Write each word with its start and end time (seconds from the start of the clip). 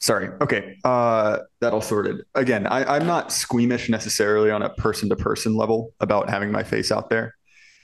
Sorry. 0.00 0.30
Okay. 0.40 0.78
Uh, 0.82 1.40
that 1.60 1.74
all 1.74 1.82
sorted. 1.82 2.22
Again, 2.34 2.66
I, 2.66 2.96
I'm 2.96 3.06
not 3.06 3.32
squeamish 3.32 3.90
necessarily 3.90 4.50
on 4.50 4.62
a 4.62 4.70
person 4.70 5.10
to 5.10 5.16
person 5.16 5.54
level 5.54 5.92
about 6.00 6.30
having 6.30 6.50
my 6.50 6.62
face 6.62 6.90
out 6.90 7.10
there. 7.10 7.34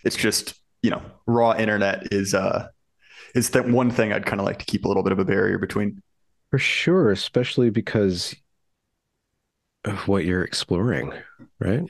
It's 0.03 0.17
just, 0.17 0.55
you 0.83 0.91
know, 0.91 1.03
raw 1.27 1.55
internet 1.57 2.13
is 2.13 2.33
uh 2.33 2.69
is 3.35 3.51
that 3.51 3.69
one 3.69 3.91
thing 3.91 4.13
I'd 4.13 4.25
kind 4.25 4.41
of 4.41 4.47
like 4.47 4.59
to 4.61 4.65
keep 4.65 4.87
a 4.87 4.89
little 4.89 5.03
bit 5.03 5.13
of 5.13 5.19
a 5.19 5.25
barrier 5.25 5.59
between. 5.59 6.03
For 6.51 6.59
sure, 6.59 7.11
especially 7.11 7.69
because 7.69 8.35
of 9.85 10.09
what 10.09 10.25
you're 10.25 10.43
exploring, 10.43 11.13
right? 11.61 11.85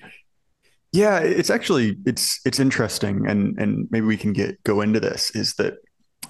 Yeah, 0.93 1.18
it's 1.18 1.50
actually 1.50 1.98
it's 2.04 2.40
it's 2.45 2.58
interesting 2.58 3.27
and 3.29 3.56
and 3.61 3.86
maybe 3.93 4.06
we 4.06 4.16
can 4.16 4.32
get 4.32 4.61
go 4.64 4.80
into 4.80 4.98
this 4.98 5.30
is 5.36 5.54
that 5.54 5.74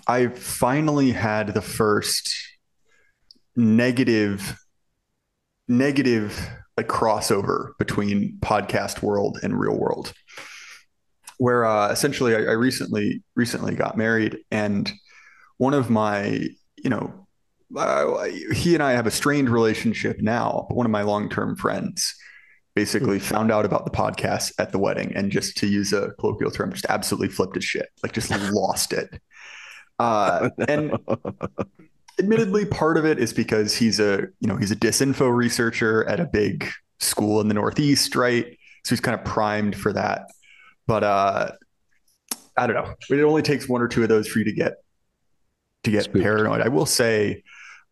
I 0.06 0.28
finally 0.28 1.12
had 1.12 1.54
the 1.54 1.62
first 1.62 2.34
negative 3.56 4.56
negative 5.68 6.48
like 6.76 6.88
crossover 6.88 7.70
between 7.78 8.38
podcast 8.40 9.02
world 9.02 9.38
and 9.42 9.58
real 9.58 9.76
world 9.76 10.12
where 11.38 11.64
uh, 11.64 11.90
essentially 11.90 12.34
I, 12.34 12.38
I 12.38 12.52
recently 12.52 13.22
recently 13.34 13.74
got 13.74 13.96
married 13.96 14.38
and 14.50 14.90
one 15.58 15.74
of 15.74 15.90
my 15.90 16.46
you 16.76 16.90
know 16.90 17.26
uh, 17.76 18.24
he 18.54 18.74
and 18.74 18.82
I 18.82 18.92
have 18.92 19.06
a 19.06 19.10
strained 19.10 19.48
relationship 19.48 20.20
now 20.20 20.66
but 20.68 20.76
one 20.76 20.86
of 20.86 20.92
my 20.92 21.02
long-term 21.02 21.56
friends 21.56 22.14
basically 22.74 23.16
mm-hmm. 23.18 23.34
found 23.34 23.50
out 23.50 23.64
about 23.64 23.84
the 23.86 23.90
podcast 23.90 24.52
at 24.58 24.70
the 24.70 24.78
wedding 24.78 25.12
and 25.16 25.32
just 25.32 25.56
to 25.56 25.66
use 25.66 25.92
a 25.92 26.12
colloquial 26.20 26.50
term 26.50 26.72
just 26.72 26.86
absolutely 26.88 27.28
flipped 27.28 27.54
his 27.54 27.64
shit 27.64 27.88
like 28.02 28.12
just 28.12 28.30
lost 28.52 28.92
it 28.92 29.20
uh, 29.98 30.50
and 30.68 30.92
admittedly, 32.18 32.64
part 32.64 32.96
of 32.96 33.04
it 33.04 33.18
is 33.18 33.32
because 33.32 33.74
he's 33.74 34.00
a 34.00 34.28
you 34.40 34.48
know 34.48 34.56
he's 34.56 34.70
a 34.70 34.76
disinfo 34.76 35.34
researcher 35.34 36.04
at 36.08 36.20
a 36.20 36.24
big 36.24 36.68
school 37.00 37.40
in 37.40 37.48
the 37.48 37.54
Northeast, 37.54 38.16
right? 38.16 38.46
So 38.84 38.90
he's 38.90 39.00
kind 39.00 39.18
of 39.18 39.24
primed 39.24 39.76
for 39.76 39.92
that. 39.92 40.30
But 40.86 41.04
uh, 41.04 41.52
I 42.56 42.66
don't 42.66 42.76
know. 42.76 42.94
It 43.10 43.22
only 43.22 43.42
takes 43.42 43.68
one 43.68 43.82
or 43.82 43.88
two 43.88 44.02
of 44.02 44.08
those 44.08 44.28
for 44.28 44.38
you 44.38 44.44
to 44.46 44.52
get 44.52 44.74
to 45.84 45.90
get 45.90 46.04
Spooked. 46.04 46.22
paranoid. 46.22 46.60
I 46.60 46.68
will 46.68 46.86
say, 46.86 47.42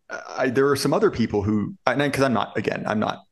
I, 0.09 0.49
there 0.49 0.69
are 0.69 0.75
some 0.75 0.93
other 0.93 1.11
people 1.11 1.41
who, 1.41 1.75
because 1.85 2.23
I'm 2.23 2.33
not 2.33 2.57
again, 2.57 2.83
I'm 2.87 2.99
not. 2.99 3.23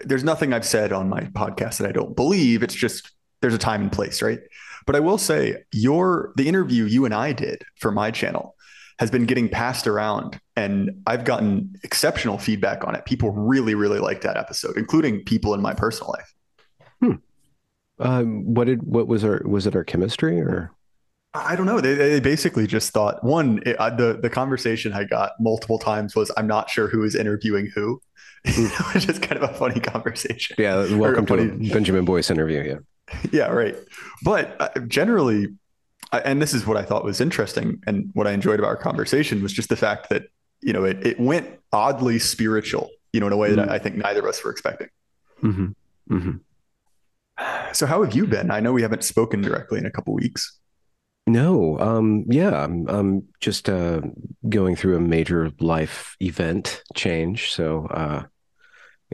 There's 0.00 0.24
nothing 0.24 0.52
I've 0.52 0.66
said 0.66 0.92
on 0.92 1.08
my 1.08 1.20
podcast 1.20 1.78
that 1.78 1.88
I 1.88 1.92
don't 1.92 2.14
believe. 2.14 2.62
It's 2.62 2.74
just 2.74 3.10
there's 3.40 3.54
a 3.54 3.58
time 3.58 3.82
and 3.82 3.92
place, 3.92 4.20
right? 4.22 4.40
But 4.86 4.96
I 4.96 5.00
will 5.00 5.18
say, 5.18 5.64
your 5.72 6.32
the 6.36 6.48
interview 6.48 6.84
you 6.84 7.04
and 7.04 7.14
I 7.14 7.32
did 7.32 7.62
for 7.76 7.90
my 7.90 8.10
channel 8.10 8.53
has 8.98 9.10
been 9.10 9.26
getting 9.26 9.48
passed 9.48 9.86
around 9.86 10.40
and 10.56 11.02
I've 11.06 11.24
gotten 11.24 11.74
exceptional 11.82 12.38
feedback 12.38 12.84
on 12.86 12.94
it. 12.94 13.04
People 13.04 13.30
really, 13.30 13.74
really 13.74 13.98
liked 13.98 14.22
that 14.22 14.36
episode, 14.36 14.76
including 14.76 15.24
people 15.24 15.54
in 15.54 15.60
my 15.60 15.74
personal 15.74 16.12
life. 16.12 16.34
Hmm. 17.00 17.12
Um, 17.98 18.54
what 18.54 18.66
did 18.66 18.82
what 18.82 19.06
was 19.06 19.24
our 19.24 19.42
was 19.44 19.66
it 19.66 19.76
our 19.76 19.84
chemistry 19.84 20.40
or? 20.40 20.70
I 21.36 21.56
don't 21.56 21.66
know. 21.66 21.80
They, 21.80 21.94
they 21.94 22.20
basically 22.20 22.68
just 22.68 22.92
thought 22.92 23.24
one 23.24 23.60
it, 23.66 23.76
uh, 23.76 23.90
the 23.90 24.18
the 24.20 24.30
conversation 24.30 24.92
I 24.92 25.04
got 25.04 25.32
multiple 25.40 25.78
times 25.78 26.14
was 26.14 26.30
I'm 26.36 26.46
not 26.46 26.70
sure 26.70 26.86
who 26.86 27.02
is 27.02 27.16
interviewing 27.16 27.70
who, 27.74 28.00
hmm. 28.46 28.66
which 28.92 29.08
is 29.08 29.18
kind 29.18 29.42
of 29.42 29.50
a 29.50 29.54
funny 29.54 29.80
conversation. 29.80 30.54
Yeah, 30.58 30.94
welcome 30.94 31.26
to 31.26 31.36
funny... 31.36 31.70
Benjamin 31.70 32.04
Boyce 32.04 32.30
interview. 32.30 32.62
Yeah, 32.62 33.18
yeah, 33.32 33.46
right. 33.48 33.76
But 34.22 34.56
uh, 34.60 34.80
generally, 34.86 35.48
and 36.18 36.40
this 36.40 36.54
is 36.54 36.66
what 36.66 36.76
I 36.76 36.82
thought 36.82 37.04
was 37.04 37.20
interesting 37.20 37.82
and 37.86 38.10
what 38.14 38.26
I 38.26 38.32
enjoyed 38.32 38.58
about 38.58 38.68
our 38.68 38.76
conversation 38.76 39.42
was 39.42 39.52
just 39.52 39.68
the 39.68 39.76
fact 39.76 40.08
that 40.10 40.24
you 40.60 40.72
know 40.72 40.84
it 40.84 41.04
it 41.06 41.20
went 41.20 41.48
oddly 41.72 42.18
spiritual, 42.18 42.90
you 43.12 43.20
know, 43.20 43.26
in 43.26 43.32
a 43.32 43.36
way 43.36 43.48
mm-hmm. 43.48 43.56
that 43.56 43.70
I 43.70 43.78
think 43.78 43.96
neither 43.96 44.20
of 44.20 44.26
us 44.26 44.42
were 44.44 44.50
expecting. 44.50 44.88
Mm-hmm. 45.42 46.14
Mm-hmm. 46.14 46.36
So 47.72 47.86
how 47.86 48.04
have 48.04 48.14
you 48.14 48.28
been? 48.28 48.52
I 48.52 48.60
know 48.60 48.72
we 48.72 48.82
haven't 48.82 49.02
spoken 49.02 49.42
directly 49.42 49.80
in 49.80 49.86
a 49.86 49.90
couple 49.90 50.14
weeks. 50.14 50.60
No, 51.26 51.78
um, 51.80 52.24
yeah, 52.28 52.62
I'm, 52.62 52.86
I'm 52.88 53.28
just 53.40 53.68
uh, 53.68 54.02
going 54.48 54.76
through 54.76 54.96
a 54.96 55.00
major 55.00 55.50
life 55.58 56.16
event 56.20 56.82
change. 56.94 57.50
So, 57.50 57.86
uh, 57.86 58.24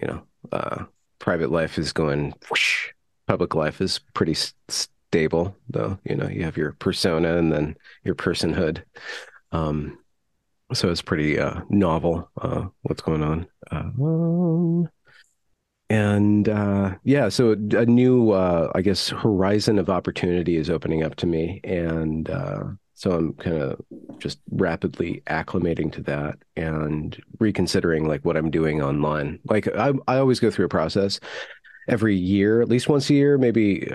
you 0.01 0.09
know, 0.09 0.23
uh, 0.53 0.85
private 1.21 1.51
life 1.51 1.79
is 1.79 1.93
going. 1.93 2.35
Whoosh, 2.51 2.89
public 3.27 3.55
life 3.55 3.81
is 3.81 4.01
pretty 4.13 4.35
st- 4.35 4.89
stable 5.11 5.57
though 5.69 5.99
you 6.05 6.15
know 6.15 6.29
you 6.29 6.45
have 6.45 6.57
your 6.57 6.71
persona 6.75 7.37
and 7.37 7.53
then 7.53 7.77
your 8.05 8.15
personhood. 8.15 8.85
Um 9.51 9.99
so 10.73 10.89
it's 10.89 11.03
pretty 11.03 11.37
uh 11.37 11.63
novel 11.69 12.31
uh 12.41 12.67
what's 12.83 13.03
going 13.03 13.25
on. 13.25 13.47
Um, 13.73 14.89
and 15.89 16.49
uh 16.49 16.95
yeah 17.03 17.29
so 17.29 17.51
a 17.51 17.85
new 17.87 18.31
uh 18.31 18.71
i 18.77 18.81
guess 18.81 19.09
horizon 19.09 19.81
of 19.81 19.91
opportunity 19.91 20.57
is 20.57 20.71
opening 20.71 21.03
up 21.03 21.17
to 21.17 21.27
me. 21.27 21.61
And 21.65 22.31
uh 22.31 22.63
so 22.95 23.11
i'm 23.11 23.33
kind 23.35 23.61
of 23.61 23.81
just 24.21 24.39
rapidly 24.53 25.25
acclimating 25.27 25.91
to 25.91 26.03
that 26.03 26.39
and 26.55 27.21
reconsidering 27.41 28.07
like 28.07 28.25
what 28.25 28.37
i'm 28.37 28.53
doing 28.53 28.81
online. 28.81 29.41
Like 29.47 29.67
i 29.77 29.93
i 30.07 30.19
always 30.19 30.39
go 30.39 30.53
through 30.53 30.67
a 30.67 30.69
process 30.69 31.19
every 31.89 32.15
year 32.15 32.61
at 32.61 32.69
least 32.69 32.89
once 32.89 33.11
a 33.11 33.15
year 33.15 33.37
maybe 33.37 33.91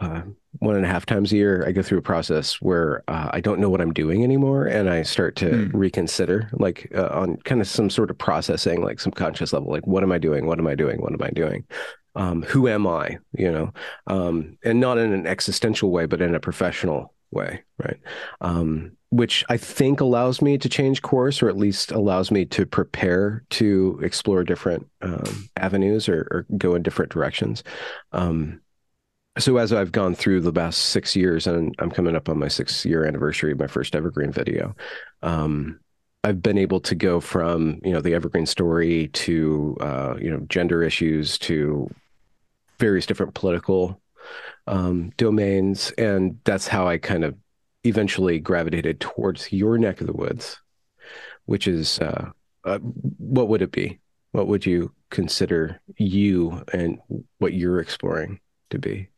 uh, 0.00 0.22
one 0.58 0.76
and 0.76 0.84
a 0.84 0.88
half 0.88 1.06
times 1.06 1.32
a 1.32 1.36
year, 1.36 1.64
I 1.66 1.72
go 1.72 1.82
through 1.82 1.98
a 1.98 2.02
process 2.02 2.60
where 2.60 3.04
uh, 3.08 3.30
I 3.32 3.40
don't 3.40 3.60
know 3.60 3.68
what 3.70 3.80
I'm 3.80 3.92
doing 3.92 4.24
anymore, 4.24 4.66
and 4.66 4.90
I 4.90 5.02
start 5.02 5.36
to 5.36 5.50
mm. 5.50 5.70
reconsider, 5.72 6.50
like 6.52 6.90
uh, 6.94 7.08
on 7.12 7.36
kind 7.38 7.60
of 7.60 7.68
some 7.68 7.90
sort 7.90 8.10
of 8.10 8.18
processing, 8.18 8.82
like 8.82 8.98
some 9.00 9.12
conscious 9.12 9.52
level, 9.52 9.70
like 9.70 9.86
what 9.86 10.02
am 10.02 10.12
I 10.12 10.18
doing? 10.18 10.46
What 10.46 10.58
am 10.58 10.66
I 10.66 10.74
doing? 10.74 11.00
What 11.00 11.12
am 11.12 11.22
I 11.22 11.30
doing? 11.30 11.64
Um, 12.16 12.42
who 12.42 12.66
am 12.66 12.86
I? 12.86 13.18
You 13.32 13.52
know, 13.52 13.72
um, 14.06 14.58
and 14.64 14.80
not 14.80 14.98
in 14.98 15.12
an 15.12 15.26
existential 15.26 15.90
way, 15.90 16.06
but 16.06 16.20
in 16.20 16.34
a 16.34 16.40
professional 16.40 17.14
way, 17.30 17.62
right? 17.78 17.98
Um, 18.40 18.96
which 19.10 19.44
I 19.48 19.56
think 19.56 20.00
allows 20.00 20.40
me 20.40 20.56
to 20.58 20.68
change 20.68 21.02
course, 21.02 21.42
or 21.42 21.48
at 21.48 21.56
least 21.56 21.90
allows 21.90 22.30
me 22.30 22.44
to 22.46 22.64
prepare 22.64 23.44
to 23.50 24.00
explore 24.02 24.44
different 24.44 24.86
um, 25.02 25.48
avenues 25.56 26.08
or, 26.08 26.28
or, 26.30 26.46
go 26.56 26.76
in 26.76 26.82
different 26.82 27.10
directions. 27.10 27.64
Um, 28.12 28.60
so 29.40 29.56
as 29.56 29.72
I've 29.72 29.92
gone 29.92 30.14
through 30.14 30.42
the 30.42 30.52
past 30.52 30.86
six 30.86 31.16
years, 31.16 31.46
and 31.46 31.74
I'm 31.78 31.90
coming 31.90 32.14
up 32.14 32.28
on 32.28 32.38
my 32.38 32.48
six 32.48 32.84
year 32.84 33.04
anniversary 33.04 33.52
of 33.52 33.58
my 33.58 33.66
first 33.66 33.94
Evergreen 33.94 34.32
video, 34.32 34.74
um, 35.22 35.80
I've 36.22 36.42
been 36.42 36.58
able 36.58 36.80
to 36.80 36.94
go 36.94 37.20
from 37.20 37.80
you 37.82 37.92
know 37.92 38.00
the 38.00 38.14
Evergreen 38.14 38.46
story 38.46 39.08
to 39.08 39.76
uh, 39.80 40.14
you 40.20 40.30
know 40.30 40.40
gender 40.48 40.82
issues 40.82 41.38
to 41.40 41.90
various 42.78 43.06
different 43.06 43.34
political 43.34 44.00
um, 44.66 45.12
domains, 45.16 45.92
and 45.92 46.38
that's 46.44 46.68
how 46.68 46.86
I 46.86 46.98
kind 46.98 47.24
of 47.24 47.36
eventually 47.84 48.38
gravitated 48.38 49.00
towards 49.00 49.52
your 49.52 49.78
neck 49.78 50.00
of 50.00 50.06
the 50.06 50.12
woods, 50.12 50.58
which 51.46 51.66
is 51.66 51.98
uh, 52.00 52.30
uh, 52.64 52.78
what 52.78 53.48
would 53.48 53.62
it 53.62 53.72
be? 53.72 53.98
What 54.32 54.46
would 54.46 54.66
you 54.66 54.92
consider 55.10 55.80
you 55.96 56.62
and 56.72 56.98
what 57.38 57.54
you're 57.54 57.80
exploring 57.80 58.40
to 58.70 58.78
be? 58.78 59.09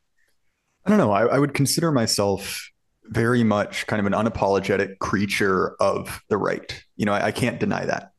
I 0.84 0.90
don't 0.90 0.98
know. 0.98 1.12
I, 1.12 1.26
I 1.26 1.38
would 1.38 1.54
consider 1.54 1.92
myself 1.92 2.70
very 3.04 3.44
much 3.44 3.86
kind 3.86 4.00
of 4.00 4.06
an 4.06 4.12
unapologetic 4.12 4.98
creature 4.98 5.76
of 5.80 6.22
the 6.28 6.36
right. 6.36 6.82
You 6.96 7.06
know, 7.06 7.12
I, 7.12 7.26
I 7.26 7.32
can't 7.32 7.60
deny 7.60 7.84
that. 7.84 8.12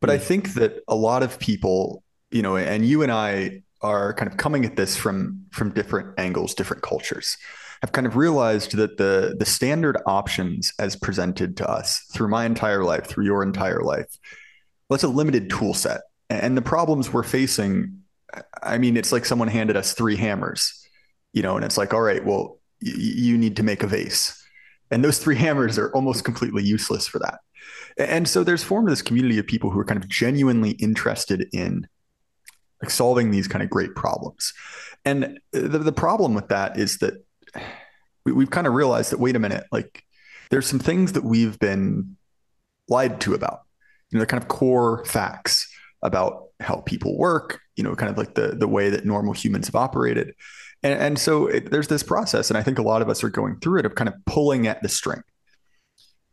But 0.00 0.10
mm. 0.10 0.14
I 0.14 0.18
think 0.18 0.54
that 0.54 0.82
a 0.88 0.94
lot 0.94 1.22
of 1.22 1.38
people, 1.38 2.02
you 2.30 2.42
know, 2.42 2.56
and 2.56 2.84
you 2.84 3.02
and 3.02 3.12
I 3.12 3.62
are 3.82 4.14
kind 4.14 4.30
of 4.30 4.36
coming 4.36 4.64
at 4.64 4.76
this 4.76 4.96
from 4.96 5.44
from 5.50 5.72
different 5.72 6.18
angles, 6.18 6.54
different 6.54 6.82
cultures. 6.82 7.36
Have 7.82 7.92
kind 7.92 8.06
of 8.08 8.16
realized 8.16 8.76
that 8.76 8.96
the 8.96 9.36
the 9.38 9.46
standard 9.46 9.96
options 10.06 10.72
as 10.78 10.96
presented 10.96 11.56
to 11.58 11.68
us 11.68 12.00
through 12.12 12.28
my 12.28 12.44
entire 12.44 12.82
life, 12.82 13.06
through 13.06 13.24
your 13.24 13.42
entire 13.42 13.82
life, 13.82 14.18
well, 14.88 14.96
it's 14.96 15.04
a 15.04 15.08
limited 15.08 15.50
tool 15.50 15.74
set. 15.74 16.02
And 16.30 16.56
the 16.56 16.62
problems 16.62 17.12
we're 17.12 17.22
facing, 17.22 18.02
I 18.62 18.78
mean, 18.78 18.96
it's 18.96 19.12
like 19.12 19.24
someone 19.24 19.48
handed 19.48 19.76
us 19.76 19.94
three 19.94 20.16
hammers 20.16 20.77
you 21.32 21.42
know, 21.42 21.56
and 21.56 21.64
it's 21.64 21.78
like, 21.78 21.92
all 21.92 22.00
right, 22.00 22.24
well, 22.24 22.58
y- 22.82 22.92
you 22.96 23.38
need 23.38 23.56
to 23.56 23.62
make 23.62 23.82
a 23.82 23.86
vase. 23.86 24.42
And 24.90 25.04
those 25.04 25.18
three 25.18 25.36
hammers 25.44 25.78
are 25.78 25.92
almost 25.92 26.24
completely 26.24 26.64
useless 26.64 27.06
for 27.06 27.18
that. 27.20 27.40
And 27.98 28.28
so 28.28 28.44
there's 28.44 28.62
formed 28.62 28.88
this 28.88 29.02
community 29.02 29.38
of 29.38 29.46
people 29.46 29.70
who 29.70 29.78
are 29.80 29.84
kind 29.84 30.02
of 30.02 30.08
genuinely 30.08 30.70
interested 30.72 31.48
in 31.52 31.86
like 32.80 32.90
solving 32.90 33.30
these 33.30 33.48
kind 33.48 33.62
of 33.62 33.70
great 33.70 33.94
problems. 33.94 34.52
And 35.04 35.40
the, 35.52 35.78
the 35.78 35.92
problem 35.92 36.34
with 36.34 36.48
that 36.48 36.78
is 36.78 36.98
that 36.98 37.14
we, 38.24 38.32
we've 38.32 38.50
kind 38.50 38.66
of 38.66 38.74
realized 38.74 39.10
that, 39.10 39.18
wait 39.18 39.36
a 39.36 39.40
minute, 39.40 39.64
like 39.72 40.04
there's 40.50 40.66
some 40.66 40.78
things 40.78 41.12
that 41.12 41.24
we've 41.24 41.58
been 41.58 42.16
lied 42.88 43.20
to 43.22 43.34
about, 43.34 43.62
you 44.10 44.18
know, 44.18 44.22
the 44.22 44.26
kind 44.26 44.42
of 44.42 44.48
core 44.48 45.04
facts 45.04 45.68
about 46.02 46.44
how 46.60 46.76
people 46.86 47.16
work, 47.18 47.60
you 47.76 47.82
know, 47.82 47.94
kind 47.94 48.10
of 48.10 48.16
like 48.16 48.34
the, 48.34 48.48
the 48.48 48.68
way 48.68 48.90
that 48.90 49.04
normal 49.04 49.32
humans 49.32 49.66
have 49.66 49.76
operated. 49.76 50.34
And, 50.82 51.00
and 51.00 51.18
so 51.18 51.46
it, 51.46 51.70
there's 51.70 51.88
this 51.88 52.02
process, 52.02 52.50
and 52.50 52.56
I 52.58 52.62
think 52.62 52.78
a 52.78 52.82
lot 52.82 53.02
of 53.02 53.08
us 53.08 53.24
are 53.24 53.30
going 53.30 53.58
through 53.60 53.80
it 53.80 53.86
of 53.86 53.94
kind 53.94 54.08
of 54.08 54.14
pulling 54.26 54.66
at 54.66 54.82
the 54.82 54.88
string. 54.88 55.22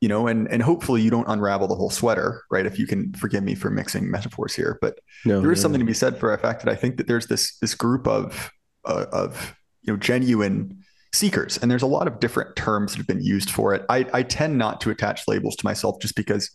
you 0.02 0.10
know, 0.10 0.28
and 0.28 0.48
and 0.52 0.62
hopefully 0.62 1.02
you 1.02 1.10
don't 1.10 1.28
unravel 1.28 1.68
the 1.68 1.76
whole 1.76 1.90
sweater, 1.90 2.44
right? 2.52 2.66
If 2.66 2.78
you 2.78 2.86
can 2.86 3.14
forgive 3.14 3.44
me 3.44 3.56
for 3.56 3.70
mixing 3.72 4.12
metaphors 4.12 4.54
here, 4.54 4.78
but 4.82 5.00
no, 5.26 5.42
there 5.42 5.52
is 5.52 5.60
no, 5.60 5.62
something 5.64 5.80
no. 5.80 5.86
to 5.86 5.90
be 5.90 5.94
said 5.94 6.20
for 6.20 6.32
the 6.32 6.38
fact 6.38 6.64
that 6.64 6.72
I 6.72 6.76
think 6.76 6.98
that 6.98 7.08
there's 7.08 7.28
this 7.28 7.58
this 7.60 7.74
group 7.74 8.08
of 8.08 8.52
uh, 8.86 9.06
of 9.12 9.56
you 9.82 9.94
know 9.94 9.98
genuine 9.98 10.84
seekers, 11.14 11.58
and 11.58 11.72
there's 11.72 11.82
a 11.82 11.88
lot 11.88 12.08
of 12.08 12.20
different 12.20 12.56
terms 12.56 12.92
that 12.92 12.98
have 12.98 13.08
been 13.08 13.24
used 13.24 13.50
for 13.50 13.74
it. 13.74 13.84
I 13.90 14.06
I 14.14 14.22
tend 14.24 14.58
not 14.58 14.80
to 14.82 14.92
attach 14.92 15.28
labels 15.28 15.56
to 15.56 15.66
myself 15.66 16.00
just 16.02 16.16
because 16.16 16.52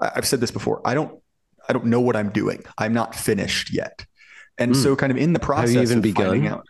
I've 0.00 0.26
said 0.26 0.40
this 0.40 0.50
before. 0.50 0.80
I 0.86 0.94
don't 0.94 1.20
I 1.68 1.74
don't 1.74 1.86
know 1.86 2.00
what 2.00 2.16
I'm 2.16 2.30
doing. 2.30 2.64
I'm 2.78 2.94
not 2.94 3.14
finished 3.14 3.74
yet, 3.74 4.06
and 4.56 4.72
mm. 4.72 4.82
so 4.82 4.96
kind 4.96 5.10
of 5.10 5.18
in 5.18 5.34
the 5.34 5.40
process 5.40 5.74
Have 5.74 5.76
you 5.76 5.82
even 5.82 5.98
of 5.98 6.02
begun? 6.02 6.26
finding 6.28 6.48
out. 6.48 6.66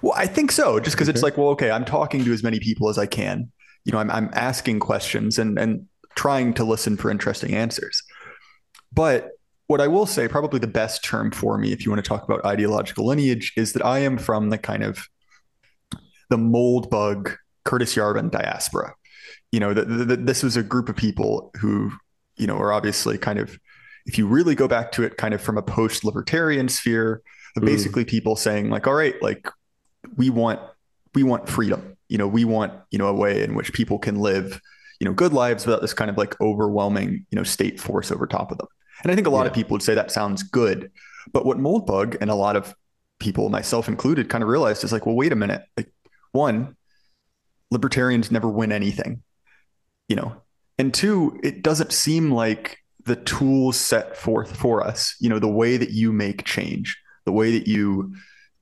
Well, 0.00 0.14
I 0.16 0.26
think 0.26 0.52
so, 0.52 0.80
just 0.80 0.96
because 0.96 1.08
okay. 1.08 1.14
it's 1.14 1.22
like, 1.22 1.36
well, 1.36 1.48
okay, 1.48 1.70
I'm 1.70 1.84
talking 1.84 2.24
to 2.24 2.32
as 2.32 2.42
many 2.42 2.58
people 2.60 2.88
as 2.88 2.98
I 2.98 3.06
can 3.06 3.52
you 3.84 3.92
know, 3.92 3.98
I'm, 3.98 4.10
I'm 4.10 4.30
asking 4.32 4.80
questions 4.80 5.38
and, 5.38 5.58
and 5.58 5.86
trying 6.14 6.54
to 6.54 6.64
listen 6.64 6.96
for 6.96 7.10
interesting 7.10 7.54
answers. 7.54 8.02
But 8.92 9.30
what 9.66 9.80
I 9.80 9.88
will 9.88 10.06
say, 10.06 10.28
probably 10.28 10.60
the 10.60 10.66
best 10.66 11.04
term 11.04 11.30
for 11.30 11.58
me, 11.58 11.72
if 11.72 11.84
you 11.84 11.90
want 11.90 12.04
to 12.04 12.08
talk 12.08 12.24
about 12.24 12.44
ideological 12.44 13.06
lineage, 13.06 13.52
is 13.56 13.72
that 13.72 13.84
I 13.84 14.00
am 14.00 14.18
from 14.18 14.50
the 14.50 14.58
kind 14.58 14.82
of 14.82 15.08
the 16.30 16.36
Moldbug 16.36 17.36
Curtis 17.64 17.94
Yarvin 17.94 18.30
diaspora. 18.30 18.94
You 19.50 19.60
know, 19.60 19.74
the, 19.74 19.84
the, 19.84 20.16
this 20.16 20.42
was 20.42 20.56
a 20.56 20.62
group 20.62 20.88
of 20.88 20.96
people 20.96 21.50
who, 21.60 21.92
you 22.36 22.46
know, 22.46 22.56
are 22.56 22.72
obviously 22.72 23.18
kind 23.18 23.38
of, 23.38 23.58
if 24.06 24.18
you 24.18 24.26
really 24.26 24.54
go 24.54 24.68
back 24.68 24.92
to 24.92 25.04
it, 25.04 25.16
kind 25.16 25.34
of 25.34 25.40
from 25.40 25.58
a 25.58 25.62
post-libertarian 25.62 26.68
sphere, 26.68 27.22
mm. 27.58 27.64
basically 27.64 28.04
people 28.04 28.36
saying 28.36 28.70
like, 28.70 28.86
all 28.86 28.94
right, 28.94 29.20
like 29.22 29.48
we 30.16 30.30
want 30.30 30.60
we 31.14 31.22
want 31.22 31.48
freedom. 31.48 31.96
You 32.08 32.18
know 32.18 32.28
we 32.28 32.44
want 32.44 32.72
you 32.90 32.98
know 32.98 33.06
a 33.06 33.12
way 33.12 33.42
in 33.42 33.54
which 33.54 33.72
people 33.72 33.98
can 33.98 34.16
live 34.16 34.60
you 35.00 35.06
know 35.06 35.12
good 35.12 35.32
lives 35.32 35.66
without 35.66 35.80
this 35.80 35.94
kind 35.94 36.10
of 36.10 36.16
like 36.16 36.40
overwhelming 36.40 37.26
you 37.30 37.36
know 37.36 37.42
state 37.42 37.80
force 37.80 38.10
over 38.10 38.26
top 38.26 38.50
of 38.50 38.58
them. 38.58 38.68
And 39.02 39.10
i 39.10 39.14
think 39.14 39.26
a 39.26 39.30
lot 39.30 39.42
yeah. 39.42 39.48
of 39.48 39.54
people 39.54 39.74
would 39.74 39.82
say 39.82 39.94
that 39.94 40.10
sounds 40.10 40.42
good. 40.42 40.90
But 41.32 41.46
what 41.46 41.58
moldbug 41.58 42.16
and 42.20 42.30
a 42.30 42.34
lot 42.34 42.56
of 42.56 42.74
people 43.18 43.48
myself 43.48 43.88
included 43.88 44.28
kind 44.28 44.42
of 44.42 44.48
realized 44.48 44.84
is 44.84 44.92
like 44.92 45.06
well 45.06 45.14
wait 45.14 45.32
a 45.32 45.36
minute. 45.36 45.62
Like 45.76 45.92
one 46.32 46.76
libertarians 47.70 48.30
never 48.30 48.48
win 48.48 48.72
anything 48.72 49.22
you 50.12 50.16
know? 50.16 50.36
And 50.78 50.92
two 50.92 51.40
it 51.42 51.62
doesn't 51.62 51.92
seem 51.92 52.30
like 52.30 52.78
the 53.04 53.16
tools 53.16 53.78
set 53.78 54.16
forth 54.16 54.54
for 54.54 54.86
us 54.86 55.16
you 55.20 55.28
know 55.28 55.38
the 55.38 55.48
way 55.48 55.76
that 55.76 55.90
you 55.90 56.12
make 56.12 56.44
change 56.44 56.96
the 57.24 57.32
way 57.32 57.58
that 57.58 57.66
you 57.66 58.14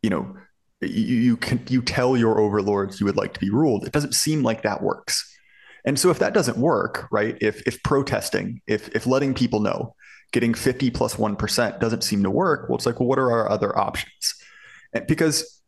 you 0.02 0.08
know 0.08 0.34
you, 0.80 1.16
you 1.16 1.36
can 1.36 1.60
you 1.68 1.82
tell 1.82 2.16
your 2.16 2.40
overlords 2.40 3.00
you 3.00 3.06
would 3.06 3.16
like 3.16 3.34
to 3.34 3.40
be 3.40 3.50
ruled. 3.50 3.86
It 3.86 3.92
doesn't 3.92 4.14
seem 4.14 4.42
like 4.42 4.62
that 4.62 4.82
works. 4.82 5.26
And 5.84 5.98
so 5.98 6.10
if 6.10 6.18
that 6.18 6.34
doesn't 6.34 6.58
work 6.58 7.08
right 7.10 7.36
if 7.40 7.66
if 7.66 7.82
protesting 7.82 8.60
if 8.66 8.88
if 8.94 9.06
letting 9.06 9.34
people 9.34 9.60
know 9.60 9.94
getting 10.32 10.54
50 10.54 10.90
plus 10.90 11.18
1 11.18 11.36
doesn't 11.80 12.04
seem 12.04 12.22
to 12.22 12.30
work 12.30 12.68
well 12.68 12.76
it's 12.76 12.86
like 12.86 13.00
well 13.00 13.08
what 13.08 13.18
are 13.18 13.30
our 13.32 13.50
other 13.50 13.76
options? 13.78 14.34
And 14.92 15.06
because 15.06 15.62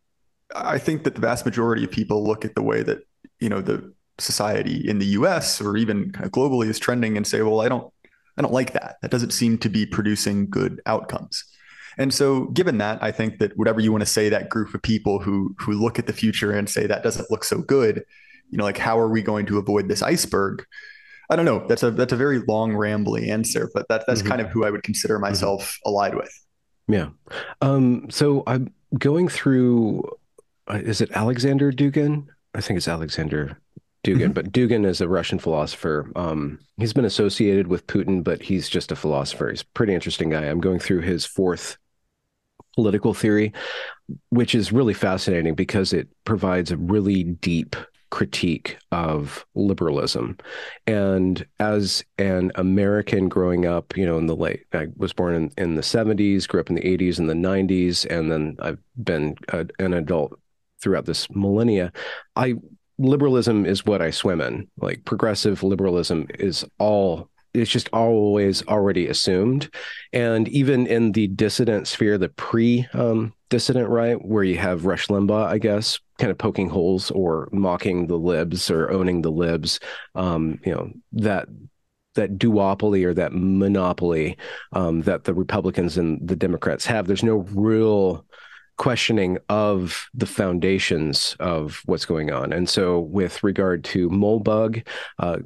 i 0.54 0.78
think 0.78 1.04
that 1.04 1.14
the 1.14 1.20
vast 1.20 1.46
majority 1.46 1.84
of 1.84 1.90
people 1.90 2.24
look 2.24 2.44
at 2.44 2.54
the 2.54 2.62
way 2.62 2.82
that 2.82 2.98
you 3.40 3.48
know 3.48 3.62
the 3.62 3.92
society 4.18 4.86
in 4.86 4.98
the 4.98 5.06
us 5.06 5.62
or 5.62 5.78
even 5.78 6.10
kind 6.10 6.26
of 6.26 6.32
globally 6.32 6.68
is 6.68 6.78
trending 6.78 7.16
and 7.16 7.26
say 7.26 7.40
well 7.40 7.62
i 7.62 7.68
don't 7.68 7.90
i 8.36 8.42
don't 8.42 8.52
like 8.52 8.72
that. 8.74 8.96
That 9.00 9.10
doesn't 9.10 9.32
seem 9.32 9.58
to 9.58 9.70
be 9.70 9.86
producing 9.86 10.50
good 10.50 10.82
outcomes 10.84 11.44
and 11.98 12.12
so, 12.12 12.46
given 12.46 12.78
that, 12.78 13.02
I 13.02 13.12
think 13.12 13.38
that 13.38 13.56
whatever 13.56 13.80
you 13.80 13.92
want 13.92 14.02
to 14.02 14.06
say, 14.06 14.28
that 14.28 14.48
group 14.48 14.74
of 14.74 14.82
people 14.82 15.18
who 15.18 15.54
who 15.58 15.72
look 15.72 15.98
at 15.98 16.06
the 16.06 16.12
future 16.12 16.52
and 16.52 16.68
say 16.68 16.86
that 16.86 17.02
doesn't 17.02 17.30
look 17.30 17.44
so 17.44 17.58
good, 17.58 18.04
you 18.50 18.58
know, 18.58 18.64
like 18.64 18.78
how 18.78 18.98
are 18.98 19.08
we 19.08 19.22
going 19.22 19.46
to 19.46 19.58
avoid 19.58 19.88
this 19.88 20.02
iceberg? 20.02 20.64
I 21.30 21.36
don't 21.36 21.44
know. 21.44 21.66
That's 21.66 21.82
a 21.82 21.90
that's 21.90 22.12
a 22.12 22.16
very 22.16 22.40
long, 22.40 22.72
rambly 22.72 23.28
answer, 23.28 23.70
but 23.74 23.88
that 23.88 24.04
that's 24.06 24.20
mm-hmm. 24.20 24.28
kind 24.28 24.40
of 24.40 24.48
who 24.48 24.64
I 24.64 24.70
would 24.70 24.82
consider 24.82 25.14
mm-hmm. 25.14 25.22
myself 25.22 25.62
mm-hmm. 25.62 25.88
allied 25.88 26.14
with. 26.14 26.32
Yeah. 26.88 27.08
Um, 27.60 28.10
so 28.10 28.42
I'm 28.46 28.72
going 28.98 29.28
through. 29.28 30.04
Uh, 30.68 30.74
is 30.74 31.00
it 31.00 31.10
Alexander 31.12 31.72
Dugin? 31.72 32.26
I 32.54 32.60
think 32.60 32.76
it's 32.76 32.86
Alexander 32.86 33.58
Dugin, 34.04 34.16
mm-hmm. 34.16 34.32
but 34.32 34.52
Dugin 34.52 34.84
is 34.84 35.00
a 35.00 35.08
Russian 35.08 35.38
philosopher. 35.38 36.10
Um, 36.16 36.58
he's 36.76 36.92
been 36.92 37.04
associated 37.04 37.68
with 37.68 37.86
Putin, 37.86 38.22
but 38.22 38.42
he's 38.42 38.68
just 38.68 38.92
a 38.92 38.96
philosopher. 38.96 39.50
He's 39.50 39.62
a 39.62 39.66
pretty 39.74 39.94
interesting 39.94 40.30
guy. 40.30 40.42
I'm 40.42 40.60
going 40.60 40.78
through 40.80 41.00
his 41.00 41.24
fourth 41.24 41.78
political 42.74 43.14
theory, 43.14 43.52
which 44.30 44.54
is 44.54 44.72
really 44.72 44.94
fascinating 44.94 45.54
because 45.54 45.92
it 45.92 46.08
provides 46.24 46.70
a 46.70 46.76
really 46.76 47.24
deep 47.24 47.76
critique 48.10 48.76
of 48.92 49.46
liberalism. 49.54 50.36
And 50.86 51.46
as 51.58 52.04
an 52.18 52.52
American 52.56 53.30
growing 53.30 53.64
up, 53.64 53.96
you 53.96 54.04
know, 54.04 54.18
in 54.18 54.26
the 54.26 54.36
late, 54.36 54.64
I 54.74 54.88
was 54.96 55.14
born 55.14 55.34
in, 55.34 55.50
in 55.56 55.74
the 55.76 55.82
70s, 55.82 56.46
grew 56.46 56.60
up 56.60 56.68
in 56.68 56.76
the 56.76 56.82
80s 56.82 57.18
and 57.18 57.28
the 57.28 57.34
90s, 57.34 58.04
and 58.04 58.30
then 58.30 58.56
I've 58.60 58.78
been 59.02 59.36
a, 59.48 59.66
an 59.78 59.94
adult 59.94 60.38
throughout 60.82 61.06
this 61.06 61.30
millennia. 61.30 61.90
I 62.36 62.54
liberalism 62.98 63.64
is 63.64 63.86
what 63.86 64.02
I 64.02 64.10
swim 64.10 64.42
in. 64.42 64.68
Like 64.76 65.04
progressive 65.06 65.62
liberalism 65.62 66.26
is 66.38 66.64
all 66.78 67.28
it's 67.54 67.70
just 67.70 67.88
always 67.92 68.66
already 68.66 69.08
assumed. 69.08 69.68
And 70.12 70.48
even 70.48 70.86
in 70.86 71.12
the 71.12 71.28
dissident 71.28 71.86
sphere, 71.86 72.18
the 72.18 72.30
pre 72.30 72.86
um, 72.94 73.34
dissident 73.50 73.88
right, 73.88 74.14
where 74.24 74.44
you 74.44 74.58
have 74.58 74.86
Rush 74.86 75.08
Limbaugh, 75.08 75.46
I 75.46 75.58
guess, 75.58 75.98
kind 76.18 76.30
of 76.30 76.38
poking 76.38 76.68
holes 76.68 77.10
or 77.10 77.48
mocking 77.52 78.06
the 78.06 78.16
libs 78.16 78.70
or 78.70 78.90
owning 78.90 79.22
the 79.22 79.30
libs, 79.30 79.80
um, 80.14 80.58
you 80.64 80.72
know, 80.72 80.90
that 81.12 81.48
that 82.14 82.38
duopoly 82.38 83.04
or 83.04 83.14
that 83.14 83.32
monopoly 83.32 84.36
um, 84.72 85.00
that 85.02 85.24
the 85.24 85.34
Republicans 85.34 85.96
and 85.96 86.26
the 86.26 86.36
Democrats 86.36 86.84
have. 86.86 87.06
There's 87.06 87.22
no 87.22 87.38
real 87.52 88.26
questioning 88.76 89.38
of 89.48 90.08
the 90.14 90.26
foundations 90.26 91.36
of 91.40 91.82
what's 91.86 92.04
going 92.04 92.30
on. 92.30 92.52
And 92.52 92.68
so, 92.68 93.00
with 93.00 93.42
regard 93.42 93.84
to 93.84 94.08
Moldbug, 94.10 94.86
uh, 95.18 95.38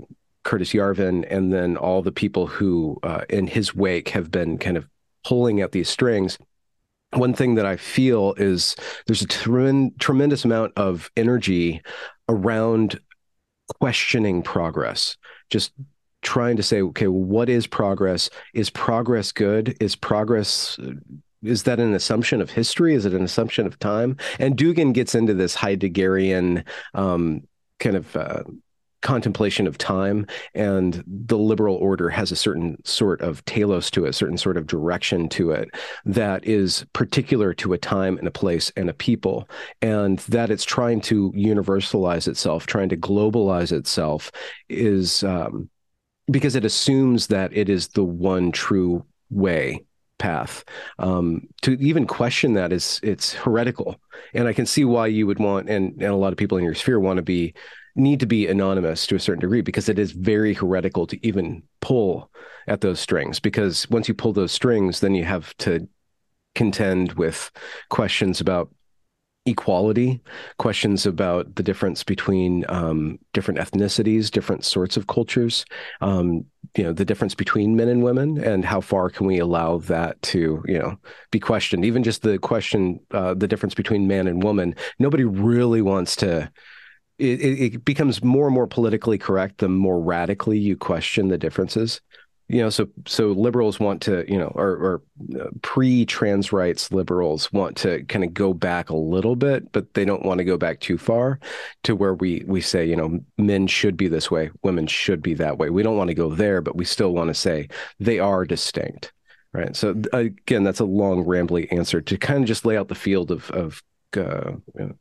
Curtis 0.46 0.72
Yarvin, 0.72 1.26
and 1.28 1.52
then 1.52 1.76
all 1.76 2.02
the 2.02 2.12
people 2.12 2.46
who, 2.46 2.98
uh, 3.02 3.22
in 3.28 3.48
his 3.48 3.75
wake, 3.75 4.10
have 4.10 4.31
been 4.31 4.58
kind 4.58 4.76
of 4.76 4.87
pulling 5.25 5.60
at 5.60 5.72
these 5.72 5.88
strings. 5.88 6.38
One 7.12 7.34
thing 7.34 7.56
that 7.56 7.66
I 7.66 7.76
feel 7.76 8.32
is 8.37 8.76
there's 9.06 9.22
a 9.22 9.90
tremendous 9.98 10.44
amount 10.44 10.72
of 10.76 11.10
energy 11.16 11.82
around 12.28 13.00
questioning 13.81 14.40
progress, 14.40 15.16
just 15.50 15.72
trying 16.22 16.56
to 16.58 16.62
say, 16.62 16.81
okay, 16.81 17.08
what 17.08 17.48
is 17.48 17.66
progress? 17.66 18.31
Is 18.54 18.70
progress 18.70 19.32
good? 19.32 19.76
Is 19.81 19.96
progress 19.96 20.78
is 21.43 21.65
that 21.65 21.81
an 21.81 21.93
assumption 21.93 22.41
of 22.41 22.50
history? 22.50 22.94
Is 22.94 23.05
it 23.05 23.12
an 23.15 23.22
assumption 23.22 23.67
of 23.67 23.79
time? 23.81 24.17
And 24.38 24.56
Dugin 24.56 24.93
gets 24.93 25.15
into 25.15 25.34
this 25.34 25.56
Heideggerian 25.56 26.65
um, 26.94 27.43
kind 27.79 27.96
of 27.96 28.17
uh, 28.17 28.43
contemplation 29.06 29.69
of 29.69 29.79
time 29.79 30.27
and 30.53 31.05
the 31.06 31.39
liberal 31.39 31.77
order 31.77 32.08
has 32.08 32.32
a 32.32 32.36
certain 32.36 32.77
sort 32.84 33.20
of 33.20 33.44
telos 33.44 33.89
to 33.89 34.05
it, 34.05 34.08
a 34.08 34.13
certain 34.13 34.36
sort 34.36 34.56
of 34.56 34.67
direction 34.67 35.29
to 35.29 35.53
it 35.53 35.69
that 36.05 36.44
is 36.44 36.84
particular 36.93 37.55
to 37.55 37.72
a 37.72 37.79
time 37.79 38.19
and 38.19 38.27
a 38.27 38.32
place 38.32 38.72
and 38.77 38.91
a 38.91 38.93
people, 38.93 39.48
and 39.81 40.19
that 40.19 40.51
it's 40.51 40.65
trying 40.65 41.01
to 41.01 41.31
universalize 41.36 42.27
itself, 42.27 42.67
trying 42.67 42.89
to 42.89 42.96
globalize 42.96 43.70
itself 43.70 44.32
is 44.69 45.22
um, 45.22 45.70
because 46.29 46.56
it 46.56 46.65
assumes 46.65 47.29
that 47.29 47.56
it 47.56 47.69
is 47.69 47.86
the 47.89 48.03
one 48.03 48.51
true 48.51 49.05
way 49.31 49.84
path. 50.19 50.65
Um, 50.98 51.46
to 51.63 51.75
even 51.81 52.08
question 52.08 52.55
that 52.55 52.72
is 52.72 52.98
it's 53.05 53.34
heretical, 53.34 54.01
and 54.34 54.48
I 54.48 54.53
can 54.53 54.67
see 54.67 54.84
why 54.84 55.06
you 55.06 55.29
would 55.29 55.39
want, 55.39 55.70
and, 55.70 55.93
and 55.93 56.10
a 56.10 56.17
lot 56.17 56.32
of 56.32 56.39
people 56.39 56.58
in 56.58 56.65
your 56.65 56.75
sphere 56.75 56.98
want 56.98 57.19
to 57.19 57.22
be 57.22 57.55
need 57.96 58.20
to 58.20 58.26
be 58.26 58.46
anonymous 58.46 59.06
to 59.06 59.17
a 59.17 59.20
certain 59.20 59.41
degree 59.41 59.62
because 59.62 59.88
it 59.88 59.98
is 59.98 60.12
very 60.12 60.55
heretical 60.55 61.06
to 61.06 61.26
even 61.26 61.62
pull 61.81 62.31
at 62.69 62.81
those 62.81 63.00
strings. 63.00 63.41
Because 63.41 63.88
once 63.91 64.08
you 64.08 64.15
pull 64.15 64.32
those 64.32 64.53
strings, 64.53 65.00
then 65.00 65.15
you 65.15 65.24
have 65.24 65.56
to 65.58 65.88
contend 66.55 67.12
with 67.12 67.50
questions 67.91 68.41
about 68.41 68.70
equality, 69.46 70.20
questions 70.58 71.06
about 71.06 71.55
the 71.55 71.62
difference 71.62 72.03
between 72.03 72.65
um, 72.69 73.19
different 73.32 73.60
ethnicities, 73.60 74.31
different 74.31 74.65
sorts 74.65 74.96
of 74.96 75.06
cultures, 75.06 75.65
um, 76.00 76.44
you 76.76 76.82
know, 76.82 76.93
the 76.93 77.05
difference 77.05 77.34
between 77.34 77.76
men 77.76 77.88
and 77.88 78.03
women, 78.03 78.43
and 78.43 78.65
how 78.65 78.81
far 78.81 79.08
can 79.08 79.26
we 79.26 79.38
allow 79.38 79.79
that 79.79 80.20
to, 80.20 80.62
you 80.67 80.79
know, 80.79 80.98
be 81.31 81.38
questioned? 81.38 81.84
Even 81.84 82.03
just 82.03 82.22
the 82.22 82.38
question, 82.38 83.00
uh, 83.12 83.34
the 83.34 83.48
difference 83.48 83.74
between 83.74 84.08
man 84.08 84.26
and 84.26 84.43
woman, 84.43 84.74
nobody 84.98 85.24
really 85.24 85.81
wants 85.81 86.17
to 86.17 86.50
it, 87.19 87.75
it 87.75 87.85
becomes 87.85 88.23
more 88.23 88.46
and 88.46 88.55
more 88.55 88.67
politically 88.67 89.19
correct 89.19 89.58
the 89.58 89.69
more 89.69 90.01
radically 90.01 90.58
you 90.58 90.77
question 90.77 91.29
the 91.29 91.39
differences. 91.39 92.01
you 92.49 92.61
know 92.61 92.70
so 92.70 92.87
so 93.06 93.29
liberals 93.32 93.81
want 93.81 94.01
to 94.03 94.25
you 94.31 94.39
know 94.39 94.53
or, 94.55 94.69
or 94.69 95.03
uh, 95.41 95.49
pre-trans 95.63 96.53
rights 96.53 96.93
liberals 96.93 97.53
want 97.53 97.77
to 97.77 98.05
kind 98.05 98.25
of 98.25 98.32
go 98.32 98.53
back 98.55 98.91
a 98.91 98.96
little 98.96 99.35
bit 99.35 99.70
but 99.73 99.94
they 99.94 100.05
don't 100.05 100.25
want 100.25 100.39
to 100.39 100.44
go 100.44 100.56
back 100.56 100.79
too 100.81 100.99
far 100.99 101.41
to 101.82 101.96
where 101.96 102.15
we 102.15 102.44
we 102.46 102.61
say 102.61 102.85
you 102.85 102.96
know 102.96 103.19
men 103.39 103.67
should 103.67 103.96
be 103.96 104.08
this 104.08 104.31
way 104.31 104.51
women 104.63 104.87
should 104.87 105.23
be 105.23 105.35
that 105.35 105.58
way. 105.58 105.70
We 105.70 105.82
don't 105.82 105.96
want 105.96 106.08
to 106.08 106.15
go 106.15 106.35
there 106.35 106.61
but 106.61 106.77
we 106.77 106.85
still 106.85 107.13
want 107.13 107.29
to 107.29 107.35
say 107.35 107.69
they 107.99 108.19
are 108.19 108.44
distinct 108.44 109.13
right? 109.53 109.75
So 109.75 110.01
again 110.13 110.65
that's 110.65 110.81
a 110.81 110.85
long 110.85 111.25
rambly 111.25 111.73
answer 111.73 112.01
to 112.03 112.19
kind 112.19 112.43
of 112.43 112.46
just 112.46 112.65
lay 112.67 112.77
out 112.77 112.89
the 112.89 112.94
field 112.94 113.31
of 113.31 113.51
of 113.51 113.82
uh, 114.17 114.53
you 114.79 114.87
know, 114.87 114.94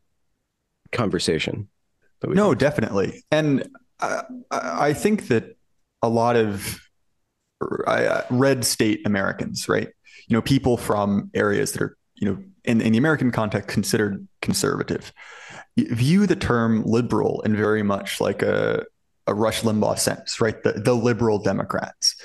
conversation 0.91 1.67
no 2.33 2.53
definitely 2.55 3.23
and 3.31 3.69
I, 3.99 4.23
I 4.51 4.93
think 4.93 5.27
that 5.27 5.57
a 6.01 6.09
lot 6.09 6.35
of 6.35 6.79
uh, 7.61 8.21
red 8.29 8.65
state 8.65 9.05
Americans, 9.05 9.67
right? 9.67 9.89
You 10.27 10.35
know, 10.35 10.41
people 10.41 10.77
from 10.77 11.29
areas 11.33 11.71
that 11.73 11.81
are, 11.81 11.97
you 12.15 12.29
know, 12.29 12.43
in, 12.63 12.81
in 12.81 12.91
the 12.91 12.97
American 12.97 13.31
context 13.31 13.69
considered 13.69 14.27
conservative, 14.41 15.13
view 15.77 16.25
the 16.25 16.35
term 16.35 16.83
liberal 16.85 17.41
in 17.41 17.55
very 17.55 17.83
much 17.83 18.21
like 18.21 18.41
a, 18.41 18.85
a 19.27 19.33
Rush 19.33 19.61
Limbaugh 19.61 19.99
sense, 19.99 20.39
right? 20.39 20.61
The, 20.63 20.73
the 20.73 20.93
liberal 20.93 21.39
Democrats, 21.39 22.15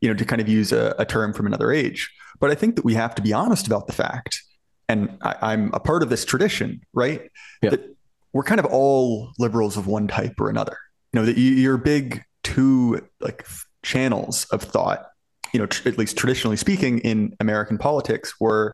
you 0.00 0.08
know, 0.08 0.14
to 0.14 0.24
kind 0.24 0.40
of 0.40 0.48
use 0.48 0.72
a, 0.72 0.94
a 0.98 1.04
term 1.04 1.32
from 1.32 1.46
another 1.46 1.70
age. 1.72 2.10
But 2.40 2.50
I 2.50 2.54
think 2.54 2.76
that 2.76 2.84
we 2.84 2.94
have 2.94 3.14
to 3.16 3.22
be 3.22 3.32
honest 3.32 3.66
about 3.66 3.86
the 3.86 3.92
fact, 3.92 4.42
and 4.88 5.16
I, 5.22 5.52
am 5.54 5.70
a 5.72 5.80
part 5.80 6.02
of 6.02 6.10
this 6.10 6.24
tradition, 6.24 6.82
right? 6.92 7.30
Yeah. 7.62 7.70
That 7.70 7.93
we're 8.34 8.42
kind 8.42 8.58
of 8.58 8.66
all 8.66 9.30
liberals 9.38 9.78
of 9.78 9.86
one 9.86 10.08
type 10.08 10.38
or 10.38 10.50
another. 10.50 10.76
You 11.12 11.20
know, 11.20 11.26
that 11.26 11.38
you're 11.38 11.78
big 11.78 12.22
two 12.42 13.08
like 13.20 13.46
channels 13.82 14.44
of 14.50 14.62
thought, 14.62 15.06
you 15.52 15.60
know, 15.60 15.66
tr- 15.66 15.88
at 15.88 15.96
least 15.96 16.18
traditionally 16.18 16.56
speaking, 16.56 16.98
in 16.98 17.34
American 17.40 17.78
politics 17.78 18.38
were 18.38 18.72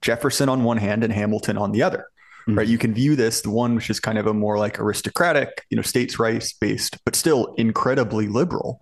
Jefferson 0.00 0.48
on 0.48 0.64
one 0.64 0.78
hand 0.78 1.04
and 1.04 1.12
Hamilton 1.12 1.58
on 1.58 1.72
the 1.72 1.82
other. 1.82 2.06
Mm-hmm. 2.48 2.58
Right. 2.58 2.66
You 2.66 2.78
can 2.78 2.94
view 2.94 3.14
this, 3.14 3.42
the 3.42 3.50
one 3.50 3.74
which 3.74 3.90
is 3.90 4.00
kind 4.00 4.16
of 4.16 4.26
a 4.26 4.32
more 4.32 4.58
like 4.58 4.80
aristocratic, 4.80 5.66
you 5.68 5.76
know, 5.76 5.82
states' 5.82 6.18
rights 6.18 6.54
based, 6.54 6.96
but 7.04 7.14
still 7.14 7.54
incredibly 7.58 8.26
liberal, 8.26 8.80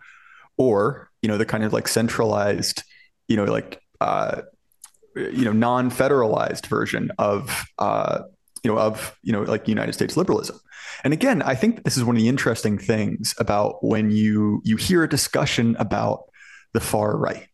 or, 0.56 1.10
you 1.20 1.28
know, 1.28 1.36
the 1.36 1.44
kind 1.44 1.64
of 1.64 1.72
like 1.72 1.88
centralized, 1.88 2.84
you 3.26 3.36
know, 3.36 3.44
like 3.44 3.80
uh, 4.00 4.42
you 5.16 5.44
know, 5.44 5.52
non-federalized 5.52 6.66
version 6.66 7.10
of 7.18 7.64
uh, 7.78 8.20
you 8.66 8.72
know, 8.72 8.80
of, 8.80 9.16
you 9.22 9.32
know, 9.32 9.42
like 9.42 9.68
United 9.68 9.92
States 9.92 10.16
liberalism. 10.16 10.58
And 11.04 11.12
again, 11.12 11.40
I 11.40 11.54
think 11.54 11.84
this 11.84 11.96
is 11.96 12.02
one 12.02 12.16
of 12.16 12.22
the 12.22 12.28
interesting 12.28 12.78
things 12.78 13.32
about 13.38 13.76
when 13.84 14.10
you 14.10 14.60
you 14.64 14.76
hear 14.76 15.04
a 15.04 15.08
discussion 15.08 15.76
about 15.78 16.24
the 16.74 16.80
far 16.80 17.16
right. 17.16 17.46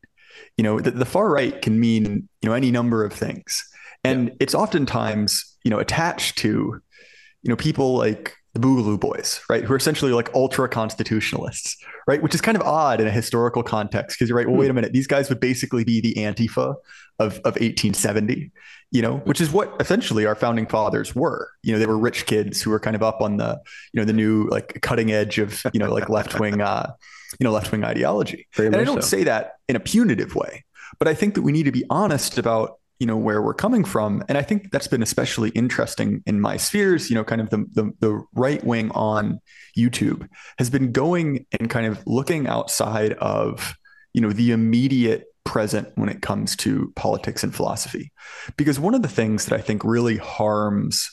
You 0.57 0.65
know, 0.65 0.81
the, 0.81 0.91
the 0.93 1.05
far 1.05 1.29
right 1.29 1.61
can 1.61 1.79
mean, 1.79 2.31
you 2.41 2.49
know, 2.49 2.55
any 2.55 2.71
number 2.71 3.05
of 3.05 3.13
things. 3.13 3.63
And 4.03 4.29
yeah. 4.29 4.35
it's 4.41 4.55
oftentimes, 4.55 5.55
you 5.65 5.71
know, 5.71 5.79
attached 5.79 6.39
to, 6.39 6.49
you 6.49 7.49
know, 7.51 7.57
people 7.57 7.95
like 7.99 8.35
the 8.55 8.61
Boogaloo 8.61 9.01
Boys, 9.01 9.41
right? 9.49 9.65
Who 9.65 9.73
are 9.73 9.77
essentially 9.77 10.13
like 10.13 10.33
ultra 10.35 10.69
constitutionalists, 10.69 11.77
right? 12.07 12.23
Which 12.23 12.35
is 12.35 12.43
kind 12.43 12.57
of 12.57 12.63
odd 12.63 13.01
in 13.01 13.07
a 13.07 13.11
historical 13.11 13.63
context 13.63 14.19
because 14.19 14.29
you're 14.29 14.37
right. 14.37 14.47
Well, 14.47 14.57
wait 14.57 14.71
a 14.71 14.75
minute. 14.75 14.93
These 14.93 15.07
guys 15.07 15.31
would 15.31 15.41
basically 15.41 15.85
be 15.85 16.01
the 16.01 16.15
Antifa 16.15 16.75
of, 17.19 17.37
of 17.39 17.55
1870, 17.55 18.51
you 18.91 19.03
know, 19.03 19.19
which 19.19 19.41
is 19.41 19.51
what 19.51 19.75
essentially 19.81 20.27
our 20.27 20.35
founding 20.35 20.67
fathers 20.67 21.15
were. 21.15 21.49
You 21.63 21.73
know, 21.73 21.79
they 21.79 21.87
were 21.87 21.99
rich 21.99 22.27
kids 22.27 22.61
who 22.61 22.71
were 22.71 22.81
kind 22.81 22.95
of 22.95 23.03
up 23.03 23.23
on 23.23 23.39
the, 23.39 23.59
you 23.93 24.01
know, 24.01 24.05
the 24.05 24.13
new 24.13 24.49
like 24.49 24.81
cutting 24.83 25.13
edge 25.13 25.39
of, 25.39 25.63
you 25.73 25.81
know, 25.81 25.91
like 25.91 26.11
left 26.11 26.39
wing, 26.39 26.61
uh, 26.61 26.93
you 27.41 27.45
know, 27.45 27.53
left 27.53 27.73
wing 27.73 27.85
ideology. 27.85 28.49
Very 28.55 28.67
and 28.67 28.77
I 28.77 28.85
don't 28.85 29.03
so. 29.03 29.09
say 29.09 29.25
that 29.25 29.55
in 29.67 29.77
a 29.77 29.81
punitive 29.81 30.35
way, 30.35 30.67
but 30.99 31.09
I 31.09 31.15
think 31.15 31.35
that 31.35 31.43
we 31.43 31.53
need 31.53 31.65
to 31.65 31.73
be 31.73 31.85
honest 31.89 32.37
about 32.37 32.79
you 33.03 33.07
know 33.07 33.17
where 33.17 33.43
we're 33.43 33.53
coming 33.53 33.83
from. 33.83 34.23
And 34.29 34.39
i 34.39 34.43
think 34.43 34.71
that's 34.71 34.87
been 34.87 35.03
especially 35.03 35.51
interesting 35.51 36.23
in 36.25 36.41
my 36.41 36.57
spheres 36.57 37.11
you 37.11 37.17
know 37.17 37.25
kind 37.25 37.41
of 37.41 37.51
the, 37.51 37.67
the, 37.73 37.93
the 37.99 38.23
right 38.33 38.63
wing 38.63 38.93
on 38.93 39.41
youtube 39.77 40.29
has 40.59 40.71
been 40.71 40.93
going 40.93 41.45
and 41.59 41.69
kind 41.69 41.87
of 41.87 42.01
looking 42.07 42.47
outside 42.47 43.15
of 43.15 43.75
you 44.15 44.21
know 44.21 44.31
the 44.31 44.53
immediate 44.53 45.25
present 45.45 45.89
when 45.97 46.09
it 46.09 46.23
comes 46.23 46.55
to 46.55 46.93
politics 46.95 47.43
and 47.43 47.53
philosophy. 47.53 48.13
Because 48.57 48.79
one 48.79 48.95
of 48.95 49.03
the 49.03 49.09
things 49.09 49.47
that 49.47 49.59
i 49.59 49.61
think 49.61 49.83
really 49.83 50.19
harms 50.19 51.11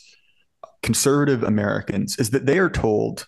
conservative 0.83 1.41
americans 1.41 2.19
is 2.19 2.29
that 2.29 2.45
they 2.45 2.59
are 2.59 2.69
told 2.69 3.25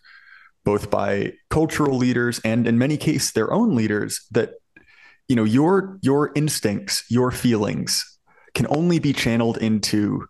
both 0.64 0.92
by 0.92 1.34
cultural 1.50 1.98
leaders 1.98 2.40
and 2.46 2.68
in 2.68 2.78
many 2.78 2.96
cases 2.96 3.32
their 3.32 3.52
own 3.52 3.76
leaders 3.76 4.22
that 4.30 4.52
you 5.28 5.36
know 5.36 5.44
your 5.44 5.98
your 6.04 6.32
instincts 6.36 7.04
your 7.10 7.32
feelings 7.32 8.11
can 8.54 8.68
only 8.70 9.00
be 9.00 9.14
channeled 9.14 9.58
into 9.58 10.26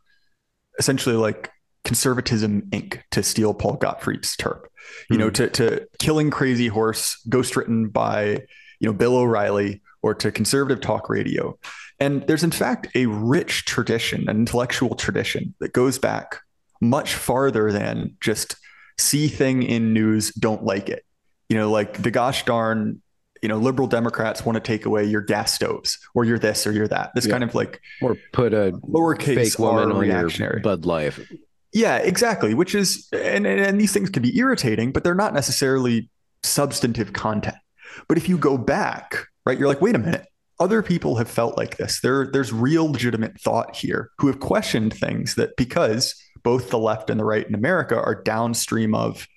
essentially 0.80 1.16
like 1.16 1.50
conservatism 1.84 2.62
inc. 2.72 3.02
to 3.12 3.24
steal 3.24 3.54
paul 3.54 3.74
gottfried's 3.74 4.36
term 4.36 4.62
you 5.10 5.18
know 5.18 5.28
hmm. 5.28 5.34
to, 5.34 5.50
to 5.50 5.88
killing 6.00 6.30
crazy 6.30 6.68
horse 6.68 7.20
ghost 7.30 7.56
written 7.56 7.90
by 7.90 8.38
you 8.80 8.88
know 8.88 8.94
bill 8.94 9.16
o'reilly 9.16 9.82
or 10.02 10.14
to 10.16 10.32
conservative 10.32 10.82
talk 10.82 11.10
radio. 11.10 11.58
And 12.00 12.26
there's 12.28 12.44
in 12.44 12.52
fact 12.52 12.88
a 12.96 13.06
rich 13.06 13.66
tradition 13.66 14.28
an 14.28 14.38
intellectual 14.38 14.96
tradition 14.96 15.54
that 15.60 15.74
goes 15.74 16.00
back 16.00 16.40
much 16.82 17.14
farther 17.14 17.72
than 17.72 18.16
just 18.20 18.56
see 18.98 19.28
thing 19.28 19.64
in 19.64 19.94
news 19.94 20.32
don't 20.32 20.64
like 20.64 20.90
it. 20.90 21.06
You 21.50 21.58
know 21.58 21.72
like 21.72 22.02
the 22.02 22.12
gosh 22.12 22.46
darn 22.46 23.02
you 23.42 23.50
know, 23.50 23.58
liberal 23.58 23.88
Democrats 23.88 24.46
want 24.46 24.56
to 24.56 24.60
take 24.60 24.86
away 24.86 25.04
your 25.04 25.22
gas 25.22 25.54
stoves 25.54 25.98
or 26.14 26.26
you're 26.26 26.40
this 26.40 26.68
or 26.68 26.72
you're 26.72 26.88
that. 26.88 27.12
This 27.16 27.26
yeah. 27.26 27.32
kind 27.32 27.44
of 27.44 27.56
like 27.56 27.82
or 28.02 28.18
put 28.34 28.54
a 28.54 28.72
lowercase 28.88 29.36
fake 29.36 29.60
woman 29.60 29.92
on 29.92 29.98
reactionary. 29.98 30.56
your 30.56 30.62
Bud 30.62 30.86
Light. 30.86 31.14
Yeah, 31.74 31.98
exactly. 31.98 32.54
Which 32.54 32.76
is 32.76 33.08
and, 33.12 33.48
and 33.48 33.60
and 33.60 33.82
these 33.82 33.94
things 33.94 34.10
can 34.10 34.22
be 34.22 34.38
irritating, 34.38 34.92
but 34.92 35.04
they're 35.04 35.16
not 35.16 35.34
necessarily 35.34 36.10
substantive 36.44 37.14
content. 37.14 37.58
But 38.08 38.18
if 38.18 38.30
you 38.30 38.38
go 38.38 38.58
back, 38.58 39.26
right, 39.46 39.58
you're 39.58 39.68
like, 39.68 39.82
wait 39.82 39.96
a 39.96 40.00
minute. 40.00 40.28
Other 40.60 40.84
people 40.84 41.16
have 41.16 41.30
felt 41.30 41.58
like 41.58 41.78
this. 41.78 42.02
There, 42.02 42.30
there's 42.32 42.54
real 42.54 42.92
legitimate 42.92 43.42
thought 43.42 43.76
here 43.76 44.12
who 44.20 44.28
have 44.28 44.40
questioned 44.40 44.94
things 44.94 45.34
that 45.34 45.56
because 45.58 46.14
both 46.44 46.70
the 46.70 46.78
left 46.78 47.10
and 47.10 47.20
the 47.20 47.26
right 47.26 47.48
in 47.48 47.56
America 47.56 47.96
are 47.96 48.22
downstream 48.22 48.94
of 48.94 49.28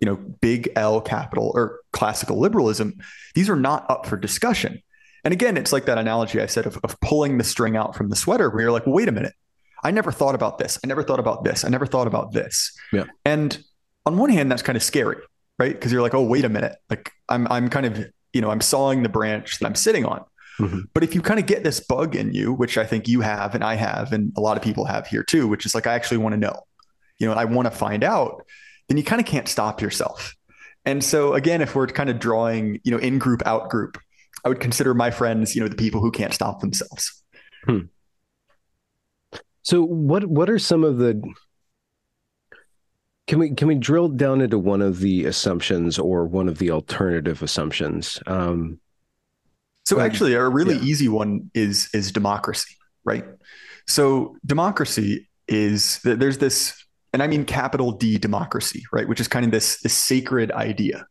you 0.00 0.06
know, 0.06 0.16
big 0.16 0.70
L 0.76 1.00
capital 1.00 1.52
or 1.54 1.80
classical 1.92 2.38
liberalism, 2.38 2.98
these 3.34 3.48
are 3.48 3.56
not 3.56 3.88
up 3.90 4.06
for 4.06 4.16
discussion. 4.16 4.82
And 5.24 5.32
again, 5.32 5.56
it's 5.56 5.72
like 5.72 5.84
that 5.84 5.98
analogy 5.98 6.40
I 6.40 6.46
said 6.46 6.66
of, 6.66 6.78
of 6.82 6.98
pulling 7.00 7.38
the 7.38 7.44
string 7.44 7.76
out 7.76 7.94
from 7.94 8.08
the 8.08 8.16
sweater 8.16 8.48
where 8.48 8.62
you're 8.62 8.72
like, 8.72 8.86
well, 8.86 8.94
wait 8.94 9.08
a 9.08 9.12
minute. 9.12 9.34
I 9.82 9.90
never 9.90 10.12
thought 10.12 10.34
about 10.34 10.58
this. 10.58 10.78
I 10.82 10.86
never 10.86 11.02
thought 11.02 11.20
about 11.20 11.44
this. 11.44 11.64
I 11.64 11.68
never 11.68 11.86
thought 11.86 12.06
about 12.06 12.32
this. 12.32 12.76
Yeah. 12.92 13.04
And 13.24 13.62
on 14.06 14.16
one 14.16 14.30
hand, 14.30 14.50
that's 14.50 14.62
kind 14.62 14.76
of 14.76 14.82
scary, 14.82 15.18
right? 15.58 15.72
Because 15.72 15.92
you're 15.92 16.02
like, 16.02 16.14
oh, 16.14 16.22
wait 16.22 16.44
a 16.44 16.48
minute. 16.48 16.76
Like 16.88 17.12
I'm 17.28 17.46
I'm 17.48 17.68
kind 17.68 17.86
of, 17.86 18.06
you 18.32 18.40
know, 18.40 18.50
I'm 18.50 18.60
sawing 18.60 19.02
the 19.02 19.08
branch 19.08 19.58
that 19.58 19.66
I'm 19.66 19.74
sitting 19.74 20.04
on. 20.04 20.24
Mm-hmm. 20.58 20.80
But 20.92 21.04
if 21.04 21.14
you 21.14 21.22
kind 21.22 21.40
of 21.40 21.46
get 21.46 21.64
this 21.64 21.80
bug 21.80 22.14
in 22.14 22.32
you, 22.34 22.52
which 22.52 22.76
I 22.76 22.84
think 22.84 23.08
you 23.08 23.22
have 23.22 23.54
and 23.54 23.64
I 23.64 23.74
have, 23.74 24.12
and 24.12 24.32
a 24.36 24.40
lot 24.40 24.56
of 24.56 24.62
people 24.62 24.84
have 24.84 25.06
here 25.06 25.22
too, 25.22 25.48
which 25.48 25.64
is 25.64 25.74
like, 25.74 25.86
I 25.86 25.94
actually 25.94 26.18
want 26.18 26.34
to 26.34 26.38
know. 26.38 26.62
You 27.18 27.26
know, 27.26 27.32
I 27.32 27.44
want 27.44 27.66
to 27.66 27.70
find 27.70 28.04
out 28.04 28.46
then 28.90 28.98
you 28.98 29.04
kind 29.04 29.20
of 29.20 29.26
can't 29.26 29.46
stop 29.46 29.80
yourself. 29.80 30.34
And 30.84 31.04
so 31.04 31.34
again, 31.34 31.62
if 31.62 31.76
we're 31.76 31.86
kind 31.86 32.10
of 32.10 32.18
drawing, 32.18 32.80
you 32.82 32.90
know, 32.90 32.98
in 32.98 33.20
group, 33.20 33.40
out 33.46 33.70
group, 33.70 33.96
I 34.44 34.48
would 34.48 34.58
consider 34.58 34.94
my 34.94 35.12
friends, 35.12 35.54
you 35.54 35.62
know, 35.62 35.68
the 35.68 35.76
people 35.76 36.00
who 36.00 36.10
can't 36.10 36.34
stop 36.34 36.60
themselves. 36.60 37.22
Hmm. 37.64 37.82
So 39.62 39.82
what 39.82 40.24
what 40.24 40.50
are 40.50 40.58
some 40.58 40.82
of 40.82 40.98
the 40.98 41.22
can 43.28 43.38
we 43.38 43.54
can 43.54 43.68
we 43.68 43.76
drill 43.76 44.08
down 44.08 44.40
into 44.40 44.58
one 44.58 44.82
of 44.82 44.98
the 44.98 45.26
assumptions 45.26 45.96
or 45.96 46.24
one 46.24 46.48
of 46.48 46.58
the 46.58 46.72
alternative 46.72 47.44
assumptions? 47.44 48.18
Um, 48.26 48.80
so 49.84 50.00
actually, 50.00 50.34
a 50.34 50.48
really 50.48 50.74
yeah. 50.74 50.82
easy 50.82 51.08
one 51.08 51.52
is 51.54 51.90
is 51.94 52.10
democracy, 52.10 52.74
right? 53.04 53.24
So 53.86 54.36
democracy 54.44 55.28
is 55.46 56.00
there's 56.02 56.38
this 56.38 56.84
and 57.12 57.22
I 57.22 57.26
mean 57.26 57.44
capital 57.44 57.92
D 57.92 58.18
democracy, 58.18 58.84
right? 58.92 59.08
Which 59.08 59.20
is 59.20 59.28
kind 59.28 59.44
of 59.44 59.50
this, 59.50 59.80
this 59.80 59.94
sacred 59.94 60.52
idea. 60.52 61.06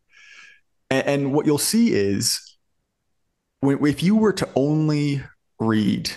And, 0.89 1.07
and 1.07 1.33
what 1.33 1.45
you'll 1.45 1.57
see 1.57 1.93
is 1.93 2.57
when, 3.59 3.85
if 3.85 4.01
you 4.01 4.15
were 4.15 4.33
to 4.33 4.47
only 4.55 5.23
read, 5.59 6.11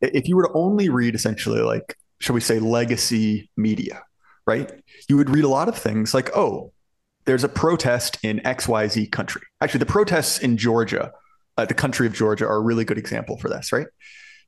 if 0.00 0.28
you 0.28 0.36
were 0.36 0.46
to 0.46 0.52
only 0.54 0.88
read 0.88 1.14
essentially 1.14 1.60
like, 1.60 1.96
shall 2.18 2.34
we 2.34 2.40
say, 2.40 2.58
legacy 2.58 3.50
media, 3.56 4.02
right? 4.46 4.70
You 5.08 5.16
would 5.16 5.30
read 5.30 5.44
a 5.44 5.48
lot 5.48 5.68
of 5.68 5.76
things 5.76 6.14
like, 6.14 6.34
oh, 6.36 6.72
there's 7.24 7.44
a 7.44 7.48
protest 7.48 8.18
in 8.22 8.38
XYZ 8.40 9.10
country. 9.10 9.42
Actually, 9.60 9.80
the 9.80 9.86
protests 9.86 10.38
in 10.38 10.56
Georgia, 10.56 11.12
uh, 11.56 11.64
the 11.64 11.74
country 11.74 12.06
of 12.06 12.12
Georgia, 12.12 12.46
are 12.46 12.56
a 12.56 12.60
really 12.60 12.84
good 12.84 12.98
example 12.98 13.36
for 13.38 13.48
this, 13.48 13.72
right? 13.72 13.88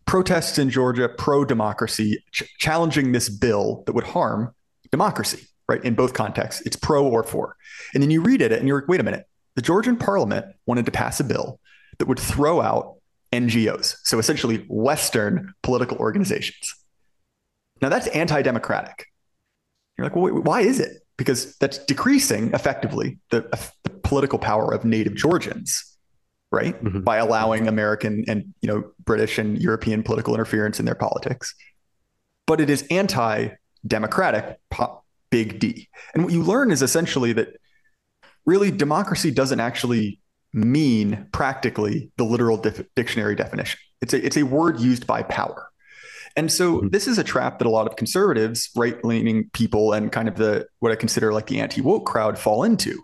Protests 0.08 0.58
in 0.58 0.70
Georgia 0.70 1.06
pro 1.06 1.44
democracy, 1.44 2.24
ch- 2.32 2.44
challenging 2.58 3.12
this 3.12 3.28
bill 3.28 3.82
that 3.84 3.92
would 3.92 4.04
harm 4.04 4.54
democracy, 4.90 5.46
right? 5.68 5.84
In 5.84 5.94
both 5.94 6.14
contexts, 6.14 6.62
it's 6.64 6.76
pro 6.76 7.06
or 7.06 7.22
for. 7.22 7.56
And 7.92 8.02
then 8.02 8.10
you 8.10 8.22
read 8.22 8.40
it 8.40 8.50
and 8.50 8.66
you're 8.66 8.80
like, 8.80 8.88
wait 8.88 9.00
a 9.00 9.02
minute, 9.02 9.26
the 9.54 9.60
Georgian 9.60 9.98
parliament 9.98 10.46
wanted 10.64 10.86
to 10.86 10.90
pass 10.90 11.20
a 11.20 11.24
bill 11.24 11.60
that 11.98 12.08
would 12.08 12.18
throw 12.18 12.62
out 12.62 12.96
NGOs, 13.32 13.96
so 14.04 14.18
essentially 14.18 14.64
Western 14.68 15.52
political 15.62 15.98
organizations. 15.98 16.74
Now 17.82 17.90
that's 17.90 18.06
anti-democratic. 18.06 19.04
You're 19.98 20.06
like, 20.06 20.16
well, 20.16 20.32
wait, 20.32 20.42
why 20.42 20.62
is 20.62 20.80
it? 20.80 21.02
Because 21.18 21.54
that's 21.58 21.84
decreasing 21.84 22.54
effectively 22.54 23.18
the, 23.30 23.42
the 23.84 23.90
political 23.90 24.38
power 24.38 24.72
of 24.72 24.86
native 24.86 25.16
Georgians, 25.16 25.87
right? 26.50 26.82
Mm-hmm. 26.82 27.00
By 27.00 27.18
allowing 27.18 27.68
American 27.68 28.24
and 28.28 28.54
you 28.60 28.68
know 28.68 28.90
British 29.04 29.38
and 29.38 29.60
European 29.60 30.02
political 30.02 30.34
interference 30.34 30.80
in 30.80 30.86
their 30.86 30.94
politics. 30.94 31.54
But 32.46 32.60
it 32.60 32.70
is 32.70 32.86
anti-democratic, 32.90 34.58
big 35.30 35.58
D. 35.58 35.88
And 36.14 36.24
what 36.24 36.32
you 36.32 36.42
learn 36.42 36.70
is 36.70 36.80
essentially 36.80 37.34
that 37.34 37.56
really 38.46 38.70
democracy 38.70 39.30
doesn't 39.30 39.60
actually 39.60 40.20
mean 40.54 41.26
practically 41.32 42.10
the 42.16 42.24
literal 42.24 42.56
dif- 42.56 42.86
dictionary 42.96 43.34
definition. 43.34 43.78
It's 44.00 44.14
a 44.14 44.24
it's 44.24 44.36
a 44.36 44.44
word 44.44 44.80
used 44.80 45.06
by 45.06 45.22
power. 45.22 45.68
And 46.36 46.52
so 46.52 46.78
mm-hmm. 46.78 46.88
this 46.88 47.06
is 47.06 47.18
a 47.18 47.24
trap 47.24 47.58
that 47.58 47.66
a 47.66 47.70
lot 47.70 47.86
of 47.86 47.96
conservatives, 47.96 48.70
right-leaning 48.76 49.50
people 49.52 49.92
and 49.92 50.12
kind 50.12 50.28
of 50.28 50.36
the 50.36 50.66
what 50.78 50.92
I 50.92 50.94
consider 50.94 51.32
like 51.32 51.46
the 51.46 51.60
anti-woke 51.60 52.06
crowd 52.06 52.38
fall 52.38 52.62
into, 52.64 53.02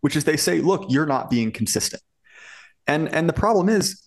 which 0.00 0.16
is 0.16 0.24
they 0.24 0.36
say, 0.36 0.60
look, 0.60 0.86
you're 0.88 1.06
not 1.06 1.28
being 1.28 1.50
consistent. 1.52 2.02
And 2.88 3.08
and 3.14 3.28
the 3.28 3.34
problem 3.34 3.68
is 3.68 4.02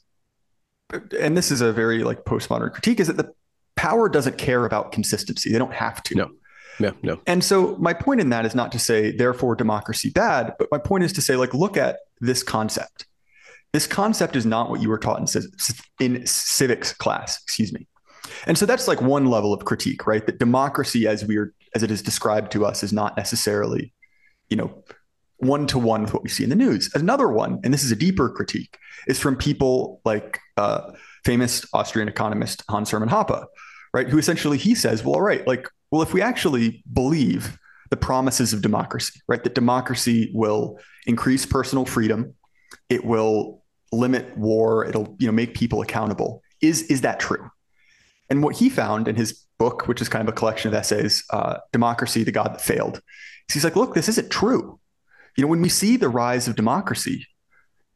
and 1.17 1.37
this 1.37 1.51
is 1.51 1.61
a 1.61 1.71
very 1.71 2.03
like 2.03 2.25
postmodern 2.25 2.71
critique 2.71 2.99
is 2.99 3.07
that 3.07 3.17
the 3.17 3.31
power 3.75 4.09
doesn't 4.09 4.37
care 4.37 4.65
about 4.65 4.91
consistency. 4.91 5.51
They 5.51 5.59
don't 5.59 5.73
have 5.73 6.03
to. 6.03 6.15
No. 6.15 6.31
No, 6.79 6.93
no. 7.03 7.21
And 7.27 7.43
so 7.43 7.75
my 7.77 7.93
point 7.93 8.21
in 8.21 8.29
that 8.29 8.45
is 8.45 8.55
not 8.55 8.71
to 8.71 8.79
say 8.79 9.11
therefore 9.11 9.55
democracy 9.55 10.09
bad, 10.09 10.53
but 10.57 10.67
my 10.71 10.79
point 10.79 11.03
is 11.03 11.13
to 11.13 11.21
say 11.21 11.35
like 11.35 11.53
look 11.53 11.77
at 11.77 11.99
this 12.19 12.43
concept. 12.43 13.05
This 13.71 13.87
concept 13.87 14.35
is 14.35 14.45
not 14.45 14.69
what 14.69 14.81
you 14.81 14.89
were 14.89 14.97
taught 14.97 15.19
in, 15.19 15.43
in 15.99 16.25
civics 16.25 16.91
class, 16.93 17.41
excuse 17.43 17.71
me. 17.71 17.87
And 18.47 18.57
so 18.57 18.65
that's 18.65 18.87
like 18.87 19.01
one 19.01 19.27
level 19.27 19.53
of 19.53 19.63
critique, 19.65 20.07
right? 20.07 20.25
That 20.25 20.39
democracy 20.39 21.07
as 21.07 21.25
we 21.25 21.37
are 21.37 21.53
as 21.75 21.83
it 21.83 21.91
is 21.91 22.01
described 22.01 22.51
to 22.53 22.65
us 22.65 22.83
is 22.83 22.91
not 22.91 23.15
necessarily, 23.15 23.93
you 24.49 24.57
know, 24.57 24.83
one 25.41 25.67
to 25.67 25.79
one 25.79 26.03
with 26.03 26.13
what 26.13 26.23
we 26.23 26.29
see 26.29 26.43
in 26.43 26.49
the 26.49 26.55
news. 26.55 26.93
Another 26.93 27.29
one, 27.29 27.59
and 27.63 27.73
this 27.73 27.83
is 27.83 27.91
a 27.91 27.95
deeper 27.95 28.29
critique, 28.29 28.77
is 29.07 29.19
from 29.19 29.35
people 29.35 30.01
like 30.05 30.39
uh, 30.57 30.91
famous 31.25 31.65
Austrian 31.73 32.07
economist 32.07 32.63
Hans 32.69 32.91
Hermann 32.91 33.09
Hoppe, 33.09 33.45
right? 33.93 34.07
Who 34.07 34.17
essentially 34.17 34.57
he 34.57 34.75
says, 34.75 35.03
well, 35.03 35.15
all 35.15 35.21
right, 35.21 35.45
like, 35.47 35.67
well, 35.89 36.01
if 36.01 36.13
we 36.13 36.21
actually 36.21 36.83
believe 36.93 37.57
the 37.89 37.97
promises 37.97 38.53
of 38.53 38.61
democracy, 38.61 39.19
right? 39.27 39.43
That 39.43 39.55
democracy 39.55 40.31
will 40.33 40.79
increase 41.05 41.45
personal 41.45 41.85
freedom, 41.85 42.35
it 42.89 43.03
will 43.03 43.63
limit 43.91 44.37
war, 44.37 44.85
it'll 44.85 45.15
you 45.19 45.27
know 45.27 45.33
make 45.33 45.53
people 45.53 45.81
accountable. 45.81 46.41
Is 46.61 46.83
is 46.83 47.01
that 47.01 47.19
true? 47.19 47.49
And 48.29 48.41
what 48.43 48.55
he 48.55 48.69
found 48.69 49.09
in 49.09 49.15
his 49.15 49.43
book, 49.59 49.87
which 49.87 50.01
is 50.01 50.07
kind 50.07 50.27
of 50.27 50.33
a 50.33 50.35
collection 50.35 50.69
of 50.69 50.73
essays, 50.73 51.23
uh, 51.31 51.57
"Democracy: 51.73 52.23
The 52.23 52.31
God 52.31 52.53
That 52.53 52.61
Failed," 52.61 53.01
he's 53.51 53.63
like, 53.63 53.75
look, 53.75 53.93
this 53.93 54.07
isn't 54.07 54.31
true. 54.31 54.79
You 55.37 55.43
know, 55.43 55.47
when 55.47 55.61
we 55.61 55.69
see 55.69 55.97
the 55.97 56.09
rise 56.09 56.47
of 56.47 56.55
democracy, 56.55 57.27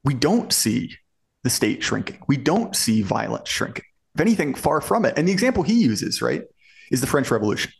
we 0.03 0.13
don't 0.13 0.53
see 0.53 0.95
the 1.43 1.49
state 1.49 1.83
shrinking. 1.83 2.19
We 2.27 2.37
don't 2.37 2.75
see 2.75 3.01
violence 3.01 3.49
shrinking. 3.49 3.85
If 4.13 4.21
anything, 4.21 4.55
far 4.55 4.81
from 4.81 5.05
it. 5.05 5.13
And 5.17 5.27
the 5.27 5.31
example 5.31 5.63
he 5.63 5.73
uses, 5.73 6.21
right, 6.21 6.43
is 6.91 7.01
the 7.01 7.07
French 7.07 7.29
Revolution. 7.29 7.71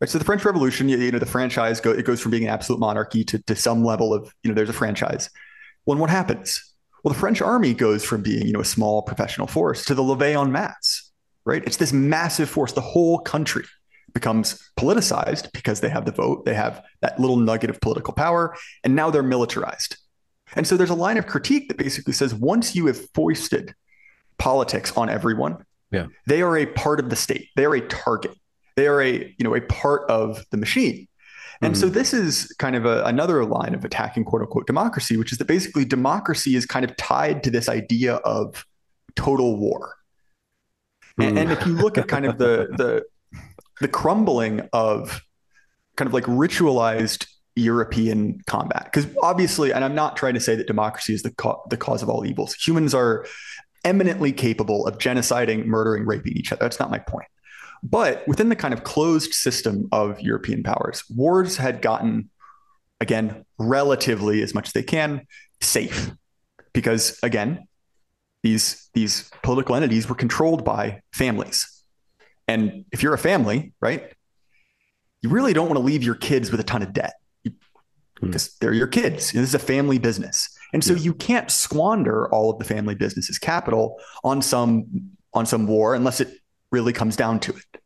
Right. 0.00 0.10
So 0.10 0.18
the 0.18 0.24
French 0.24 0.44
Revolution, 0.44 0.88
you, 0.88 1.10
know, 1.10 1.18
the 1.18 1.26
franchise 1.26 1.80
go, 1.80 1.90
it 1.90 2.04
goes 2.04 2.20
from 2.20 2.30
being 2.30 2.44
an 2.44 2.50
absolute 2.50 2.78
monarchy 2.78 3.24
to, 3.24 3.38
to 3.44 3.56
some 3.56 3.84
level 3.84 4.14
of, 4.14 4.32
you 4.42 4.48
know, 4.48 4.54
there's 4.54 4.68
a 4.68 4.74
franchise. 4.74 5.30
Well, 5.86 5.94
and 5.94 6.00
what 6.00 6.10
happens? 6.10 6.62
Well, 7.02 7.12
the 7.12 7.18
French 7.18 7.40
army 7.40 7.74
goes 7.74 8.04
from 8.04 8.22
being, 8.22 8.46
you 8.46 8.52
know, 8.52 8.60
a 8.60 8.64
small 8.64 9.02
professional 9.02 9.46
force 9.46 9.84
to 9.86 9.94
the 9.94 10.02
levée 10.02 10.40
en 10.40 10.52
masse, 10.52 11.10
right? 11.44 11.62
It's 11.64 11.78
this 11.78 11.92
massive 11.92 12.48
force. 12.48 12.72
The 12.72 12.80
whole 12.80 13.18
country 13.18 13.64
becomes 14.14 14.70
politicized 14.78 15.52
because 15.52 15.80
they 15.80 15.88
have 15.88 16.04
the 16.04 16.12
vote, 16.12 16.44
they 16.44 16.54
have 16.54 16.82
that 17.00 17.18
little 17.18 17.36
nugget 17.36 17.70
of 17.70 17.80
political 17.80 18.14
power, 18.14 18.56
and 18.84 18.94
now 18.94 19.10
they're 19.10 19.22
militarized. 19.22 19.96
And 20.54 20.66
so 20.66 20.76
there's 20.76 20.90
a 20.90 20.94
line 20.94 21.18
of 21.18 21.26
critique 21.26 21.68
that 21.68 21.76
basically 21.76 22.12
says 22.12 22.34
once 22.34 22.74
you 22.74 22.86
have 22.86 22.98
foisted 23.12 23.74
politics 24.38 24.96
on 24.96 25.08
everyone, 25.08 25.64
yeah. 25.90 26.06
they 26.26 26.42
are 26.42 26.56
a 26.56 26.66
part 26.66 27.00
of 27.00 27.10
the 27.10 27.16
state. 27.16 27.48
They 27.56 27.64
are 27.64 27.74
a 27.74 27.86
target. 27.88 28.34
They 28.76 28.86
are 28.86 29.02
a, 29.02 29.34
you 29.36 29.44
know, 29.44 29.54
a 29.54 29.60
part 29.60 30.08
of 30.10 30.44
the 30.50 30.56
machine. 30.56 31.08
And 31.60 31.74
mm-hmm. 31.74 31.80
so 31.80 31.88
this 31.88 32.14
is 32.14 32.54
kind 32.58 32.76
of 32.76 32.86
a, 32.86 33.02
another 33.04 33.44
line 33.44 33.74
of 33.74 33.84
attacking 33.84 34.24
quote 34.24 34.42
unquote 34.42 34.66
democracy, 34.66 35.16
which 35.16 35.32
is 35.32 35.38
that 35.38 35.46
basically 35.46 35.84
democracy 35.84 36.54
is 36.54 36.66
kind 36.66 36.84
of 36.84 36.96
tied 36.96 37.42
to 37.44 37.50
this 37.50 37.68
idea 37.68 38.16
of 38.16 38.64
total 39.16 39.56
war. 39.56 39.96
And, 41.18 41.36
and, 41.36 41.50
if 41.50 41.66
you 41.66 41.72
look 41.72 41.98
at 41.98 42.06
kind 42.06 42.24
of 42.24 42.38
the 42.38 42.68
the 42.76 43.04
the 43.80 43.88
crumbling 43.88 44.68
of 44.72 45.20
kind 45.96 46.06
of 46.06 46.14
like 46.14 46.24
ritualized 46.24 47.26
European 47.56 48.40
combat, 48.46 48.84
because 48.84 49.06
obviously, 49.22 49.72
and 49.72 49.84
I'm 49.84 49.94
not 49.94 50.16
trying 50.16 50.34
to 50.34 50.40
say 50.40 50.54
that 50.54 50.66
democracy 50.66 51.14
is 51.14 51.22
the 51.22 51.32
co- 51.32 51.62
the 51.70 51.76
cause 51.76 52.02
of 52.02 52.08
all 52.08 52.24
evils. 52.24 52.54
Humans 52.54 52.94
are 52.94 53.26
eminently 53.84 54.32
capable 54.32 54.86
of 54.86 54.98
genociding, 54.98 55.66
murdering, 55.66 56.06
raping 56.06 56.36
each 56.36 56.52
other. 56.52 56.60
That's 56.60 56.78
not 56.78 56.90
my 56.90 56.98
point. 56.98 57.28
But 57.82 58.26
within 58.26 58.48
the 58.48 58.56
kind 58.56 58.74
of 58.74 58.84
closed 58.84 59.32
system 59.32 59.88
of 59.92 60.20
European 60.20 60.62
powers, 60.62 61.04
wars 61.08 61.56
had 61.56 61.80
gotten, 61.80 62.30
again, 63.00 63.44
relatively 63.58 64.42
as 64.42 64.54
much 64.54 64.68
as 64.68 64.72
they 64.72 64.82
can, 64.82 65.26
safe. 65.60 66.10
Because 66.72 67.18
again, 67.22 67.66
these, 68.42 68.88
these 68.94 69.30
political 69.42 69.74
entities 69.74 70.08
were 70.08 70.14
controlled 70.14 70.64
by 70.64 71.02
families. 71.12 71.77
And 72.48 72.86
if 72.90 73.02
you're 73.02 73.14
a 73.14 73.18
family, 73.18 73.72
right, 73.80 74.12
you 75.22 75.28
really 75.28 75.52
don't 75.52 75.66
want 75.66 75.78
to 75.78 75.84
leave 75.84 76.02
your 76.02 76.14
kids 76.14 76.50
with 76.50 76.60
a 76.60 76.64
ton 76.64 76.82
of 76.82 76.92
debt 76.92 77.14
hmm. 77.44 77.52
because 78.20 78.56
they're 78.56 78.72
your 78.72 78.86
kids. 78.86 79.32
This 79.32 79.42
is 79.42 79.54
a 79.54 79.58
family 79.58 79.98
business. 79.98 80.48
And 80.72 80.82
so 80.82 80.94
yeah. 80.94 81.00
you 81.00 81.14
can't 81.14 81.50
squander 81.50 82.28
all 82.32 82.50
of 82.50 82.58
the 82.58 82.64
family 82.64 82.94
business's 82.94 83.38
capital 83.38 84.00
on 84.24 84.42
some 84.42 84.86
on 85.34 85.46
some 85.46 85.66
war 85.66 85.94
unless 85.94 86.20
it 86.20 86.32
really 86.72 86.92
comes 86.92 87.16
down 87.16 87.38
to 87.40 87.52
it. 87.52 87.82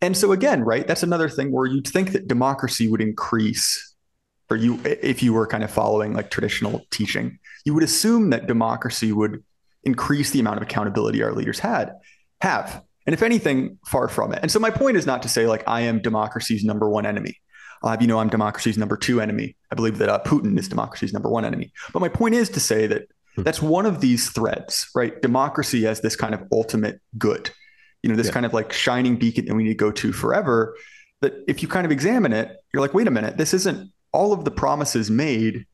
And 0.00 0.16
so 0.16 0.32
again, 0.32 0.62
right, 0.62 0.86
that's 0.86 1.02
another 1.02 1.28
thing 1.28 1.52
where 1.52 1.66
you'd 1.66 1.86
think 1.86 2.12
that 2.12 2.28
democracy 2.28 2.88
would 2.88 3.00
increase, 3.00 3.94
or 4.50 4.56
you, 4.56 4.80
if 4.84 5.22
you 5.22 5.32
were 5.32 5.46
kind 5.46 5.64
of 5.64 5.70
following 5.70 6.12
like 6.12 6.30
traditional 6.30 6.82
teaching, 6.90 7.38
you 7.64 7.74
would 7.74 7.82
assume 7.82 8.30
that 8.30 8.46
democracy 8.46 9.12
would 9.12 9.42
increase 9.84 10.30
the 10.30 10.40
amount 10.40 10.58
of 10.58 10.62
accountability 10.62 11.22
our 11.22 11.32
leaders 11.32 11.58
had 11.58 11.92
have. 12.40 12.82
And 13.06 13.14
if 13.14 13.22
anything, 13.22 13.78
far 13.86 14.08
from 14.08 14.32
it. 14.32 14.40
And 14.42 14.50
so 14.50 14.58
my 14.58 14.70
point 14.70 14.96
is 14.96 15.06
not 15.06 15.22
to 15.22 15.28
say 15.28 15.46
like 15.46 15.64
I 15.66 15.82
am 15.82 16.00
democracy's 16.00 16.64
number 16.64 16.88
one 16.88 17.06
enemy. 17.06 17.36
Uh, 17.82 17.96
you 17.98 18.06
know, 18.06 18.18
I'm 18.18 18.28
democracy's 18.28 18.76
number 18.76 18.96
two 18.96 19.20
enemy. 19.20 19.56
I 19.70 19.74
believe 19.74 19.98
that 19.98 20.10
uh, 20.10 20.20
Putin 20.24 20.58
is 20.58 20.68
democracy's 20.68 21.12
number 21.12 21.30
one 21.30 21.44
enemy. 21.44 21.72
But 21.92 22.00
my 22.00 22.08
point 22.08 22.34
is 22.34 22.50
to 22.50 22.60
say 22.60 22.86
that 22.86 23.08
hmm. 23.36 23.42
that's 23.42 23.62
one 23.62 23.86
of 23.86 24.00
these 24.00 24.30
threads, 24.30 24.90
right? 24.94 25.20
Democracy 25.22 25.86
as 25.86 26.02
this 26.02 26.14
kind 26.14 26.34
of 26.34 26.42
ultimate 26.52 27.00
good 27.16 27.50
you 28.02 28.10
know, 28.10 28.16
this 28.16 28.28
yeah. 28.28 28.32
kind 28.32 28.46
of 28.46 28.54
like 28.54 28.72
shining 28.72 29.16
beacon 29.16 29.46
that 29.46 29.54
we 29.54 29.64
need 29.64 29.70
to 29.70 29.74
go 29.74 29.90
to 29.90 30.12
forever. 30.12 30.76
That 31.20 31.34
if 31.46 31.62
you 31.62 31.68
kind 31.68 31.84
of 31.84 31.92
examine 31.92 32.32
it, 32.32 32.56
you're 32.72 32.80
like, 32.80 32.94
wait 32.94 33.06
a 33.06 33.10
minute, 33.10 33.36
this 33.36 33.52
isn't 33.52 33.92
all 34.12 34.32
of 34.32 34.44
the 34.44 34.50
promises 34.50 35.10
made 35.10 35.66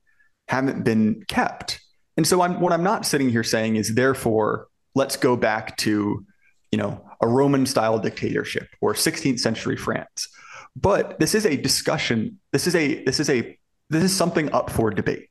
haven't 0.49 0.85
been 0.85 1.25
kept. 1.29 1.81
And 2.17 2.27
so 2.27 2.41
I'm 2.41 2.61
what 2.61 2.73
I'm 2.73 2.83
not 2.83 3.07
sitting 3.07 3.31
here 3.31 3.45
saying 3.45 3.77
is 3.77 3.95
therefore 3.95 4.69
let's 4.95 5.17
go 5.17 5.37
back 5.37 5.77
to, 5.79 6.25
you 6.71 6.79
know, 6.79 7.05
a 7.21 7.29
Roman 7.29 7.67
style 7.67 7.99
dictatorship 7.99 8.69
or 8.81 8.95
16th 8.95 9.41
century 9.41 9.77
France. 9.77 10.29
But 10.75 11.19
this 11.19 11.35
is 11.35 11.47
a 11.47 11.57
discussion. 11.57 12.39
This 12.53 12.67
is 12.67 12.75
a 12.75 13.03
this 13.05 13.19
is 13.19 13.31
a 13.31 13.59
this 13.89 14.03
is 14.03 14.15
something 14.15 14.53
up 14.53 14.71
for 14.71 14.91
debate. 14.91 15.29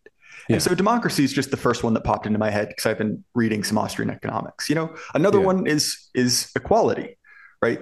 Yeah. 0.49 0.55
And 0.55 0.63
so 0.63 0.75
democracy 0.75 1.23
is 1.23 1.33
just 1.33 1.51
the 1.51 1.57
first 1.57 1.83
one 1.83 1.93
that 1.95 2.03
popped 2.03 2.25
into 2.25 2.39
my 2.39 2.49
head 2.49 2.69
because 2.69 2.85
I've 2.85 2.97
been 2.97 3.23
reading 3.33 3.63
some 3.63 3.77
Austrian 3.77 4.09
economics. 4.09 4.69
You 4.69 4.75
know, 4.75 4.95
another 5.13 5.39
yeah. 5.39 5.45
one 5.45 5.67
is 5.67 6.09
is 6.13 6.51
equality, 6.55 7.17
right? 7.61 7.79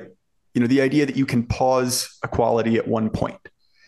You 0.54 0.62
know, 0.62 0.68
the 0.68 0.82
idea 0.82 1.06
that 1.06 1.16
you 1.16 1.26
can 1.26 1.44
pause 1.44 2.18
equality 2.24 2.78
at 2.78 2.88
one 2.88 3.10
point. 3.10 3.40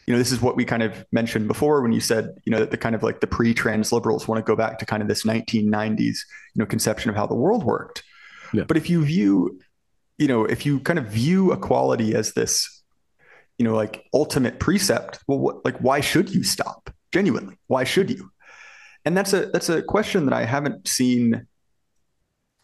You 0.07 0.13
know, 0.13 0.19
this 0.19 0.31
is 0.31 0.41
what 0.41 0.55
we 0.55 0.65
kind 0.65 0.83
of 0.83 1.03
mentioned 1.11 1.47
before 1.47 1.81
when 1.81 1.91
you 1.91 1.99
said, 1.99 2.35
you 2.45 2.51
know, 2.51 2.59
that 2.59 2.69
the 2.71 2.77
kind 2.77 2.95
of 2.95 3.01
like 3.01 3.21
the 3.21 3.27
pre-trans 3.27 3.91
liberals 3.91 4.27
want 4.27 4.37
to 4.37 4.47
go 4.47 4.55
back 4.55 4.77
to 4.79 4.85
kind 4.85 5.01
of 5.01 5.07
this 5.07 5.23
1990s, 5.23 5.99
you 5.99 6.15
know, 6.55 6.65
conception 6.65 7.09
of 7.09 7.15
how 7.15 7.25
the 7.25 7.35
world 7.35 7.63
worked. 7.63 8.03
Yeah. 8.53 8.63
But 8.67 8.77
if 8.77 8.89
you 8.89 9.03
view, 9.03 9.59
you 10.17 10.27
know, 10.27 10.45
if 10.45 10.65
you 10.65 10.79
kind 10.79 10.99
of 10.99 11.07
view 11.07 11.51
equality 11.51 12.15
as 12.15 12.33
this, 12.33 12.83
you 13.57 13.65
know, 13.65 13.75
like 13.75 14.05
ultimate 14.13 14.59
precept, 14.59 15.19
well, 15.27 15.39
what, 15.39 15.65
like 15.65 15.77
why 15.77 16.01
should 16.01 16.33
you 16.33 16.43
stop? 16.43 16.89
Genuinely, 17.11 17.57
why 17.67 17.85
should 17.85 18.09
you? 18.09 18.29
and 19.05 19.15
that's 19.15 19.33
a 19.33 19.45
that's 19.47 19.69
a 19.69 19.81
question 19.83 20.25
that 20.25 20.33
I 20.33 20.43
haven't 20.43 20.87
seen 20.87 21.47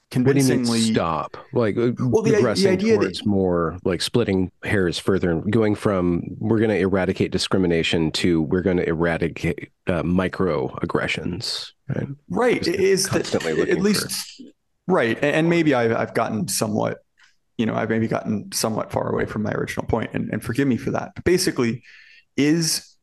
convincingly 0.10 0.80
stop 0.80 1.38
like 1.54 1.78
uh, 1.78 1.92
well, 2.00 2.22
the, 2.22 2.34
progressing 2.34 2.66
the 2.66 2.72
idea 2.72 2.98
towards 2.98 3.20
that, 3.20 3.26
more 3.26 3.78
like 3.86 4.02
splitting 4.02 4.52
hairs 4.64 5.00
further 5.00 5.32
and 5.32 5.50
going 5.50 5.74
from 5.74 6.24
we're 6.38 6.58
going 6.58 6.72
to 6.72 6.78
eradicate 6.78 7.32
discrimination 7.32 8.12
to 8.12 8.42
we're 8.42 8.62
going 8.62 8.76
to 8.76 8.88
eradicate 8.90 9.72
uh, 9.88 10.04
microaggressions 10.04 11.72
right 11.88 12.08
right 12.30 12.68
is 12.68 13.08
that 13.08 13.34
at 13.34 13.80
least. 13.80 14.42
Right 14.92 15.18
and 15.24 15.50
maybe 15.50 15.74
I've, 15.74 15.92
I've 15.92 16.14
gotten 16.14 16.48
somewhat 16.48 17.00
you 17.58 17.66
know 17.66 17.76
i've 17.76 17.90
maybe 17.90 18.08
gotten 18.08 18.52
somewhat 18.52 18.92
far 18.92 19.12
away 19.12 19.26
from 19.26 19.44
my 19.44 19.52
original 19.52 19.86
point 19.86 20.12
and, 20.14 20.30
and 20.32 20.44
forgive 20.44 20.68
me 20.68 20.78
for 20.78 20.92
that 20.92 21.12
but 21.16 21.24
basically 21.24 21.84
is 22.38 22.96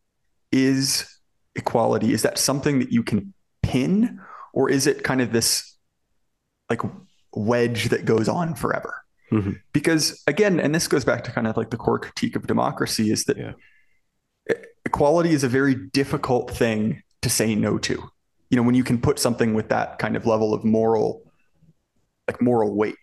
is 0.52 1.08
equality 1.54 2.12
is 2.12 2.22
that 2.22 2.38
something 2.38 2.78
that 2.78 2.90
you 2.90 3.02
can 3.02 3.32
pin 3.62 4.20
or 4.52 4.70
is 4.70 4.86
it 4.86 5.04
kind 5.04 5.20
of 5.20 5.32
this 5.32 5.76
like 6.70 6.80
wedge 7.34 7.88
that 7.90 8.04
goes 8.04 8.28
on 8.28 8.54
forever. 8.54 9.04
Mm-hmm. 9.32 9.52
Because 9.72 10.22
again, 10.26 10.58
and 10.58 10.74
this 10.74 10.88
goes 10.88 11.04
back 11.04 11.24
to 11.24 11.30
kind 11.30 11.46
of 11.46 11.56
like 11.56 11.70
the 11.70 11.76
core 11.76 11.98
critique 11.98 12.36
of 12.36 12.46
democracy 12.46 13.10
is 13.10 13.24
that 13.24 13.36
yeah. 13.36 13.52
equality 14.84 15.32
is 15.32 15.44
a 15.44 15.48
very 15.48 15.74
difficult 15.74 16.50
thing 16.50 17.02
to 17.22 17.30
say 17.30 17.54
no 17.54 17.78
to. 17.78 18.10
You 18.50 18.56
know, 18.56 18.62
when 18.62 18.74
you 18.74 18.84
can 18.84 18.98
put 18.98 19.18
something 19.18 19.52
with 19.52 19.68
that 19.68 19.98
kind 19.98 20.16
of 20.16 20.26
level 20.26 20.54
of 20.54 20.64
moral, 20.64 21.27
like 22.28 22.40
moral 22.40 22.74
weight. 22.74 22.96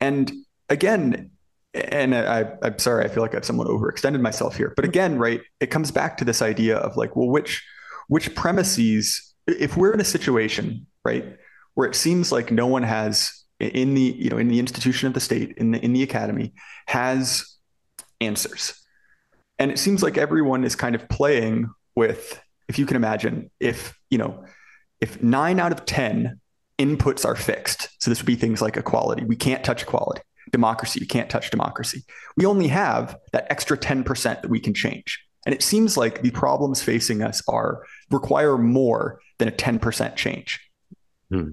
And 0.00 0.32
again, 0.68 1.30
and 1.74 2.14
I, 2.16 2.52
I'm 2.62 2.78
sorry, 2.78 3.04
I 3.04 3.08
feel 3.08 3.22
like 3.22 3.34
I've 3.34 3.44
somewhat 3.44 3.68
overextended 3.68 4.20
myself 4.20 4.56
here. 4.56 4.72
But 4.74 4.84
again, 4.84 5.18
right, 5.18 5.40
it 5.60 5.66
comes 5.66 5.92
back 5.92 6.16
to 6.16 6.24
this 6.24 6.42
idea 6.42 6.76
of 6.78 6.96
like, 6.96 7.14
well, 7.14 7.28
which 7.28 7.62
which 8.08 8.34
premises, 8.34 9.34
if 9.46 9.76
we're 9.76 9.92
in 9.92 10.00
a 10.00 10.04
situation, 10.04 10.86
right, 11.04 11.36
where 11.74 11.88
it 11.88 11.94
seems 11.94 12.32
like 12.32 12.50
no 12.50 12.66
one 12.66 12.82
has 12.82 13.40
in 13.60 13.94
the 13.94 14.16
you 14.18 14.30
know 14.30 14.38
in 14.38 14.48
the 14.48 14.58
institution 14.58 15.06
of 15.06 15.14
the 15.14 15.20
state 15.20 15.52
in 15.58 15.70
the 15.70 15.84
in 15.84 15.92
the 15.92 16.02
academy 16.02 16.54
has 16.86 17.56
answers 18.20 18.74
and 19.58 19.70
it 19.70 19.78
seems 19.78 20.02
like 20.02 20.16
everyone 20.16 20.64
is 20.64 20.74
kind 20.74 20.94
of 20.94 21.06
playing 21.10 21.68
with 21.94 22.40
if 22.68 22.78
you 22.78 22.86
can 22.86 22.96
imagine 22.96 23.50
if 23.60 23.94
you 24.08 24.16
know 24.16 24.44
if 25.00 25.22
9 25.22 25.60
out 25.60 25.72
of 25.72 25.84
10 25.84 26.40
inputs 26.80 27.24
are 27.24 27.36
fixed 27.36 27.88
so 28.02 28.10
this 28.10 28.20
would 28.20 28.26
be 28.26 28.34
things 28.34 28.62
like 28.62 28.76
equality 28.76 29.24
we 29.24 29.36
can't 29.36 29.62
touch 29.62 29.82
equality 29.82 30.22
democracy 30.50 30.98
you 31.00 31.06
can't 31.06 31.30
touch 31.30 31.50
democracy 31.50 32.02
we 32.36 32.46
only 32.46 32.66
have 32.66 33.16
that 33.32 33.46
extra 33.50 33.76
10% 33.76 34.04
that 34.42 34.48
we 34.50 34.58
can 34.58 34.74
change 34.74 35.22
and 35.46 35.54
it 35.54 35.62
seems 35.62 35.96
like 35.96 36.22
the 36.22 36.30
problems 36.30 36.82
facing 36.82 37.22
us 37.22 37.42
are 37.48 37.84
require 38.10 38.58
more 38.58 39.20
than 39.38 39.48
a 39.48 39.52
10% 39.52 40.16
change 40.16 40.58
hmm. 41.30 41.50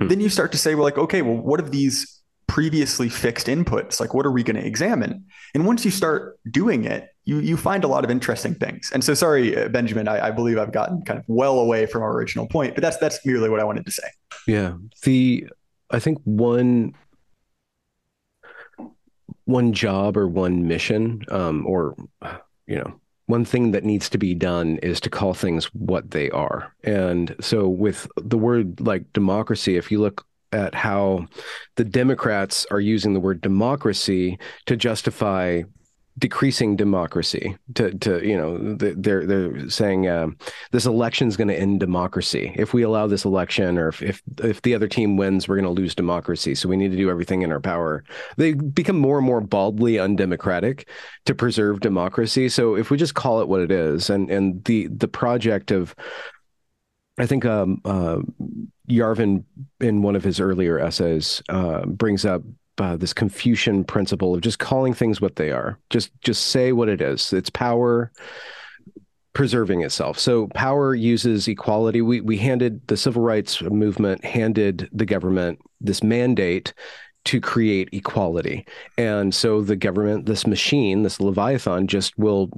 Hmm. 0.00 0.08
Then 0.08 0.20
you 0.20 0.28
start 0.28 0.52
to 0.52 0.58
say, 0.58 0.74
well, 0.74 0.84
like, 0.84 0.98
okay, 0.98 1.22
well, 1.22 1.36
what 1.36 1.60
of 1.60 1.70
these 1.70 2.20
previously 2.46 3.08
fixed 3.08 3.46
inputs? 3.46 4.00
Like, 4.00 4.14
what 4.14 4.26
are 4.26 4.32
we 4.32 4.42
going 4.42 4.56
to 4.56 4.66
examine? 4.66 5.26
And 5.54 5.66
once 5.66 5.84
you 5.84 5.90
start 5.90 6.40
doing 6.50 6.84
it, 6.84 7.09
you 7.30 7.38
you 7.38 7.56
find 7.56 7.84
a 7.84 7.86
lot 7.86 8.04
of 8.04 8.10
interesting 8.10 8.56
things. 8.56 8.90
And 8.92 9.04
so, 9.04 9.14
sorry, 9.14 9.56
uh, 9.56 9.68
Benjamin, 9.68 10.08
I, 10.08 10.26
I 10.26 10.30
believe 10.32 10.58
I've 10.58 10.72
gotten 10.72 11.02
kind 11.02 11.16
of 11.16 11.24
well 11.28 11.60
away 11.60 11.86
from 11.86 12.02
our 12.02 12.12
original 12.12 12.48
point, 12.48 12.74
but 12.74 12.82
that's 12.82 12.96
that's 12.96 13.24
merely 13.24 13.48
what 13.48 13.60
I 13.60 13.64
wanted 13.64 13.86
to 13.86 13.92
say. 13.92 14.08
Yeah, 14.48 14.74
the 15.04 15.48
I 15.92 16.00
think 16.00 16.18
one 16.24 16.92
one 19.44 19.72
job 19.72 20.16
or 20.16 20.26
one 20.26 20.66
mission, 20.66 21.22
um, 21.30 21.64
or 21.66 21.94
you 22.66 22.76
know, 22.76 23.00
one 23.26 23.44
thing 23.44 23.70
that 23.70 23.84
needs 23.84 24.08
to 24.08 24.18
be 24.18 24.34
done 24.34 24.78
is 24.78 25.00
to 25.02 25.10
call 25.10 25.32
things 25.32 25.66
what 25.66 26.10
they 26.10 26.30
are. 26.30 26.74
And 26.82 27.36
so, 27.40 27.68
with 27.68 28.08
the 28.16 28.38
word 28.38 28.80
like 28.80 29.04
democracy, 29.12 29.76
if 29.76 29.92
you 29.92 30.00
look 30.00 30.26
at 30.52 30.74
how 30.74 31.28
the 31.76 31.84
Democrats 31.84 32.66
are 32.72 32.80
using 32.80 33.14
the 33.14 33.20
word 33.20 33.40
democracy 33.40 34.36
to 34.66 34.76
justify 34.76 35.62
decreasing 36.18 36.76
democracy 36.76 37.56
to 37.74 37.96
to 37.98 38.26
you 38.26 38.36
know 38.36 38.74
they're 38.74 39.26
they're 39.26 39.68
saying 39.70 40.06
uh, 40.06 40.28
this 40.72 40.86
election 40.86 41.28
is 41.28 41.36
going 41.36 41.48
to 41.48 41.58
end 41.58 41.80
democracy. 41.80 42.52
If 42.56 42.74
we 42.74 42.82
allow 42.82 43.06
this 43.06 43.24
election 43.24 43.78
or 43.78 43.88
if 43.88 44.02
if, 44.02 44.22
if 44.42 44.62
the 44.62 44.74
other 44.74 44.88
team 44.88 45.16
wins 45.16 45.48
we're 45.48 45.56
going 45.56 45.74
to 45.74 45.80
lose 45.80 45.94
democracy. 45.94 46.54
So 46.54 46.68
we 46.68 46.76
need 46.76 46.90
to 46.90 46.96
do 46.96 47.10
everything 47.10 47.42
in 47.42 47.52
our 47.52 47.60
power. 47.60 48.04
They 48.36 48.54
become 48.54 48.98
more 48.98 49.18
and 49.18 49.26
more 49.26 49.40
baldly 49.40 49.98
undemocratic 49.98 50.88
to 51.26 51.34
preserve 51.34 51.80
democracy. 51.80 52.48
So 52.48 52.76
if 52.76 52.90
we 52.90 52.96
just 52.96 53.14
call 53.14 53.40
it 53.40 53.48
what 53.48 53.60
it 53.60 53.70
is 53.70 54.10
and 54.10 54.30
and 54.30 54.64
the 54.64 54.88
the 54.88 55.08
project 55.08 55.70
of 55.70 55.94
I 57.18 57.26
think 57.26 57.44
um, 57.44 57.82
uh, 57.84 58.18
Yarvin, 58.88 59.44
in 59.78 60.00
one 60.00 60.16
of 60.16 60.24
his 60.24 60.40
earlier 60.40 60.78
essays, 60.78 61.42
uh, 61.50 61.84
brings 61.84 62.24
up 62.24 62.42
uh, 62.80 62.96
this 62.96 63.12
Confucian 63.12 63.84
principle 63.84 64.34
of 64.34 64.40
just 64.40 64.58
calling 64.58 64.94
things 64.94 65.20
what 65.20 65.36
they 65.36 65.50
are. 65.50 65.78
Just 65.90 66.10
just 66.22 66.46
say 66.46 66.72
what 66.72 66.88
it 66.88 67.00
is. 67.00 67.32
It's 67.32 67.50
power 67.50 68.10
preserving 69.32 69.82
itself. 69.82 70.18
So 70.18 70.48
power 70.48 70.94
uses 70.94 71.46
equality. 71.46 72.00
We 72.00 72.20
we 72.20 72.38
handed 72.38 72.86
the 72.88 72.96
civil 72.96 73.22
rights 73.22 73.62
movement 73.62 74.24
handed 74.24 74.88
the 74.92 75.06
government 75.06 75.60
this 75.80 76.02
mandate 76.02 76.72
to 77.26 77.40
create 77.40 77.90
equality. 77.92 78.66
And 78.96 79.34
so 79.34 79.60
the 79.60 79.76
government, 79.76 80.24
this 80.24 80.46
machine, 80.46 81.02
this 81.02 81.20
Leviathan 81.20 81.86
just 81.86 82.18
will 82.18 82.50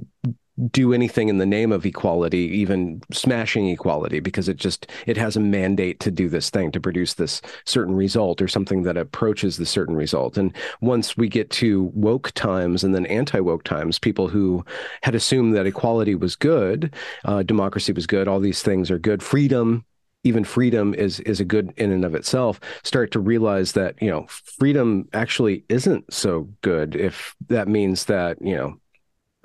do 0.69 0.93
anything 0.93 1.29
in 1.29 1.39
the 1.39 1.45
name 1.45 1.71
of 1.71 1.85
equality 1.85 2.37
even 2.37 3.01
smashing 3.11 3.67
equality 3.69 4.19
because 4.19 4.47
it 4.47 4.57
just 4.57 4.87
it 5.07 5.17
has 5.17 5.35
a 5.35 5.39
mandate 5.39 5.99
to 5.99 6.11
do 6.11 6.29
this 6.29 6.49
thing 6.49 6.71
to 6.71 6.79
produce 6.79 7.15
this 7.15 7.41
certain 7.65 7.95
result 7.95 8.41
or 8.41 8.47
something 8.47 8.83
that 8.83 8.97
approaches 8.97 9.57
the 9.57 9.65
certain 9.65 9.95
result. 9.95 10.37
And 10.37 10.55
once 10.81 11.17
we 11.17 11.27
get 11.27 11.49
to 11.51 11.91
woke 11.95 12.31
times 12.31 12.83
and 12.83 12.93
then 12.93 13.07
anti-woke 13.07 13.63
times 13.63 13.97
people 13.97 14.27
who 14.27 14.63
had 15.01 15.15
assumed 15.15 15.55
that 15.55 15.65
equality 15.65 16.13
was 16.13 16.35
good 16.35 16.93
uh, 17.25 17.41
democracy 17.41 17.91
was 17.91 18.05
good 18.05 18.27
all 18.27 18.39
these 18.39 18.61
things 18.61 18.91
are 18.91 18.99
good 18.99 19.23
freedom 19.23 19.85
even 20.23 20.43
freedom 20.43 20.93
is 20.93 21.19
is 21.21 21.39
a 21.39 21.45
good 21.45 21.73
in 21.77 21.91
and 21.91 22.05
of 22.05 22.15
itself 22.15 22.59
start 22.83 23.11
to 23.11 23.19
realize 23.19 23.73
that 23.73 23.99
you 24.01 24.09
know 24.09 24.25
freedom 24.29 25.07
actually 25.13 25.63
isn't 25.69 26.11
so 26.13 26.47
good 26.61 26.95
if 26.95 27.35
that 27.47 27.67
means 27.67 28.05
that 28.05 28.41
you 28.41 28.55
know 28.55 28.77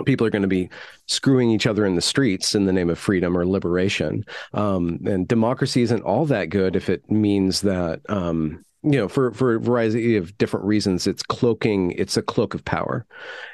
people 0.05 0.27
are 0.27 0.31
going 0.31 0.43
to 0.43 0.49
be 0.49 0.71
screwing 1.07 1.51
each 1.51 1.67
other 1.67 1.85
in 1.87 1.95
the 1.95 2.03
streets 2.03 2.55
in 2.55 2.67
the 2.67 2.73
name 2.73 2.91
of 2.91 2.99
freedom 2.99 3.37
or 3.37 3.47
liberation. 3.47 4.25
Um, 4.55 5.01
and 5.07 5.27
democracy 5.27 5.83
isn't 5.83 6.03
all 6.03 6.27
that 6.27 6.47
good 6.47 6.77
if 6.77 6.89
it 6.89 7.11
means 7.11 7.63
that 7.63 8.01
um, 8.09 8.65
you 8.83 8.93
know, 8.93 9.09
for 9.09 9.33
for 9.33 9.55
a 9.55 9.61
variety 9.61 10.17
of 10.17 10.37
different 10.39 10.65
reasons, 10.65 11.07
it's 11.07 11.23
cloaking. 11.23 11.93
It's 11.93 12.17
a 12.17 12.23
cloak 12.23 12.55
of 12.55 12.65
power, 12.65 13.07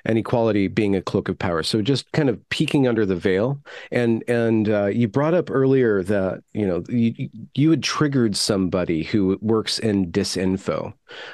and 0.05 0.19
equality 0.19 0.69
being 0.69 0.95
a 0.95 1.03
cloak 1.03 1.29
of 1.29 1.39
power. 1.39 1.63
So 1.63 1.81
just 1.81 2.11
kind 2.13 2.29
of 2.29 2.47
peeking 2.51 2.87
under 2.87 3.07
the 3.07 3.17
veil. 3.17 3.59
And 3.91 4.23
and 4.29 4.69
uh, 4.69 4.87
you 4.87 5.09
brought 5.09 5.35
up 5.35 5.51
earlier 5.51 6.03
that 6.03 6.43
you 6.53 6.67
know 6.67 6.85
you 6.89 7.31
you 7.55 7.71
had 7.71 7.83
triggered 7.83 8.37
somebody 8.37 9.03
who 9.03 9.39
works 9.41 9.79
in 9.79 10.13
disinfo. 10.13 10.93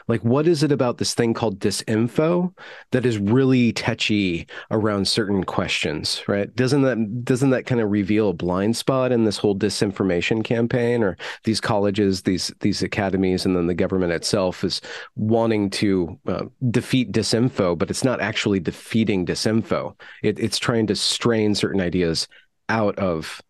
Like, 0.08 0.22
what 0.22 0.46
is 0.46 0.62
it 0.62 0.72
about 0.72 0.98
this 0.98 1.14
thing 1.14 1.32
called 1.32 1.58
disinfo 1.58 2.52
that 2.90 3.06
is 3.06 3.18
really 3.18 3.72
touchy 3.72 4.46
around 4.70 5.08
certain 5.08 5.44
questions? 5.44 6.22
Right? 6.28 6.54
Doesn't 6.54 6.82
that 6.82 7.24
doesn't 7.24 7.50
that 7.50 7.66
kind 7.66 7.80
of 7.80 7.90
reveal 7.90 8.30
a 8.30 8.34
blind 8.34 8.76
spot 8.76 9.12
in 9.12 9.24
this 9.24 9.38
whole 9.38 9.56
disinformation 9.56 10.44
campaign, 10.44 11.02
or 11.02 11.16
these 11.44 11.60
colleges, 11.60 12.22
these 12.22 12.52
these 12.60 12.82
academies, 12.82 13.44
and 13.44 13.56
then 13.56 13.66
the 13.66 13.74
government 13.74 13.89
itself 13.90 14.64
is 14.64 14.80
wanting 15.16 15.70
to 15.70 16.18
uh, 16.26 16.44
defeat 16.70 17.12
disinfo, 17.12 17.76
but 17.76 17.90
it's 17.90 18.04
not 18.04 18.20
actually 18.20 18.60
defeating 18.60 19.26
disinfo. 19.26 19.94
It, 20.22 20.38
it's 20.38 20.58
trying 20.58 20.86
to 20.88 20.96
strain 20.96 21.54
certain 21.54 21.80
ideas 21.80 22.28
out 22.68 22.98
of 22.98 23.40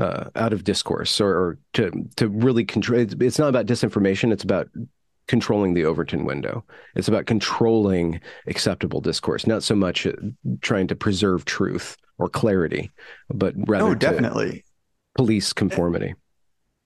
uh, 0.00 0.30
out 0.36 0.52
of 0.52 0.62
discourse 0.62 1.20
or, 1.20 1.30
or, 1.30 1.58
to 1.74 1.90
to 2.16 2.28
really 2.28 2.64
control. 2.64 3.00
It's, 3.00 3.14
it's 3.20 3.38
not 3.38 3.48
about 3.48 3.66
disinformation. 3.66 4.32
It's 4.32 4.44
about 4.44 4.68
controlling 5.26 5.74
the 5.74 5.84
Overton 5.84 6.24
window. 6.24 6.64
It's 6.94 7.08
about 7.08 7.26
controlling 7.26 8.20
acceptable 8.46 9.00
discourse, 9.00 9.46
not 9.46 9.62
so 9.62 9.74
much 9.74 10.06
uh, 10.06 10.12
trying 10.60 10.88
to 10.88 10.96
preserve 10.96 11.44
truth 11.44 11.96
or 12.18 12.28
clarity, 12.28 12.90
but 13.28 13.54
rather 13.56 13.90
oh, 13.90 13.94
definitely 13.94 14.64
police 15.14 15.52
conformity. 15.52 16.14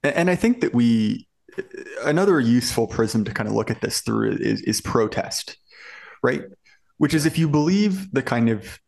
And 0.02 0.28
I 0.28 0.34
think 0.34 0.60
that 0.62 0.74
we 0.74 1.28
another 2.02 2.40
useful 2.40 2.86
prism 2.86 3.24
to 3.24 3.32
kind 3.32 3.48
of 3.48 3.54
look 3.54 3.70
at 3.70 3.80
this 3.80 4.00
through 4.00 4.32
is, 4.32 4.62
is 4.62 4.80
protest, 4.80 5.56
right? 6.22 6.42
Which 6.98 7.14
is 7.14 7.26
if 7.26 7.38
you 7.38 7.48
believe 7.48 8.12
the 8.12 8.22
kind 8.22 8.48
of 8.48 8.78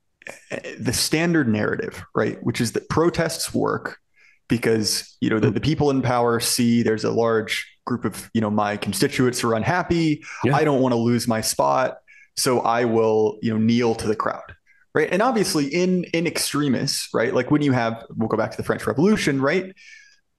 the 0.79 0.93
standard 0.93 1.49
narrative, 1.49 2.05
right? 2.15 2.43
Which 2.43 2.61
is 2.61 2.73
that 2.73 2.89
protests 2.89 3.53
work 3.53 3.99
because 4.49 5.17
you 5.21 5.31
know 5.31 5.39
the, 5.39 5.51
the 5.51 5.61
people 5.61 5.91
in 5.91 6.03
power 6.03 6.41
see 6.41 6.83
there's 6.83 7.05
a 7.05 7.11
large 7.11 7.67
group 7.87 8.05
of 8.05 8.31
you 8.35 8.41
know 8.41 8.51
my 8.51 8.77
constituents 8.77 9.41
who 9.41 9.49
are 9.51 9.55
unhappy. 9.55 10.25
Yeah. 10.45 10.57
I 10.57 10.65
don't 10.65 10.81
want 10.81 10.93
to 10.93 10.97
lose 10.97 11.29
my 11.29 11.41
spot, 11.41 11.99
so 12.37 12.61
I 12.61 12.85
will 12.85 13.39
you 13.43 13.53
know 13.53 13.59
kneel 13.59 13.95
to 13.97 14.07
the 14.07 14.17
crowd, 14.17 14.55
right? 14.95 15.09
And 15.11 15.23
obviously 15.23 15.67
in 15.67 16.05
in 16.05 16.27
extremis, 16.27 17.09
right? 17.13 17.35
Like 17.35 17.51
when 17.51 17.63
you 17.63 17.73
have 17.73 18.05
we'll 18.17 18.29
go 18.29 18.37
back 18.37 18.51
to 18.53 18.57
the 18.57 18.65
French 18.65 18.87
Revolution, 18.87 19.41
right? 19.41 19.75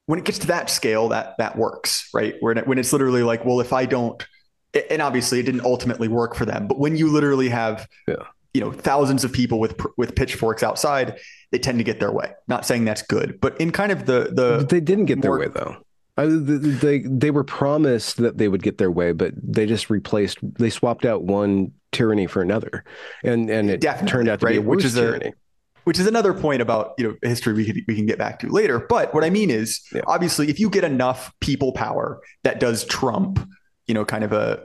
When 0.07 0.19
it 0.19 0.25
gets 0.25 0.39
to 0.39 0.47
that 0.47 0.69
scale, 0.69 1.09
that 1.09 1.35
that 1.37 1.57
works, 1.57 2.09
right? 2.13 2.35
When 2.39 2.57
it, 2.57 2.67
when 2.67 2.77
it's 2.77 2.93
literally 2.93 3.23
like, 3.23 3.43
well, 3.45 3.59
if 3.59 3.73
I 3.73 3.85
don't, 3.85 4.25
and 4.89 5.01
obviously 5.01 5.39
it 5.39 5.43
didn't 5.43 5.61
ultimately 5.65 6.07
work 6.07 6.35
for 6.35 6.45
them, 6.45 6.67
but 6.67 6.77
when 6.79 6.95
you 6.95 7.09
literally 7.11 7.49
have, 7.49 7.87
Yeah. 8.07 8.15
you 8.53 8.61
know, 8.61 8.71
thousands 8.71 9.23
of 9.23 9.31
people 9.33 9.59
with 9.59 9.79
with 9.97 10.15
pitchforks 10.15 10.63
outside, 10.63 11.17
they 11.51 11.59
tend 11.59 11.77
to 11.79 11.83
get 11.83 11.99
their 11.99 12.11
way. 12.11 12.33
Not 12.47 12.65
saying 12.65 12.85
that's 12.85 13.01
good, 13.01 13.39
but 13.41 13.59
in 13.59 13.71
kind 13.71 13.91
of 13.91 14.05
the 14.05 14.29
the 14.31 14.57
But 14.59 14.69
they 14.69 14.81
didn't 14.81 15.05
get 15.05 15.21
their 15.21 15.37
way 15.37 15.47
though. 15.47 15.77
I, 16.17 16.27
they 16.27 16.99
they 16.99 17.29
were 17.31 17.43
promised 17.43 18.17
that 18.17 18.37
they 18.37 18.47
would 18.47 18.63
get 18.63 18.77
their 18.77 18.91
way, 18.91 19.11
but 19.11 19.33
they 19.41 19.65
just 19.65 19.89
replaced. 19.89 20.37
They 20.41 20.69
swapped 20.69 21.03
out 21.03 21.23
one 21.23 21.73
tyranny 21.91 22.25
for 22.27 22.41
another, 22.41 22.85
and 23.23 23.49
and 23.49 23.69
it 23.69 23.81
Definitely, 23.81 24.11
turned 24.11 24.29
out 24.29 24.39
to 24.39 24.45
be 24.45 24.55
a 24.55 24.59
right? 24.59 24.65
Which 24.65 24.77
worse 24.77 24.85
is 24.85 24.95
a- 24.97 25.01
tyranny. 25.01 25.33
Which 25.85 25.97
is 25.99 26.05
another 26.07 26.33
point 26.33 26.61
about 26.61 26.93
you 26.97 27.07
know 27.07 27.15
history 27.23 27.53
we 27.53 27.65
can 27.65 27.81
we 27.87 27.95
can 27.95 28.05
get 28.05 28.17
back 28.19 28.39
to 28.39 28.49
later. 28.49 28.79
But 28.79 29.13
what 29.13 29.23
I 29.23 29.29
mean 29.29 29.49
is, 29.49 29.81
Yeah. 29.93 30.01
obviously, 30.07 30.49
if 30.49 30.59
you 30.59 30.69
get 30.69 30.83
enough 30.83 31.31
people 31.39 31.71
power 31.71 32.19
that 32.43 32.59
does 32.59 32.83
trump, 32.85 33.39
you 33.87 33.93
know, 33.93 34.03
kind 34.05 34.23
of 34.23 34.33
a 34.33 34.63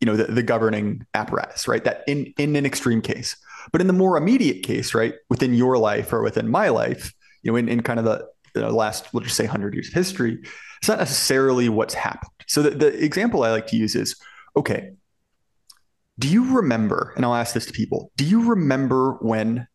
you 0.00 0.06
know 0.06 0.16
the, 0.16 0.24
the 0.24 0.42
governing 0.42 1.06
apparatus, 1.14 1.68
right? 1.68 1.84
That 1.84 2.02
in 2.06 2.34
in 2.36 2.56
an 2.56 2.66
extreme 2.66 3.00
case, 3.00 3.36
but 3.70 3.80
in 3.80 3.86
the 3.86 3.92
more 3.92 4.16
immediate 4.16 4.64
case, 4.64 4.94
right, 4.94 5.14
within 5.30 5.54
your 5.54 5.78
life 5.78 6.12
or 6.12 6.22
within 6.22 6.50
my 6.50 6.68
life, 6.68 7.12
you 7.42 7.52
know, 7.52 7.56
in, 7.56 7.68
in 7.68 7.82
kind 7.82 7.98
of 8.00 8.04
the, 8.04 8.26
the 8.54 8.68
last 8.70 9.06
let's 9.14 9.26
just 9.26 9.36
say 9.36 9.46
hundred 9.46 9.74
years 9.74 9.88
of 9.88 9.94
history, 9.94 10.38
it's 10.78 10.88
not 10.88 10.98
necessarily 10.98 11.68
what's 11.68 11.94
happened. 11.94 12.30
So 12.48 12.62
the, 12.62 12.70
the 12.70 13.04
example 13.04 13.44
I 13.44 13.50
like 13.50 13.68
to 13.68 13.76
use 13.76 13.94
is 13.94 14.16
okay. 14.56 14.90
Do 16.18 16.28
you 16.28 16.54
remember, 16.56 17.12
and 17.16 17.24
I'll 17.24 17.34
ask 17.34 17.54
this 17.54 17.66
to 17.66 17.72
people, 17.72 18.10
do 18.16 18.24
you 18.24 18.50
remember 18.50 19.14
when 19.22 19.66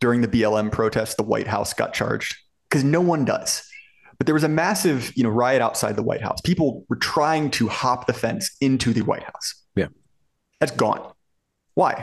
during 0.00 0.20
the 0.20 0.28
BLM 0.28 0.70
protests, 0.70 1.14
the 1.14 1.22
White 1.22 1.46
House 1.46 1.72
got 1.72 1.92
charged 1.92 2.36
because 2.68 2.84
no 2.84 3.00
one 3.00 3.24
does. 3.24 3.62
But 4.18 4.26
there 4.26 4.34
was 4.34 4.44
a 4.44 4.48
massive, 4.48 5.12
you 5.14 5.22
know, 5.22 5.28
riot 5.28 5.60
outside 5.60 5.96
the 5.96 6.02
White 6.02 6.22
House. 6.22 6.40
People 6.40 6.84
were 6.88 6.96
trying 6.96 7.50
to 7.52 7.68
hop 7.68 8.06
the 8.06 8.12
fence 8.12 8.56
into 8.60 8.92
the 8.92 9.02
White 9.02 9.24
House. 9.24 9.62
Yeah. 9.74 9.88
That's 10.60 10.72
gone. 10.72 11.12
Why? 11.74 11.94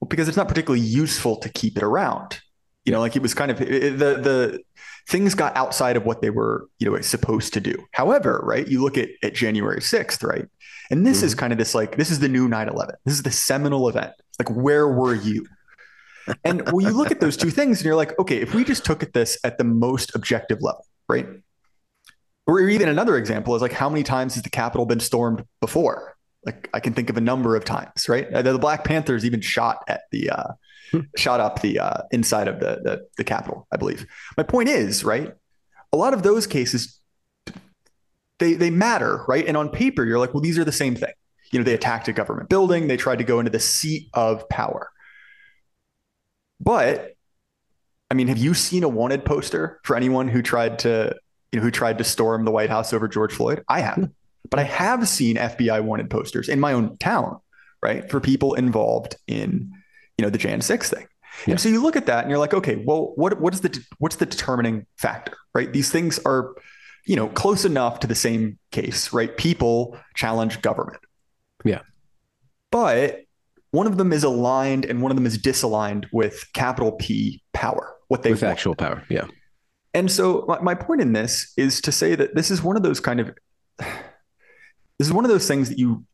Well, 0.00 0.08
because 0.08 0.28
it's 0.28 0.36
not 0.36 0.48
particularly 0.48 0.84
useful 0.84 1.36
to 1.36 1.48
keep 1.48 1.76
it 1.76 1.82
around. 1.82 2.40
You 2.84 2.92
know, 2.92 3.00
like 3.00 3.16
it 3.16 3.22
was 3.22 3.34
kind 3.34 3.50
of 3.50 3.60
it, 3.60 3.98
the 3.98 4.14
the 4.14 4.60
things 5.08 5.34
got 5.34 5.56
outside 5.56 5.96
of 5.96 6.04
what 6.04 6.20
they 6.20 6.30
were, 6.30 6.68
you 6.78 6.90
know, 6.90 7.00
supposed 7.00 7.52
to 7.54 7.60
do. 7.60 7.86
However, 7.92 8.40
right, 8.44 8.66
you 8.66 8.82
look 8.82 8.98
at 8.98 9.10
at 9.22 9.34
January 9.34 9.80
6th, 9.80 10.24
right? 10.24 10.46
And 10.90 11.06
this 11.06 11.22
is 11.22 11.32
mm-hmm. 11.32 11.40
kind 11.40 11.52
of 11.52 11.58
this 11.58 11.74
like 11.74 11.96
this 11.96 12.10
is 12.10 12.18
the 12.18 12.28
new 12.28 12.48
9/11. 12.48 12.94
This 13.04 13.14
is 13.14 13.22
the 13.22 13.30
seminal 13.30 13.88
event. 13.88 14.12
Like 14.38 14.48
where 14.50 14.88
were 14.88 15.14
you? 15.14 15.46
And 16.44 16.70
when 16.72 16.86
you 16.86 16.92
look 16.92 17.10
at 17.10 17.20
those 17.20 17.36
two 17.36 17.50
things 17.50 17.78
and 17.78 17.86
you're 17.86 17.96
like, 17.96 18.18
okay, 18.18 18.40
if 18.40 18.54
we 18.54 18.64
just 18.64 18.84
took 18.84 19.02
at 19.02 19.12
this 19.12 19.38
at 19.44 19.58
the 19.58 19.64
most 19.64 20.14
objective 20.14 20.62
level, 20.62 20.86
right? 21.08 21.26
Or 22.46 22.60
even 22.60 22.88
another 22.88 23.16
example 23.16 23.54
is 23.54 23.62
like, 23.62 23.72
how 23.72 23.88
many 23.88 24.02
times 24.02 24.34
has 24.34 24.42
the 24.42 24.50
Capitol 24.50 24.86
been 24.86 25.00
stormed 25.00 25.44
before? 25.60 26.16
Like 26.44 26.68
I 26.74 26.80
can 26.80 26.92
think 26.92 27.10
of 27.10 27.16
a 27.16 27.20
number 27.20 27.54
of 27.56 27.64
times, 27.64 28.08
right? 28.08 28.32
Uh, 28.32 28.42
The 28.42 28.58
Black 28.58 28.84
Panthers 28.84 29.24
even 29.24 29.40
shot 29.40 29.84
at 29.88 30.02
the, 30.10 30.30
uh, 30.30 30.52
shot 31.16 31.40
up 31.40 31.62
the 31.62 31.78
uh, 31.78 32.02
inside 32.10 32.48
of 32.48 32.60
the, 32.60 32.80
the 32.84 33.06
the 33.16 33.24
Capitol, 33.24 33.66
I 33.72 33.78
believe. 33.78 34.06
My 34.36 34.42
point 34.42 34.68
is, 34.68 35.04
right? 35.04 35.32
A 35.90 35.96
lot 35.96 36.12
of 36.12 36.22
those 36.22 36.46
cases, 36.46 37.00
they 38.38 38.52
they 38.52 38.68
matter, 38.68 39.24
right? 39.26 39.46
And 39.46 39.56
on 39.56 39.70
paper, 39.70 40.04
you're 40.04 40.18
like, 40.18 40.34
well, 40.34 40.42
these 40.42 40.58
are 40.58 40.64
the 40.64 40.72
same 40.72 40.94
thing. 40.94 41.12
You 41.50 41.58
know, 41.58 41.64
they 41.64 41.72
attacked 41.72 42.08
a 42.08 42.12
government 42.12 42.50
building, 42.50 42.88
they 42.88 42.98
tried 42.98 43.18
to 43.18 43.24
go 43.24 43.38
into 43.38 43.50
the 43.50 43.58
seat 43.58 44.08
of 44.12 44.46
power. 44.50 44.90
But 46.62 47.14
I 48.10 48.14
mean, 48.14 48.28
have 48.28 48.38
you 48.38 48.54
seen 48.54 48.84
a 48.84 48.88
wanted 48.88 49.24
poster 49.24 49.80
for 49.84 49.96
anyone 49.96 50.28
who 50.28 50.42
tried 50.42 50.78
to, 50.80 51.16
you 51.50 51.58
know, 51.58 51.64
who 51.64 51.70
tried 51.70 51.98
to 51.98 52.04
storm 52.04 52.44
the 52.44 52.50
White 52.50 52.70
House 52.70 52.92
over 52.92 53.08
George 53.08 53.32
Floyd? 53.32 53.64
I 53.68 53.80
haven't, 53.80 54.04
hmm. 54.04 54.12
but 54.50 54.60
I 54.60 54.64
have 54.64 55.08
seen 55.08 55.36
FBI 55.36 55.82
wanted 55.82 56.10
posters 56.10 56.48
in 56.48 56.60
my 56.60 56.72
own 56.72 56.96
town, 56.98 57.40
right, 57.82 58.10
for 58.10 58.20
people 58.20 58.54
involved 58.54 59.16
in, 59.26 59.72
you 60.18 60.22
know, 60.22 60.30
the 60.30 60.38
Jan 60.38 60.60
6 60.60 60.90
thing. 60.90 61.06
Yeah. 61.46 61.52
And 61.52 61.60
so 61.60 61.68
you 61.68 61.82
look 61.82 61.96
at 61.96 62.06
that 62.06 62.20
and 62.20 62.30
you're 62.30 62.38
like, 62.38 62.54
okay, 62.54 62.76
well, 62.76 63.12
what 63.16 63.40
what 63.40 63.54
is 63.54 63.62
the 63.62 63.82
what's 63.98 64.16
the 64.16 64.26
determining 64.26 64.86
factor, 64.98 65.36
right? 65.54 65.72
These 65.72 65.90
things 65.90 66.20
are, 66.26 66.54
you 67.06 67.16
know, 67.16 67.28
close 67.28 67.64
enough 67.64 68.00
to 68.00 68.06
the 68.06 68.14
same 68.14 68.58
case, 68.70 69.12
right? 69.12 69.34
People 69.36 69.98
challenge 70.14 70.60
government. 70.60 71.00
Yeah. 71.64 71.80
But 72.70 73.22
one 73.72 73.86
of 73.86 73.96
them 73.96 74.12
is 74.12 74.22
aligned 74.22 74.84
and 74.84 75.02
one 75.02 75.10
of 75.10 75.16
them 75.16 75.26
is 75.26 75.36
disaligned 75.36 76.06
with 76.12 76.46
capital 76.52 76.92
P 76.92 77.42
power, 77.52 77.94
what 78.08 78.22
they 78.22 78.30
with 78.30 78.42
want. 78.42 78.52
actual 78.52 78.74
power. 78.74 79.02
Yeah. 79.08 79.26
And 79.94 80.10
so 80.10 80.44
my, 80.46 80.60
my 80.60 80.74
point 80.74 81.00
in 81.00 81.12
this 81.12 81.52
is 81.56 81.80
to 81.82 81.92
say 81.92 82.14
that 82.14 82.34
this 82.34 82.50
is 82.50 82.62
one 82.62 82.76
of 82.76 82.82
those 82.82 83.00
kind 83.00 83.18
of 83.18 83.34
this 83.78 85.08
is 85.08 85.12
one 85.12 85.24
of 85.24 85.30
those 85.30 85.48
things 85.48 85.68
that 85.70 85.78
you 85.78 86.04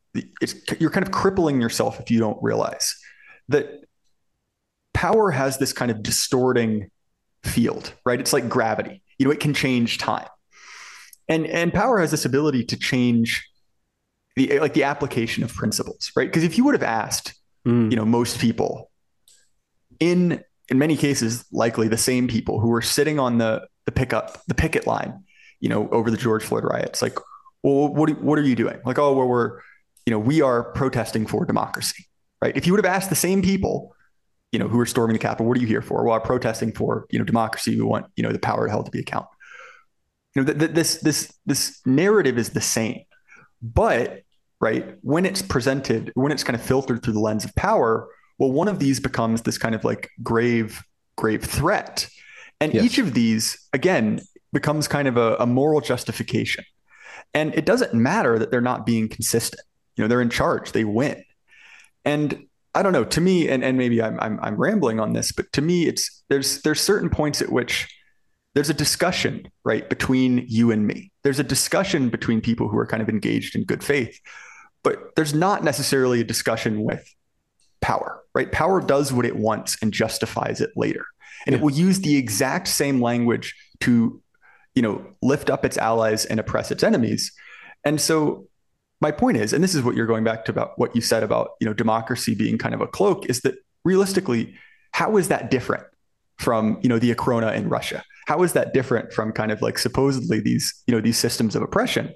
it's 0.41 0.55
you're 0.81 0.91
kind 0.91 1.05
of 1.07 1.13
crippling 1.13 1.61
yourself 1.61 2.01
if 2.01 2.11
you 2.11 2.19
don't 2.19 2.39
realize 2.43 2.97
that 3.49 3.85
power 4.95 5.31
has 5.31 5.59
this 5.59 5.73
kind 5.73 5.91
of 5.91 6.03
distorting 6.03 6.91
field, 7.45 7.93
right? 8.05 8.21
It's 8.21 8.33
like 8.33 8.49
gravity. 8.49 9.03
You 9.19 9.27
know, 9.27 9.33
it 9.33 9.41
can 9.41 9.53
change 9.53 9.99
time. 9.99 10.29
And 11.29 11.45
and 11.47 11.75
power 11.75 11.99
has 11.99 12.13
this 12.13 12.25
ability 12.25 12.65
to 12.67 12.77
change 12.77 13.49
the 14.37 14.61
like 14.61 14.75
the 14.75 14.85
application 14.85 15.43
of 15.43 15.53
principles, 15.53 16.13
right? 16.17 16.29
Because 16.29 16.45
if 16.45 16.57
you 16.57 16.65
would 16.65 16.75
have 16.75 16.85
asked 16.85 17.38
Mm. 17.69 17.91
you 17.91 17.97
know 17.97 18.05
most 18.05 18.39
people. 18.39 18.91
In 20.01 20.43
in 20.69 20.79
many 20.79 20.97
cases 20.97 21.45
likely 21.53 21.89
the 21.89 21.99
same 21.99 22.27
people 22.29 22.61
who 22.61 22.69
were 22.69 22.83
sitting 22.83 23.19
on 23.19 23.39
the 23.39 23.67
the 23.85 23.93
pickup 23.93 24.45
the 24.47 24.55
picket 24.55 24.87
line 24.87 25.25
you 25.61 25.69
know 25.69 25.89
over 25.91 26.11
the 26.11 26.17
george 26.17 26.43
floyd 26.43 26.65
riots. 26.65 27.03
Like 27.03 27.19
well 27.63 27.89
what 27.89 28.11
what 28.23 28.39
are 28.39 28.43
you 28.43 28.57
doing? 28.57 28.81
Like 28.85 28.99
oh 28.99 29.13
well 29.13 29.29
we're 29.29 29.61
you 30.07 30.13
know 30.13 30.19
we 30.19 30.41
are 30.41 30.73
protesting 30.73 31.27
for 31.27 31.45
democracy 31.45 32.07
right? 32.41 32.57
If 32.57 32.67
you 32.67 32.73
would 32.73 32.83
have 32.85 32.95
asked 32.95 33.11
the 33.11 33.17
same 33.17 33.43
people 33.43 33.95
you 34.53 34.59
know 34.59 34.69
who 34.69 34.81
are 34.81 34.87
storming 34.87 35.13
the 35.13 35.19
capitol 35.19 35.47
what 35.47 35.59
are 35.59 35.61
you 35.61 35.67
here 35.67 35.83
for? 35.83 36.05
Well 36.05 36.15
i'm 36.15 36.23
protesting 36.23 36.73
for 36.73 37.07
you 37.11 37.19
know 37.19 37.25
democracy. 37.25 37.77
We 37.77 37.83
want 37.83 38.07
you 38.17 38.23
know 38.23 38.33
the 38.33 38.39
power 38.39 38.67
held 38.69 38.87
to 38.87 38.91
be 38.91 39.01
accountable 39.01 39.33
you 40.35 40.43
know 40.43 40.47
th- 40.47 40.59
th- 40.59 40.71
this 40.73 40.97
this 40.99 41.33
this 41.45 41.81
narrative 41.85 42.39
is 42.39 42.51
the 42.51 42.61
same. 42.61 43.03
But 43.61 44.23
right? 44.61 44.97
When 45.03 45.25
it's 45.25 45.43
presented 45.43 46.11
when 46.15 46.33
it's 46.33 46.45
kind 46.45 46.57
of 46.57 46.63
filtered 46.63 47.03
through 47.03 47.13
the 47.15 47.21
lens 47.21 47.45
of 47.45 47.55
power 47.55 48.09
well 48.39 48.53
one 48.53 48.69
of 48.69 48.79
these 48.79 49.01
becomes 49.01 49.43
this 49.43 49.59
kind 49.59 49.75
of 49.75 49.85
like 49.85 50.09
grave 50.23 50.83
grave 51.17 51.45
threat. 51.45 52.09
And 52.61 52.75
Yes. 52.75 52.85
each 52.85 52.99
of 52.99 53.15
these 53.15 53.69
again 53.73 54.21
becomes 54.53 54.89
kind 54.89 55.07
of 55.09 55.17
a, 55.17 55.37
a 55.37 55.47
moral 55.47 55.81
justification. 55.81 56.65
And 57.35 57.55
it 57.55 57.67
doesn't 57.67 57.95
matter 57.95 58.39
that 58.39 58.51
they're 58.51 58.61
not 58.61 58.87
being 58.87 59.09
consistent. 59.09 59.63
You 59.97 60.05
know 60.05 60.09
they're 60.09 60.23
in 60.23 60.31
charge. 60.31 60.73
They 60.73 60.85
win. 60.85 61.23
And 62.05 62.45
i 62.75 62.83
don't 62.83 62.93
know 62.93 63.05
to 63.05 63.21
me 63.21 63.49
and, 63.49 63.65
and 63.65 63.79
maybe 63.79 64.01
I'm, 64.01 64.21
I'm 64.21 64.39
i'm 64.43 64.55
rambling 64.57 65.01
on 65.01 65.15
this 65.15 65.33
but 65.33 65.51
to 65.55 65.63
me 65.63 65.87
it's 65.87 66.23
there's 66.29 66.61
there's 66.63 66.83
certain 66.83 67.09
points 67.09 67.41
at 67.41 67.51
which 67.51 67.89
there's 68.55 68.71
a 68.71 68.75
discussion 68.75 69.47
right 69.65 69.89
between 69.89 70.45
you 70.49 70.71
and 70.71 70.87
me. 70.87 71.13
There's 71.23 71.39
a 71.39 71.45
discussion 71.45 72.09
between 72.09 72.41
people 72.41 72.69
who 72.69 72.77
are 72.79 72.87
kind 72.87 73.03
of 73.03 73.09
engaged 73.09 73.55
in 73.55 73.65
good 73.65 73.85
faith 73.85 74.21
but 74.89 75.15
there's 75.17 75.35
not 75.35 75.63
necessarily 75.65 76.21
a 76.21 76.25
discussion 76.25 76.83
with 76.83 77.05
power 77.81 78.19
right? 78.39 78.53
Power 78.53 78.81
does 78.81 79.13
what 79.13 79.27
it 79.27 79.35
wants 79.37 79.77
and 79.83 79.93
justifies 79.93 80.61
it 80.61 80.71
later. 80.77 81.05
And 81.45 81.53
Yeah. 81.53 81.59
it 81.59 81.65
will 81.65 81.73
use 81.73 82.01
the 82.01 82.17
exact 82.17 82.69
same 82.69 83.01
language 83.01 83.55
to 83.81 84.23
you 84.77 84.83
know 84.83 85.05
lift 85.23 85.51
up 85.51 85.65
its 85.65 85.77
allies 85.77 86.25
and 86.25 86.39
oppress 86.39 86.71
its 86.71 86.85
enemies. 86.85 87.33
And 87.85 88.01
so 88.01 88.47
my 89.01 89.11
point 89.11 89.37
is 89.39 89.53
and 89.53 89.63
this 89.65 89.75
is 89.75 89.83
what 89.83 89.97
you're 89.97 90.07
going 90.07 90.23
back 90.25 90.45
to 90.45 90.53
about 90.53 90.79
what 90.79 90.95
you 90.95 91.03
said 91.03 91.23
about 91.25 91.47
you 91.61 91.67
know 91.67 91.75
democracy 91.75 92.35
being 92.35 92.59
kind 92.59 92.75
of 92.77 92.81
a 92.81 92.87
cloak 92.87 93.27
is 93.27 93.41
that 93.41 93.55
realistically 93.85 94.55
how 94.93 95.17
is 95.17 95.27
that 95.29 95.51
different 95.51 95.85
from 96.39 96.79
you 96.83 96.89
know 96.89 97.01
the 97.01 97.13
Okhrana 97.15 97.51
in 97.57 97.69
Russia? 97.69 98.05
How 98.27 98.43
is 98.45 98.53
that 98.53 98.73
different 98.73 99.13
from 99.13 99.33
kind 99.33 99.51
of 99.51 99.63
like 99.63 99.79
supposedly 99.79 100.39
these 100.39 100.65
you 100.87 100.95
know 100.95 101.01
these 101.01 101.19
systems 101.19 101.57
of 101.57 101.63
oppression 101.63 102.15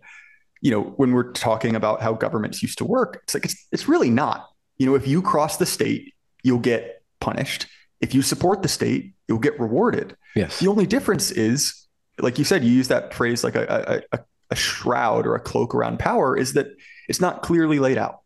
you 0.62 0.70
know 0.70 0.83
when 0.96 1.12
we're 1.12 1.31
talking 1.33 1.77
about 1.77 2.01
how 2.01 2.14
governments 2.14 2.62
used 2.62 2.79
to 2.79 2.85
work 2.85 3.20
it's 3.25 3.35
like 3.35 3.44
it's, 3.44 3.66
it's 3.72 3.87
really 3.88 4.11
not 4.11 4.48
you 4.79 4.87
know 4.87 4.94
if 4.94 5.07
you 5.07 5.20
cross 5.20 5.59
the 5.59 5.66
state 5.66 6.14
you'll 6.42 6.59
get 6.59 7.03
punished 7.20 7.66
if 8.01 8.14
you 8.14 8.22
support 8.22 8.62
the 8.62 8.68
state 8.68 9.12
you'll 9.29 9.38
get 9.38 9.59
rewarded 9.61 10.16
Yes. 10.35 10.61
the 10.61 10.68
only 10.68 10.87
difference 10.87 11.31
is, 11.31 11.87
like 12.18 12.38
you 12.38 12.44
said, 12.44 12.64
you 12.64 12.72
use 12.72 12.88
that 12.88 13.12
phrase 13.12 13.44
like 13.44 13.55
a, 13.55 14.03
a, 14.12 14.16
a, 14.16 14.20
a 14.51 14.57
shroud 14.57 15.27
or 15.27 15.35
a 15.35 15.40
cloak 15.40 15.75
around 15.75 15.98
power, 15.98 16.37
is 16.37 16.55
that 16.55 16.68
it's 17.09 17.20
not 17.20 17.42
clearly 17.42 17.79
laid 17.79 17.98
out. 17.98 18.20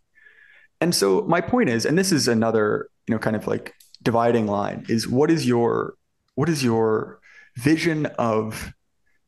And 0.80 0.94
so 0.94 1.22
my 1.22 1.40
point 1.40 1.68
is, 1.68 1.84
and 1.86 1.98
this 1.98 2.12
is 2.12 2.28
another, 2.28 2.88
you 3.08 3.14
know, 3.14 3.18
kind 3.18 3.34
of 3.36 3.46
like 3.46 3.74
dividing 4.02 4.46
line, 4.46 4.84
is 4.88 5.08
what 5.08 5.30
is 5.30 5.46
your 5.46 5.94
what 6.34 6.48
is 6.48 6.62
your 6.62 7.18
vision 7.56 8.06
of 8.18 8.72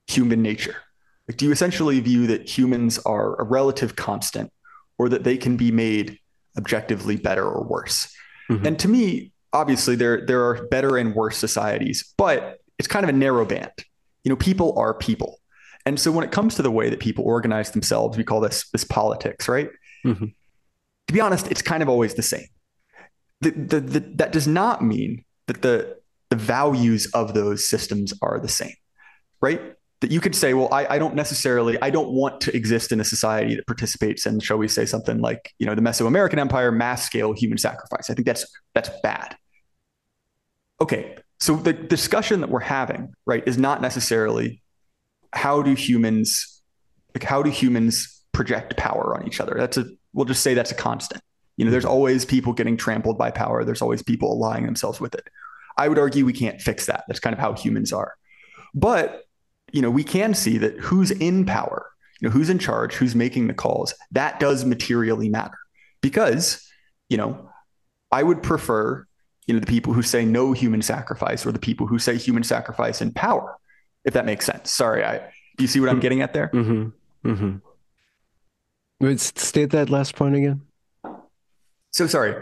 human 0.07 0.43
nature? 0.43 0.77
Like, 1.29 1.37
do 1.37 1.45
you 1.45 1.53
essentially 1.53 2.01
view 2.01 2.27
that 2.27 2.49
humans 2.49 2.99
are 3.01 3.41
a 3.41 3.45
relative 3.45 3.97
constant 3.97 4.51
or 4.97 5.09
that 5.11 5.25
they 5.25 5.37
can 5.37 5.57
be 5.57 5.71
made 5.71 6.19
objectively 6.57 7.17
better 7.17 7.45
or 7.45 7.65
worse? 7.65 8.13
Mhm. 8.51 8.67
And 8.67 8.79
to 8.79 8.89
me, 8.89 9.33
obviously 9.53 9.95
there 9.95 10.25
there 10.27 10.45
are 10.45 10.67
better 10.69 10.97
and 10.97 11.15
worse 11.15 11.37
societies, 11.37 12.13
but 12.17 12.61
it's 12.79 12.89
kind 12.89 13.05
of 13.05 13.11
a 13.11 13.13
narrow 13.13 13.45
band. 13.45 13.73
You 14.25 14.31
know, 14.31 14.37
people 14.37 14.77
are 14.79 14.95
people. 14.95 15.41
And 15.87 15.99
so 15.99 16.13
when 16.13 16.25
it 16.25 16.33
comes 16.33 16.55
to 16.57 16.63
the 16.63 16.71
way 16.71 16.91
that 16.91 17.01
people 17.01 17.25
organize 17.25 17.71
themselves, 17.71 18.17
we 18.17 18.25
call 18.25 18.41
this 18.41 18.69
this 18.71 18.85
politics, 18.85 19.49
right? 19.49 19.71
Mm-hmm. 20.05 20.27
To 21.09 21.13
be 21.13 21.21
honest, 21.21 21.51
it's 21.51 21.63
kind 21.63 21.83
of 21.83 21.89
always 21.89 22.15
the 22.15 22.23
same. 22.23 22.47
The, 23.41 23.51
the, 23.51 23.81
the, 23.81 24.01
that 24.17 24.33
does 24.33 24.49
not 24.49 24.83
mean 24.83 25.25
that 25.47 25.63
the 25.63 25.97
the 26.31 26.37
values 26.37 27.07
of 27.15 27.35
those 27.35 27.67
systems 27.67 28.13
are 28.21 28.39
the 28.39 28.49
same, 28.49 28.75
right? 29.41 29.75
That 30.01 30.13
you 30.13 30.21
could 30.21 30.35
say, 30.35 30.55
well, 30.55 30.69
I, 30.73 30.95
I 30.95 30.99
don't 30.99 31.17
necessarily, 31.17 31.77
I 31.83 31.91
don't 31.91 32.11
want 32.11 32.41
to 32.43 32.57
exist 32.57 32.93
in 32.93 33.01
a 33.01 33.05
society 33.05 33.57
that 33.57 33.67
participates 33.67 34.27
in, 34.27 34.39
shall 34.39 34.57
we 34.57 34.69
say, 34.69 34.87
something 34.87 35.21
like, 35.21 35.53
you 35.59 35.67
know, 35.67 35.75
the 35.75 35.83
Mesoamerican 35.83 36.39
Empire, 36.39 36.71
mass 36.71 37.05
scale 37.05 37.33
human 37.33 37.59
sacrifice. 37.59 38.09
I 38.09 38.15
think 38.15 38.27
that's 38.27 38.47
that's 38.75 38.91
bad. 39.03 39.37
Okay, 40.81 41.17
so 41.41 41.57
the 41.57 41.73
discussion 41.73 42.41
that 42.43 42.51
we're 42.51 42.61
having, 42.61 43.13
right, 43.27 43.43
is 43.47 43.59
not 43.59 43.83
necessarily 43.83 44.63
how 45.33 45.63
do 45.63 45.75
humans 45.75 46.63
like 47.15 47.25
how 47.25 47.43
do 47.43 47.51
humans 47.51 48.23
project 48.33 48.77
power 48.77 49.17
on 49.19 49.27
each 49.27 49.41
other? 49.41 49.55
That's 49.57 49.79
a 49.79 49.87
we'll 50.13 50.27
just 50.27 50.43
say 50.43 50.55
that's 50.55 50.71
a 50.71 50.77
constant. 50.77 51.23
You 51.57 51.65
know, 51.65 51.71
there's 51.73 51.85
mm-hmm. 51.85 51.93
always 51.93 52.25
people 52.25 52.53
getting 52.53 52.77
trampled 52.77 53.19
by 53.19 53.31
power. 53.31 53.65
There's 53.65 53.83
always 53.83 54.03
people 54.03 54.33
allying 54.33 54.65
themselves 54.65 55.01
with 55.01 55.15
it. 55.15 55.29
I 55.77 55.89
would 55.89 55.99
argue 55.99 56.25
we 56.25 56.33
can't 56.33 56.61
fix 56.61 56.87
that. 56.87 57.05
That's 57.09 57.21
kind 57.21 57.35
of 57.35 57.41
how 57.41 57.53
humans 57.53 57.93
are. 57.93 58.15
But, 58.75 59.25
you 59.73 59.83
know, 59.83 59.91
we 59.91 60.05
can 60.05 60.35
see 60.35 60.59
that 60.59 60.79
who's 60.79 61.11
in 61.11 61.45
power, 61.45 61.87
you 62.21 62.29
know, 62.29 62.33
who's 62.33 62.51
in 62.51 62.59
charge, 62.59 62.95
who's 62.95 63.15
making 63.15 63.47
the 63.47 63.55
calls, 63.55 63.95
that 64.13 64.41
does 64.41 64.65
materially 64.65 65.29
matter. 65.29 65.59
Because, 66.01 66.67
you 67.09 67.17
know, 67.17 67.51
I 68.11 68.23
would 68.23 68.43
prefer, 68.43 69.07
you 69.47 69.55
know, 69.55 69.61
the 69.61 69.67
people 69.67 69.93
who 69.93 70.03
say 70.03 70.25
no 70.25 70.53
human 70.53 70.83
sacrifice 70.83 71.45
or 71.45 71.53
the 71.53 71.59
people 71.59 71.87
who 71.87 71.99
say 71.99 72.17
human 72.17 72.43
sacrifice 72.43 73.03
in 73.03 73.13
power 73.13 73.59
if 74.09 74.15
that 74.15 74.25
makes 74.25 74.47
sense. 74.47 74.73
Sorry, 74.73 75.05
I 75.05 75.19
do 75.57 75.65
you 75.65 75.69
see 75.69 75.81
what 75.81 75.91
I'm 75.91 76.01
getting 76.01 76.23
at 76.23 76.33
there? 76.33 76.51
Mm-hmm. 76.53 77.31
Mm-hmm. 77.31 79.17
State 79.17 79.71
that 79.71 79.91
last 79.91 80.17
point 80.17 80.35
again. 80.35 80.63
So 81.91 82.07
sorry. 82.07 82.35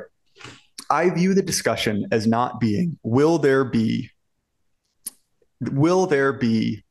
I 0.89 1.11
view 1.11 1.35
the 1.35 1.43
discussion 1.43 2.07
as 2.13 2.27
not 2.27 2.61
being 2.61 2.99
will 3.03 3.39
there 3.39 3.65
be 3.65 4.11
will 5.61 6.07
there 6.07 6.33
be 6.33 6.85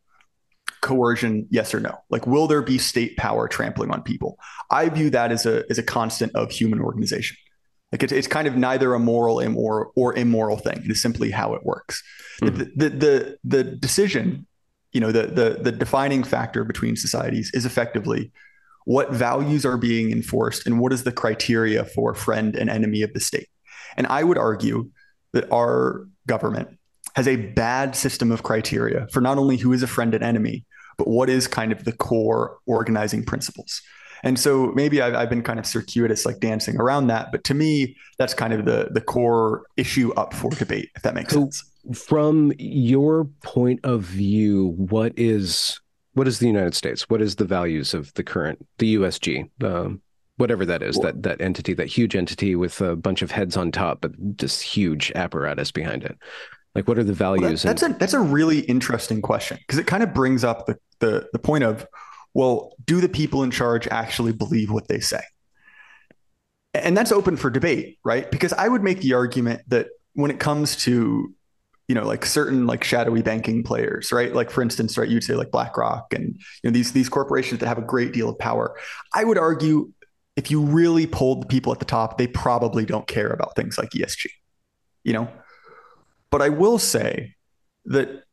coercion 0.85 1.47
yes 1.49 1.73
or 1.73 1.79
no? 1.81 1.97
Like 2.09 2.25
will 2.25 2.47
there 2.47 2.61
be 2.61 2.77
state 2.77 3.17
power 3.17 3.47
trampling 3.47 3.91
on 3.91 4.01
people? 4.01 4.37
I 4.71 4.87
view 4.89 5.09
that 5.09 5.31
as 5.31 5.45
a 5.45 5.63
as 5.69 5.77
a 5.77 5.83
constant 5.83 6.33
of 6.35 6.51
human 6.51 6.79
organization. 6.79 7.35
Like 7.91 8.03
it's, 8.03 8.13
it's 8.13 8.27
kind 8.27 8.47
of 8.47 8.55
neither 8.55 8.93
a 8.93 8.99
moral 8.99 9.39
immoral 9.39 9.91
or 9.95 10.15
immoral 10.15 10.57
thing. 10.57 10.81
It 10.83 10.91
is 10.91 11.01
simply 11.01 11.31
how 11.31 11.53
it 11.55 11.65
works. 11.65 12.01
Mm-hmm. 12.41 12.57
the, 12.57 12.65
the, 12.75 12.89
the 12.89 13.37
the 13.43 13.63
decision 13.63 14.45
you 14.91 15.01
know 15.01 15.11
the 15.11 15.27
the 15.27 15.59
the 15.61 15.71
defining 15.71 16.23
factor 16.23 16.63
between 16.63 16.95
societies 16.95 17.51
is 17.53 17.65
effectively 17.65 18.31
what 18.85 19.11
values 19.11 19.65
are 19.65 19.77
being 19.77 20.11
enforced 20.11 20.65
and 20.65 20.79
what 20.79 20.93
is 20.93 21.03
the 21.03 21.11
criteria 21.11 21.83
for 21.83 22.13
friend 22.13 22.55
and 22.55 22.69
enemy 22.69 23.01
of 23.01 23.11
the 23.13 23.19
state. 23.19 23.49
And 23.97 24.05
I 24.07 24.23
would 24.23 24.37
argue 24.37 24.91
that 25.33 25.51
our 25.51 26.07
government 26.27 26.77
has 27.15 27.27
a 27.27 27.35
bad 27.35 27.95
system 27.95 28.31
of 28.31 28.43
criteria 28.43 29.07
for 29.11 29.21
not 29.21 29.37
only 29.37 29.57
who 29.57 29.73
is 29.73 29.83
a 29.83 29.87
friend 29.87 30.13
and 30.13 30.23
enemy, 30.23 30.65
but 30.97 31.07
what 31.07 31.29
is 31.29 31.47
kind 31.47 31.71
of 31.71 31.85
the 31.85 31.91
core 31.91 32.57
organizing 32.65 33.23
principles. 33.23 33.81
And 34.23 34.39
so 34.39 34.71
maybe 34.73 35.01
I've, 35.01 35.13
I've, 35.13 35.29
been 35.29 35.43
kind 35.43 35.59
of 35.59 35.67
circuitous, 35.67 36.25
like 36.25 36.39
dancing 36.39 36.77
around 36.77 37.07
that. 37.07 37.31
But 37.31 37.43
to 37.43 37.53
me, 37.53 37.95
that's 38.17 38.33
kind 38.33 38.53
of 38.53 38.65
the 38.65 38.87
the 38.91 39.01
core 39.01 39.65
issue 39.77 40.13
up 40.13 40.33
for 40.33 40.49
debate, 40.51 40.89
if 40.95 41.03
that 41.03 41.13
makes 41.13 41.33
so, 41.33 41.41
sense 41.41 41.63
from 41.93 42.53
your 42.57 43.25
point 43.43 43.79
of 43.83 44.01
view, 44.01 44.73
what 44.77 45.13
is 45.17 45.79
what 46.13 46.27
is 46.27 46.39
the 46.39 46.47
United 46.47 46.73
States? 46.73 47.09
What 47.09 47.21
is 47.21 47.35
the 47.35 47.45
values 47.45 47.93
of 47.93 48.13
the 48.13 48.23
current 48.23 48.65
the 48.77 48.95
USG? 48.95 49.49
Um, 49.63 50.01
whatever 50.37 50.65
that 50.65 50.81
is, 50.81 50.97
that 50.99 51.23
that 51.23 51.41
entity, 51.41 51.73
that 51.73 51.87
huge 51.87 52.15
entity 52.15 52.55
with 52.55 52.81
a 52.81 52.95
bunch 52.95 53.21
of 53.21 53.31
heads 53.31 53.55
on 53.55 53.71
top, 53.71 54.01
but 54.01 54.37
just 54.37 54.61
huge 54.61 55.11
apparatus 55.15 55.71
behind 55.71 56.03
it. 56.03 56.17
Like, 56.75 56.87
what 56.87 56.97
are 56.97 57.03
the 57.03 57.13
values? 57.13 57.63
Well, 57.63 57.73
that, 57.73 57.79
that's 57.79 57.83
a 57.83 57.97
that's 57.97 58.13
a 58.13 58.19
really 58.19 58.59
interesting 58.59 59.21
question 59.21 59.57
because 59.57 59.79
it 59.79 59.87
kind 59.87 60.03
of 60.03 60.13
brings 60.13 60.43
up 60.43 60.65
the, 60.65 60.77
the 60.99 61.29
the 61.31 61.39
point 61.39 61.63
of, 61.63 61.87
well, 62.33 62.73
do 62.85 62.99
the 62.99 63.09
people 63.09 63.43
in 63.43 63.51
charge 63.51 63.87
actually 63.87 64.33
believe 64.33 64.69
what 64.69 64.87
they 64.89 64.99
say? 64.99 65.21
And 66.73 66.97
that's 66.97 67.13
open 67.13 67.37
for 67.37 67.49
debate, 67.49 67.97
right? 68.03 68.29
Because 68.29 68.51
I 68.51 68.67
would 68.67 68.83
make 68.83 68.99
the 68.99 69.13
argument 69.13 69.61
that 69.69 69.87
when 70.13 70.29
it 70.29 70.39
comes 70.39 70.75
to 70.83 71.33
you 71.87 71.93
know 71.93 72.03
like 72.03 72.25
certain 72.25 72.65
like 72.65 72.83
shadowy 72.83 73.21
banking 73.21 73.61
players 73.63 74.11
right 74.11 74.33
like 74.33 74.49
for 74.49 74.63
instance 74.63 74.97
right 74.97 75.07
you'd 75.07 75.23
say 75.23 75.35
like 75.35 75.51
blackrock 75.51 76.11
and 76.13 76.33
you 76.63 76.69
know 76.69 76.71
these 76.71 76.93
these 76.93 77.09
corporations 77.09 77.59
that 77.59 77.67
have 77.67 77.77
a 77.77 77.83
great 77.83 78.11
deal 78.11 78.27
of 78.27 78.39
power 78.39 78.75
i 79.13 79.23
would 79.23 79.37
argue 79.37 79.91
if 80.35 80.49
you 80.49 80.61
really 80.61 81.05
pulled 81.05 81.43
the 81.43 81.47
people 81.47 81.71
at 81.71 81.77
the 81.77 81.85
top 81.85 82.17
they 82.17 82.25
probably 82.25 82.85
don't 82.85 83.07
care 83.07 83.29
about 83.29 83.55
things 83.55 83.77
like 83.77 83.91
esg 83.91 84.25
you 85.03 85.13
know 85.13 85.29
but 86.31 86.41
i 86.41 86.49
will 86.49 86.79
say 86.79 87.35
that 87.85 88.23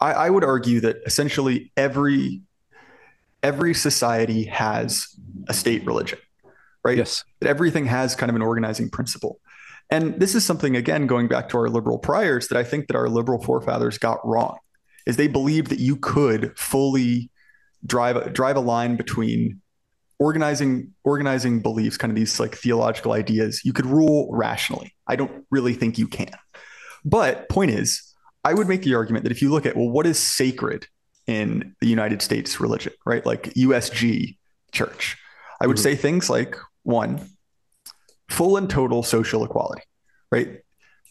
i, 0.00 0.12
I 0.12 0.30
would 0.30 0.44
argue 0.44 0.80
that 0.80 0.96
essentially 1.06 1.72
every 1.76 2.42
every 3.42 3.74
society 3.74 4.44
has 4.44 5.08
a 5.48 5.54
state 5.54 5.84
religion 5.84 6.18
right? 6.84 6.98
Yes. 6.98 7.24
That 7.40 7.48
everything 7.48 7.86
has 7.86 8.14
kind 8.14 8.30
of 8.30 8.36
an 8.36 8.42
organizing 8.42 8.90
principle. 8.90 9.40
And 9.90 10.18
this 10.18 10.34
is 10.34 10.44
something, 10.44 10.76
again, 10.76 11.06
going 11.06 11.28
back 11.28 11.48
to 11.50 11.58
our 11.58 11.68
liberal 11.68 11.98
priors, 11.98 12.48
that 12.48 12.58
I 12.58 12.64
think 12.64 12.88
that 12.88 12.96
our 12.96 13.08
liberal 13.08 13.42
forefathers 13.42 13.98
got 13.98 14.26
wrong, 14.26 14.58
is 15.06 15.16
they 15.16 15.28
believed 15.28 15.68
that 15.68 15.80
you 15.80 15.96
could 15.96 16.58
fully 16.58 17.30
drive 17.84 18.32
drive 18.32 18.56
a 18.56 18.60
line 18.60 18.96
between 18.96 19.60
organizing 20.22 20.94
organizing 21.02 21.60
beliefs, 21.60 21.96
kind 21.96 22.12
of 22.12 22.16
these 22.16 22.38
like 22.38 22.54
theological 22.54 23.12
ideas. 23.12 23.64
You 23.64 23.72
could 23.72 23.86
rule 23.86 24.28
rationally. 24.32 24.94
I 25.08 25.16
don't 25.16 25.44
really 25.50 25.74
think 25.74 25.98
you 25.98 26.06
can. 26.06 26.30
But 27.04 27.48
point 27.48 27.72
is, 27.72 28.14
I 28.44 28.54
would 28.54 28.68
make 28.68 28.82
the 28.82 28.94
argument 28.94 29.24
that 29.24 29.32
if 29.32 29.42
you 29.42 29.50
look 29.50 29.66
at 29.66 29.76
well, 29.76 29.88
what 29.88 30.06
is 30.06 30.18
sacred 30.18 30.86
in 31.26 31.74
the 31.80 31.88
United 31.88 32.22
States 32.22 32.60
religion, 32.60 32.92
right? 33.04 33.26
Like 33.26 33.52
USG 33.54 34.36
church, 34.70 35.16
I 35.60 35.66
would 35.66 35.76
mm-hmm. 35.76 35.82
say 35.82 35.96
things 35.96 36.30
like 36.30 36.56
one, 36.84 37.28
full 38.28 38.56
and 38.56 38.70
total 38.70 39.02
social 39.02 39.44
equality, 39.44 39.82
right? 40.30 40.60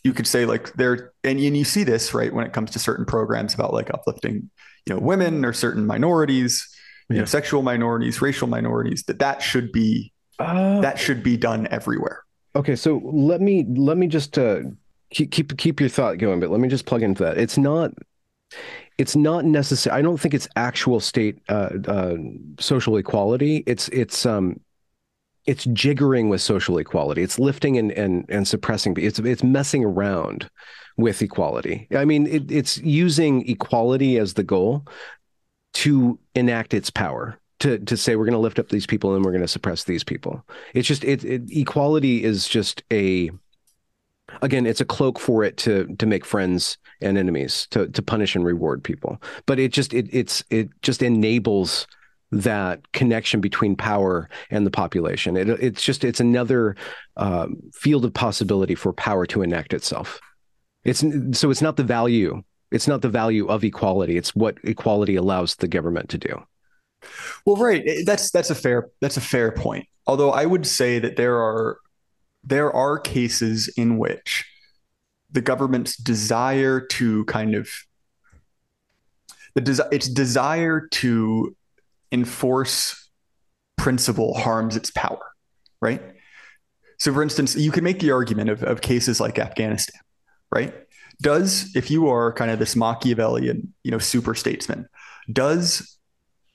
You 0.04 0.13
could 0.13 0.28
say 0.28 0.45
like 0.45 0.71
there, 0.74 1.12
and, 1.24 1.38
and 1.38 1.58
you 1.58 1.65
see 1.65 1.84
this 1.84 2.13
right 2.13 2.34
when 2.34 2.45
it 2.45 2.54
comes 2.54 2.71
to 2.71 2.80
certain 2.80 3.06
programs 3.06 3.54
about 3.54 3.74
like 3.74 3.93
uplifting, 3.93 4.50
you 4.86 4.95
know, 4.95 5.00
women 5.00 5.43
or 5.43 5.52
certain 5.52 5.86
minorities, 5.86 6.71
yeah. 7.12 7.15
you 7.15 7.21
know, 7.21 7.26
sexual 7.26 7.62
minorities, 7.62 8.21
racial 8.21 8.47
minorities. 8.47 9.04
That 9.04 9.19
that 9.19 9.41
should 9.41 9.71
be 9.71 10.12
uh, 10.39 10.82
that 10.82 11.00
should 11.00 11.24
be 11.24 11.38
done 11.38 11.67
everywhere. 11.71 12.24
Okay, 12.56 12.76
so 12.76 13.02
let 13.04 13.41
me 13.41 13.65
let 13.76 13.97
me 13.97 14.08
just 14.08 14.38
uh, 14.38 14.62
keep 15.12 15.32
keep 15.32 15.58
keep 15.58 15.80
your 15.80 15.89
thought 15.89 16.17
going, 16.17 16.39
but 16.39 16.50
let 16.50 16.60
me 16.60 16.67
just 16.67 16.86
plug 16.86 17.04
into 17.04 17.24
that. 17.24 17.38
It's 17.38 17.58
not 17.58 17.91
it's 18.97 19.15
not 19.15 19.45
necessary. 19.45 19.97
I 19.97 20.02
don't 20.02 20.19
think 20.19 20.34
it's 20.34 20.47
actual 20.56 21.00
state 21.00 21.39
uh, 21.50 21.69
uh, 21.88 22.15
social 22.60 22.97
equality. 22.97 23.63
It's 23.65 23.88
it's 23.89 24.26
um 24.26 24.60
it's 25.45 25.65
jiggering 25.67 26.30
with 26.30 26.41
social 26.41 26.78
equality. 26.78 27.24
It's 27.24 27.39
lifting 27.39 27.78
and 27.78 27.91
and 27.93 28.26
and 28.30 28.47
suppressing. 28.47 28.95
It's 28.97 29.19
it's 29.19 29.43
messing 29.43 29.84
around 29.84 30.50
with 30.97 31.21
equality. 31.21 31.88
I 31.95 32.06
mean, 32.06 32.28
it, 32.28 32.52
it's 32.52 32.78
using 32.80 33.47
equality 33.50 34.17
as 34.17 34.34
the 34.36 34.43
goal 34.43 34.86
to 35.74 36.20
enact 36.36 36.74
its 36.74 36.90
power. 36.90 37.38
To 37.60 37.78
to 37.78 37.96
say 37.96 38.16
we're 38.16 38.26
going 38.26 38.34
to 38.34 38.40
lift 38.40 38.58
up 38.58 38.70
these 38.70 38.88
people 38.88 39.14
and 39.14 39.24
we're 39.24 39.32
going 39.32 39.44
to 39.44 39.48
suppress 39.48 39.84
these 39.84 40.04
people. 40.04 40.44
It's 40.74 40.88
just 40.88 41.04
it, 41.04 41.24
it 41.24 41.44
equality 41.52 42.24
is 42.24 42.48
just 42.48 42.82
a 42.92 43.30
again 44.42 44.66
it's 44.66 44.82
a 44.82 44.86
cloak 44.86 45.20
for 45.20 45.44
it 45.44 45.58
to 45.58 45.94
to 45.98 46.06
make 46.08 46.26
friends 46.26 46.80
and 47.02 47.20
enemies 47.20 47.68
to 47.70 47.88
to 47.90 48.02
punish 48.02 48.34
and 48.34 48.46
reward 48.46 48.82
people 48.82 49.22
but 49.46 49.60
it 49.60 49.74
just 49.74 49.94
it 49.94 50.08
it's 50.10 50.42
it 50.50 50.70
just 50.82 51.04
enables 51.04 51.86
that 52.32 52.92
connection 52.94 53.42
between 53.42 53.76
power 53.76 54.30
and 54.50 54.66
the 54.66 54.72
population. 54.72 55.36
It, 55.36 55.50
it's 55.50 55.84
just 55.84 56.04
it's 56.04 56.20
another 56.20 56.76
uh, 57.18 57.48
field 57.74 58.06
of 58.06 58.14
possibility 58.14 58.76
for 58.76 58.94
power 58.94 59.26
to 59.28 59.42
enact 59.42 59.74
itself. 59.74 60.20
It's 60.84 61.04
so 61.38 61.52
it's 61.52 61.62
not 61.62 61.76
the 61.76 61.84
value. 61.84 62.42
It's 62.72 62.88
not 62.88 63.02
the 63.02 63.10
value 63.10 63.48
of 63.48 63.64
equality. 63.64 64.18
It's 64.18 64.36
what 64.36 64.58
equality 64.64 65.16
allows 65.16 65.56
the 65.56 65.68
government 65.68 66.10
to 66.10 66.18
do. 66.18 66.44
Well, 67.46 67.58
right. 67.58 67.84
Eh, 67.86 68.04
that's 68.06 68.32
that's 68.32 68.50
a 68.50 68.56
fair 68.56 68.90
that's 69.02 69.18
a 69.18 69.22
fair 69.22 69.52
point. 69.52 69.88
Although 70.08 70.32
I 70.32 70.46
would 70.46 70.66
say 70.66 71.00
that 71.00 71.16
there 71.16 71.38
are 71.38 71.78
there 72.44 72.72
are 72.72 73.00
cases 73.00 73.68
in 73.78 73.98
which 73.98 74.46
the 75.32 75.42
government's 75.42 75.96
desire 75.96 76.82
to 76.82 77.26
kind 77.26 77.56
of 77.56 77.69
the 79.54 79.62
desi- 79.62 79.92
its 79.92 80.08
desire 80.08 80.88
to 80.92 81.56
enforce 82.12 83.10
principle 83.78 84.34
harms 84.34 84.76
its 84.76 84.92
power, 84.92 85.22
right? 85.82 86.02
So, 87.00 87.13
for 87.13 87.24
instance, 87.24 87.56
you 87.56 87.72
can 87.72 87.84
make 87.84 88.00
the 88.00 88.12
argument 88.12 88.50
of, 88.50 88.63
of 88.63 88.82
cases 88.82 89.19
like 89.19 89.40
Afghanistan, 89.40 90.00
right? 90.52 90.74
Does 91.22 91.72
if 91.76 91.92
you 91.92 92.10
are 92.10 92.34
kind 92.34 92.52
of 92.52 92.60
this 92.60 92.76
Machiavellian, 92.76 93.74
you 93.84 93.92
know, 93.92 94.00
super 94.00 94.36
statesman, 94.36 94.88
Does 95.32 95.98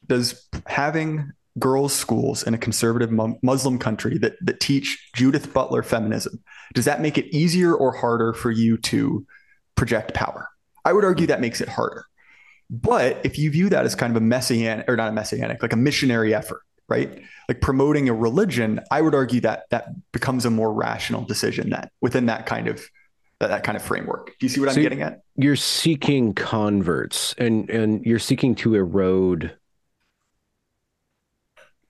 does 0.07 0.49
having 0.67 1.33
girls' 1.59 1.95
schools 1.95 2.43
in 2.43 2.53
a 2.53 2.59
conservative 2.59 3.11
Muslim 3.43 3.79
country 3.79 4.19
that 4.19 4.35
that 4.43 4.61
teach 4.61 5.11
Judith 5.15 5.53
Butler 5.53 5.83
feminism 5.83 6.43
does 6.75 6.85
that 6.85 7.01
make 7.01 7.19
it 7.19 7.35
easier 7.35 7.75
or 7.75 7.93
harder 7.93 8.33
for 8.33 8.51
you 8.51 8.77
to 8.79 9.27
project 9.75 10.15
power? 10.15 10.49
I 10.85 10.93
would 10.93 11.05
argue 11.05 11.27
that 11.29 11.41
makes 11.41 11.61
it 11.61 11.69
harder. 11.69 12.05
But 12.69 13.21
if 13.25 13.39
you 13.39 13.51
view 13.51 13.69
that 13.69 13.85
as 13.85 13.95
kind 13.95 14.15
of 14.15 14.21
a 14.21 14.25
messianic 14.25 14.89
or 14.89 14.97
not 14.97 15.09
a 15.09 15.13
messianic, 15.13 15.63
like 15.63 15.73
a 15.73 15.77
missionary 15.77 16.35
effort, 16.35 16.63
right? 16.89 17.23
Like 17.49 17.61
promoting 17.61 18.09
a 18.09 18.15
religion, 18.15 18.81
I 18.91 19.01
would 19.01 19.15
argue 19.15 19.41
that 19.41 19.65
that 19.71 19.89
becomes 20.13 20.45
a 20.45 20.51
more 20.51 20.73
rational 20.73 21.25
decision 21.25 21.71
that 21.71 21.93
within 22.01 22.27
that 22.27 22.47
kind 22.47 22.67
of 22.69 22.85
that, 23.41 23.49
that 23.49 23.65
kind 23.65 23.77
of 23.77 23.83
framework. 23.83 24.27
Do 24.39 24.47
you 24.47 24.49
see 24.49 24.61
what 24.61 24.71
so 24.71 24.77
I'm 24.77 24.83
getting 24.83 25.03
at? 25.03 25.23
You're 25.37 25.57
seeking 25.57 26.35
converts 26.35 27.35
and 27.39 27.69
and 27.71 28.05
you're 28.05 28.19
seeking 28.19 28.55
to 28.57 28.75
erode 28.75 29.57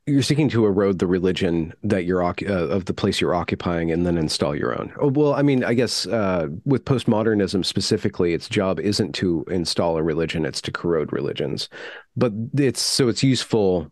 you're 0.06 0.22
seeking 0.22 0.48
to 0.48 0.64
erode 0.64 1.00
the 1.00 1.06
religion 1.06 1.74
that 1.82 2.04
you're 2.04 2.22
uh, 2.22 2.34
of 2.48 2.84
the 2.84 2.94
place 2.94 3.20
you're 3.20 3.34
occupying 3.34 3.90
and 3.90 4.06
then 4.06 4.16
install 4.16 4.54
your 4.54 4.78
own. 4.80 4.92
Oh, 5.00 5.08
well, 5.08 5.34
I 5.34 5.42
mean, 5.42 5.64
I 5.64 5.74
guess 5.74 6.06
uh, 6.06 6.46
with 6.64 6.84
postmodernism 6.84 7.64
specifically, 7.64 8.32
its 8.32 8.48
job 8.48 8.78
isn't 8.78 9.14
to 9.16 9.44
install 9.50 9.96
a 9.96 10.02
religion; 10.04 10.46
it's 10.46 10.62
to 10.62 10.70
corrode 10.70 11.12
religions. 11.12 11.68
But 12.16 12.32
it's 12.54 12.80
so 12.80 13.08
it's 13.08 13.24
useful 13.24 13.90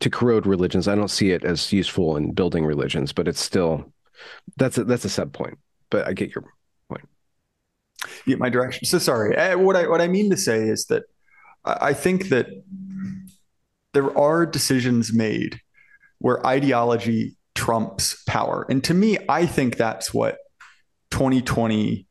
to 0.00 0.10
corrode 0.10 0.46
religions. 0.46 0.88
I 0.88 0.96
don't 0.96 1.08
see 1.08 1.30
it 1.30 1.44
as 1.44 1.72
useful 1.72 2.16
in 2.16 2.32
building 2.32 2.64
religions, 2.64 3.12
but 3.12 3.28
it's 3.28 3.40
still 3.40 3.92
that's 4.56 4.78
a, 4.78 4.84
that's 4.84 5.04
a 5.04 5.10
sub 5.10 5.32
point. 5.32 5.58
But 5.90 6.06
I 6.06 6.12
get 6.12 6.34
your 6.34 6.44
point. 6.88 7.08
Yeah, 8.26 8.36
my 8.36 8.48
direction. 8.48 8.84
So 8.84 8.98
sorry. 8.98 9.36
Uh, 9.36 9.58
what 9.58 9.76
I 9.76 9.88
what 9.88 10.00
I 10.00 10.08
mean 10.08 10.30
to 10.30 10.36
say 10.36 10.68
is 10.68 10.86
that 10.86 11.04
I 11.64 11.92
think 11.92 12.28
that 12.28 12.46
there 13.92 14.16
are 14.16 14.46
decisions 14.46 15.12
made 15.12 15.60
where 16.18 16.44
ideology 16.46 17.36
trumps 17.54 18.22
power. 18.26 18.66
And 18.68 18.82
to 18.84 18.94
me, 18.94 19.18
I 19.28 19.46
think 19.46 19.76
that's 19.76 20.14
what 20.14 20.38
2020 21.10 22.06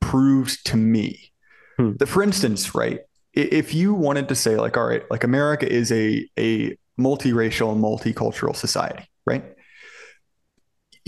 proves 0.00 0.62
to 0.64 0.76
me. 0.76 1.32
Hmm. 1.76 1.92
That, 1.98 2.06
for 2.06 2.22
instance, 2.22 2.74
right, 2.74 3.00
if 3.34 3.74
you 3.74 3.94
wanted 3.94 4.28
to 4.28 4.34
say, 4.34 4.56
like, 4.56 4.76
all 4.76 4.86
right, 4.86 5.08
like 5.10 5.24
America 5.24 5.70
is 5.70 5.92
a, 5.92 6.28
a 6.38 6.76
multiracial 6.98 7.76
multicultural 7.76 8.56
society, 8.56 9.08
right? 9.26 9.44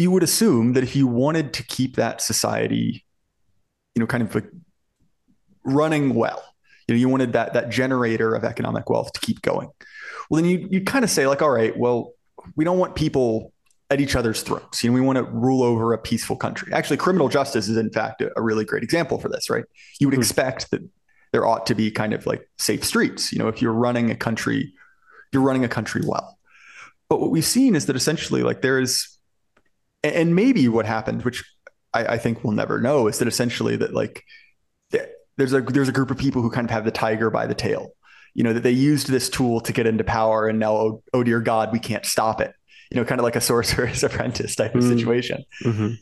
You 0.00 0.10
would 0.10 0.22
assume 0.22 0.72
that 0.72 0.82
if 0.82 0.96
you 0.96 1.06
wanted 1.06 1.52
to 1.54 1.62
keep 1.62 1.96
that 1.96 2.22
society, 2.22 3.04
you 3.94 4.00
know, 4.00 4.06
kind 4.06 4.22
of 4.22 4.34
like 4.34 4.48
running 5.64 6.14
well, 6.14 6.42
you 6.88 6.94
know, 6.94 6.98
you 6.98 7.08
wanted 7.08 7.34
that 7.34 7.52
that 7.52 7.70
generator 7.70 8.34
of 8.34 8.44
economic 8.44 8.88
wealth 8.90 9.12
to 9.12 9.20
keep 9.20 9.42
going. 9.42 9.68
Well, 10.28 10.40
then 10.40 10.50
you 10.50 10.68
you 10.70 10.82
kind 10.82 11.04
of 11.04 11.10
say 11.10 11.26
like, 11.26 11.42
all 11.42 11.50
right, 11.50 11.76
well, 11.76 12.14
we 12.56 12.64
don't 12.64 12.78
want 12.78 12.94
people 12.94 13.52
at 13.90 14.00
each 14.00 14.16
other's 14.16 14.42
throats. 14.42 14.82
You 14.82 14.90
know, 14.90 14.94
we 14.94 15.00
want 15.00 15.16
to 15.16 15.24
rule 15.24 15.62
over 15.62 15.92
a 15.92 15.98
peaceful 15.98 16.36
country. 16.36 16.72
Actually, 16.72 16.96
criminal 16.96 17.28
justice 17.28 17.68
is 17.68 17.76
in 17.76 17.90
fact 17.90 18.22
a, 18.22 18.30
a 18.36 18.42
really 18.42 18.64
great 18.64 18.82
example 18.82 19.18
for 19.18 19.28
this, 19.28 19.50
right? 19.50 19.64
You 19.98 20.06
would 20.06 20.14
mm-hmm. 20.14 20.22
expect 20.22 20.70
that 20.70 20.80
there 21.32 21.46
ought 21.46 21.66
to 21.66 21.74
be 21.74 21.90
kind 21.90 22.12
of 22.12 22.26
like 22.26 22.48
safe 22.58 22.84
streets. 22.84 23.32
You 23.32 23.38
know, 23.38 23.48
if 23.48 23.60
you're 23.60 23.72
running 23.72 24.10
a 24.10 24.16
country, 24.16 24.72
you're 25.32 25.42
running 25.42 25.64
a 25.64 25.68
country 25.68 26.02
well. 26.04 26.38
But 27.08 27.20
what 27.20 27.30
we've 27.30 27.44
seen 27.44 27.74
is 27.74 27.86
that 27.86 27.96
essentially, 27.96 28.42
like 28.42 28.62
there 28.62 28.80
is, 28.80 29.09
and 30.02 30.34
maybe 30.34 30.68
what 30.68 30.86
happened, 30.86 31.22
which 31.24 31.44
I, 31.92 32.04
I 32.06 32.18
think 32.18 32.44
we'll 32.44 32.52
never 32.52 32.80
know, 32.80 33.06
is 33.06 33.18
that 33.18 33.28
essentially 33.28 33.76
that 33.76 33.94
like 33.94 34.24
there's 35.40 35.52
a 35.52 35.60
there's 35.62 35.88
a 35.88 35.92
group 35.92 36.10
of 36.10 36.18
people 36.18 36.42
who 36.42 36.50
kind 36.50 36.66
of 36.66 36.70
have 36.70 36.84
the 36.84 36.90
tiger 36.90 37.30
by 37.30 37.46
the 37.46 37.54
tail. 37.54 37.92
You 38.34 38.44
know 38.44 38.52
that 38.52 38.62
they 38.62 38.70
used 38.70 39.08
this 39.08 39.28
tool 39.28 39.60
to 39.62 39.72
get 39.72 39.86
into 39.86 40.04
power, 40.04 40.46
and 40.46 40.58
now 40.58 40.72
oh, 40.72 41.02
oh 41.14 41.24
dear 41.24 41.40
God, 41.40 41.72
we 41.72 41.78
can't 41.78 42.06
stop 42.06 42.40
it. 42.40 42.54
You 42.90 42.96
know, 42.96 43.04
kind 43.04 43.20
of 43.20 43.24
like 43.24 43.36
a 43.36 43.40
sorcerer's 43.40 44.04
apprentice 44.04 44.54
type 44.54 44.74
of 44.74 44.82
mm-hmm. 44.82 44.96
situation. 44.96 45.44
Mm-hmm. 45.64 45.94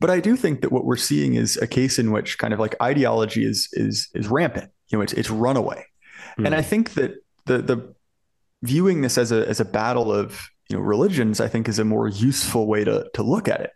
But 0.00 0.10
I 0.10 0.20
do 0.20 0.36
think 0.36 0.62
that 0.62 0.72
what 0.72 0.84
we're 0.84 0.96
seeing 0.96 1.34
is 1.34 1.56
a 1.56 1.66
case 1.66 1.98
in 1.98 2.10
which 2.10 2.38
kind 2.38 2.52
of 2.52 2.60
like 2.60 2.74
ideology 2.80 3.44
is 3.44 3.68
is 3.72 4.08
is 4.14 4.28
rampant. 4.28 4.70
You 4.88 4.98
know, 4.98 5.02
it's 5.02 5.12
it's 5.14 5.30
runaway, 5.30 5.84
mm-hmm. 6.32 6.46
and 6.46 6.54
I 6.54 6.62
think 6.62 6.94
that 6.94 7.14
the 7.46 7.58
the 7.58 7.94
viewing 8.62 9.00
this 9.00 9.18
as 9.18 9.32
a 9.32 9.48
as 9.48 9.60
a 9.60 9.64
battle 9.64 10.12
of 10.12 10.48
you 10.72 10.78
know 10.78 10.84
religions, 10.84 11.40
I 11.40 11.48
think, 11.48 11.68
is 11.68 11.78
a 11.78 11.84
more 11.84 12.08
useful 12.08 12.66
way 12.66 12.84
to 12.84 13.08
to 13.14 13.22
look 13.22 13.46
at 13.46 13.60
it. 13.60 13.70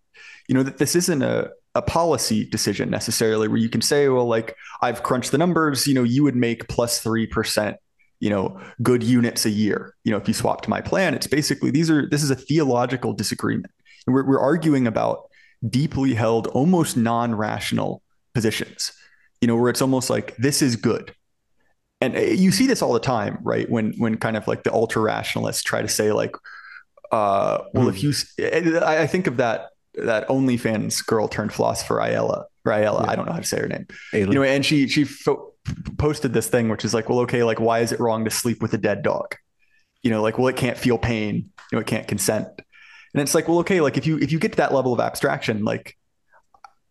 You 0.48 0.54
know 0.54 0.62
that 0.62 0.78
this 0.78 0.96
isn't 0.96 1.22
a 1.22 1.50
a 1.76 1.82
policy 1.82 2.48
decision 2.48 2.88
necessarily 2.88 3.48
where 3.48 3.58
you 3.58 3.68
can 3.68 3.82
say, 3.82 4.08
well, 4.08 4.26
like 4.26 4.56
I've 4.80 5.02
crunched 5.02 5.30
the 5.30 5.38
numbers, 5.38 5.86
you 5.86 5.92
know, 5.92 6.04
you 6.04 6.22
would 6.22 6.34
make 6.34 6.68
plus 6.68 7.04
3%, 7.04 7.76
you 8.18 8.30
know, 8.30 8.58
good 8.82 9.02
units 9.02 9.44
a 9.44 9.50
year. 9.50 9.94
You 10.02 10.12
know, 10.12 10.16
if 10.16 10.26
you 10.26 10.32
swap 10.32 10.62
to 10.62 10.70
my 10.70 10.80
plan, 10.80 11.12
it's 11.12 11.26
basically 11.26 11.70
these 11.70 11.90
are, 11.90 12.08
this 12.08 12.22
is 12.22 12.30
a 12.30 12.34
theological 12.34 13.12
disagreement. 13.12 13.70
And 14.06 14.14
we're, 14.14 14.26
we're 14.26 14.40
arguing 14.40 14.86
about 14.86 15.28
deeply 15.68 16.14
held, 16.14 16.46
almost 16.48 16.96
non 16.96 17.34
rational 17.34 18.02
positions, 18.32 18.92
you 19.42 19.48
know, 19.48 19.56
where 19.56 19.68
it's 19.68 19.82
almost 19.82 20.08
like 20.08 20.34
this 20.38 20.62
is 20.62 20.76
good. 20.76 21.14
And 22.00 22.16
uh, 22.16 22.20
you 22.20 22.52
see 22.52 22.66
this 22.66 22.80
all 22.80 22.94
the 22.94 23.00
time, 23.00 23.38
right? 23.42 23.68
When, 23.70 23.92
when 23.98 24.16
kind 24.16 24.38
of 24.38 24.48
like 24.48 24.62
the 24.62 24.72
ultra 24.72 25.02
rationalists 25.02 25.62
try 25.62 25.82
to 25.82 25.88
say, 25.88 26.12
like, 26.12 26.34
uh, 27.12 27.64
well, 27.72 27.86
mm. 27.86 27.90
if 27.90 28.02
you, 28.02 28.80
I 28.82 29.06
think 29.06 29.26
of 29.26 29.38
that 29.38 29.70
that 29.94 30.28
OnlyFans 30.28 31.04
girl 31.06 31.26
turned 31.26 31.52
philosopher 31.52 32.00
Ayala. 32.00 32.46
Ayala, 32.66 33.04
yeah. 33.04 33.10
I 33.10 33.16
don't 33.16 33.26
know 33.26 33.32
how 33.32 33.38
to 33.38 33.46
say 33.46 33.60
her 33.60 33.68
name. 33.68 33.86
Ayla. 34.12 34.26
You 34.26 34.34
know, 34.34 34.42
and 34.42 34.64
she 34.64 34.88
she 34.88 35.04
fo- 35.04 35.52
posted 35.98 36.32
this 36.32 36.48
thing, 36.48 36.68
which 36.68 36.84
is 36.84 36.92
like, 36.92 37.08
well, 37.08 37.20
okay, 37.20 37.42
like 37.42 37.60
why 37.60 37.80
is 37.80 37.92
it 37.92 38.00
wrong 38.00 38.24
to 38.24 38.30
sleep 38.30 38.60
with 38.60 38.74
a 38.74 38.78
dead 38.78 39.02
dog? 39.02 39.34
You 40.02 40.10
know, 40.10 40.22
like, 40.22 40.38
well, 40.38 40.48
it 40.48 40.56
can't 40.56 40.76
feel 40.76 40.98
pain. 40.98 41.50
You 41.72 41.76
know, 41.76 41.78
it 41.80 41.86
can't 41.86 42.06
consent. 42.06 42.48
And 43.14 43.22
it's 43.22 43.34
like, 43.34 43.48
well, 43.48 43.58
okay, 43.60 43.80
like 43.80 43.96
if 43.96 44.06
you 44.06 44.18
if 44.18 44.32
you 44.32 44.38
get 44.38 44.52
to 44.52 44.56
that 44.58 44.74
level 44.74 44.92
of 44.92 45.00
abstraction, 45.00 45.64
like 45.64 45.96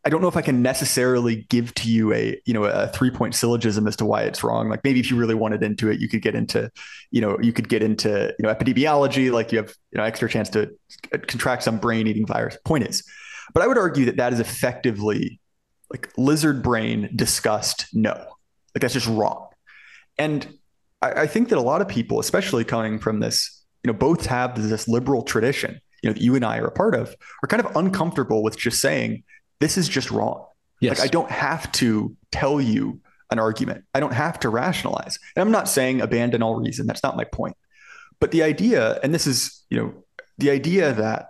I 0.06 0.10
don't 0.10 0.22
know 0.22 0.28
if 0.28 0.38
I 0.38 0.44
can 0.44 0.62
necessarily 0.62 1.48
give 1.50 1.74
to 1.76 1.90
you 1.90 2.14
a 2.14 2.40
you 2.46 2.54
know 2.54 2.66
a 2.66 2.88
three 2.88 3.10
point 3.10 3.34
syllogism 3.34 3.88
as 3.88 3.96
to 3.98 4.06
why 4.06 4.22
it's 4.22 4.44
wrong. 4.44 4.70
Like 4.70 4.84
maybe 4.84 5.00
if 5.00 5.10
you 5.10 5.18
really 5.18 5.34
wanted 5.34 5.64
into 5.64 5.90
it, 5.90 6.00
you 6.00 6.08
could 6.08 6.22
get 6.22 6.36
into 6.36 6.72
you 7.10 7.22
know 7.22 7.40
you 7.42 7.52
could 7.52 7.68
get 7.68 7.82
into 7.82 8.34
you 8.38 8.44
know 8.44 8.54
epidemiology. 8.54 9.32
Like 9.32 9.52
you 9.52 9.58
have 9.58 9.74
you 9.92 9.98
know 9.98 10.04
extra 10.04 10.30
chance 10.30 10.50
to 10.52 10.72
contract 11.12 11.64
some 11.64 11.80
brain 11.80 12.06
eating 12.06 12.28
virus. 12.28 12.56
Point 12.66 12.88
is, 12.88 13.04
but 13.54 13.64
I 13.64 13.68
would 13.68 13.80
argue 13.80 14.06
that 14.06 14.18
that 14.18 14.32
is 14.32 14.40
effectively 14.40 15.40
like 15.92 16.12
lizard 16.18 16.62
brain 16.62 17.10
disgust. 17.16 17.88
No, 17.92 18.14
like 18.14 18.82
that's 18.82 18.94
just 18.94 19.08
wrong. 19.08 19.48
And 20.20 20.48
I, 21.02 21.24
I 21.24 21.28
think 21.28 21.50
that 21.50 21.58
a 21.58 21.62
lot 21.62 21.82
of 21.82 21.88
people, 21.88 22.20
especially 22.20 22.64
coming 22.64 23.00
from 23.00 23.22
this, 23.22 23.64
you 23.84 23.92
know, 23.92 23.98
both 23.98 24.28
have 24.28 24.56
this 24.70 24.88
liberal 24.88 25.24
tradition 25.24 25.82
you 26.06 26.10
know 26.10 26.14
that 26.14 26.22
you 26.22 26.36
and 26.36 26.46
I 26.46 26.60
are 26.60 26.68
a 26.68 26.72
part 26.72 26.94
of, 26.94 27.16
are 27.42 27.48
kind 27.48 27.66
of 27.66 27.76
uncomfortable 27.76 28.44
with 28.44 28.56
just 28.56 28.80
saying 28.80 29.24
this 29.60 29.78
is 29.78 29.88
just 29.88 30.12
wrong. 30.12 30.46
Yes. 30.82 31.00
Like 31.00 31.08
I 31.08 31.10
don't 31.10 31.32
have 31.32 31.72
to 31.74 32.16
tell 32.32 32.60
you 32.60 33.00
an 33.32 33.40
argument. 33.40 33.86
I 33.94 34.00
don't 34.00 34.14
have 34.14 34.40
to 34.42 34.50
rationalize. 34.50 35.18
And 35.36 35.42
I'm 35.42 35.52
not 35.52 35.68
saying 35.68 36.02
abandon 36.02 36.44
all 36.44 36.56
reason. 36.56 36.88
That's 36.88 37.04
not 37.04 37.18
my 37.18 37.24
point. 37.24 37.56
But 38.20 38.32
the 38.32 38.44
idea, 38.44 39.00
and 39.04 39.14
this 39.14 39.28
is, 39.28 39.64
you 39.70 39.78
know, 39.78 40.04
the 40.38 40.52
idea 40.52 40.94
that, 40.94 41.30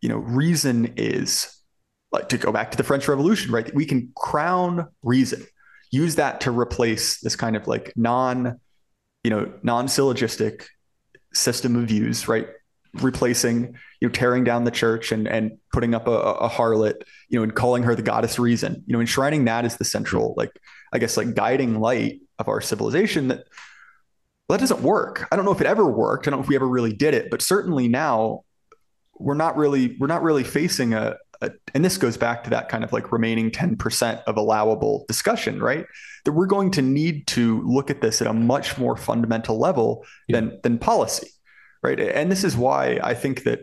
you 0.00 0.08
know, 0.08 0.16
reason 0.16 0.94
is 0.96 1.56
like 2.10 2.28
to 2.30 2.38
go 2.38 2.52
back 2.52 2.70
to 2.70 2.76
the 2.76 2.84
French 2.84 3.06
Revolution, 3.08 3.52
right? 3.52 3.72
We 3.74 3.86
can 3.86 4.12
crown 4.16 4.88
reason, 5.02 5.46
use 5.90 6.16
that 6.16 6.40
to 6.42 6.50
replace 6.50 7.20
this 7.20 7.36
kind 7.36 7.56
of 7.56 7.66
like 7.66 7.92
non, 7.96 8.60
you 9.22 9.30
know, 9.30 9.52
non-syllogistic 9.62 10.66
system 11.32 11.76
of 11.76 11.84
views, 11.84 12.26
right? 12.26 12.48
replacing 12.96 13.74
you 14.00 14.08
know 14.08 14.12
tearing 14.12 14.44
down 14.44 14.64
the 14.64 14.70
church 14.70 15.12
and 15.12 15.26
and 15.26 15.58
putting 15.72 15.94
up 15.94 16.06
a, 16.06 16.10
a 16.10 16.48
harlot 16.48 17.02
you 17.32 17.38
know 17.38 17.42
and 17.42 17.54
calling 17.54 17.82
her 17.82 17.94
the 17.94 18.02
goddess 18.02 18.38
reason 18.38 18.84
you 18.86 18.92
know 18.92 19.00
enshrining 19.00 19.46
that 19.46 19.64
as 19.64 19.76
the 19.76 19.84
central 19.84 20.34
like 20.36 20.50
i 20.92 20.98
guess 20.98 21.16
like 21.16 21.34
guiding 21.34 21.80
light 21.80 22.20
of 22.38 22.48
our 22.48 22.60
civilization 22.60 23.28
that 23.28 23.44
well, 24.48 24.58
that 24.58 24.60
doesn't 24.60 24.82
work 24.82 25.26
i 25.32 25.36
don't 25.36 25.44
know 25.44 25.52
if 25.52 25.60
it 25.60 25.66
ever 25.66 25.86
worked 25.86 26.28
i 26.28 26.30
don't 26.30 26.38
know 26.38 26.44
if 26.44 26.48
we 26.48 26.54
ever 26.54 26.68
really 26.68 26.92
did 26.92 27.14
it 27.14 27.30
but 27.30 27.42
certainly 27.42 27.88
now 27.88 28.42
we're 29.18 29.34
not 29.34 29.56
really 29.56 29.96
we're 29.98 30.06
not 30.06 30.22
really 30.22 30.44
facing 30.44 30.94
a, 30.94 31.16
a 31.40 31.50
and 31.74 31.84
this 31.84 31.98
goes 31.98 32.16
back 32.16 32.44
to 32.44 32.50
that 32.50 32.68
kind 32.68 32.84
of 32.84 32.92
like 32.92 33.12
remaining 33.12 33.50
10% 33.50 34.22
of 34.24 34.36
allowable 34.36 35.04
discussion 35.08 35.60
right 35.60 35.86
that 36.24 36.32
we're 36.32 36.46
going 36.46 36.70
to 36.70 36.82
need 36.82 37.26
to 37.26 37.62
look 37.62 37.90
at 37.90 38.00
this 38.00 38.20
at 38.20 38.28
a 38.28 38.32
much 38.32 38.78
more 38.78 38.96
fundamental 38.96 39.58
level 39.58 40.04
yeah. 40.28 40.40
than 40.40 40.58
than 40.62 40.78
policy 40.78 41.28
right? 41.82 41.98
And 41.98 42.30
this 42.30 42.44
is 42.44 42.56
why 42.56 42.98
I 43.02 43.14
think 43.14 43.42
that 43.44 43.60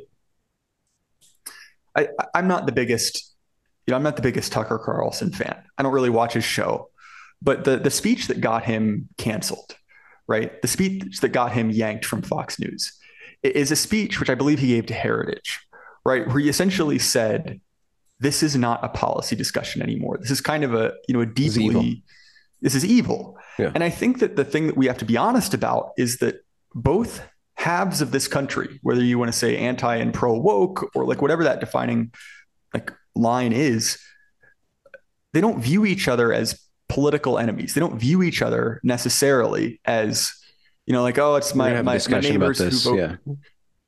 I, 1.96 2.10
I'm 2.36 2.48
not 2.48 2.66
the 2.66 2.72
biggest, 2.72 3.29
you 3.90 3.92
know, 3.92 3.98
I'm 3.98 4.04
not 4.04 4.18
the 4.18 4.22
biggest 4.22 4.52
Tucker 4.52 4.78
Carlson 4.78 5.32
fan. 5.32 5.64
I 5.76 5.82
don't 5.82 5.92
really 5.92 6.12
watch 6.12 6.34
his 6.34 6.44
show, 6.44 6.92
but 7.42 7.64
the 7.64 7.78
the 7.78 7.90
speech 7.90 8.28
that 8.28 8.40
got 8.40 8.64
him 8.64 9.10
canceled, 9.18 9.76
right? 10.28 10.62
The 10.62 10.68
speech 10.68 11.22
that 11.22 11.30
got 11.30 11.54
him 11.54 11.72
yanked 11.72 12.06
from 12.06 12.22
Fox 12.22 12.60
News 12.60 12.96
is 13.42 13.72
a 13.72 13.76
speech 13.76 14.20
which 14.20 14.30
I 14.30 14.36
believe 14.36 14.60
he 14.60 14.68
gave 14.68 14.86
to 14.86 14.94
Heritage, 14.94 15.60
right? 16.06 16.28
Where 16.28 16.38
he 16.38 16.50
essentially 16.50 17.00
said, 17.00 17.62
"This 18.20 18.44
is 18.44 18.56
not 18.56 18.84
a 18.84 18.90
policy 18.90 19.36
discussion 19.36 19.82
anymore. 19.82 20.20
This 20.20 20.30
is 20.30 20.40
kind 20.40 20.64
of 20.64 20.76
a 20.76 20.94
you 21.08 21.16
know 21.16 21.22
a 21.22 21.26
deeply 21.26 22.04
this 22.62 22.76
is 22.76 22.86
evil. 22.86 23.38
Yeah. 23.58 23.72
And 23.74 23.84
I 23.84 23.90
think 23.90 24.20
that 24.20 24.36
the 24.36 24.46
thing 24.46 24.68
that 24.68 24.78
we 24.78 24.86
have 24.86 25.00
to 25.00 25.06
be 25.06 25.18
honest 25.18 25.56
about 25.56 25.94
is 25.98 26.18
that 26.18 26.46
both 26.76 27.24
halves 27.56 28.02
of 28.02 28.12
this 28.12 28.28
country, 28.28 28.80
whether 28.84 29.04
you 29.04 29.18
want 29.18 29.32
to 29.32 29.38
say 29.38 29.58
anti 29.58 29.96
and 29.96 30.14
pro 30.14 30.38
woke 30.38 30.92
or 30.96 31.06
like 31.06 31.24
whatever 31.24 31.44
that 31.46 31.60
defining 31.60 32.12
like 32.74 32.94
line 33.20 33.54
is, 33.54 33.98
they 35.34 35.42
don't 35.42 35.62
view 35.62 35.86
each 35.86 36.08
other 36.08 36.34
as 36.34 36.60
political 36.88 37.38
enemies. 37.38 37.74
They 37.74 37.80
don't 37.80 38.00
view 38.00 38.24
each 38.24 38.42
other 38.42 38.82
necessarily 38.84 39.80
as, 39.86 40.34
you 40.86 40.94
know, 40.94 41.04
like, 41.04 41.18
oh, 41.18 41.36
it's 41.36 41.54
my, 41.54 41.82
my, 41.82 42.00
my, 42.10 42.20
neighbors 42.20 42.60
who 42.60 42.70
vote. 42.72 42.98
Yeah. 42.98 43.16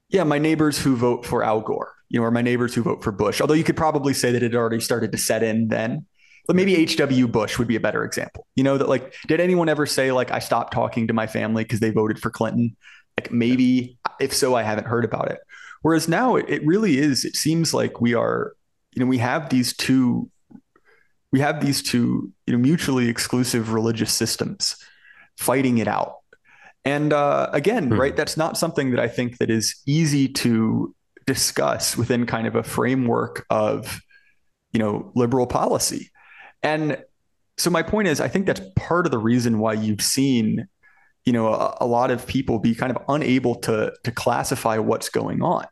yeah, 0.10 0.24
my 0.24 0.38
neighbors 0.38 0.78
who 0.78 0.96
vote 0.96 1.26
for 1.26 1.44
Al 1.44 1.62
Gore, 1.62 1.94
you 2.10 2.20
know, 2.20 2.26
or 2.26 2.32
my 2.32 2.44
neighbors 2.44 2.76
who 2.76 2.84
vote 2.84 3.04
for 3.04 3.12
Bush. 3.12 3.42
Although 3.42 3.56
you 3.56 3.64
could 3.64 3.78
probably 3.78 4.14
say 4.14 4.32
that 4.32 4.44
it 4.44 4.56
already 4.56 4.80
started 4.80 5.12
to 5.12 5.18
set 5.18 5.44
in 5.44 5.68
then. 5.68 6.06
But 6.48 6.56
maybe 6.56 6.76
H.W. 6.76 7.28
Bush 7.28 7.60
would 7.60 7.68
be 7.68 7.76
a 7.76 7.80
better 7.80 8.04
example. 8.04 8.48
You 8.56 8.64
know, 8.64 8.78
that 8.78 8.90
like, 8.90 9.14
did 9.28 9.40
anyone 9.40 9.70
ever 9.70 9.86
say, 9.86 10.12
like, 10.12 10.32
I 10.32 10.40
stopped 10.40 10.74
talking 10.74 11.08
to 11.08 11.14
my 11.14 11.28
family 11.28 11.64
because 11.64 11.80
they 11.80 11.92
voted 11.92 12.20
for 12.20 12.32
Clinton? 12.32 12.76
Like, 13.18 13.32
maybe, 13.32 14.00
if 14.20 14.34
so, 14.34 14.56
I 14.56 14.64
haven't 14.64 14.88
heard 14.88 15.06
about 15.06 15.30
it. 15.30 15.40
Whereas 15.82 16.08
now 16.08 16.36
it, 16.36 16.50
it 16.50 16.66
really 16.66 16.98
is, 16.98 17.26
it 17.26 17.36
seems 17.36 17.74
like 17.74 18.02
we 18.02 18.14
are, 18.14 18.54
you 18.94 19.00
know, 19.00 19.06
we 19.06 19.20
have 19.20 19.50
these 19.50 19.74
two 19.74 20.30
we 21.32 21.40
have 21.40 21.66
these 21.66 21.82
two 21.82 22.32
you 22.46 22.54
know 22.54 22.60
mutually 22.60 23.08
exclusive 23.08 23.74
religious 23.74 24.12
systems 24.12 24.76
fighting 25.38 25.78
it 25.78 25.88
out. 25.88 26.18
And 26.84 27.14
uh, 27.14 27.50
again 27.54 27.90
hmm. 27.90 28.00
right 28.00 28.16
that's 28.16 28.38
not 28.38 28.58
something 28.58 28.90
that 28.92 29.00
i 29.00 29.08
think 29.08 29.38
that 29.38 29.52
is 29.52 29.76
easy 29.86 30.28
to 30.28 30.96
discuss 31.28 31.96
within 31.96 32.26
kind 32.26 32.48
of 32.48 32.56
a 32.56 32.64
framework 32.64 33.46
of 33.50 34.02
you 34.74 34.80
know 34.80 35.12
liberal 35.16 35.48
policy. 35.48 36.10
And 36.64 37.04
so 37.58 37.70
my 37.70 37.84
point 37.84 38.08
is 38.08 38.20
i 38.20 38.28
think 38.28 38.46
that's 38.48 38.62
part 38.76 39.06
of 39.06 39.12
the 39.12 39.20
reason 39.20 39.60
why 39.60 39.74
you've 39.74 40.02
seen 40.02 40.68
you 41.26 41.34
know 41.34 41.54
a, 41.54 41.78
a 41.82 41.86
lot 41.86 42.10
of 42.10 42.26
people 42.26 42.60
be 42.60 42.74
kind 42.74 42.96
of 42.96 43.04
unable 43.08 43.56
to 43.56 43.94
to 44.04 44.12
classify 44.12 44.78
what's 44.78 45.10
going 45.10 45.42
on 45.42 45.66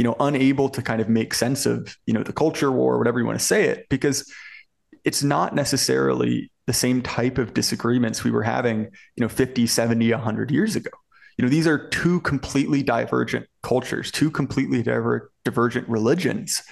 you 0.00 0.04
know 0.04 0.16
unable 0.18 0.70
to 0.70 0.80
kind 0.80 1.02
of 1.02 1.10
make 1.10 1.34
sense 1.34 1.66
of 1.66 1.94
you 2.06 2.14
know 2.14 2.22
the 2.22 2.32
culture 2.32 2.72
war 2.72 2.96
whatever 2.96 3.20
you 3.20 3.26
want 3.26 3.38
to 3.38 3.44
say 3.44 3.64
it 3.64 3.86
because 3.90 4.18
it's 5.04 5.22
not 5.22 5.54
necessarily 5.54 6.50
the 6.66 6.72
same 6.72 7.02
type 7.02 7.38
of 7.38 7.54
disagreements 7.54 8.22
we 8.22 8.30
were 8.30 8.42
having, 8.42 8.84
you 9.16 9.20
know, 9.22 9.28
50, 9.28 9.66
70, 9.66 10.12
100 10.12 10.50
years 10.50 10.76
ago. 10.76 10.90
You 11.36 11.44
know, 11.44 11.48
these 11.48 11.66
are 11.66 11.88
two 11.88 12.20
completely 12.20 12.82
divergent 12.82 13.46
cultures, 13.62 14.10
two 14.10 14.30
completely 14.30 14.82
diver- 14.82 15.32
divergent 15.44 15.88
religions. 15.88 16.62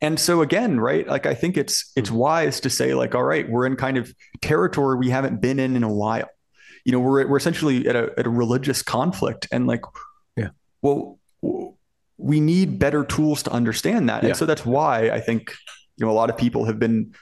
And 0.00 0.18
so 0.18 0.40
again, 0.42 0.80
right, 0.80 1.06
like 1.06 1.26
I 1.26 1.34
think 1.34 1.56
it's 1.56 1.92
it's 1.96 2.10
hmm. 2.10 2.16
wise 2.16 2.60
to 2.60 2.70
say 2.70 2.94
like 2.94 3.14
all 3.14 3.22
right, 3.22 3.48
we're 3.48 3.66
in 3.66 3.76
kind 3.76 3.96
of 3.96 4.14
territory 4.40 4.96
we 4.96 5.10
haven't 5.10 5.40
been 5.40 5.58
in 5.58 5.76
in 5.76 5.82
a 5.82 5.92
while. 5.92 6.28
You 6.84 6.92
know, 6.92 7.00
we're 7.00 7.26
we're 7.26 7.36
essentially 7.36 7.88
at 7.88 7.96
a 7.96 8.12
at 8.18 8.26
a 8.26 8.30
religious 8.30 8.82
conflict 8.82 9.48
and 9.50 9.66
like 9.66 9.82
yeah. 10.36 10.48
Well, 10.82 11.18
we 12.16 12.40
need 12.40 12.78
better 12.78 13.04
tools 13.04 13.42
to 13.44 13.50
understand 13.50 14.08
that. 14.08 14.22
Yeah. 14.22 14.30
And 14.30 14.38
so 14.38 14.46
that's 14.46 14.64
why 14.64 15.10
I 15.10 15.20
think 15.20 15.54
you 15.96 16.06
know 16.06 16.12
a 16.12 16.14
lot 16.14 16.30
of 16.30 16.36
people 16.36 16.64
have 16.64 16.78
been 16.78 17.14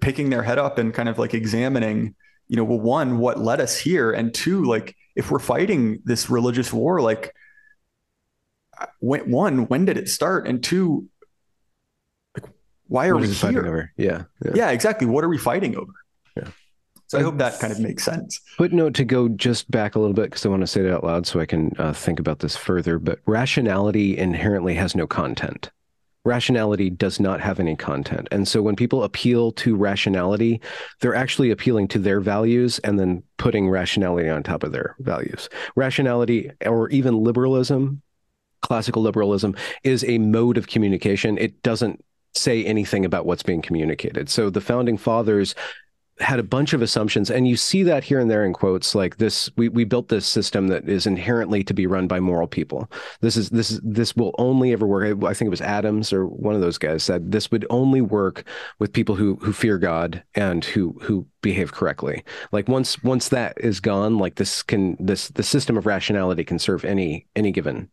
picking 0.00 0.30
their 0.30 0.42
head 0.42 0.58
up 0.58 0.78
and 0.78 0.94
kind 0.94 1.08
of 1.08 1.18
like 1.18 1.34
examining, 1.34 2.14
you 2.48 2.56
know, 2.56 2.64
well, 2.64 2.80
one, 2.80 3.18
what 3.18 3.38
led 3.38 3.60
us 3.60 3.78
here, 3.78 4.10
and 4.12 4.32
two, 4.34 4.64
like 4.64 4.96
if 5.16 5.30
we're 5.30 5.38
fighting 5.38 6.00
this 6.04 6.30
religious 6.30 6.72
war, 6.72 7.00
like 7.00 7.34
when, 9.00 9.30
one, 9.30 9.66
when 9.68 9.84
did 9.84 9.96
it 9.96 10.08
start, 10.08 10.48
and 10.48 10.62
two, 10.62 11.08
like 12.36 12.50
why 12.88 13.08
are 13.08 13.16
we 13.16 13.28
here? 13.28 13.92
Yeah, 13.96 14.24
yeah, 14.44 14.52
yeah, 14.54 14.70
exactly. 14.70 15.06
What 15.06 15.24
are 15.24 15.28
we 15.28 15.38
fighting 15.38 15.76
over? 15.76 15.92
So 17.12 17.18
I 17.18 17.22
hope 17.22 17.36
that 17.36 17.60
kind 17.60 17.70
of 17.70 17.78
makes 17.78 18.04
sense. 18.04 18.40
No, 18.58 18.88
to 18.88 19.04
go 19.04 19.28
just 19.28 19.70
back 19.70 19.96
a 19.96 19.98
little 19.98 20.14
bit 20.14 20.30
because 20.30 20.46
I 20.46 20.48
want 20.48 20.62
to 20.62 20.66
say 20.66 20.80
it 20.80 20.90
out 20.90 21.04
loud 21.04 21.26
so 21.26 21.40
I 21.40 21.44
can 21.44 21.70
uh, 21.78 21.92
think 21.92 22.18
about 22.18 22.38
this 22.38 22.56
further. 22.56 22.98
But 22.98 23.18
rationality 23.26 24.16
inherently 24.16 24.74
has 24.76 24.96
no 24.96 25.06
content 25.06 25.70
rationality 26.24 26.88
does 26.88 27.18
not 27.18 27.40
have 27.40 27.58
any 27.58 27.74
content. 27.74 28.28
And 28.30 28.46
so 28.46 28.62
when 28.62 28.76
people 28.76 29.02
appeal 29.02 29.50
to 29.52 29.74
rationality, 29.74 30.60
they're 31.00 31.16
actually 31.16 31.50
appealing 31.50 31.88
to 31.88 31.98
their 31.98 32.20
values 32.20 32.78
and 32.78 32.96
then 32.96 33.24
putting 33.38 33.68
rationality 33.68 34.28
on 34.28 34.44
top 34.44 34.62
of 34.62 34.70
their 34.70 34.94
values. 35.00 35.48
Rationality 35.74 36.52
or 36.64 36.88
even 36.90 37.24
liberalism, 37.24 38.02
classical 38.60 39.02
liberalism, 39.02 39.56
is 39.82 40.04
a 40.04 40.18
mode 40.18 40.58
of 40.58 40.68
communication. 40.68 41.38
It 41.38 41.60
doesn't 41.64 42.04
say 42.34 42.64
anything 42.64 43.04
about 43.04 43.26
what's 43.26 43.42
being 43.42 43.62
communicated. 43.62 44.30
So 44.30 44.48
the 44.48 44.60
founding 44.60 44.96
fathers 44.96 45.54
had 46.22 46.38
a 46.38 46.44
bunch 46.44 46.72
of 46.72 46.82
assumptions 46.82 47.30
and 47.30 47.48
you 47.48 47.56
see 47.56 47.82
that 47.82 48.04
here 48.04 48.20
and 48.20 48.30
there 48.30 48.44
in 48.44 48.52
quotes 48.52 48.94
like 48.94 49.16
this 49.16 49.50
we, 49.56 49.68
we 49.68 49.84
built 49.84 50.08
this 50.08 50.26
system 50.26 50.68
that 50.68 50.88
is 50.88 51.06
inherently 51.06 51.64
to 51.64 51.74
be 51.74 51.86
run 51.86 52.06
by 52.06 52.20
moral 52.20 52.46
people. 52.46 52.90
This 53.20 53.36
is 53.36 53.50
this 53.50 53.70
is 53.70 53.80
this 53.82 54.16
will 54.16 54.34
only 54.38 54.72
ever 54.72 54.86
work. 54.86 55.24
I 55.24 55.34
think 55.34 55.46
it 55.46 55.50
was 55.50 55.60
adams 55.60 56.12
or 56.12 56.26
one 56.26 56.54
of 56.54 56.60
those 56.60 56.78
guys 56.78 57.02
said 57.02 57.32
this 57.32 57.50
would 57.50 57.66
only 57.70 58.00
work 58.00 58.44
with 58.78 58.92
people 58.92 59.14
who 59.14 59.36
who 59.36 59.52
fear 59.52 59.78
god 59.78 60.22
and 60.34 60.64
who 60.64 60.96
who 61.02 61.26
behave 61.42 61.72
correctly. 61.72 62.24
Like 62.52 62.68
once 62.68 63.02
once 63.02 63.28
that 63.30 63.56
is 63.58 63.80
gone 63.80 64.18
like 64.18 64.36
this 64.36 64.62
can 64.62 64.96
this 65.00 65.28
the 65.28 65.42
system 65.42 65.76
of 65.76 65.86
rationality 65.86 66.44
can 66.44 66.58
serve 66.58 66.84
any 66.84 67.26
any 67.34 67.50
given 67.50 67.90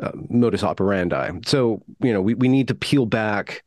uh, 0.00 0.12
modus 0.28 0.64
operandi. 0.64 1.30
So 1.46 1.82
you 2.00 2.12
know 2.12 2.20
we, 2.20 2.34
we 2.34 2.48
need 2.48 2.68
to 2.68 2.74
peel 2.74 3.06
back 3.06 3.62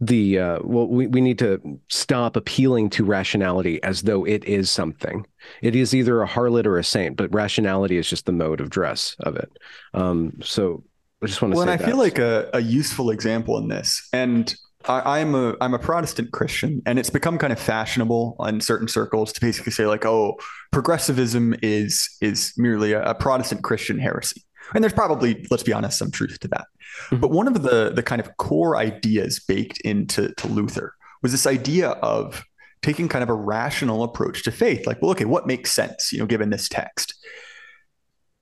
the 0.00 0.38
uh, 0.38 0.58
well 0.62 0.88
we, 0.88 1.06
we 1.06 1.20
need 1.20 1.38
to 1.38 1.78
stop 1.88 2.36
appealing 2.36 2.90
to 2.90 3.04
rationality 3.04 3.82
as 3.82 4.02
though 4.02 4.24
it 4.24 4.44
is 4.44 4.70
something. 4.70 5.26
It 5.62 5.76
is 5.76 5.94
either 5.94 6.22
a 6.22 6.28
harlot 6.28 6.66
or 6.66 6.78
a 6.78 6.84
saint 6.84 7.16
but 7.16 7.32
rationality 7.32 7.96
is 7.96 8.08
just 8.08 8.26
the 8.26 8.32
mode 8.32 8.60
of 8.60 8.70
dress 8.70 9.16
of 9.20 9.36
it. 9.36 9.50
Um, 9.92 10.38
so 10.42 10.82
i 11.22 11.26
just 11.26 11.40
want 11.40 11.54
to 11.54 11.58
well, 11.58 11.68
i 11.68 11.76
feel 11.76 11.96
like 11.96 12.18
a, 12.18 12.50
a 12.52 12.60
useful 12.60 13.10
example 13.10 13.56
in 13.58 13.68
this. 13.68 14.08
And 14.12 14.54
I, 14.86 15.20
i'm 15.20 15.34
a 15.34 15.56
i'm 15.60 15.74
a 15.74 15.78
protestant 15.78 16.32
christian 16.32 16.82
and 16.86 16.98
it's 16.98 17.10
become 17.10 17.38
kind 17.38 17.52
of 17.52 17.58
fashionable 17.58 18.36
in 18.46 18.60
certain 18.60 18.88
circles 18.88 19.32
to 19.32 19.40
basically 19.40 19.72
say 19.72 19.86
like 19.86 20.04
oh 20.04 20.36
progressivism 20.72 21.54
is 21.62 22.14
is 22.20 22.52
merely 22.56 22.92
a, 22.92 23.02
a 23.02 23.14
protestant 23.14 23.62
christian 23.62 23.98
heresy 23.98 24.44
and 24.72 24.82
there's 24.82 24.94
probably, 24.94 25.46
let's 25.50 25.62
be 25.62 25.72
honest, 25.72 25.98
some 25.98 26.10
truth 26.10 26.38
to 26.40 26.48
that. 26.48 26.66
Mm-hmm. 27.06 27.16
But 27.18 27.30
one 27.30 27.46
of 27.48 27.62
the 27.62 27.92
the 27.94 28.02
kind 28.02 28.20
of 28.20 28.36
core 28.36 28.76
ideas 28.76 29.40
baked 29.40 29.80
into 29.80 30.32
to 30.34 30.48
Luther 30.48 30.94
was 31.22 31.32
this 31.32 31.46
idea 31.46 31.90
of 31.90 32.44
taking 32.82 33.08
kind 33.08 33.22
of 33.22 33.30
a 33.30 33.34
rational 33.34 34.02
approach 34.02 34.42
to 34.44 34.52
faith. 34.52 34.86
Like, 34.86 35.00
well, 35.00 35.10
okay, 35.12 35.24
what 35.24 35.46
makes 35.46 35.72
sense, 35.72 36.12
you 36.12 36.18
know, 36.18 36.26
given 36.26 36.50
this 36.50 36.68
text? 36.68 37.14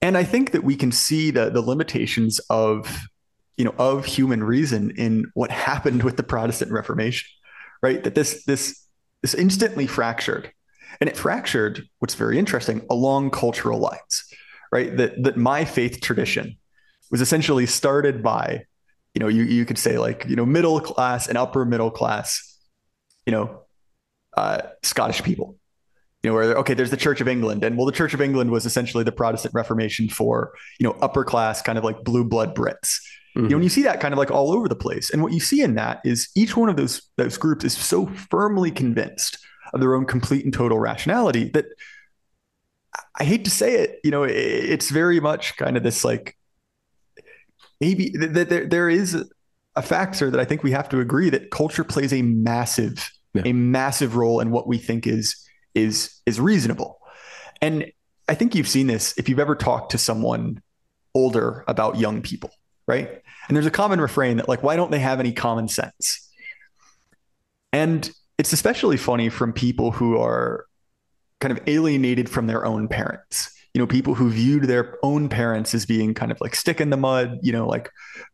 And 0.01 0.19
I 0.19 0.25
think 0.25 0.51
that 0.51 0.65
we 0.65 0.77
can 0.77 0.93
see 0.93 1.31
the 1.31 1.51
the 1.51 1.63
limitations 1.63 2.39
of, 2.51 3.05
you 3.57 3.65
know, 3.65 3.75
of 3.79 4.05
human 4.05 4.45
reason 4.45 4.91
in 4.97 5.31
what 5.35 5.51
happened 5.51 6.03
with 6.03 6.17
the 6.17 6.23
Protestant 6.23 6.73
Reformation, 6.73 7.29
right? 7.83 8.03
That 8.05 8.15
this 8.15 8.45
this 8.45 8.85
this 9.23 9.35
instantly 9.35 9.87
fractured. 9.87 10.53
And 11.01 11.09
it 11.09 11.17
fractured, 11.17 11.89
what's 12.01 12.15
very 12.15 12.39
interesting, 12.39 12.85
along 12.91 13.31
cultural 13.31 13.79
lines 13.79 14.25
right? 14.73 14.97
That 14.97 15.23
that 15.23 15.37
my 15.37 15.65
faith 15.65 16.01
tradition 16.01 16.57
was 17.11 17.21
essentially 17.21 17.67
started 17.67 18.23
by, 18.23 18.65
you 19.15 19.21
know, 19.21 19.29
you 19.29 19.45
you 19.45 19.65
could 19.65 19.79
say 19.79 19.99
like 19.99 20.25
you 20.27 20.35
know 20.35 20.47
middle 20.47 20.81
class 20.81 21.29
and 21.29 21.39
upper 21.39 21.65
middle 21.65 21.91
class, 21.91 22.59
you 23.27 23.31
know, 23.31 23.61
uh, 24.37 24.63
Scottish 24.83 25.23
people. 25.23 25.57
You 26.23 26.31
know, 26.31 26.35
where 26.35 26.57
okay, 26.59 26.75
there's 26.75 26.91
the 26.91 26.97
Church 26.97 27.21
of 27.21 27.27
England, 27.29 27.65
and 27.65 27.77
well, 27.77 27.85
the 27.85 27.93
Church 27.93 28.15
of 28.15 28.21
England 28.21 28.51
was 28.51 28.65
essentially 28.65 29.05
the 29.05 29.13
Protestant 29.13 29.55
Reformation 29.55 30.09
for 30.09 30.53
you 30.81 30.85
know 30.85 30.97
upper 31.03 31.25
class 31.25 31.61
kind 31.61 31.79
of 31.79 31.85
like 31.85 32.03
blue 32.05 32.25
blood 32.25 32.57
Brits. 32.57 32.99
Mm-hmm. 33.37 33.45
You 33.45 33.49
know, 33.51 33.57
and 33.57 33.65
you 33.65 33.71
see 33.71 33.83
that 33.83 34.01
kind 34.01 34.15
of 34.15 34.19
like 34.19 34.31
all 34.31 34.53
over 34.53 34.69
the 34.69 34.77
place. 34.77 35.11
And 35.11 35.23
what 35.23 35.33
you 35.33 35.41
see 35.41 35.63
in 35.63 35.75
that 35.77 36.01
is 36.05 36.29
each 36.37 36.57
one 36.57 36.69
of 36.69 36.77
those 36.77 37.03
those 37.17 37.37
groups 37.37 37.65
is 37.65 37.77
so 37.77 38.07
firmly 38.31 38.71
convinced 38.71 39.39
of 39.75 39.81
their 39.81 39.95
own 39.95 40.07
complete 40.07 40.45
and 40.45 40.55
total 40.55 40.79
rationality 40.79 41.49
that 41.51 41.65
I 43.19 43.25
hate 43.25 43.45
to 43.45 43.51
say 43.51 43.75
it, 43.75 44.01
you 44.05 44.11
know, 44.11 44.25
it's 44.25 44.91
very 44.91 45.21
much 45.21 45.57
kind 45.57 45.77
of 45.77 45.83
this 45.83 46.05
like 46.05 46.37
maybe 47.81 48.11
that 48.19 48.49
there 48.49 48.67
there 48.67 48.89
is 48.89 49.25
a 49.75 49.83
factor 49.83 50.31
that 50.31 50.41
I 50.41 50.45
think 50.45 50.63
we 50.63 50.73
have 50.73 50.89
to 50.91 51.01
agree 51.01 51.31
that 51.31 51.51
culture 51.51 51.85
plays 51.85 52.13
a 52.13 52.23
massive 52.23 53.11
yeah. 53.35 53.43
a 53.47 53.53
massive 53.53 54.17
role 54.17 54.41
in 54.41 54.51
what 54.51 54.67
we 54.67 54.79
think 54.79 55.07
is 55.07 55.37
is 55.75 56.21
is 56.27 56.41
reasonable. 56.41 57.01
And 57.61 57.91
I 58.29 58.35
think 58.35 58.55
you've 58.55 58.69
seen 58.69 58.87
this 58.87 59.17
if 59.17 59.29
you've 59.29 59.39
ever 59.39 59.55
talked 59.55 59.93
to 59.93 59.99
someone 59.99 60.63
older 61.15 61.65
about 61.69 61.99
young 61.99 62.23
people, 62.23 62.51
right? 62.87 63.23
And 63.49 63.57
there's 63.57 63.67
a 63.67 63.71
common 63.71 64.01
refrain 64.01 64.37
that 64.37 64.49
like 64.49 64.63
why 64.63 64.77
don't 64.77 64.91
they 64.91 64.99
have 64.99 65.21
any 65.21 65.33
common 65.33 65.69
sense? 65.69 66.29
And 67.73 68.11
it's 68.39 68.53
especially 68.53 68.97
funny 68.97 69.29
from 69.29 69.53
people 69.53 69.93
who 69.93 70.19
are 70.19 70.67
kind 71.43 71.57
of 71.57 71.63
alienated 71.67 72.29
from 72.29 72.47
their 72.47 72.65
own 72.65 72.89
parents 72.89 73.51
you 73.75 73.79
know 73.79 73.87
people 73.87 74.15
who 74.15 74.31
viewed 74.31 74.65
their 74.65 74.99
own 75.03 75.29
parents 75.29 75.75
as 75.75 75.85
being 75.85 76.15
kind 76.15 76.33
of 76.33 76.41
like 76.41 76.55
stick 76.55 76.81
in 76.81 76.91
the 76.91 76.97
mud 76.97 77.39
you 77.43 77.53
know 77.53 77.67
like 77.67 77.91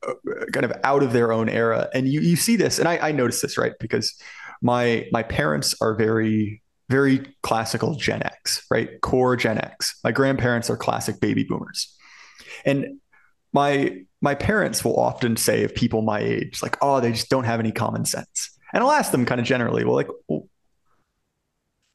uh, 0.06 0.14
kind 0.52 0.64
of 0.64 0.72
out 0.84 1.02
of 1.02 1.12
their 1.12 1.32
own 1.32 1.48
era 1.48 1.88
and 1.94 2.08
you 2.08 2.20
you 2.20 2.36
see 2.36 2.56
this 2.56 2.78
and 2.78 2.86
I, 2.86 3.08
I 3.08 3.12
noticed 3.12 3.42
this 3.42 3.58
right 3.58 3.72
because 3.80 4.14
my 4.62 5.06
my 5.12 5.22
parents 5.22 5.74
are 5.80 5.94
very 5.94 6.62
very 6.88 7.34
classical 7.42 7.94
Gen 7.94 8.22
X, 8.22 8.64
right? 8.70 9.00
Core 9.00 9.36
Gen 9.36 9.58
X. 9.58 9.98
My 10.02 10.12
grandparents 10.12 10.70
are 10.70 10.76
classic 10.76 11.20
baby 11.20 11.44
boomers. 11.44 11.94
And 12.64 12.98
my 13.52 14.04
my 14.20 14.34
parents 14.34 14.84
will 14.84 14.98
often 14.98 15.36
say 15.36 15.62
of 15.62 15.74
people 15.74 16.02
my 16.02 16.20
age, 16.20 16.60
like, 16.62 16.76
oh, 16.82 17.00
they 17.00 17.12
just 17.12 17.28
don't 17.28 17.44
have 17.44 17.60
any 17.60 17.70
common 17.70 18.04
sense. 18.04 18.50
And 18.72 18.82
I'll 18.82 18.90
ask 18.90 19.12
them 19.12 19.24
kind 19.24 19.40
of 19.40 19.46
generally, 19.46 19.84
well, 19.84 19.94
like, 19.94 20.08
well, 20.26 20.48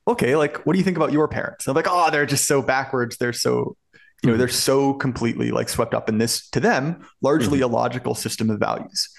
okay, 0.08 0.36
like, 0.36 0.66
what 0.66 0.74
do 0.74 0.80
you 0.80 0.86
think 0.86 0.98
about 0.98 1.12
your 1.12 1.28
parents? 1.28 1.66
They're 1.66 1.74
like, 1.74 1.88
oh, 1.90 2.12
they're 2.12 2.26
just 2.26 2.46
so 2.46 2.62
backwards. 2.62 3.18
They're 3.18 3.34
so, 3.34 3.78
you 4.22 4.32
know, 4.32 4.38
they're 4.38 4.48
so 4.48 4.94
completely 4.94 5.52
like 5.52 5.70
swept 5.70 5.94
up 5.94 6.10
in 6.10 6.18
this 6.18 6.50
to 6.50 6.60
them, 6.60 7.06
largely 7.22 7.60
mm-hmm. 7.60 7.74
a 7.74 7.76
logical 7.76 8.16
system 8.16 8.50
of 8.50 8.60
values. 8.60 9.10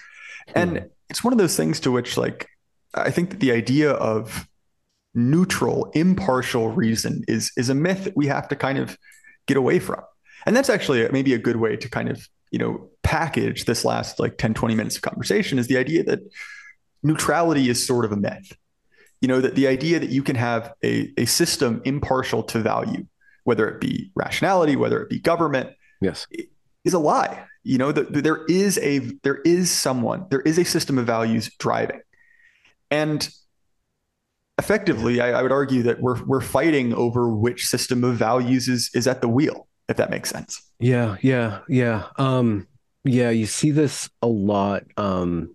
And 0.53 0.77
mm-hmm. 0.77 0.85
it's 1.09 1.23
one 1.23 1.33
of 1.33 1.39
those 1.39 1.55
things 1.55 1.79
to 1.81 1.91
which, 1.91 2.17
like, 2.17 2.47
I 2.93 3.11
think 3.11 3.31
that 3.31 3.39
the 3.39 3.51
idea 3.51 3.91
of 3.91 4.47
neutral, 5.13 5.91
impartial 5.93 6.69
reason 6.69 7.23
is 7.27 7.51
is 7.57 7.69
a 7.69 7.75
myth 7.75 8.03
that 8.03 8.17
we 8.17 8.27
have 8.27 8.47
to 8.49 8.55
kind 8.55 8.77
of 8.77 8.97
get 9.47 9.57
away 9.57 9.79
from. 9.79 10.01
And 10.45 10.55
that's 10.55 10.69
actually 10.69 11.07
maybe 11.09 11.33
a 11.33 11.39
good 11.39 11.55
way 11.55 11.75
to 11.77 11.89
kind 11.89 12.09
of, 12.09 12.27
you 12.51 12.59
know, 12.59 12.89
package 13.03 13.65
this 13.65 13.85
last 13.85 14.19
like 14.19 14.37
10, 14.37 14.53
20 14.53 14.75
minutes 14.75 14.95
of 14.95 15.01
conversation 15.01 15.57
is 15.57 15.67
the 15.67 15.77
idea 15.77 16.03
that 16.03 16.19
neutrality 17.01 17.69
is 17.69 17.85
sort 17.85 18.05
of 18.05 18.11
a 18.11 18.17
myth. 18.17 18.55
You 19.21 19.27
know, 19.27 19.41
that 19.41 19.55
the 19.55 19.67
idea 19.67 19.99
that 19.99 20.09
you 20.09 20.23
can 20.23 20.35
have 20.35 20.73
a, 20.83 21.11
a 21.17 21.25
system 21.25 21.81
impartial 21.85 22.43
to 22.43 22.59
value, 22.59 23.05
whether 23.43 23.67
it 23.67 23.79
be 23.79 24.11
rationality, 24.15 24.75
whether 24.75 25.01
it 25.01 25.09
be 25.09 25.19
government, 25.19 25.71
yes, 26.01 26.27
is 26.83 26.93
a 26.93 26.99
lie. 26.99 27.45
You 27.63 27.77
know, 27.77 27.91
that 27.91 28.23
there 28.23 28.45
is 28.45 28.77
a 28.79 28.99
there 29.23 29.41
is 29.45 29.71
someone, 29.71 30.27
there 30.29 30.41
is 30.41 30.59
a 30.59 30.65
system 30.65 30.97
of 30.97 31.05
values 31.05 31.49
driving. 31.57 32.01
And 32.91 33.27
effectively, 34.57 35.19
I, 35.19 35.39
I, 35.39 35.41
would 35.41 35.51
argue 35.51 35.83
that 35.83 35.99
we're 35.99 36.23
we're 36.25 36.41
fighting 36.41 36.93
over 36.93 37.29
which 37.29 37.67
system 37.67 38.03
of 38.03 38.15
values 38.15 38.67
is 38.67 38.91
is 38.93 39.07
at 39.07 39.21
the 39.21 39.27
wheel, 39.27 39.67
if 39.89 39.97
that 39.97 40.09
makes 40.09 40.29
sense. 40.29 40.61
Yeah, 40.79 41.17
yeah, 41.21 41.59
yeah. 41.67 42.07
Um, 42.17 42.67
yeah, 43.03 43.29
you 43.29 43.45
see 43.45 43.71
this 43.71 44.09
a 44.21 44.27
lot 44.27 44.83
um, 44.97 45.54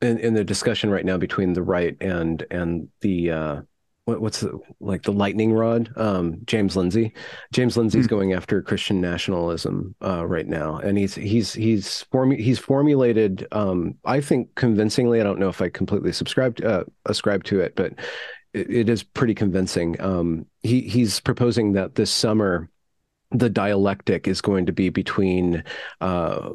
in 0.00 0.18
in 0.18 0.34
the 0.34 0.44
discussion 0.44 0.90
right 0.90 1.04
now 1.04 1.16
between 1.16 1.52
the 1.52 1.62
right 1.62 1.96
and 2.00 2.44
and 2.50 2.88
the 3.00 3.30
uh, 3.30 3.60
what, 4.04 4.22
what's 4.22 4.40
the, 4.40 4.58
like 4.80 5.02
the 5.02 5.12
lightning 5.12 5.52
rod? 5.52 5.90
Um, 5.96 6.38
james 6.44 6.76
lindsay. 6.76 7.12
James 7.52 7.76
lindsay's 7.76 8.06
mm-hmm. 8.06 8.16
going 8.16 8.32
after 8.32 8.62
christian 8.62 9.00
nationalism 9.00 9.94
uh, 10.02 10.26
right 10.26 10.46
now. 10.46 10.78
And 10.78 10.96
he's 10.96 11.14
he's 11.14 11.52
he's 11.52 12.04
formu- 12.12 12.40
he's 12.40 12.58
formulated 12.58 13.46
um, 13.52 13.96
i 14.04 14.20
think 14.20 14.54
convincingly 14.54 15.20
i 15.20 15.24
don't 15.24 15.38
know 15.38 15.48
if 15.48 15.60
i 15.60 15.68
completely 15.68 16.12
subscribe 16.12 16.58
uh, 16.64 16.84
ascribe 17.06 17.44
to 17.44 17.60
it 17.60 17.74
but 17.76 17.94
it, 18.52 18.70
it 18.70 18.88
is 18.88 19.02
pretty 19.02 19.34
convincing. 19.34 20.00
Um, 20.00 20.46
he 20.62 20.82
he's 20.82 21.20
proposing 21.20 21.72
that 21.72 21.94
this 21.94 22.10
summer 22.10 22.68
the 23.30 23.50
dialectic 23.50 24.26
is 24.26 24.40
going 24.40 24.66
to 24.66 24.72
be 24.72 24.88
between 24.88 25.62
uh, 26.00 26.50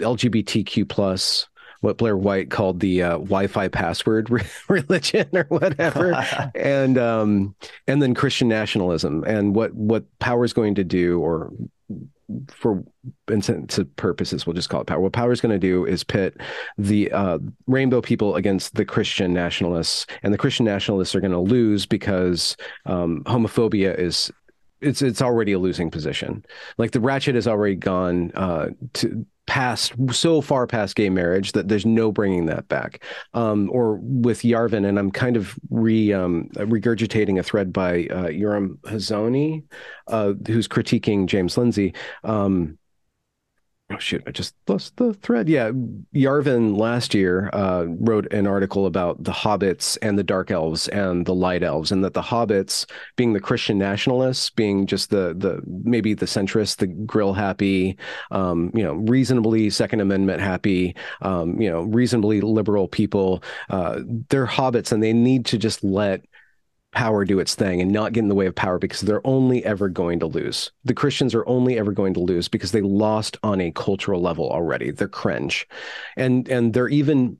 lgbtq 0.00 0.88
plus 0.88 1.46
what 1.80 1.98
Blair 1.98 2.16
White 2.16 2.50
called 2.50 2.80
the 2.80 3.02
uh, 3.02 3.10
Wi-Fi 3.18 3.68
password 3.68 4.30
re- 4.30 4.42
religion 4.68 5.28
or 5.32 5.44
whatever, 5.44 6.14
and 6.54 6.98
um, 6.98 7.54
and 7.86 8.02
then 8.02 8.14
Christian 8.14 8.48
nationalism 8.48 9.24
and 9.24 9.54
what 9.54 9.74
what 9.74 10.04
power 10.18 10.44
is 10.44 10.52
going 10.52 10.74
to 10.76 10.84
do 10.84 11.20
or 11.20 11.52
for 12.48 12.84
to 13.26 13.84
purposes, 13.96 14.46
we'll 14.46 14.54
just 14.54 14.68
call 14.68 14.82
it 14.82 14.86
power. 14.86 15.00
What 15.00 15.12
power 15.12 15.32
is 15.32 15.40
going 15.40 15.52
to 15.52 15.58
do 15.58 15.84
is 15.84 16.04
pit 16.04 16.40
the 16.78 17.10
uh, 17.12 17.38
rainbow 17.66 18.00
people 18.00 18.36
against 18.36 18.74
the 18.74 18.84
Christian 18.84 19.32
nationalists, 19.32 20.06
and 20.22 20.32
the 20.32 20.38
Christian 20.38 20.64
nationalists 20.64 21.14
are 21.14 21.20
going 21.20 21.32
to 21.32 21.38
lose 21.38 21.86
because 21.86 22.56
um, 22.86 23.22
homophobia 23.24 23.98
is 23.98 24.30
it's 24.80 25.02
it's 25.02 25.22
already 25.22 25.52
a 25.52 25.58
losing 25.58 25.90
position. 25.90 26.44
Like 26.78 26.92
the 26.92 27.00
ratchet 27.00 27.34
has 27.34 27.46
already 27.46 27.76
gone 27.76 28.32
uh, 28.34 28.68
to 28.94 29.26
past 29.50 29.92
so 30.12 30.40
far 30.40 30.64
past 30.64 30.94
gay 30.94 31.10
marriage 31.10 31.50
that 31.50 31.66
there's 31.66 31.84
no 31.84 32.12
bringing 32.12 32.46
that 32.46 32.68
back. 32.68 33.02
Um, 33.34 33.68
or 33.72 33.98
with 34.00 34.42
Yarvin, 34.42 34.86
and 34.86 34.96
I'm 34.96 35.10
kind 35.10 35.36
of 35.36 35.58
re 35.70 36.12
um, 36.12 36.50
regurgitating 36.54 37.36
a 37.36 37.42
thread 37.42 37.72
by 37.72 38.06
uh, 38.12 38.28
Yoram 38.28 38.78
Hazony, 38.82 39.64
uh, 40.06 40.34
who's 40.46 40.68
critiquing 40.68 41.26
James 41.26 41.58
Lindsay. 41.58 41.94
Um, 42.22 42.78
oh 43.90 43.98
shoot. 43.98 44.22
I 44.26 44.30
just 44.30 44.54
lost 44.68 44.96
the 44.96 45.14
thread. 45.14 45.48
Yeah. 45.48 45.70
Yarvin 46.14 46.76
last 46.76 47.14
year 47.14 47.50
uh, 47.52 47.86
wrote 47.88 48.32
an 48.32 48.46
article 48.46 48.86
about 48.86 49.22
the 49.22 49.32
hobbits 49.32 49.98
and 50.02 50.18
the 50.18 50.22
dark 50.22 50.50
elves 50.50 50.88
and 50.88 51.26
the 51.26 51.34
light 51.34 51.62
elves 51.62 51.92
and 51.92 52.04
that 52.04 52.14
the 52.14 52.22
hobbits 52.22 52.88
being 53.16 53.32
the 53.32 53.40
christian 53.40 53.78
nationalists 53.78 54.50
being 54.50 54.86
just 54.86 55.10
the 55.10 55.34
the 55.36 55.60
maybe 55.66 56.14
the 56.14 56.26
centrists 56.26 56.76
the 56.76 56.86
grill 56.86 57.32
happy 57.32 57.96
um, 58.30 58.70
you 58.74 58.82
know 58.82 58.94
reasonably 58.94 59.70
second 59.70 60.00
amendment 60.00 60.40
happy 60.40 60.94
um, 61.22 61.60
you 61.60 61.70
know 61.70 61.82
reasonably 61.82 62.40
liberal 62.40 62.88
people 62.88 63.42
uh, 63.70 64.00
they're 64.28 64.46
hobbits 64.46 64.92
and 64.92 65.02
they 65.02 65.12
need 65.12 65.44
to 65.46 65.58
just 65.58 65.82
let 65.84 66.24
power 66.92 67.24
do 67.24 67.38
its 67.38 67.54
thing 67.54 67.80
and 67.80 67.92
not 67.92 68.12
get 68.12 68.20
in 68.20 68.28
the 68.28 68.34
way 68.34 68.46
of 68.46 68.54
power 68.54 68.78
because 68.78 69.00
they're 69.00 69.26
only 69.26 69.64
ever 69.64 69.88
going 69.88 70.18
to 70.20 70.26
lose. 70.26 70.72
The 70.84 70.94
Christians 70.94 71.34
are 71.34 71.46
only 71.46 71.78
ever 71.78 71.92
going 71.92 72.14
to 72.14 72.20
lose 72.20 72.48
because 72.48 72.72
they 72.72 72.80
lost 72.80 73.36
on 73.42 73.60
a 73.60 73.70
cultural 73.70 74.20
level 74.20 74.50
already. 74.50 74.90
They're 74.90 75.08
cringe. 75.08 75.68
And 76.16 76.48
and 76.48 76.72
they're 76.74 76.88
even 76.88 77.38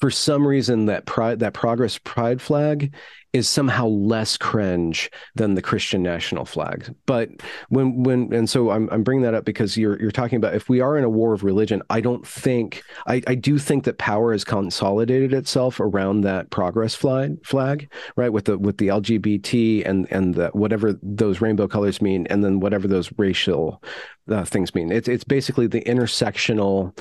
for 0.00 0.10
some 0.10 0.46
reason 0.46 0.86
that 0.86 1.06
pride 1.06 1.40
that 1.40 1.54
progress 1.54 1.98
pride 1.98 2.40
flag 2.40 2.94
is 3.32 3.48
somehow 3.48 3.86
less 3.86 4.36
cringe 4.36 5.10
than 5.34 5.54
the 5.54 5.62
Christian 5.62 6.02
national 6.02 6.46
flag. 6.46 6.94
But 7.04 7.28
when 7.68 8.02
when 8.02 8.32
and 8.32 8.48
so 8.48 8.70
I'm 8.70 8.88
I'm 8.90 9.02
bringing 9.02 9.24
that 9.24 9.34
up 9.34 9.44
because 9.44 9.76
you're 9.76 10.00
you're 10.00 10.10
talking 10.10 10.36
about 10.36 10.54
if 10.54 10.68
we 10.68 10.80
are 10.80 10.96
in 10.96 11.04
a 11.04 11.10
war 11.10 11.34
of 11.34 11.44
religion, 11.44 11.82
I 11.90 12.00
don't 12.00 12.26
think 12.26 12.82
I, 13.06 13.22
I 13.26 13.34
do 13.34 13.58
think 13.58 13.84
that 13.84 13.98
power 13.98 14.32
has 14.32 14.44
consolidated 14.44 15.34
itself 15.34 15.80
around 15.80 16.22
that 16.22 16.50
progress 16.50 16.94
flag 16.94 17.44
flag, 17.44 17.92
right? 18.16 18.32
With 18.32 18.46
the 18.46 18.58
with 18.58 18.78
the 18.78 18.88
LGBT 18.88 19.86
and 19.86 20.06
and 20.10 20.34
the 20.34 20.48
whatever 20.48 20.98
those 21.02 21.40
rainbow 21.40 21.68
colors 21.68 22.00
mean, 22.00 22.26
and 22.28 22.42
then 22.42 22.60
whatever 22.60 22.88
those 22.88 23.10
racial 23.18 23.82
uh, 24.30 24.44
things 24.44 24.74
mean. 24.74 24.90
It's 24.90 25.08
it's 25.08 25.24
basically 25.24 25.66
the 25.66 25.82
intersectional 25.82 26.96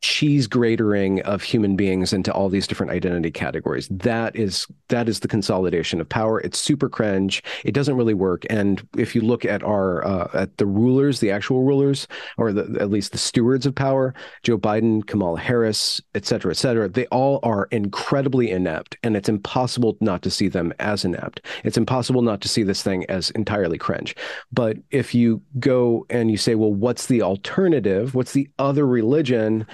cheese 0.00 0.48
gratering 0.48 1.20
of 1.22 1.42
human 1.42 1.76
beings 1.76 2.12
into 2.12 2.32
all 2.32 2.48
these 2.48 2.66
different 2.66 2.92
identity 2.92 3.30
categories. 3.30 3.88
That 3.88 4.34
is 4.34 4.66
that 4.88 5.08
is 5.08 5.20
the 5.20 5.28
consolidation 5.28 6.00
of 6.00 6.08
power. 6.08 6.40
It's 6.40 6.58
super 6.58 6.88
cringe. 6.88 7.42
It 7.64 7.72
doesn't 7.72 7.96
really 7.96 8.14
work. 8.14 8.44
And 8.50 8.86
if 8.96 9.14
you 9.14 9.20
look 9.20 9.44
at 9.44 9.62
our 9.62 10.06
uh, 10.06 10.28
at 10.34 10.56
the 10.56 10.66
rulers, 10.66 11.20
the 11.20 11.30
actual 11.30 11.62
rulers, 11.64 12.08
or 12.38 12.52
the, 12.52 12.78
at 12.80 12.90
least 12.90 13.12
the 13.12 13.18
stewards 13.18 13.66
of 13.66 13.74
power, 13.74 14.14
Joe 14.42 14.58
Biden, 14.58 15.06
Kamala 15.06 15.38
Harris, 15.38 16.00
et 16.14 16.26
cetera, 16.26 16.50
et 16.50 16.56
cetera, 16.56 16.88
they 16.88 17.06
all 17.06 17.40
are 17.42 17.68
incredibly 17.70 18.50
inept, 18.50 18.96
and 19.02 19.16
it's 19.16 19.28
impossible 19.28 19.96
not 20.00 20.22
to 20.22 20.30
see 20.30 20.48
them 20.48 20.72
as 20.78 21.04
inept. 21.04 21.42
It's 21.64 21.76
impossible 21.76 22.22
not 22.22 22.40
to 22.40 22.48
see 22.48 22.62
this 22.62 22.82
thing 22.82 23.04
as 23.08 23.30
entirely 23.30 23.78
cringe. 23.78 24.16
But 24.52 24.78
if 24.90 25.14
you 25.14 25.42
go 25.58 26.06
and 26.10 26.30
you 26.30 26.36
say, 26.36 26.54
well, 26.54 26.72
what's 26.72 27.06
the 27.06 27.22
alternative? 27.22 28.14
What's 28.14 28.32
the 28.32 28.48
other 28.58 28.86
religion? 28.86 29.66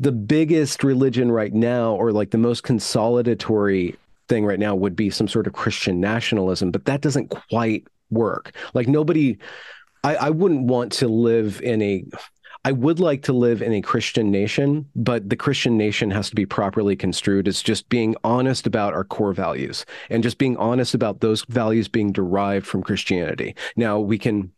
The 0.00 0.12
biggest 0.12 0.82
religion 0.82 1.30
right 1.30 1.52
now, 1.52 1.94
or 1.94 2.10
like 2.10 2.30
the 2.30 2.38
most 2.38 2.62
consolidatory 2.62 3.96
thing 4.28 4.44
right 4.46 4.58
now, 4.58 4.74
would 4.74 4.96
be 4.96 5.10
some 5.10 5.28
sort 5.28 5.46
of 5.46 5.52
Christian 5.52 6.00
nationalism, 6.00 6.70
but 6.70 6.86
that 6.86 7.02
doesn't 7.02 7.28
quite 7.28 7.86
work. 8.10 8.52
Like 8.74 8.88
nobody, 8.88 9.38
I, 10.02 10.16
I 10.16 10.30
wouldn't 10.30 10.64
want 10.64 10.90
to 10.92 11.08
live 11.08 11.60
in 11.62 11.82
a 11.82 12.04
I 12.62 12.72
would 12.72 13.00
like 13.00 13.22
to 13.22 13.32
live 13.32 13.62
in 13.62 13.72
a 13.72 13.80
Christian 13.80 14.30
nation, 14.30 14.86
but 14.94 15.30
the 15.30 15.36
Christian 15.36 15.78
nation 15.78 16.10
has 16.10 16.28
to 16.28 16.36
be 16.36 16.44
properly 16.44 16.94
construed 16.94 17.48
as 17.48 17.62
just 17.62 17.88
being 17.88 18.14
honest 18.22 18.66
about 18.66 18.92
our 18.92 19.04
core 19.04 19.32
values 19.32 19.86
and 20.10 20.22
just 20.22 20.36
being 20.36 20.58
honest 20.58 20.92
about 20.92 21.20
those 21.20 21.42
values 21.48 21.88
being 21.88 22.12
derived 22.12 22.66
from 22.66 22.82
Christianity. 22.82 23.54
Now, 23.76 23.98
we 23.98 24.18
can 24.18 24.52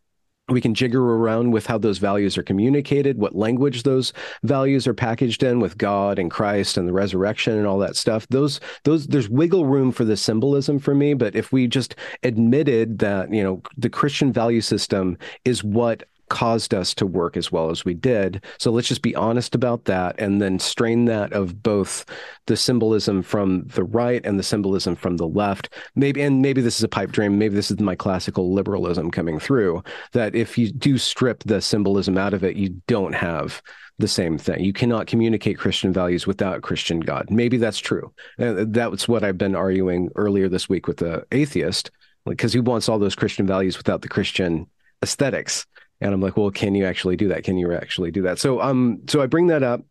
we 0.52 0.60
can 0.60 0.74
jigger 0.74 1.02
around 1.02 1.50
with 1.50 1.66
how 1.66 1.78
those 1.78 1.98
values 1.98 2.36
are 2.38 2.42
communicated, 2.42 3.18
what 3.18 3.34
language 3.34 3.82
those 3.82 4.12
values 4.42 4.86
are 4.86 4.94
packaged 4.94 5.42
in 5.42 5.60
with 5.60 5.78
God 5.78 6.18
and 6.18 6.30
Christ 6.30 6.76
and 6.76 6.88
the 6.88 6.92
resurrection 6.92 7.56
and 7.56 7.66
all 7.66 7.78
that 7.78 7.96
stuff. 7.96 8.26
Those 8.28 8.60
those 8.84 9.06
there's 9.06 9.28
wiggle 9.28 9.66
room 9.66 9.92
for 9.92 10.04
the 10.04 10.16
symbolism 10.16 10.78
for 10.78 10.94
me, 10.94 11.14
but 11.14 11.34
if 11.34 11.52
we 11.52 11.66
just 11.66 11.96
admitted 12.22 12.98
that, 12.98 13.32
you 13.32 13.42
know, 13.42 13.62
the 13.76 13.90
Christian 13.90 14.32
value 14.32 14.60
system 14.60 15.18
is 15.44 15.64
what 15.64 16.04
caused 16.32 16.72
us 16.72 16.94
to 16.94 17.06
work 17.06 17.36
as 17.36 17.52
well 17.52 17.68
as 17.68 17.84
we 17.84 17.92
did. 17.92 18.42
So 18.58 18.70
let's 18.70 18.88
just 18.88 19.02
be 19.02 19.14
honest 19.14 19.54
about 19.54 19.84
that 19.84 20.18
and 20.18 20.40
then 20.40 20.58
strain 20.58 21.04
that 21.04 21.34
of 21.34 21.62
both 21.62 22.06
the 22.46 22.56
symbolism 22.56 23.22
from 23.22 23.64
the 23.66 23.84
right 23.84 24.24
and 24.24 24.38
the 24.38 24.42
symbolism 24.42 24.96
from 24.96 25.18
the 25.18 25.28
left. 25.28 25.68
Maybe, 25.94 26.22
and 26.22 26.40
maybe 26.40 26.62
this 26.62 26.78
is 26.78 26.82
a 26.82 26.88
pipe 26.88 27.12
dream. 27.12 27.38
Maybe 27.38 27.54
this 27.54 27.70
is 27.70 27.78
my 27.80 27.94
classical 27.94 28.54
liberalism 28.54 29.10
coming 29.10 29.38
through 29.38 29.84
that 30.12 30.34
if 30.34 30.56
you 30.56 30.72
do 30.72 30.96
strip 30.96 31.44
the 31.44 31.60
symbolism 31.60 32.16
out 32.16 32.32
of 32.32 32.42
it, 32.42 32.56
you 32.56 32.80
don't 32.86 33.14
have 33.14 33.60
the 33.98 34.08
same 34.08 34.38
thing. 34.38 34.64
You 34.64 34.72
cannot 34.72 35.06
communicate 35.06 35.58
Christian 35.58 35.92
values 35.92 36.26
without 36.26 36.62
Christian 36.62 37.00
God. 37.00 37.30
Maybe 37.30 37.58
that's 37.58 37.78
true. 37.78 38.10
Uh, 38.38 38.64
that's 38.68 39.06
what 39.06 39.22
I've 39.22 39.36
been 39.36 39.54
arguing 39.54 40.08
earlier 40.16 40.48
this 40.48 40.66
week 40.66 40.88
with 40.88 40.96
the 40.96 41.26
atheist, 41.30 41.90
because 42.24 42.54
he 42.54 42.60
wants 42.60 42.88
all 42.88 42.98
those 42.98 43.14
Christian 43.14 43.46
values 43.46 43.76
without 43.76 44.00
the 44.00 44.08
Christian 44.08 44.66
aesthetics. 45.02 45.66
And 46.02 46.12
I'm 46.12 46.20
like, 46.20 46.36
well, 46.36 46.50
can 46.50 46.74
you 46.74 46.84
actually 46.84 47.16
do 47.16 47.28
that? 47.28 47.44
Can 47.44 47.56
you 47.56 47.72
actually 47.72 48.10
do 48.10 48.22
that? 48.22 48.38
So, 48.38 48.60
um, 48.60 49.00
so 49.08 49.22
I 49.22 49.26
bring 49.26 49.46
that 49.46 49.62
up 49.62 49.82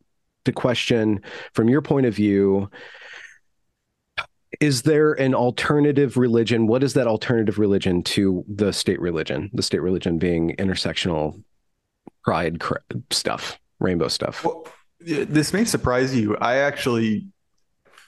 to 0.46 0.52
question 0.52 1.22
from 1.54 1.70
your 1.70 1.82
point 1.82 2.06
of 2.06 2.14
view. 2.14 2.70
Is 4.60 4.82
there 4.82 5.14
an 5.14 5.34
alternative 5.34 6.18
religion? 6.18 6.68
What 6.68 6.84
is 6.84 6.94
that 6.94 7.08
alternative 7.08 7.58
religion 7.58 8.04
to 8.04 8.44
the 8.48 8.74
state 8.74 9.00
religion? 9.00 9.50
The 9.54 9.64
state 9.64 9.82
religion 9.82 10.18
being 10.18 10.56
intersectional 10.58 11.42
pride 12.24 12.62
stuff, 13.10 13.58
rainbow 13.80 14.10
stuff. 14.10 14.44
Well, 14.44 14.68
this 15.00 15.54
may 15.54 15.66
surprise 15.66 16.14
you. 16.14 16.36
I 16.38 16.58
actually, 16.58 17.28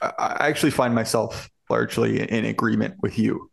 I 0.02 0.48
actually 0.48 0.72
find 0.72 0.94
myself 0.94 1.50
largely 1.70 2.22
in 2.22 2.46
agreement 2.46 2.96
with 3.02 3.18
you. 3.18 3.50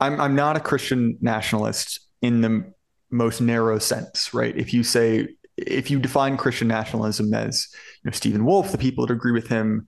I'm 0.00 0.20
I'm 0.20 0.34
not 0.34 0.56
a 0.56 0.60
Christian 0.60 1.18
nationalist 1.20 2.00
in 2.22 2.40
the 2.40 2.72
most 3.12 3.40
narrow 3.40 3.78
sense, 3.78 4.32
right? 4.34 4.56
If 4.56 4.72
you 4.72 4.82
say 4.82 5.28
if 5.56 5.90
you 5.90 5.98
define 5.98 6.36
Christian 6.36 6.68
nationalism 6.68 7.32
as 7.34 7.68
you 8.02 8.10
know 8.10 8.12
Stephen 8.12 8.44
Wolfe, 8.44 8.72
the 8.72 8.78
people 8.78 9.06
that 9.06 9.12
agree 9.12 9.32
with 9.32 9.48
him, 9.48 9.86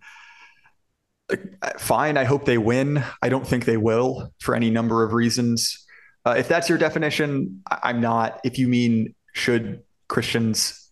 fine. 1.79 2.16
I 2.16 2.25
hope 2.25 2.45
they 2.45 2.59
win. 2.59 3.03
I 3.22 3.29
don't 3.29 3.47
think 3.47 3.64
they 3.64 3.77
will 3.77 4.33
for 4.41 4.55
any 4.55 4.70
number 4.70 5.03
of 5.05 5.12
reasons. 5.12 5.85
Uh, 6.27 6.35
if 6.39 6.49
that's 6.49 6.68
your 6.68 6.79
definition, 6.79 7.62
I'm 7.70 8.01
not. 8.01 8.41
If 8.45 8.59
you 8.59 8.68
mean 8.68 9.14
should 9.33 9.83
Christians 10.09 10.85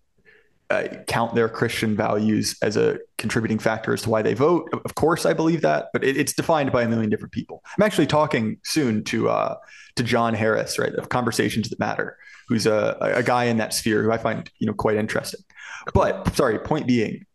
uh, 0.73 0.89
count 1.07 1.35
their 1.35 1.49
Christian 1.49 1.95
values 1.95 2.57
as 2.63 2.77
a 2.77 2.99
contributing 3.19 3.59
factor 3.59 3.93
as 3.93 4.03
to 4.03 4.11
why 4.11 4.23
they 4.23 4.35
vote. 4.35 4.71
Of 4.85 4.95
course, 4.95 5.27
I 5.27 5.35
believe 5.35 5.61
that, 5.61 5.89
but 5.93 6.03
it, 6.03 6.17
it's 6.17 6.33
defined 6.33 6.73
by 6.73 6.83
a 6.83 6.89
million 6.89 7.11
different 7.11 7.33
people. 7.33 7.63
I'm 7.77 7.83
actually 7.83 8.07
talking 8.07 8.59
soon 8.65 9.05
to 9.05 9.29
uh, 9.29 9.57
to 9.97 10.03
John 10.03 10.35
Harris, 10.35 10.79
right, 10.79 10.95
of 10.95 11.09
Conversations 11.09 11.69
That 11.69 11.79
Matter, 11.79 12.17
who's 12.49 12.67
a, 12.67 12.97
a 13.01 13.23
guy 13.23 13.45
in 13.45 13.59
that 13.59 13.75
sphere 13.75 14.03
who 14.03 14.13
I 14.13 14.19
find 14.19 14.51
you 14.59 14.67
know 14.67 14.75
quite 14.75 14.97
interesting. 14.97 15.41
But 15.95 16.35
sorry, 16.35 16.59
point 16.59 16.87
being, 16.87 17.27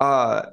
uh, 0.00 0.46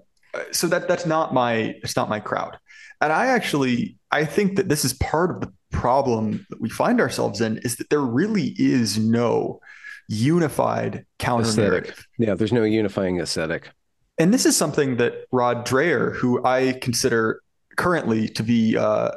so 0.52 0.68
that 0.68 0.88
that's 0.88 1.06
not 1.06 1.34
my 1.34 1.76
it's 1.84 1.96
not 1.96 2.10
my 2.10 2.20
crowd, 2.20 2.58
and 3.02 3.12
I 3.12 3.28
actually 3.28 3.98
I 4.12 4.26
think 4.26 4.58
that 4.58 4.70
this 4.70 4.86
is 4.86 4.94
part 4.94 5.32
of 5.32 5.42
the 5.42 5.54
problem 5.72 6.46
that 6.50 6.62
we 6.62 6.70
find 6.70 7.02
ourselves 7.02 7.42
in 7.42 7.58
is 7.60 7.76
that 7.78 7.90
there 7.90 8.02
really 8.02 8.54
is 8.58 8.98
no 8.98 9.60
unified 10.08 11.06
counter 11.20 11.54
narrative. 11.56 12.08
Yeah, 12.18 12.36
there's 12.36 12.54
no 12.54 12.64
unifying 12.64 13.20
aesthetic. 13.20 13.70
And 14.18 14.34
this 14.34 14.46
is 14.46 14.56
something 14.56 14.98
that 14.98 15.26
Rod 15.32 15.66
Dreher, 15.66 16.16
who 16.16 16.44
I 16.46 16.74
consider 16.82 17.42
currently 17.76 18.28
to 18.30 18.44
be 18.44 18.78
uh, 18.78 19.12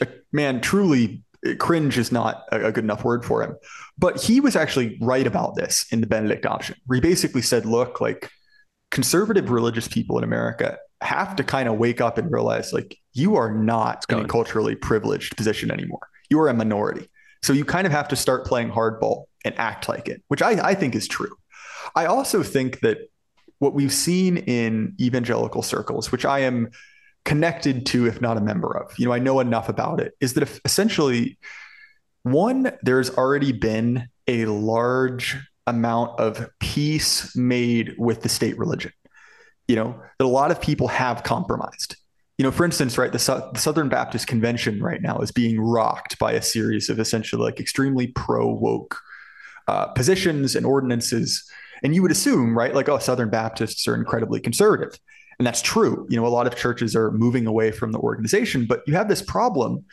a 0.00 0.06
man 0.32 0.60
truly 0.60 1.22
cringe 1.58 1.98
is 1.98 2.10
not 2.10 2.44
a, 2.52 2.72
good 2.72 2.84
enough 2.84 3.04
word 3.04 3.24
for 3.24 3.42
him, 3.42 3.56
but 3.98 4.22
he 4.22 4.40
was 4.40 4.56
actually 4.56 4.98
right 5.00 5.26
about 5.26 5.54
this 5.56 5.86
in 5.90 6.00
the 6.00 6.06
Benedict 6.06 6.46
option, 6.46 6.76
where 6.86 6.96
he 6.96 7.00
basically 7.00 7.42
said, 7.42 7.66
look, 7.66 8.00
like 8.00 8.30
conservative 8.90 9.50
religious 9.50 9.88
people 9.88 10.16
in 10.18 10.24
America 10.24 10.78
have 11.00 11.36
to 11.36 11.44
kind 11.44 11.68
of 11.68 11.76
wake 11.76 12.00
up 12.00 12.16
and 12.16 12.30
realize 12.32 12.72
like 12.72 12.96
you 13.12 13.36
are 13.36 13.52
not 13.52 14.04
in 14.08 14.20
a 14.20 14.28
culturally 14.28 14.74
privileged 14.74 15.36
position 15.36 15.70
anymore. 15.70 16.08
You 16.30 16.40
are 16.40 16.48
a 16.48 16.54
minority. 16.54 17.08
So 17.42 17.52
you 17.52 17.64
kind 17.64 17.86
of 17.86 17.92
have 17.92 18.08
to 18.08 18.16
start 18.16 18.46
playing 18.46 18.70
hardball 18.70 19.24
and 19.44 19.54
act 19.58 19.88
like 19.88 20.08
it, 20.08 20.22
which 20.28 20.40
I, 20.40 20.52
I 20.70 20.74
think 20.74 20.94
is 20.94 21.06
true. 21.06 21.36
I 21.94 22.06
also 22.06 22.42
think 22.42 22.80
that 22.80 23.10
what 23.58 23.74
we've 23.74 23.92
seen 23.92 24.38
in 24.38 24.94
evangelical 24.98 25.62
circles, 25.62 26.10
which 26.10 26.24
I 26.24 26.40
am 26.40 26.70
connected 27.24 27.86
to, 27.86 28.06
if 28.06 28.20
not 28.20 28.36
a 28.36 28.40
member 28.40 28.76
of, 28.76 28.92
you 28.98 29.06
know, 29.06 29.12
I 29.12 29.18
know 29.18 29.40
enough 29.40 29.68
about 29.68 30.00
it, 30.00 30.14
is 30.20 30.34
that 30.34 30.60
essentially, 30.64 31.38
one, 32.22 32.72
there's 32.82 33.10
already 33.10 33.52
been 33.52 34.08
a 34.26 34.46
large 34.46 35.36
amount 35.66 36.18
of 36.20 36.48
peace 36.60 37.34
made 37.34 37.94
with 37.98 38.22
the 38.22 38.28
state 38.28 38.58
religion. 38.58 38.92
You 39.68 39.76
know, 39.76 40.02
that 40.18 40.24
a 40.24 40.28
lot 40.28 40.50
of 40.50 40.60
people 40.60 40.88
have 40.88 41.22
compromised 41.22 41.96
you 42.38 42.42
know, 42.42 42.50
for 42.50 42.64
instance, 42.64 42.98
right, 42.98 43.12
the, 43.12 43.18
the, 43.52 43.60
Southern 43.60 43.88
Baptist 43.88 44.26
Convention 44.26 44.82
right 44.82 45.00
now 45.00 45.18
is 45.18 45.30
being 45.30 45.60
rocked 45.60 46.18
by 46.18 46.32
a 46.32 46.42
series 46.42 46.88
of 46.88 46.98
essentially 46.98 47.42
like 47.42 47.60
extremely 47.60 48.08
pro 48.08 48.48
woke 48.48 49.00
uh, 49.68 49.86
positions 49.88 50.56
and 50.56 50.66
ordinances. 50.66 51.48
And 51.82 51.94
you 51.94 52.02
would 52.02 52.10
assume, 52.10 52.56
right, 52.56 52.74
like, 52.74 52.88
oh, 52.88 52.98
Southern 52.98 53.30
Baptists 53.30 53.86
are 53.86 53.94
incredibly 53.94 54.40
conservative. 54.40 54.98
And 55.38 55.46
that's 55.46 55.62
true. 55.62 56.06
You 56.08 56.16
know, 56.16 56.26
a 56.26 56.28
lot 56.28 56.46
of 56.46 56.56
churches 56.56 56.94
are 56.94 57.10
moving 57.10 57.46
away 57.46 57.70
from 57.70 57.92
the 57.92 57.98
organization, 57.98 58.66
but 58.66 58.82
you 58.86 58.94
have 58.94 59.08
this 59.08 59.22
problem, 59.22 59.84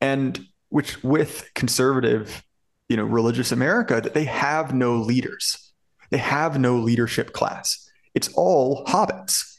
and 0.00 0.40
which 0.68 1.02
with 1.02 1.50
conservative, 1.54 2.44
you 2.88 2.96
know, 2.96 3.04
religious 3.04 3.52
America, 3.52 4.00
that 4.00 4.14
they 4.14 4.24
have 4.24 4.74
no 4.74 4.96
leaders, 4.96 5.72
they 6.10 6.18
have 6.18 6.58
no 6.58 6.76
leadership 6.76 7.32
class. 7.32 7.90
It's 8.14 8.28
all 8.34 8.84
hobbits 8.86 9.58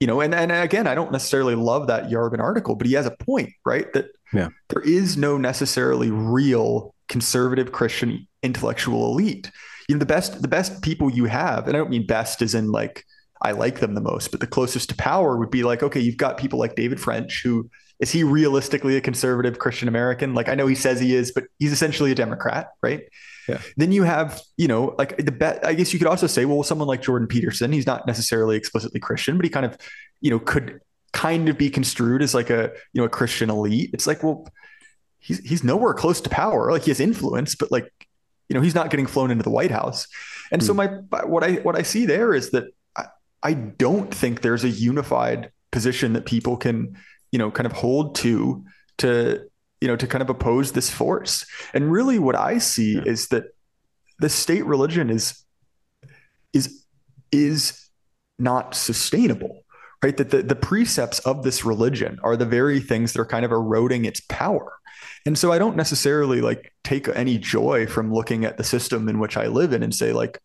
you 0.00 0.06
know, 0.06 0.20
and, 0.20 0.34
and 0.34 0.52
again, 0.52 0.86
I 0.86 0.94
don't 0.94 1.10
necessarily 1.10 1.56
love 1.56 1.88
that 1.88 2.04
Yarvin 2.04 2.38
article, 2.38 2.76
but 2.76 2.86
he 2.86 2.92
has 2.92 3.06
a 3.06 3.10
point, 3.10 3.50
right? 3.64 3.92
That 3.94 4.06
yeah. 4.32 4.48
there 4.68 4.82
is 4.82 5.16
no 5.16 5.38
necessarily 5.38 6.10
real 6.10 6.94
conservative 7.08 7.72
Christian 7.72 8.28
intellectual 8.42 9.10
elite. 9.10 9.50
You 9.88 9.96
know, 9.96 9.98
the 9.98 10.06
best 10.06 10.40
the 10.40 10.48
best 10.48 10.82
people 10.82 11.10
you 11.10 11.24
have, 11.24 11.66
and 11.66 11.76
I 11.76 11.80
don't 11.80 11.90
mean 11.90 12.06
best 12.06 12.42
as 12.42 12.54
in 12.54 12.70
like 12.70 13.04
I 13.40 13.52
like 13.52 13.80
them 13.80 13.94
the 13.94 14.00
most, 14.00 14.30
but 14.30 14.40
the 14.40 14.46
closest 14.46 14.88
to 14.90 14.96
power 14.96 15.36
would 15.36 15.50
be 15.50 15.62
like, 15.62 15.82
okay, 15.82 16.00
you've 16.00 16.16
got 16.16 16.38
people 16.38 16.58
like 16.58 16.74
David 16.74 17.00
French, 17.00 17.42
who 17.42 17.70
is 18.00 18.10
he 18.10 18.22
realistically 18.22 18.96
a 18.96 19.00
conservative 19.00 19.58
Christian 19.58 19.88
American? 19.88 20.34
Like 20.34 20.48
I 20.48 20.54
know 20.54 20.66
he 20.66 20.74
says 20.74 21.00
he 21.00 21.14
is, 21.14 21.32
but 21.32 21.44
he's 21.58 21.72
essentially 21.72 22.12
a 22.12 22.14
Democrat, 22.14 22.68
right? 22.82 23.02
Yeah. 23.48 23.60
Then 23.76 23.92
you 23.92 24.02
have, 24.04 24.40
you 24.56 24.68
know, 24.68 24.94
like 24.98 25.16
the 25.16 25.32
bet. 25.32 25.64
I 25.64 25.74
guess 25.74 25.92
you 25.92 25.98
could 25.98 26.08
also 26.08 26.26
say, 26.26 26.44
well, 26.44 26.62
someone 26.62 26.86
like 26.86 27.02
Jordan 27.02 27.26
Peterson, 27.26 27.72
he's 27.72 27.86
not 27.86 28.06
necessarily 28.06 28.56
explicitly 28.56 29.00
Christian, 29.00 29.36
but 29.36 29.44
he 29.44 29.50
kind 29.50 29.66
of, 29.66 29.76
you 30.20 30.30
know, 30.30 30.38
could 30.38 30.80
kind 31.12 31.48
of 31.48 31.56
be 31.56 31.70
construed 31.70 32.22
as 32.22 32.34
like 32.34 32.50
a, 32.50 32.70
you 32.92 33.00
know, 33.00 33.04
a 33.04 33.08
Christian 33.08 33.50
elite. 33.50 33.90
It's 33.94 34.06
like, 34.06 34.22
well, 34.22 34.46
he's 35.18 35.38
he's 35.38 35.64
nowhere 35.64 35.94
close 35.94 36.20
to 36.20 36.30
power. 36.30 36.70
Like 36.70 36.82
he 36.82 36.90
has 36.90 37.00
influence, 37.00 37.54
but 37.54 37.72
like, 37.72 37.90
you 38.48 38.54
know, 38.54 38.60
he's 38.60 38.74
not 38.74 38.90
getting 38.90 39.06
flown 39.06 39.30
into 39.30 39.42
the 39.42 39.50
White 39.50 39.70
House. 39.70 40.06
And 40.52 40.62
so 40.62 40.72
hmm. 40.72 40.76
my 40.76 40.86
what 41.24 41.42
I 41.42 41.54
what 41.54 41.74
I 41.74 41.82
see 41.82 42.06
there 42.06 42.34
is 42.34 42.50
that 42.50 42.64
I, 43.42 43.54
don't 43.54 44.12
think 44.12 44.40
there's 44.40 44.64
a 44.64 44.68
unified 44.68 45.50
position 45.70 46.14
that 46.14 46.26
people 46.26 46.56
can, 46.56 46.96
you 47.32 47.38
know, 47.38 47.50
kind 47.50 47.66
of 47.66 47.72
hold 47.72 48.14
to 48.16 48.64
to 48.98 49.48
you 49.80 49.86
know, 49.86 49.96
to 49.96 50.06
kind 50.08 50.22
of 50.22 50.30
oppose 50.30 50.72
this 50.72 50.90
force. 50.90 51.46
And 51.72 51.92
really 51.92 52.18
what 52.18 52.34
I 52.34 52.58
see 52.58 52.94
yeah. 52.94 53.02
is 53.06 53.28
that 53.28 53.44
the 54.18 54.28
state 54.28 54.64
religion 54.64 55.10
is 55.10 55.44
is 56.52 56.84
is 57.30 57.88
not 58.38 58.74
sustainable 58.74 59.64
right 60.02 60.16
that 60.16 60.30
the, 60.30 60.42
the 60.42 60.54
precepts 60.54 61.18
of 61.20 61.42
this 61.42 61.64
religion 61.64 62.18
are 62.22 62.36
the 62.36 62.46
very 62.46 62.80
things 62.80 63.12
that 63.12 63.20
are 63.20 63.26
kind 63.26 63.44
of 63.44 63.52
eroding 63.52 64.04
its 64.04 64.20
power 64.28 64.72
and 65.26 65.36
so 65.36 65.52
i 65.52 65.58
don't 65.58 65.76
necessarily 65.76 66.40
like 66.40 66.72
take 66.84 67.08
any 67.08 67.36
joy 67.36 67.86
from 67.86 68.12
looking 68.12 68.44
at 68.44 68.56
the 68.56 68.64
system 68.64 69.08
in 69.08 69.18
which 69.18 69.36
i 69.36 69.46
live 69.46 69.72
in 69.72 69.82
and 69.82 69.94
say 69.94 70.12
like 70.12 70.38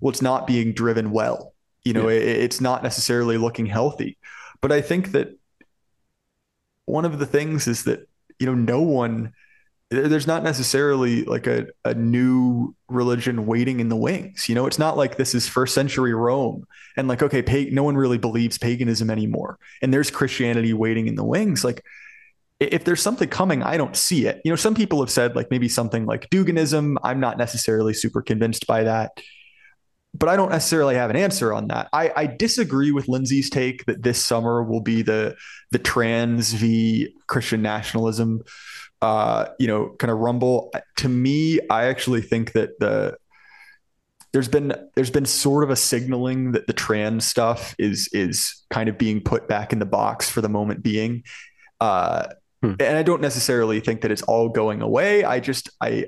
well 0.00 0.10
it's 0.10 0.22
not 0.22 0.46
being 0.46 0.72
driven 0.72 1.10
well 1.10 1.47
you 1.84 1.92
know 1.92 2.08
yeah. 2.08 2.18
it, 2.18 2.26
it's 2.42 2.60
not 2.60 2.82
necessarily 2.82 3.36
looking 3.36 3.66
healthy 3.66 4.18
but 4.60 4.72
i 4.72 4.80
think 4.80 5.12
that 5.12 5.36
one 6.84 7.04
of 7.04 7.18
the 7.18 7.26
things 7.26 7.66
is 7.66 7.84
that 7.84 8.08
you 8.38 8.46
know, 8.46 8.54
no 8.54 8.80
one 8.80 9.32
there's 9.90 10.26
not 10.26 10.42
necessarily 10.42 11.24
like 11.24 11.46
a, 11.46 11.66
a 11.82 11.94
new 11.94 12.74
religion 12.88 13.46
waiting 13.46 13.80
in 13.80 13.88
the 13.88 13.96
wings. 13.96 14.46
You 14.46 14.54
know, 14.54 14.66
it's 14.66 14.78
not 14.78 14.98
like 14.98 15.16
this 15.16 15.34
is 15.34 15.48
first 15.48 15.74
century 15.74 16.12
Rome 16.12 16.66
and 16.98 17.08
like, 17.08 17.22
okay, 17.22 17.40
pag- 17.40 17.72
no 17.72 17.84
one 17.84 17.96
really 17.96 18.18
believes 18.18 18.58
paganism 18.58 19.08
anymore. 19.08 19.58
And 19.80 19.92
there's 19.92 20.10
Christianity 20.10 20.74
waiting 20.74 21.06
in 21.06 21.14
the 21.14 21.24
wings. 21.24 21.64
Like, 21.64 21.82
if 22.60 22.84
there's 22.84 23.00
something 23.00 23.30
coming, 23.30 23.62
I 23.62 23.78
don't 23.78 23.96
see 23.96 24.26
it. 24.26 24.42
You 24.44 24.52
know, 24.52 24.56
some 24.56 24.74
people 24.74 25.00
have 25.00 25.10
said 25.10 25.34
like 25.34 25.50
maybe 25.50 25.70
something 25.70 26.04
like 26.04 26.28
Duginism. 26.28 26.96
I'm 27.02 27.18
not 27.18 27.38
necessarily 27.38 27.94
super 27.94 28.20
convinced 28.20 28.66
by 28.66 28.82
that, 28.82 29.12
but 30.14 30.28
I 30.28 30.36
don't 30.36 30.50
necessarily 30.50 30.94
have 30.94 31.10
an 31.10 31.16
answer 31.16 31.52
on 31.52 31.68
that. 31.68 31.88
I, 31.92 32.10
I 32.16 32.26
disagree 32.26 32.92
with 32.92 33.08
Lindsay's 33.08 33.50
take 33.50 33.84
that 33.86 34.02
this 34.02 34.22
summer 34.22 34.62
will 34.62 34.80
be 34.80 35.02
the 35.02 35.36
the 35.70 35.78
trans 35.78 36.52
v 36.52 37.14
Christian 37.26 37.62
nationalism, 37.62 38.42
uh, 39.02 39.46
you 39.58 39.66
know, 39.66 39.94
kind 39.98 40.10
of 40.10 40.18
rumble. 40.18 40.72
To 40.98 41.08
me, 41.08 41.60
I 41.70 41.84
actually 41.84 42.22
think 42.22 42.52
that 42.52 42.78
the 42.80 43.16
there's 44.32 44.48
been 44.48 44.72
there's 44.94 45.10
been 45.10 45.26
sort 45.26 45.64
of 45.64 45.70
a 45.70 45.76
signaling 45.76 46.52
that 46.52 46.66
the 46.66 46.72
trans 46.72 47.26
stuff 47.26 47.74
is 47.78 48.08
is 48.12 48.64
kind 48.70 48.88
of 48.88 48.98
being 48.98 49.20
put 49.20 49.48
back 49.48 49.72
in 49.72 49.78
the 49.78 49.86
box 49.86 50.28
for 50.28 50.40
the 50.40 50.48
moment 50.48 50.82
being. 50.82 51.22
Uh, 51.80 52.26
hmm. 52.62 52.74
And 52.80 52.96
I 52.96 53.02
don't 53.02 53.22
necessarily 53.22 53.80
think 53.80 54.00
that 54.02 54.10
it's 54.10 54.22
all 54.22 54.48
going 54.48 54.82
away. 54.82 55.24
I 55.24 55.40
just 55.40 55.70
I 55.80 56.06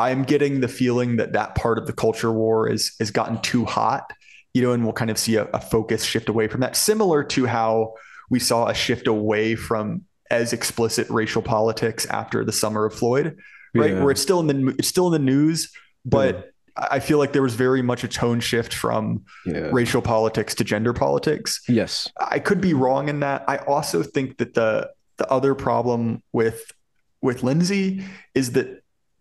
I'm 0.00 0.24
getting 0.24 0.60
the 0.60 0.68
feeling 0.68 1.16
that 1.16 1.32
that 1.34 1.54
part 1.54 1.78
of 1.78 1.86
the 1.86 1.92
culture 1.92 2.32
war 2.32 2.68
is 2.68 2.94
has 2.98 3.10
gotten 3.10 3.40
too 3.42 3.64
hot, 3.64 4.12
you 4.54 4.62
know, 4.62 4.72
and 4.72 4.84
we'll 4.84 4.92
kind 4.92 5.10
of 5.10 5.18
see 5.18 5.36
a, 5.36 5.44
a 5.46 5.60
focus 5.60 6.04
shift 6.04 6.28
away 6.28 6.48
from 6.48 6.60
that, 6.62 6.76
similar 6.76 7.22
to 7.24 7.46
how 7.46 7.94
we 8.30 8.38
saw 8.38 8.68
a 8.68 8.74
shift 8.74 9.06
away 9.06 9.54
from 9.54 10.02
as 10.30 10.52
explicit 10.52 11.08
racial 11.10 11.42
politics 11.42 12.06
after 12.06 12.44
the 12.44 12.52
summer 12.52 12.86
of 12.86 12.94
Floyd, 12.94 13.36
right? 13.74 13.92
Yeah. 13.92 14.02
Where 14.02 14.12
it's 14.12 14.22
still 14.22 14.40
in 14.40 14.46
the 14.46 14.74
it's 14.78 14.88
still 14.88 15.08
in 15.08 15.12
the 15.12 15.18
news, 15.32 15.72
but 16.04 16.34
yeah. 16.34 16.42
I 16.90 17.00
feel 17.00 17.18
like 17.18 17.32
there 17.32 17.42
was 17.42 17.54
very 17.54 17.82
much 17.82 18.04
a 18.04 18.08
tone 18.08 18.40
shift 18.40 18.72
from 18.72 19.24
yeah. 19.44 19.68
racial 19.72 20.00
politics 20.00 20.54
to 20.56 20.64
gender 20.64 20.92
politics. 20.92 21.60
Yes, 21.68 22.10
I 22.18 22.38
could 22.38 22.60
be 22.60 22.74
wrong 22.74 23.08
in 23.08 23.20
that. 23.20 23.44
I 23.48 23.58
also 23.58 24.02
think 24.02 24.38
that 24.38 24.54
the 24.54 24.90
the 25.18 25.30
other 25.30 25.54
problem 25.54 26.22
with 26.32 26.72
with 27.20 27.42
Lindsay 27.42 28.04
is 28.34 28.52
that 28.52 28.79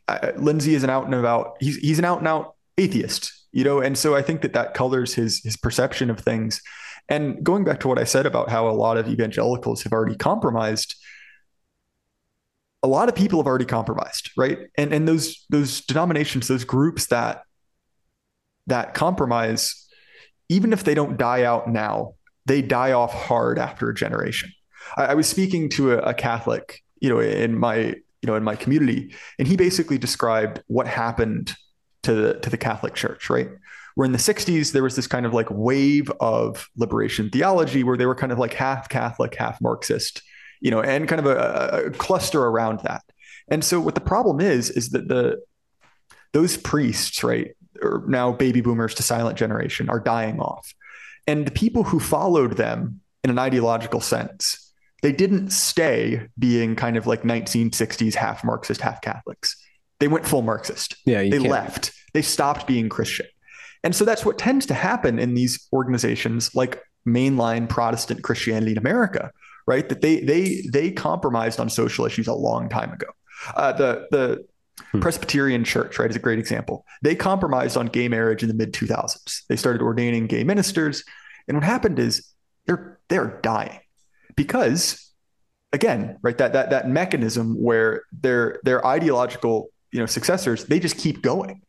uh, 0.10 0.32
Lindsay 0.38 0.76
is 0.76 0.84
an 0.84 0.90
out 0.90 1.06
and 1.06 1.14
about. 1.14 1.58
He's 1.60 1.78
he's 1.78 2.00
an 2.00 2.06
out 2.06 2.20
and 2.20 2.28
out 2.28 2.56
atheist, 2.78 3.32
you 3.52 3.64
know, 3.64 3.80
and 3.80 3.98
so 3.98 4.16
I 4.16 4.22
think 4.22 4.42
that 4.42 4.54
that 4.54 4.74
colors 4.74 5.14
his 5.14 5.42
his 5.44 5.58
perception 5.58 6.10
of 6.10 6.20
things. 6.20 6.62
And 7.08 7.44
going 7.44 7.64
back 7.64 7.80
to 7.82 7.88
what 7.88 7.98
I 7.98 8.04
said 8.04 8.26
about 8.26 8.50
how 8.50 8.70
a 8.70 8.72
lot 8.72 8.98
of 8.98 9.08
evangelicals 9.08 9.84
have 9.84 9.94
already 9.94 10.16
compromised, 10.16 10.96
a 12.84 12.88
lot 12.88 13.10
of 13.10 13.16
people 13.16 13.40
have 13.40 13.48
already 13.48 13.66
compromised, 13.66 14.32
right? 14.38 14.60
And 14.78 14.94
and 14.94 15.08
those 15.08 15.46
those 15.50 15.82
denominations, 15.82 16.48
those 16.48 16.64
groups 16.64 17.08
that 17.08 17.44
that 18.68 18.94
compromise, 18.94 19.88
even 20.50 20.74
if 20.74 20.84
they 20.84 20.94
don't 20.94 21.18
die 21.18 21.44
out 21.44 21.68
now, 21.68 22.16
they 22.46 22.62
die 22.62 22.92
off 22.92 23.14
hard 23.14 23.60
after 23.60 23.90
a 23.90 23.96
generation. 23.96 24.52
I, 24.98 25.08
I 25.08 25.14
was 25.16 25.28
speaking 25.28 25.70
to 25.70 25.94
a, 25.94 25.98
a 26.00 26.14
Catholic, 26.14 26.82
you 27.02 27.10
know, 27.10 27.20
in 27.20 27.58
my 27.58 27.96
you 28.22 28.28
know 28.28 28.36
in 28.36 28.44
my 28.44 28.56
community, 28.56 29.14
and 29.38 29.48
he 29.48 29.56
basically 29.56 29.98
described 29.98 30.62
what 30.68 30.88
happened 30.88 31.54
to 32.04 32.14
the 32.14 32.34
to 32.40 32.50
the 32.50 32.58
Catholic 32.58 32.96
Church, 32.96 33.30
right? 33.30 33.50
Where 33.96 34.06
in 34.06 34.12
the 34.12 34.18
60s 34.18 34.72
there 34.72 34.84
was 34.84 34.96
this 34.96 35.08
kind 35.08 35.26
of 35.26 35.34
like 35.34 35.48
wave 35.50 36.10
of 36.20 36.70
liberation 36.78 37.30
theology 37.30 37.84
where 37.84 37.98
they 37.98 38.06
were 38.06 38.16
kind 38.16 38.32
of 38.32 38.40
like 38.40 38.54
half 38.54 38.88
Catholic, 38.88 39.36
half 39.36 39.60
Marxist, 39.60 40.22
you 40.62 40.72
know, 40.72 40.82
and 40.82 41.08
kind 41.08 41.20
of 41.20 41.26
a, 41.26 41.88
a 41.88 41.92
cluster 41.92 42.42
around 42.42 42.80
that. 42.82 43.04
And 43.50 43.64
so 43.64 43.80
what 43.80 43.96
the 43.96 44.02
problem 44.02 44.40
is 44.40 44.70
is 44.70 44.90
that 44.92 45.08
the 45.08 45.42
those 46.32 46.58
priests, 46.58 47.24
right, 47.24 47.56
or 47.82 48.04
now 48.08 48.32
baby 48.32 48.62
boomers 48.62 48.94
to 48.96 49.04
silent 49.04 49.38
generation 49.38 49.90
are 49.90 50.00
dying 50.00 50.40
off. 50.40 50.74
And 51.28 51.46
the 51.46 51.52
people 51.52 51.84
who 51.84 52.00
followed 52.00 52.58
them 52.58 53.02
in 53.24 53.30
an 53.30 53.40
ideological 53.40 54.02
sense, 54.02 54.69
they 55.02 55.12
didn't 55.12 55.52
stay 55.52 56.28
being 56.38 56.76
kind 56.76 56.98
of 56.98 57.08
like 57.08 57.24
1960s 57.24 58.16
half 58.16 58.44
Marxist, 58.44 58.82
half 58.82 59.02
Catholics. 59.02 59.56
They 60.00 60.08
went 60.08 60.26
full 60.28 60.42
Marxist. 60.42 60.96
Yeah, 61.06 61.22
they 61.22 61.30
can't. 61.32 61.44
left. 61.48 61.92
They 62.14 62.22
stopped 62.22 62.68
being 62.68 62.90
Christian. 62.90 63.28
And 63.84 63.96
so 63.96 64.04
that's 64.06 64.26
what 64.26 64.38
tends 64.38 64.66
to 64.68 64.74
happen 64.74 65.20
in 65.20 65.34
these 65.36 65.68
organizations 65.72 66.54
like 66.56 66.82
mainline 67.08 67.70
Protestant 67.70 68.24
Christianity 68.24 68.74
in 68.74 68.78
America, 68.78 69.32
right? 69.68 69.88
That 69.88 70.02
they 70.02 70.20
they 70.22 70.64
they 70.72 70.92
compromised 70.92 71.60
on 71.60 71.70
social 71.70 72.06
issues 72.06 72.28
a 72.28 72.34
long 72.34 72.70
time 72.70 72.92
ago. 72.92 73.08
Uh, 73.56 73.72
the 73.74 74.08
the 74.12 74.46
Hmm. 74.94 75.02
Presbyterian 75.02 75.66
Church, 75.66 76.00
right, 76.00 76.10
is 76.10 76.16
a 76.16 76.20
great 76.20 76.40
example. 76.40 76.86
They 77.02 77.14
compromised 77.14 77.76
on 77.76 77.88
gay 77.88 78.08
marriage 78.08 78.44
in 78.44 78.48
the 78.48 78.56
mid 78.56 78.72
2000s. 78.72 79.42
They 79.50 79.58
started 79.58 79.82
ordaining 79.82 80.28
gay 80.28 80.46
ministers, 80.46 81.04
and 81.50 81.58
what 81.58 81.66
happened 81.66 82.00
is 82.00 82.26
they're 82.66 82.98
they're 83.10 83.40
dying 83.44 83.80
because, 84.40 85.12
again, 85.74 86.18
right, 86.22 86.38
that 86.38 86.54
that 86.54 86.70
that 86.70 86.88
mechanism 86.88 87.62
where 87.62 88.04
their 88.14 88.58
their 88.64 88.86
ideological 88.88 89.68
you 89.92 90.00
know 90.00 90.06
successors 90.06 90.64
they 90.64 90.80
just 90.80 90.98
keep 90.98 91.22
going. 91.22 91.62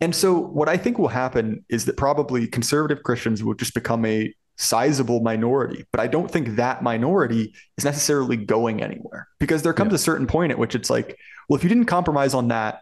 And 0.00 0.14
so, 0.14 0.38
what 0.38 0.66
I 0.66 0.78
think 0.78 0.98
will 0.98 1.08
happen 1.08 1.62
is 1.68 1.84
that 1.84 1.98
probably 1.98 2.46
conservative 2.46 3.02
Christians 3.02 3.44
will 3.44 3.52
just 3.52 3.74
become 3.74 4.06
a 4.06 4.32
sizable 4.56 5.20
minority, 5.20 5.84
but 5.90 6.00
I 6.00 6.06
don't 6.06 6.30
think 6.30 6.56
that 6.56 6.82
minority 6.82 7.52
is 7.76 7.84
necessarily 7.84 8.38
going 8.38 8.82
anywhere 8.82 9.28
because 9.38 9.62
there 9.62 9.74
comes 9.74 9.90
yeah. 9.90 9.96
a 9.96 9.98
certain 9.98 10.26
point 10.26 10.52
at 10.52 10.58
which 10.58 10.74
it's 10.74 10.88
like, 10.88 11.18
well, 11.50 11.58
if 11.58 11.62
you 11.62 11.68
didn't 11.68 11.84
compromise 11.84 12.32
on 12.32 12.48
that, 12.48 12.80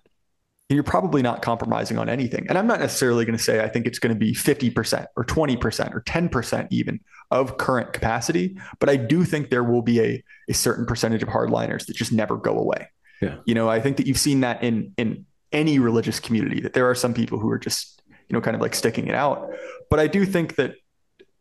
you're 0.68 0.82
probably 0.82 1.22
not 1.22 1.42
compromising 1.42 1.98
on 1.98 2.08
anything. 2.08 2.46
And 2.48 2.56
I'm 2.56 2.66
not 2.66 2.80
necessarily 2.80 3.24
going 3.24 3.36
to 3.36 3.42
say 3.42 3.60
I 3.60 3.68
think 3.68 3.86
it's 3.86 3.98
going 3.98 4.14
to 4.14 4.18
be 4.18 4.32
50% 4.32 5.06
or 5.16 5.24
20% 5.24 5.94
or 5.94 6.00
10% 6.00 6.68
even 6.70 7.00
of 7.30 7.58
current 7.58 7.92
capacity, 7.92 8.56
but 8.80 8.88
I 8.88 8.96
do 8.96 9.24
think 9.24 9.50
there 9.50 9.64
will 9.64 9.82
be 9.82 10.00
a, 10.00 10.24
a 10.48 10.54
certain 10.54 10.86
percentage 10.86 11.22
of 11.22 11.28
hardliners 11.28 11.86
that 11.86 11.96
just 11.96 12.12
never 12.12 12.36
go 12.36 12.58
away. 12.58 12.88
Yeah. 13.20 13.36
You 13.44 13.54
know, 13.54 13.68
I 13.68 13.80
think 13.80 13.98
that 13.98 14.06
you've 14.06 14.18
seen 14.18 14.40
that 14.40 14.62
in 14.62 14.92
in 14.96 15.26
any 15.52 15.78
religious 15.78 16.18
community 16.18 16.60
that 16.62 16.72
there 16.72 16.90
are 16.90 16.94
some 16.94 17.14
people 17.14 17.38
who 17.38 17.48
are 17.48 17.58
just, 17.58 18.02
you 18.08 18.34
know, 18.34 18.40
kind 18.40 18.56
of 18.56 18.60
like 18.60 18.74
sticking 18.74 19.06
it 19.06 19.14
out. 19.14 19.50
But 19.88 20.00
I 20.00 20.08
do 20.08 20.26
think 20.26 20.56
that 20.56 20.74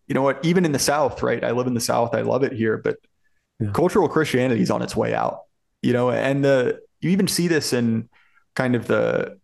you 0.07 0.13
know 0.13 0.21
what, 0.21 0.43
even 0.43 0.65
in 0.65 0.71
the 0.71 0.79
South, 0.79 1.23
right? 1.23 1.43
I 1.43 1.51
live 1.51 1.67
in 1.67 1.73
the 1.73 1.81
South. 1.81 2.13
I 2.13 2.21
love 2.21 2.43
it 2.43 2.53
here, 2.53 2.77
but 2.77 2.97
yeah. 3.59 3.71
cultural 3.71 4.07
Christianity 4.07 4.61
is 4.61 4.69
on 4.69 4.81
its 4.81 4.95
way 4.95 5.13
out, 5.13 5.41
you 5.81 5.93
know, 5.93 6.11
and 6.11 6.43
the, 6.43 6.79
you 7.01 7.09
even 7.09 7.27
see 7.27 7.47
this 7.47 7.73
in 7.73 8.09
kind 8.55 8.75
of 8.75 8.87
the, 8.87 9.39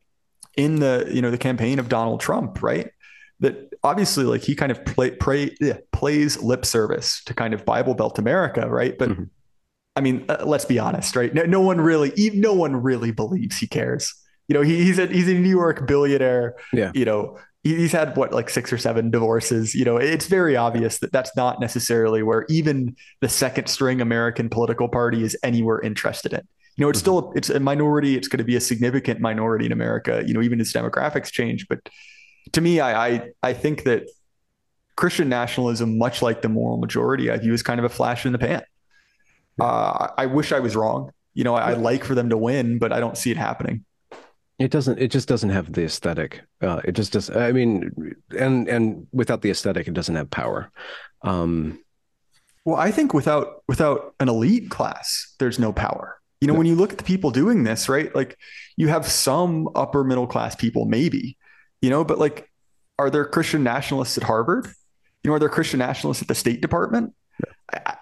in 0.56 0.80
the, 0.80 1.10
you 1.12 1.22
know, 1.22 1.32
the 1.32 1.38
campaign 1.38 1.80
of 1.80 1.90
Donald 1.90 2.20
Trump, 2.20 2.62
right? 2.62 2.92
That 3.40 3.74
obviously 3.84 4.26
like 4.26 4.42
he 4.42 4.56
kind 4.56 4.72
of 4.72 4.84
play, 4.86 5.12
pray, 5.12 5.56
yeah, 5.62 5.78
plays 5.92 6.42
lip 6.42 6.66
service 6.66 7.24
to 7.26 7.34
kind 7.34 7.54
of 7.54 7.66
Bible 7.66 7.94
Belt 7.94 8.20
America, 8.20 8.68
right? 8.70 8.98
But 8.98 9.10
mm-hmm. 9.10 9.24
I 9.96 10.02
mean, 10.02 10.26
uh, 10.30 10.44
let's 10.46 10.66
be 10.66 10.80
honest, 10.80 11.16
right? 11.16 11.34
No, 11.34 11.44
no, 11.44 11.62
one 11.62 11.80
really, 11.82 12.14
no 12.34 12.54
one 12.54 12.76
really 12.76 13.12
believes 13.12 13.58
he 13.58 13.68
cares. 13.68 14.14
You 14.48 14.54
know, 14.56 14.62
he, 14.62 14.84
he's 14.84 14.98
a 14.98 15.08
he's 15.08 15.28
a 15.28 15.34
New 15.34 15.50
York 15.50 15.88
billionaire. 15.88 16.56
Yeah. 16.74 16.92
You 16.94 17.06
know, 17.06 17.38
he's 17.64 17.92
had 17.92 18.16
what 18.16 18.34
like 18.34 18.50
six 18.50 18.72
or 18.72 18.78
seven 18.78 19.12
divorces 19.12 19.76
you 19.76 19.84
know 19.84 19.98
it's 19.98 20.28
very 20.28 20.56
obvious 20.56 21.00
that 21.00 21.12
that's 21.12 21.36
not 21.36 21.60
necessarily 21.60 22.24
where 22.24 22.46
even 22.50 22.96
the 23.20 23.30
second 23.30 23.68
string 23.68 24.02
american 24.02 24.50
political 24.50 24.88
party 24.88 25.24
is 25.24 25.38
anywhere 25.44 25.82
interested 25.82 26.34
in 26.34 26.48
you 26.80 26.86
know 26.86 26.90
it's 26.90 27.00
mm-hmm. 27.00 27.20
still 27.20 27.34
it's 27.36 27.50
a 27.50 27.60
minority 27.60 28.16
it's 28.16 28.28
going 28.28 28.38
to 28.38 28.44
be 28.44 28.56
a 28.56 28.62
significant 28.62 29.20
minority 29.20 29.66
in 29.66 29.72
america 29.72 30.24
you 30.26 30.34
know 30.34 30.42
even 30.42 30.60
as 30.62 30.72
demographics 30.72 31.30
change 31.32 31.68
but 31.68 31.80
to 32.54 32.62
me 32.62 32.80
i 32.80 33.08
i, 33.08 33.30
I 33.44 33.54
think 33.54 33.84
that 33.84 34.10
christian 34.96 35.30
nationalism 35.30 35.98
much 35.98 36.22
like 36.22 36.42
the 36.42 36.50
moral 36.50 36.78
majority 36.78 37.30
i 37.30 37.38
view 37.38 37.54
as 37.54 37.62
kind 37.62 37.80
of 37.80 37.86
a 37.86 37.90
flash 37.90 38.26
in 38.26 38.32
the 38.32 38.40
pan 38.40 38.64
uh, 39.60 40.08
i 40.18 40.26
wish 40.26 40.52
i 40.54 40.60
was 40.60 40.76
wrong 40.76 41.12
you 41.34 41.44
know 41.44 41.54
I, 41.54 41.72
I 41.72 41.74
like 41.74 42.06
for 42.06 42.16
them 42.16 42.30
to 42.30 42.38
win 42.38 42.80
but 42.80 42.94
i 42.94 43.00
don't 43.00 43.18
see 43.18 43.30
it 43.30 43.38
happening 43.38 43.86
it 44.58 44.72
doesn't. 44.72 45.00
It 45.00 45.10
just 45.10 45.30
doesn't 45.30 45.52
have 45.52 45.72
the 45.72 45.86
aesthetic. 45.86 46.42
Uh, 46.62 46.82
it 46.84 46.92
just 46.92 47.14
does. 47.14 47.30
I 47.30 47.54
mean, 47.54 48.14
and 48.38 48.68
and 48.68 49.08
without 49.14 49.42
the 49.42 49.50
aesthetic, 49.52 49.88
it 49.88 49.94
doesn't 49.94 50.16
have 50.16 50.30
power. 50.30 50.70
Um, 51.22 51.82
well, 52.66 52.76
I 52.76 52.92
think 52.92 53.14
without 53.14 53.64
without 53.70 54.16
an 54.20 54.28
elite 54.28 54.70
class, 54.70 55.34
there's 55.40 55.60
no 55.60 55.72
power. 55.72 56.19
You 56.42 56.48
know, 56.48 56.54
no. 56.54 56.60
when 56.60 56.68
you 56.68 56.76
look 56.76 56.92
at 56.92 56.98
the 56.98 57.04
people 57.04 57.32
doing 57.32 57.64
this, 57.64 57.90
right? 57.90 58.14
Like, 58.16 58.38
you 58.78 58.88
have 58.88 59.08
some 59.08 59.70
upper 59.76 60.04
middle 60.04 60.28
class 60.28 60.56
people, 60.56 60.86
maybe. 60.86 61.38
You 61.82 61.90
know, 61.90 62.04
but 62.04 62.20
like, 62.20 62.50
are 62.98 63.10
there 63.10 63.26
Christian 63.26 63.64
nationalists 63.64 64.18
at 64.18 64.24
Harvard? 64.24 64.68
You 65.24 65.30
know, 65.30 65.36
are 65.36 65.40
there 65.40 65.50
Christian 65.50 65.80
nationalists 65.80 66.22
at 66.22 66.28
the 66.28 66.36
State 66.36 66.62
Department? 66.62 67.14
I, 67.74 67.96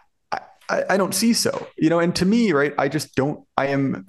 I, 0.70 0.84
I 0.92 0.98
don't 0.98 1.16
see 1.16 1.34
so. 1.34 1.68
You 1.78 1.90
know, 1.90 2.00
and 2.00 2.16
to 2.16 2.26
me, 2.26 2.52
right, 2.52 2.74
I 2.78 2.90
just 2.90 3.16
don't. 3.16 3.44
I 3.58 3.68
am 3.68 4.06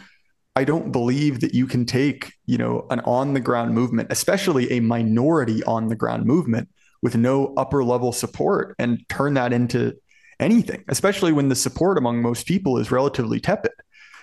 I 0.58 0.64
don't 0.64 0.90
believe 0.90 1.38
that 1.40 1.54
you 1.54 1.68
can 1.68 1.86
take, 1.86 2.32
you 2.46 2.58
know, 2.58 2.84
an 2.90 2.98
on 3.00 3.32
the 3.32 3.38
ground 3.38 3.74
movement, 3.74 4.10
especially 4.10 4.72
a 4.72 4.80
minority 4.80 5.62
on 5.62 5.86
the 5.86 5.94
ground 5.94 6.24
movement 6.24 6.68
with 7.00 7.16
no 7.16 7.54
upper 7.56 7.84
level 7.84 8.10
support 8.10 8.74
and 8.76 9.08
turn 9.08 9.34
that 9.34 9.52
into 9.52 9.94
anything, 10.40 10.82
especially 10.88 11.30
when 11.30 11.48
the 11.48 11.54
support 11.54 11.96
among 11.96 12.22
most 12.22 12.44
people 12.44 12.76
is 12.78 12.90
relatively 12.90 13.38
tepid. 13.38 13.70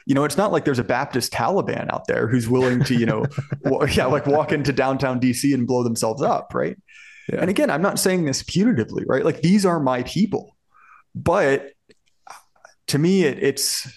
You 0.06 0.14
know, 0.14 0.24
it's 0.24 0.38
not 0.38 0.52
like 0.52 0.66
there's 0.66 0.80
a 0.80 0.84
Baptist 0.84 1.34
Taliban 1.34 1.92
out 1.92 2.08
there 2.08 2.28
who's 2.28 2.48
willing 2.48 2.84
to, 2.84 2.96
you 2.96 3.06
know, 3.06 3.26
yeah, 3.92 4.06
like 4.06 4.28
walk 4.28 4.52
into 4.52 4.72
downtown 4.72 5.20
DC 5.20 5.54
and 5.54 5.66
blow 5.66 5.84
themselves 5.84 6.22
up, 6.22 6.54
right? 6.54 6.78
Yeah. 7.32 7.40
And 7.42 7.50
again, 7.50 7.70
I'm 7.72 7.82
not 7.82 8.00
saying 8.00 8.26
this 8.26 8.44
putatively, 8.44 9.04
right? 9.08 9.26
Like 9.26 9.42
these 9.42 9.66
are 9.66 9.80
my 9.80 10.04
people. 10.04 10.56
But 11.16 11.72
to 12.88 13.00
me, 13.00 13.24
it, 13.24 13.42
it's 13.42 13.88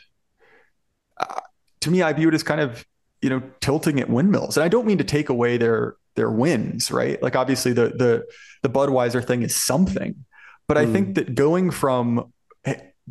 to 1.80 1.90
me, 1.90 2.02
I 2.02 2.12
view 2.12 2.28
it 2.28 2.34
as 2.34 2.42
kind 2.42 2.60
of, 2.60 2.84
you 3.20 3.30
know, 3.30 3.42
tilting 3.60 4.00
at 4.00 4.08
windmills. 4.08 4.56
And 4.56 4.64
I 4.64 4.68
don't 4.68 4.86
mean 4.86 4.98
to 4.98 5.04
take 5.04 5.28
away 5.28 5.56
their 5.56 5.96
their 6.16 6.30
wins, 6.30 6.90
right? 6.90 7.22
Like 7.22 7.36
obviously 7.36 7.72
the 7.72 7.88
the 7.88 8.24
the 8.62 8.70
Budweiser 8.70 9.24
thing 9.24 9.42
is 9.42 9.54
something, 9.54 10.24
but 10.66 10.76
mm. 10.76 10.80
I 10.80 10.92
think 10.92 11.08
hmm. 11.08 11.12
that 11.14 11.34
going 11.34 11.70
from 11.70 12.32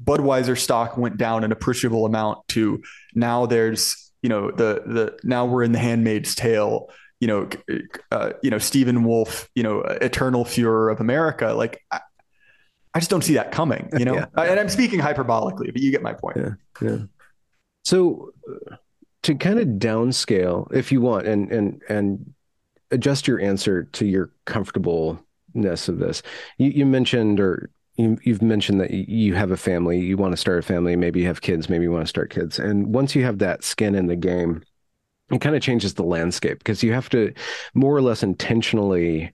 Budweiser 0.03 0.57
stock 0.57 0.97
went 0.97 1.17
down 1.17 1.43
an 1.43 1.51
appreciable 1.51 2.05
amount 2.05 2.47
to 2.49 2.81
now 3.15 3.45
there's 3.45 4.11
you 4.21 4.29
know 4.29 4.51
the 4.51 4.83
the 4.85 5.19
now 5.23 5.45
we're 5.45 5.63
in 5.63 5.71
the 5.71 5.79
handmaid's 5.79 6.35
tale 6.35 6.89
you 7.19 7.27
know, 7.27 7.49
uh, 8.11 8.33
you 8.43 8.51
know, 8.51 8.59
Stephen 8.59 9.03
Wolfe, 9.03 9.49
you 9.55 9.63
know, 9.63 9.81
eternal 9.81 10.45
Fuhrer 10.45 10.91
of 10.91 10.99
America. 10.99 11.53
Like, 11.53 11.83
I, 11.91 12.01
I 12.93 12.99
just 12.99 13.09
don't 13.09 13.23
see 13.23 13.35
that 13.35 13.51
coming, 13.51 13.89
you 13.97 14.05
know. 14.05 14.15
yeah. 14.15 14.27
And 14.35 14.59
I'm 14.59 14.69
speaking 14.69 14.99
hyperbolically, 14.99 15.73
but 15.73 15.81
you 15.81 15.91
get 15.91 16.01
my 16.01 16.13
point. 16.13 16.37
Yeah. 16.37 16.49
Yeah. 16.81 16.97
So, 17.83 18.33
to 19.23 19.35
kind 19.35 19.59
of 19.59 19.67
downscale, 19.67 20.71
if 20.73 20.91
you 20.91 21.01
want, 21.01 21.27
and 21.27 21.51
and 21.51 21.81
and 21.89 22.33
adjust 22.91 23.27
your 23.27 23.39
answer 23.39 23.83
to 23.83 24.05
your 24.05 24.31
comfortableness 24.45 25.89
of 25.89 25.99
this. 25.99 26.21
You, 26.57 26.69
you 26.69 26.85
mentioned, 26.85 27.39
or 27.39 27.69
you, 27.97 28.17
you've 28.23 28.41
mentioned 28.41 28.79
that 28.81 28.91
you 28.91 29.33
have 29.33 29.51
a 29.51 29.57
family, 29.57 29.99
you 29.99 30.17
want 30.17 30.33
to 30.33 30.37
start 30.37 30.59
a 30.59 30.61
family, 30.61 30.95
maybe 30.95 31.19
you 31.19 31.27
have 31.27 31.41
kids, 31.41 31.69
maybe 31.69 31.83
you 31.83 31.91
want 31.91 32.03
to 32.03 32.09
start 32.09 32.29
kids, 32.29 32.59
and 32.59 32.93
once 32.93 33.15
you 33.15 33.23
have 33.23 33.39
that 33.39 33.63
skin 33.63 33.95
in 33.95 34.07
the 34.07 34.15
game 34.15 34.63
it 35.31 35.41
kind 35.41 35.55
of 35.55 35.61
changes 35.61 35.93
the 35.93 36.03
landscape 36.03 36.59
because 36.59 36.83
you 36.83 36.93
have 36.93 37.09
to 37.09 37.33
more 37.73 37.95
or 37.95 38.01
less 38.01 38.23
intentionally 38.23 39.33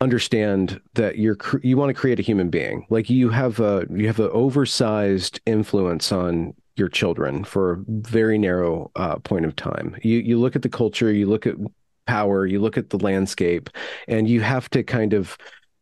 understand 0.00 0.80
that 0.94 1.18
you're 1.18 1.36
you 1.62 1.76
want 1.76 1.88
to 1.88 2.00
create 2.00 2.18
a 2.18 2.22
human 2.22 2.50
being. 2.50 2.86
Like 2.90 3.10
you 3.10 3.28
have 3.30 3.60
a 3.60 3.86
you 3.90 4.06
have 4.06 4.20
an 4.20 4.30
oversized 4.32 5.40
influence 5.46 6.12
on 6.12 6.54
your 6.76 6.88
children 6.88 7.44
for 7.44 7.72
a 7.72 7.84
very 7.88 8.38
narrow 8.38 8.90
uh, 8.96 9.16
point 9.16 9.44
of 9.44 9.56
time. 9.56 9.96
You 10.02 10.18
you 10.18 10.38
look 10.38 10.56
at 10.56 10.62
the 10.62 10.68
culture 10.68 11.12
you 11.12 11.26
look 11.26 11.46
at 11.46 11.56
power 12.04 12.44
you 12.46 12.60
look 12.60 12.76
at 12.76 12.90
the 12.90 12.98
landscape 12.98 13.70
and 14.08 14.28
you 14.28 14.40
have 14.40 14.68
to 14.68 14.82
kind 14.82 15.12
of 15.12 15.38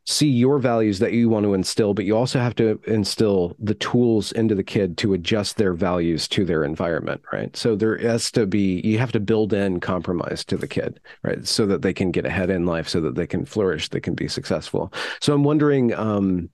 see 0.07 0.29
your 0.29 0.59
values 0.59 0.99
that 0.99 1.13
you 1.13 1.29
want 1.29 1.45
to 1.45 1.55
instill, 1.55 1.95
but 1.95 2.05
you 2.05 2.17
also 2.17 2.39
have 2.39 2.55
to 2.57 2.81
instill 2.87 3.55
the 3.59 3.75
tools 3.75 4.33
into 4.33 4.55
the 4.55 4.65
kid 4.65 4.97
to 4.99 5.13
adjust 5.13 5.57
their 5.57 5.75
values 5.75 6.27
to 6.29 6.45
their 6.45 6.65
environment, 6.65 7.21
right? 7.33 7.57
So 7.57 7.77
there 7.77 7.97
has 7.99 8.33
to 8.33 8.47
be, 8.47 8.81
you 8.81 8.99
have 8.99 9.13
to 9.13 9.21
build 9.21 9.53
in 9.53 9.79
compromise 9.79 10.45
to 10.47 10.57
the 10.57 10.67
kid, 10.67 11.01
right? 11.23 11.47
So 11.47 11.67
that 11.67 11.83
they 11.83 11.93
can 11.93 12.11
get 12.11 12.27
ahead 12.27 12.51
in 12.51 12.67
life, 12.67 12.89
so 12.89 13.01
that 13.03 13.15
they 13.15 13.27
can 13.27 13.45
flourish, 13.45 13.89
they 13.89 14.01
can 14.01 14.15
be 14.15 14.27
successful. 14.27 14.93
So 15.21 15.35
I'm 15.35 15.45
wondering, 15.45 15.95
um, 15.95 16.51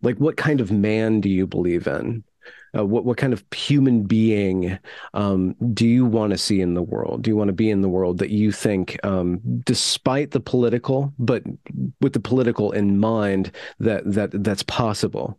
like, 0.00 0.16
what 0.18 0.36
kind 0.36 0.60
of 0.60 0.72
man 0.72 1.20
do 1.20 1.28
you 1.28 1.46
believe 1.46 1.86
in? 1.86 2.24
Uh, 2.76 2.86
what 2.86 3.04
what 3.04 3.18
kind 3.18 3.32
of 3.32 3.44
human 3.54 4.04
being 4.04 4.78
um, 5.12 5.54
do 5.74 5.86
you 5.86 6.06
want 6.06 6.30
to 6.30 6.38
see 6.38 6.60
in 6.60 6.74
the 6.74 6.82
world? 6.82 7.22
Do 7.22 7.30
you 7.30 7.36
want 7.36 7.48
to 7.48 7.52
be 7.52 7.70
in 7.70 7.82
the 7.82 7.88
world 7.88 8.18
that 8.18 8.30
you 8.30 8.50
think, 8.50 8.98
um, 9.04 9.40
despite 9.64 10.30
the 10.30 10.40
political, 10.40 11.12
but 11.18 11.42
with 12.00 12.14
the 12.14 12.20
political 12.20 12.72
in 12.72 12.98
mind, 12.98 13.52
that 13.80 14.10
that 14.12 14.30
that's 14.42 14.62
possible 14.62 15.38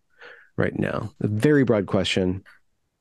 right 0.57 0.77
now? 0.77 1.11
A 1.21 1.27
very 1.27 1.63
broad 1.63 1.87
question. 1.87 2.43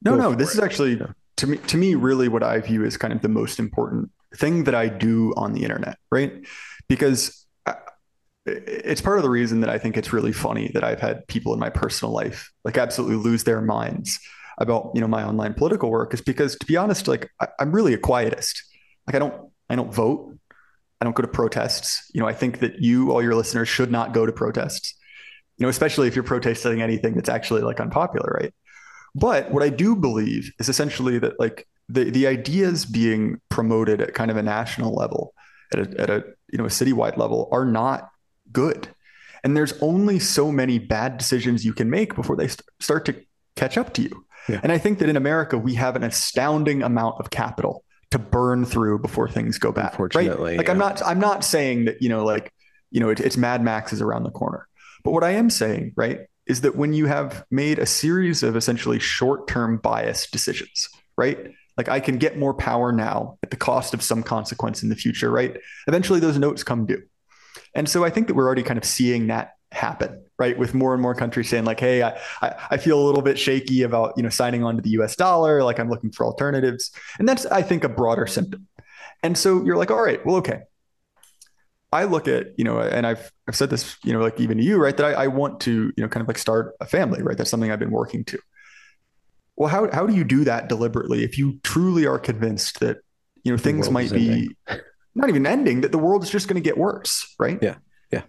No, 0.03 0.13
Go 0.13 0.31
no, 0.31 0.35
this 0.35 0.51
it. 0.51 0.59
is 0.59 0.61
actually 0.61 0.95
yeah. 0.95 1.13
to 1.37 1.47
me 1.47 1.57
to 1.59 1.77
me 1.77 1.95
really 1.95 2.29
what 2.29 2.43
I 2.43 2.59
view 2.61 2.85
as 2.85 2.97
kind 2.97 3.13
of 3.13 3.21
the 3.21 3.29
most 3.29 3.59
important 3.59 4.11
thing 4.35 4.65
that 4.65 4.75
I 4.75 4.89
do 4.89 5.35
on 5.37 5.53
the 5.53 5.63
internet, 5.63 5.99
right? 6.11 6.33
Because 6.89 7.42
it's 8.45 9.01
part 9.01 9.19
of 9.19 9.23
the 9.23 9.31
reason 9.31 9.61
that 9.61 9.71
I 9.71 9.79
think 9.79 9.97
it's 9.97 10.13
really 10.13 10.33
funny 10.33 10.71
that 10.75 10.83
I've 10.83 11.01
had 11.01 11.27
people 11.29 11.55
in 11.55 11.61
my 11.61 11.71
personal 11.71 12.13
life 12.13 12.51
like 12.65 12.77
absolutely 12.77 13.17
lose 13.17 13.45
their 13.45 13.61
minds 13.61 14.19
about 14.59 14.91
you 14.95 15.01
know 15.01 15.09
my 15.09 15.25
online 15.25 15.55
political 15.55 15.91
work 15.91 16.13
is 16.13 16.21
because 16.21 16.57
to 16.57 16.67
be 16.67 16.77
honest, 16.77 17.09
like 17.09 17.31
I, 17.41 17.49
am 17.61 17.73
really 17.73 17.95
a 17.95 17.99
quietist. 17.99 18.63
Like 19.07 19.17
I 19.17 19.19
don't 19.19 19.51
I 19.69 19.77
don't 19.77 19.93
vote. 19.93 20.37
I 21.01 21.05
don't 21.05 21.17
go 21.17 21.23
to 21.23 21.29
protests. 21.29 22.11
You 22.15 22.21
know, 22.21 22.29
I 22.29 22.33
think 22.33 22.61
that 22.61 22.81
you, 22.81 23.11
all 23.11 23.23
your 23.23 23.35
listeners, 23.35 23.69
should 23.69 23.91
not 23.91 24.15
go 24.15 24.25
to 24.25 24.33
protests. 24.33 24.95
You 25.59 25.65
know, 25.65 25.69
especially 25.71 26.07
if 26.07 26.15
you're 26.15 26.23
protesting 26.23 26.81
anything 26.81 27.15
that's 27.15 27.29
actually 27.29 27.63
like 27.63 27.81
unpopular, 27.81 28.39
right? 28.41 28.55
But 29.15 29.51
what 29.51 29.63
I 29.63 29.69
do 29.69 29.97
believe 29.97 30.53
is 30.59 30.69
essentially 30.69 31.19
that 31.19 31.41
like 31.41 31.67
the 31.89 32.05
the 32.05 32.27
ideas 32.27 32.85
being 32.85 33.41
promoted 33.49 34.01
at 34.01 34.15
kind 34.15 34.31
of 34.31 34.37
a 34.37 34.43
national 34.43 34.95
level, 34.95 35.35
at 35.73 35.79
a, 35.81 36.01
at 36.01 36.11
a 36.11 36.25
you 36.53 36.59
know 36.59 36.65
a 36.65 36.69
citywide 36.69 37.17
level, 37.17 37.49
are 37.51 37.65
not 37.65 38.12
good. 38.53 38.89
And 39.45 39.57
there's 39.57 39.73
only 39.81 40.19
so 40.19 40.53
many 40.53 40.79
bad 40.79 41.19
decisions 41.19 41.65
you 41.65 41.73
can 41.73 41.91
make 41.91 42.15
before 42.15 42.37
they 42.37 42.49
st- 42.49 42.63
start 42.81 43.05
to 43.07 43.17
catch 43.57 43.77
up 43.77 43.93
to 43.95 44.03
you. 44.03 44.25
Yeah. 44.49 44.61
And 44.63 44.71
I 44.73 44.79
think 44.79 44.99
that 45.01 45.09
in 45.09 45.17
America, 45.17 45.59
we 45.59 45.75
have 45.75 45.97
an 45.97 46.05
astounding 46.05 46.83
amount 46.83 47.19
of 47.19 47.31
capital 47.31 47.85
to 48.11 48.19
burn 48.19 48.65
through 48.65 49.01
before 49.01 49.29
things 49.29 49.59
go 49.59 49.73
bad. 49.73 49.93
Unfortunately, 49.93 50.51
right? 50.51 50.59
like 50.59 50.67
yeah. 50.67 50.73
I'm 50.73 50.79
not, 50.79 51.03
I'm 51.05 51.19
not 51.19 51.45
saying 51.45 51.87
that, 51.87 52.03
you 52.03 52.09
know, 52.09 52.25
like, 52.25 52.53
you 52.91 53.01
know, 53.01 53.09
it, 53.09 53.21
it's 53.21 53.37
Mad 53.37 53.65
Max 53.65 53.93
is 53.93 54.01
around 54.01 54.25
the 54.25 54.31
corner. 54.31 54.69
But 55.03 55.13
what 55.13 55.25
I 55.25 55.31
am 55.31 55.51
saying, 55.51 55.93
right, 55.97 56.21
is 56.47 56.61
that 56.61 56.77
when 56.77 56.93
you 56.93 57.07
have 57.07 57.45
made 57.51 57.79
a 57.79 57.87
series 57.87 58.43
of 58.43 58.57
essentially 58.57 58.99
short-term 58.99 59.79
bias 59.79 60.29
decisions, 60.31 60.89
right? 61.17 61.53
Like 61.77 61.89
I 61.89 62.01
can 62.01 62.19
get 62.19 62.39
more 62.39 62.53
power 62.53 62.93
now 62.93 63.39
at 63.43 63.51
the 63.51 63.57
cost 63.57 63.95
of 63.95 64.03
some 64.03 64.23
consequence 64.23 64.83
in 64.83 64.89
the 64.89 64.97
future, 64.97 65.31
right? 65.31 65.57
Eventually 65.87 66.21
those 66.21 66.39
notes 66.39 66.63
come 66.63 66.85
due. 66.87 67.03
And 67.75 67.89
so 67.89 68.05
I 68.05 68.11
think 68.11 68.27
that 68.27 68.35
we're 68.35 68.47
already 68.47 68.63
kind 68.63 68.79
of 68.79 68.85
seeing 68.85 69.29
that 69.29 69.55
happen, 69.71 70.23
right? 70.39 70.57
With 70.59 70.75
more 70.75 70.93
and 70.93 71.03
more 71.03 71.15
countries 71.15 71.49
saying 71.49 71.65
like, 71.65 71.81
hey, 71.81 72.03
I, 72.03 72.19
I 72.43 72.77
feel 72.77 73.01
a 73.01 73.05
little 73.05 73.23
bit 73.23 73.39
shaky 73.39 73.83
about, 73.83 74.15
you 74.17 74.23
know, 74.23 74.29
signing 74.29 74.63
on 74.63 74.77
to 74.77 74.83
the 74.83 74.91
US 74.91 75.17
dollar. 75.17 75.63
Like 75.63 75.79
I'm 75.81 75.89
looking 75.89 76.13
for 76.13 76.27
alternatives. 76.27 76.93
And 77.19 77.29
that's, 77.29 77.47
I 77.47 77.63
think, 77.63 77.85
a 77.85 77.89
broader 77.89 78.27
symptom. 78.27 78.69
And 79.23 79.37
so 79.37 79.65
you're 79.65 79.77
like, 79.77 79.91
all 79.91 80.03
right, 80.03 80.25
well, 80.27 80.37
okay. 80.37 80.61
I 81.93 82.05
look 82.05 82.27
at, 82.27 82.59
you 82.59 82.65
know, 82.65 82.81
and 82.81 83.07
I've, 83.07 83.31
I've 83.47 83.57
said 83.57 83.71
this, 83.71 83.97
you 84.03 84.13
know, 84.13 84.21
like 84.21 84.41
even 84.41 84.59
to 84.59 84.65
you, 84.65 84.79
right, 84.79 84.97
that 84.97 85.05
I, 85.05 85.25
I 85.25 85.27
want 85.27 85.61
to, 85.61 85.93
you 85.95 86.03
know, 86.03 86.09
kind 86.09 86.23
of 86.23 86.29
like 86.29 86.39
start 86.39 86.75
a 86.81 86.87
family, 86.87 87.23
right? 87.23 87.37
That's 87.37 87.51
something 87.51 87.71
I've 87.71 87.79
been 87.79 87.91
working 87.91 88.25
to. 88.27 88.39
Well, 89.57 89.69
how, 89.69 89.91
how 89.93 90.07
do 90.07 90.15
you 90.15 90.25
do 90.25 90.45
that 90.45 90.69
deliberately 90.69 91.23
if 91.23 91.37
you 91.37 91.61
truly 91.63 92.07
are 92.07 92.19
convinced 92.19 92.81
that, 92.81 92.99
you 93.45 93.53
know, 93.53 93.59
things 93.59 93.91
might 93.91 94.11
be 94.11 94.57
not 95.15 95.29
even 95.29 95.47
ending, 95.47 95.83
that 95.83 95.93
the 95.93 95.99
world 95.99 96.23
is 96.23 96.31
just 96.31 96.49
going 96.49 96.63
to 96.63 96.67
get 96.67 96.79
worse, 96.79 97.35
right? 97.39 97.59
Yeah. 97.61 97.77
Yeah. 98.11 98.23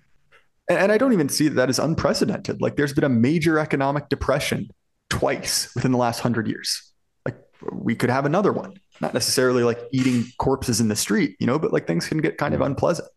And, 0.70 0.80
and 0.80 0.92
I 0.92 0.98
don't 0.98 1.14
even 1.14 1.30
see 1.30 1.48
that, 1.48 1.56
that 1.56 1.70
as 1.70 1.80
unprecedented. 1.80 2.62
Like 2.62 2.76
there's 2.76 2.94
been 2.94 3.04
a 3.04 3.10
major 3.10 3.60
economic 3.60 4.10
depression 4.10 4.70
twice 5.10 5.74
within 5.76 5.92
the 5.92 5.98
last 5.98 6.20
hundred 6.20 6.48
years. 6.48 6.92
Like 7.26 7.38
we 7.72 7.96
could 7.96 8.10
have 8.10 8.26
another 8.26 8.52
one, 8.52 8.74
not 9.00 9.14
necessarily 9.14 9.64
like 9.64 9.80
eating 9.92 10.26
corpses 10.38 10.82
in 10.82 10.88
the 10.88 10.96
street, 10.96 11.36
you 11.40 11.48
know, 11.48 11.60
but 11.60 11.72
like 11.72 11.88
things 11.88 12.08
can 12.08 12.20
get 12.20 12.38
kind 12.38 12.54
of 12.54 12.62
unpleasant. 12.62 13.08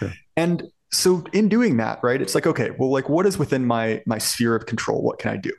Yeah. 0.00 0.12
And 0.36 0.64
so 0.90 1.24
in 1.32 1.48
doing 1.48 1.78
that, 1.78 2.00
right, 2.02 2.20
it's 2.20 2.34
like, 2.34 2.46
okay, 2.46 2.70
well, 2.78 2.90
like 2.90 3.08
what 3.08 3.26
is 3.26 3.38
within 3.38 3.64
my 3.64 4.02
my 4.06 4.18
sphere 4.18 4.54
of 4.54 4.66
control? 4.66 5.02
What 5.02 5.18
can 5.18 5.32
I 5.32 5.36
do? 5.36 5.52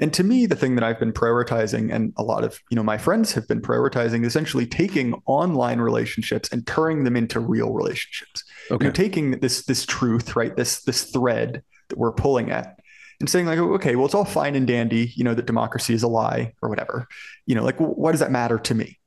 And 0.00 0.14
to 0.14 0.24
me, 0.24 0.46
the 0.46 0.56
thing 0.56 0.74
that 0.76 0.84
I've 0.84 0.98
been 0.98 1.12
prioritizing, 1.12 1.94
and 1.94 2.14
a 2.16 2.22
lot 2.22 2.42
of 2.42 2.58
you 2.70 2.74
know 2.74 2.82
my 2.82 2.96
friends 2.96 3.32
have 3.34 3.46
been 3.46 3.60
prioritizing, 3.60 4.24
essentially 4.24 4.66
taking 4.66 5.14
online 5.26 5.78
relationships 5.78 6.48
and 6.50 6.66
turning 6.66 7.04
them 7.04 7.16
into 7.16 7.38
real 7.38 7.72
relationships. 7.72 8.42
Okay. 8.70 8.84
You 8.84 8.88
know, 8.88 8.92
taking 8.92 9.40
this 9.40 9.66
this 9.66 9.84
truth, 9.84 10.34
right, 10.34 10.56
this 10.56 10.82
this 10.82 11.04
thread 11.04 11.62
that 11.88 11.98
we're 11.98 12.12
pulling 12.12 12.50
at, 12.50 12.80
and 13.20 13.28
saying 13.28 13.44
like, 13.44 13.58
oh, 13.58 13.74
okay, 13.74 13.94
well, 13.94 14.06
it's 14.06 14.14
all 14.14 14.24
fine 14.24 14.54
and 14.54 14.66
dandy, 14.66 15.12
you 15.14 15.22
know, 15.22 15.34
that 15.34 15.46
democracy 15.46 15.92
is 15.92 16.02
a 16.02 16.08
lie 16.08 16.54
or 16.62 16.70
whatever. 16.70 17.06
You 17.44 17.54
know, 17.54 17.62
like, 17.62 17.76
why 17.76 18.10
does 18.10 18.20
that 18.20 18.30
matter 18.30 18.58
to 18.58 18.74
me, 18.74 18.98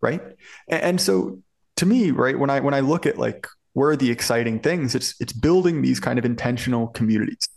right? 0.00 0.20
And, 0.68 0.82
and 0.82 1.00
so, 1.00 1.40
to 1.76 1.86
me, 1.86 2.10
right, 2.10 2.36
when 2.36 2.50
I 2.50 2.58
when 2.58 2.74
I 2.74 2.80
look 2.80 3.06
at 3.06 3.18
like 3.18 3.46
where 3.74 3.90
are 3.90 3.96
the 3.96 4.10
exciting 4.10 4.58
things, 4.58 4.96
it's 4.96 5.14
it's 5.20 5.32
building 5.32 5.80
these 5.80 6.00
kind 6.00 6.18
of 6.18 6.24
intentional 6.24 6.88
communities 6.88 7.48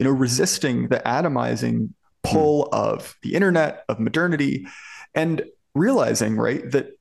you 0.00 0.04
know 0.04 0.10
resisting 0.10 0.88
the 0.88 1.00
atomizing 1.04 1.90
pull 2.22 2.68
of 2.72 3.16
the 3.22 3.34
internet, 3.34 3.84
of 3.88 3.98
modernity, 3.98 4.66
and 5.14 5.44
realizing, 5.74 6.36
right, 6.36 6.70
that 6.70 6.98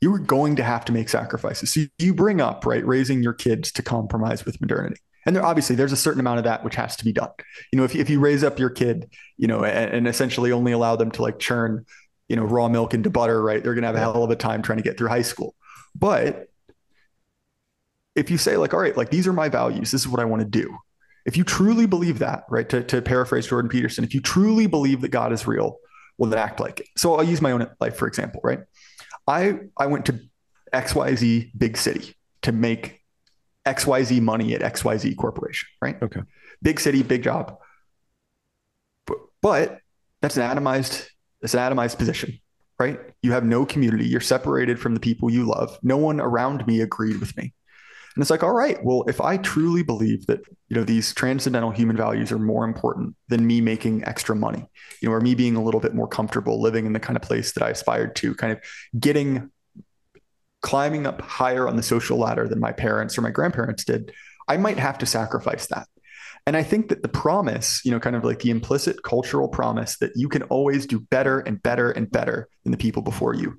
you 0.00 0.10
were 0.10 0.18
going 0.18 0.56
to 0.56 0.62
have 0.62 0.84
to 0.84 0.92
make 0.92 1.08
sacrifices. 1.08 1.72
So 1.72 1.82
you 1.98 2.14
bring 2.14 2.40
up, 2.40 2.66
right, 2.66 2.86
raising 2.86 3.22
your 3.22 3.32
kids 3.32 3.72
to 3.72 3.82
compromise 3.82 4.44
with 4.44 4.60
modernity. 4.60 5.00
And 5.26 5.34
there 5.34 5.44
obviously 5.44 5.76
there's 5.76 5.92
a 5.92 5.96
certain 5.96 6.20
amount 6.20 6.38
of 6.38 6.44
that 6.44 6.62
which 6.62 6.74
has 6.74 6.96
to 6.96 7.04
be 7.04 7.12
done. 7.12 7.30
You 7.72 7.78
know, 7.78 7.84
if, 7.84 7.96
if 7.96 8.10
you 8.10 8.20
raise 8.20 8.44
up 8.44 8.58
your 8.58 8.70
kid, 8.70 9.10
you 9.38 9.46
know, 9.46 9.64
and, 9.64 9.94
and 9.94 10.08
essentially 10.08 10.52
only 10.52 10.72
allow 10.72 10.96
them 10.96 11.10
to 11.12 11.22
like 11.22 11.38
churn, 11.38 11.86
you 12.28 12.36
know, 12.36 12.44
raw 12.44 12.68
milk 12.68 12.92
into 12.94 13.10
butter, 13.10 13.42
right? 13.42 13.62
They're 13.62 13.74
gonna 13.74 13.86
have 13.86 13.96
a 13.96 14.00
hell 14.00 14.22
of 14.22 14.30
a 14.30 14.36
time 14.36 14.60
trying 14.60 14.78
to 14.78 14.84
get 14.84 14.98
through 14.98 15.08
high 15.08 15.22
school. 15.22 15.54
But 15.94 16.48
if 18.14 18.30
you 18.30 18.38
say 18.38 18.56
like, 18.56 18.74
all 18.74 18.80
right, 18.80 18.96
like 18.96 19.10
these 19.10 19.26
are 19.26 19.32
my 19.32 19.48
values, 19.48 19.90
this 19.90 20.02
is 20.02 20.08
what 20.08 20.20
I 20.20 20.24
want 20.24 20.40
to 20.42 20.48
do. 20.48 20.76
If 21.24 21.36
you 21.36 21.44
truly 21.44 21.86
believe 21.86 22.18
that, 22.18 22.44
right, 22.50 22.68
to, 22.68 22.82
to 22.84 23.00
paraphrase 23.00 23.46
Jordan 23.46 23.70
Peterson, 23.70 24.04
if 24.04 24.14
you 24.14 24.20
truly 24.20 24.66
believe 24.66 25.00
that 25.00 25.08
God 25.08 25.32
is 25.32 25.46
real, 25.46 25.78
well, 26.18 26.30
then 26.30 26.38
act 26.38 26.60
like 26.60 26.80
it. 26.80 26.88
So 26.96 27.14
I'll 27.14 27.24
use 27.24 27.40
my 27.40 27.52
own 27.52 27.66
life, 27.80 27.96
for 27.96 28.06
example, 28.06 28.40
right? 28.44 28.60
I, 29.26 29.60
I 29.78 29.86
went 29.86 30.06
to 30.06 30.20
XYZ 30.72 31.50
big 31.56 31.76
city 31.76 32.14
to 32.42 32.52
make 32.52 33.00
XYZ 33.66 34.20
money 34.20 34.54
at 34.54 34.60
XYZ 34.60 35.16
corporation, 35.16 35.68
right? 35.80 36.00
Okay. 36.02 36.20
Big 36.62 36.78
city, 36.78 37.02
big 37.02 37.22
job. 37.22 37.56
But, 39.06 39.16
but 39.40 39.78
that's 40.20 40.36
an 40.36 40.42
atomized, 40.42 41.06
it's 41.40 41.54
an 41.54 41.60
atomized 41.60 41.96
position, 41.98 42.38
right? 42.78 43.00
You 43.22 43.32
have 43.32 43.44
no 43.44 43.64
community. 43.64 44.06
You're 44.06 44.20
separated 44.20 44.78
from 44.78 44.94
the 44.94 45.00
people 45.00 45.30
you 45.30 45.44
love. 45.44 45.78
No 45.82 45.96
one 45.96 46.20
around 46.20 46.66
me 46.66 46.80
agreed 46.80 47.18
with 47.18 47.36
me. 47.36 47.54
And 48.14 48.22
it's 48.22 48.30
like, 48.30 48.42
all 48.42 48.52
right, 48.52 48.82
well, 48.84 49.04
if 49.08 49.20
I 49.20 49.38
truly 49.38 49.82
believe 49.82 50.26
that, 50.26 50.40
you 50.68 50.76
know, 50.76 50.84
these 50.84 51.12
transcendental 51.12 51.70
human 51.70 51.96
values 51.96 52.32
are 52.32 52.38
more 52.38 52.64
important 52.64 53.14
than 53.28 53.46
me 53.46 53.60
making 53.60 54.04
extra 54.04 54.34
money, 54.34 54.66
you 55.00 55.08
know, 55.08 55.14
or 55.14 55.20
me 55.20 55.34
being 55.34 55.56
a 55.56 55.62
little 55.62 55.80
bit 55.80 55.94
more 55.94 56.08
comfortable 56.08 56.60
living 56.60 56.86
in 56.86 56.92
the 56.92 57.00
kind 57.00 57.16
of 57.16 57.22
place 57.22 57.52
that 57.52 57.62
I 57.62 57.70
aspired 57.70 58.16
to, 58.16 58.34
kind 58.34 58.52
of 58.52 58.60
getting 58.98 59.50
climbing 60.62 61.06
up 61.06 61.20
higher 61.20 61.68
on 61.68 61.76
the 61.76 61.82
social 61.82 62.16
ladder 62.16 62.48
than 62.48 62.58
my 62.58 62.72
parents 62.72 63.18
or 63.18 63.20
my 63.20 63.30
grandparents 63.30 63.84
did, 63.84 64.12
I 64.48 64.56
might 64.56 64.78
have 64.78 64.96
to 64.98 65.06
sacrifice 65.06 65.66
that. 65.66 65.86
And 66.46 66.56
I 66.56 66.62
think 66.62 66.88
that 66.88 67.02
the 67.02 67.08
promise, 67.08 67.82
you 67.84 67.90
know, 67.90 68.00
kind 68.00 68.16
of 68.16 68.24
like 68.24 68.40
the 68.40 68.50
implicit 68.50 69.02
cultural 69.02 69.48
promise 69.48 69.98
that 69.98 70.12
you 70.14 70.28
can 70.28 70.42
always 70.44 70.86
do 70.86 71.00
better 71.00 71.40
and 71.40 71.62
better 71.62 71.90
and 71.90 72.10
better 72.10 72.48
than 72.62 72.72
the 72.72 72.78
people 72.78 73.02
before 73.02 73.34
you, 73.34 73.58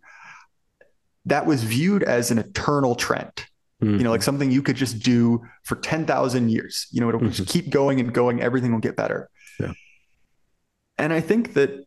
that 1.26 1.46
was 1.46 1.64
viewed 1.64 2.02
as 2.04 2.32
an 2.32 2.40
eternal 2.40 2.96
trend. 2.96 3.46
Mm-hmm. 3.84 3.98
You 3.98 4.04
know, 4.06 4.12
like 4.12 4.24
something 4.24 4.52
you 4.52 4.62
could 4.62 4.78
just 4.78 5.00
do 5.00 5.44
for 5.64 5.76
10,000 5.76 6.50
years. 6.50 6.88
You 6.92 7.02
know, 7.02 7.10
it'll 7.10 7.22
mm-hmm. 7.22 7.32
just 7.32 7.50
keep 7.50 7.70
going 7.70 8.00
and 8.00 8.14
going, 8.14 8.42
everything 8.42 8.72
will 8.72 8.80
get 8.80 8.96
better. 8.96 9.30
Yeah. 9.60 9.74
And 10.98 11.12
I 11.12 11.20
think 11.20 11.54
that 11.54 11.86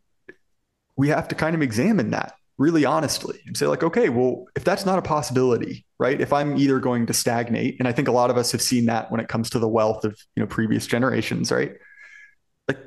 we 0.95 1.09
have 1.09 1.29
to 1.29 1.35
kind 1.35 1.55
of 1.55 1.61
examine 1.61 2.11
that 2.11 2.33
really 2.59 2.83
honestly 2.83 3.39
and 3.47 3.55
say 3.55 3.65
like 3.65 3.83
okay 3.83 4.09
well 4.09 4.45
if 4.53 4.65
that's 4.65 4.85
not 4.85 4.99
a 4.99 5.01
possibility 5.01 5.85
right 5.97 6.19
if 6.19 6.33
i'm 6.33 6.57
either 6.57 6.77
going 6.77 7.05
to 7.05 7.13
stagnate 7.13 7.77
and 7.79 7.87
i 7.87 7.91
think 7.93 8.09
a 8.09 8.11
lot 8.11 8.29
of 8.29 8.37
us 8.37 8.51
have 8.51 8.61
seen 8.61 8.85
that 8.85 9.09
when 9.09 9.21
it 9.21 9.29
comes 9.29 9.49
to 9.49 9.59
the 9.59 9.67
wealth 9.67 10.03
of 10.03 10.11
you 10.35 10.43
know 10.43 10.47
previous 10.47 10.85
generations 10.85 11.53
right 11.53 11.71
like 12.67 12.77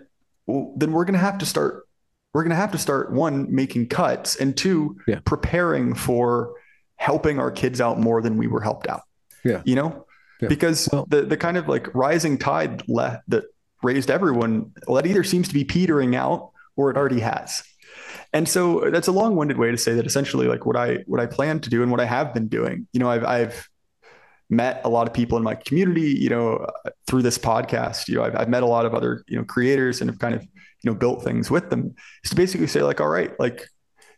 well 0.47 0.75
then 0.77 0.93
we're 0.93 1.07
going 1.07 1.15
to 1.15 1.19
have 1.19 1.39
to 1.39 1.47
start 1.47 1.89
we're 2.35 2.43
going 2.43 2.51
to 2.51 2.57
have 2.57 2.73
to 2.73 2.79
start 2.79 3.13
one 3.13 3.53
making 3.53 3.89
cuts 3.89 4.37
and 4.37 4.57
two 4.57 4.97
yeah. 5.09 5.21
preparing 5.25 5.95
for 5.95 6.55
helping 7.03 7.39
our 7.39 7.51
kids 7.51 7.81
out 7.81 7.99
more 7.99 8.23
than 8.23 8.37
we 8.37 8.47
were 8.47 8.61
helped 8.61 8.87
out 8.87 9.03
yeah 9.45 9.61
you 9.65 9.75
know 9.75 10.07
yeah. 10.41 10.49
because 10.49 10.89
well, 10.93 11.07
the 11.09 11.23
the 11.23 11.37
kind 11.37 11.57
of 11.57 11.69
like 11.69 11.93
rising 11.95 12.39
tide 12.39 12.83
le- 12.89 13.21
that 13.29 13.45
raised 13.83 14.11
everyone 14.11 14.71
well 14.87 14.97
that 14.97 15.07
either 15.07 15.25
seems 15.25 15.49
to 15.49 15.55
be 15.55 15.65
petering 15.65 16.15
out 16.15 16.51
or 16.77 16.91
it 16.91 16.97
already 16.97 17.21
has 17.21 17.63
and 18.33 18.49
so 18.49 18.91
that's 18.91 19.09
a 19.09 19.13
long-winded 19.13 19.59
way 19.59 19.71
to 19.71 19.77
say 19.77 19.95
that 19.95 20.07
essentially 20.07 20.47
like 20.47 20.65
what 20.65 20.77
I 20.77 20.99
what 21.07 21.21
I 21.21 21.27
plan 21.27 21.61
to 21.61 21.71
do 21.71 21.83
and 21.83 21.91
what 21.91 22.01
I 22.01 22.07
have 22.07 22.33
been 22.33 22.49
doing. 22.49 22.89
You 22.93 23.01
know, 23.01 23.11
I've 23.11 23.25
I've 23.25 23.69
met 24.49 24.83
a 24.85 24.89
lot 24.89 25.07
of 25.07 25.15
people 25.15 25.39
in 25.39 25.45
my 25.45 25.55
community, 25.55 26.13
you 26.13 26.29
know, 26.29 26.67
through 27.07 27.23
this 27.23 27.39
podcast. 27.39 28.09
You 28.09 28.17
know, 28.17 28.25
I've, 28.25 28.37
I've 28.37 28.49
met 28.49 28.63
a 28.63 28.67
lot 28.67 28.87
of 28.87 28.95
other, 28.95 29.25
you 29.29 29.37
know, 29.37 29.45
creators 29.45 30.01
and 30.01 30.11
have 30.11 30.19
kind 30.19 30.35
of, 30.35 30.43
you 30.43 30.91
know, 30.91 30.95
built 30.95 31.23
things 31.23 31.51
with 31.51 31.71
them. 31.71 31.95
Is 32.25 32.31
to 32.31 32.37
basically 32.37 32.67
say 32.67 32.83
like, 32.83 33.01
all 33.01 33.09
right, 33.09 33.39
like 33.39 33.67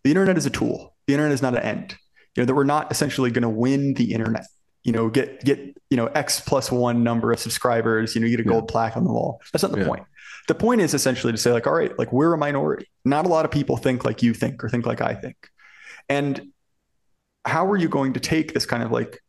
the 0.02 0.10
internet 0.10 0.36
is 0.36 0.46
a 0.46 0.50
tool. 0.50 0.94
The 1.06 1.14
internet 1.14 1.32
is 1.32 1.42
not 1.42 1.54
an 1.54 1.62
end. 1.62 1.96
You 2.34 2.42
know, 2.42 2.46
that 2.46 2.54
we're 2.54 2.64
not 2.64 2.90
essentially 2.90 3.30
going 3.30 3.42
to 3.42 3.48
win 3.48 3.94
the 3.94 4.12
internet. 4.12 4.46
You 4.82 4.92
know, 4.92 5.08
get 5.08 5.44
get 5.44 5.58
you 5.90 5.96
know 5.96 6.06
X 6.06 6.40
plus 6.40 6.70
one 6.70 7.04
number 7.04 7.32
of 7.32 7.38
subscribers. 7.38 8.14
You 8.14 8.20
know, 8.20 8.26
you 8.26 8.36
get 8.36 8.46
a 8.46 8.48
gold 8.48 8.64
yeah. 8.68 8.72
plaque 8.72 8.96
on 8.96 9.04
the 9.04 9.12
wall. 9.12 9.40
That's 9.52 9.62
not 9.62 9.72
the 9.72 9.80
yeah. 9.80 9.86
point 9.86 10.04
the 10.48 10.54
point 10.54 10.80
is 10.80 10.94
essentially 10.94 11.32
to 11.32 11.38
say 11.38 11.52
like 11.52 11.66
all 11.66 11.72
right 11.72 11.96
like 11.98 12.12
we're 12.12 12.32
a 12.32 12.38
minority 12.38 12.86
not 13.04 13.26
a 13.26 13.28
lot 13.28 13.44
of 13.44 13.50
people 13.50 13.76
think 13.76 14.04
like 14.04 14.22
you 14.22 14.34
think 14.34 14.62
or 14.62 14.68
think 14.68 14.86
like 14.86 15.00
i 15.00 15.14
think 15.14 15.36
and 16.08 16.50
how 17.44 17.66
are 17.66 17.76
you 17.76 17.88
going 17.88 18.12
to 18.12 18.20
take 18.20 18.54
this 18.54 18.66
kind 18.66 18.82
of 18.82 18.90
like 18.90 19.20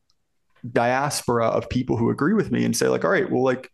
diaspora 0.70 1.48
of 1.48 1.70
people 1.70 1.98
who 1.98 2.10
agree 2.10 2.34
with 2.34 2.52
me 2.52 2.66
and 2.66 2.76
say 2.76 2.88
like 2.88 3.04
all 3.04 3.12
right 3.12 3.32
well 3.32 3.44
like 3.44 3.70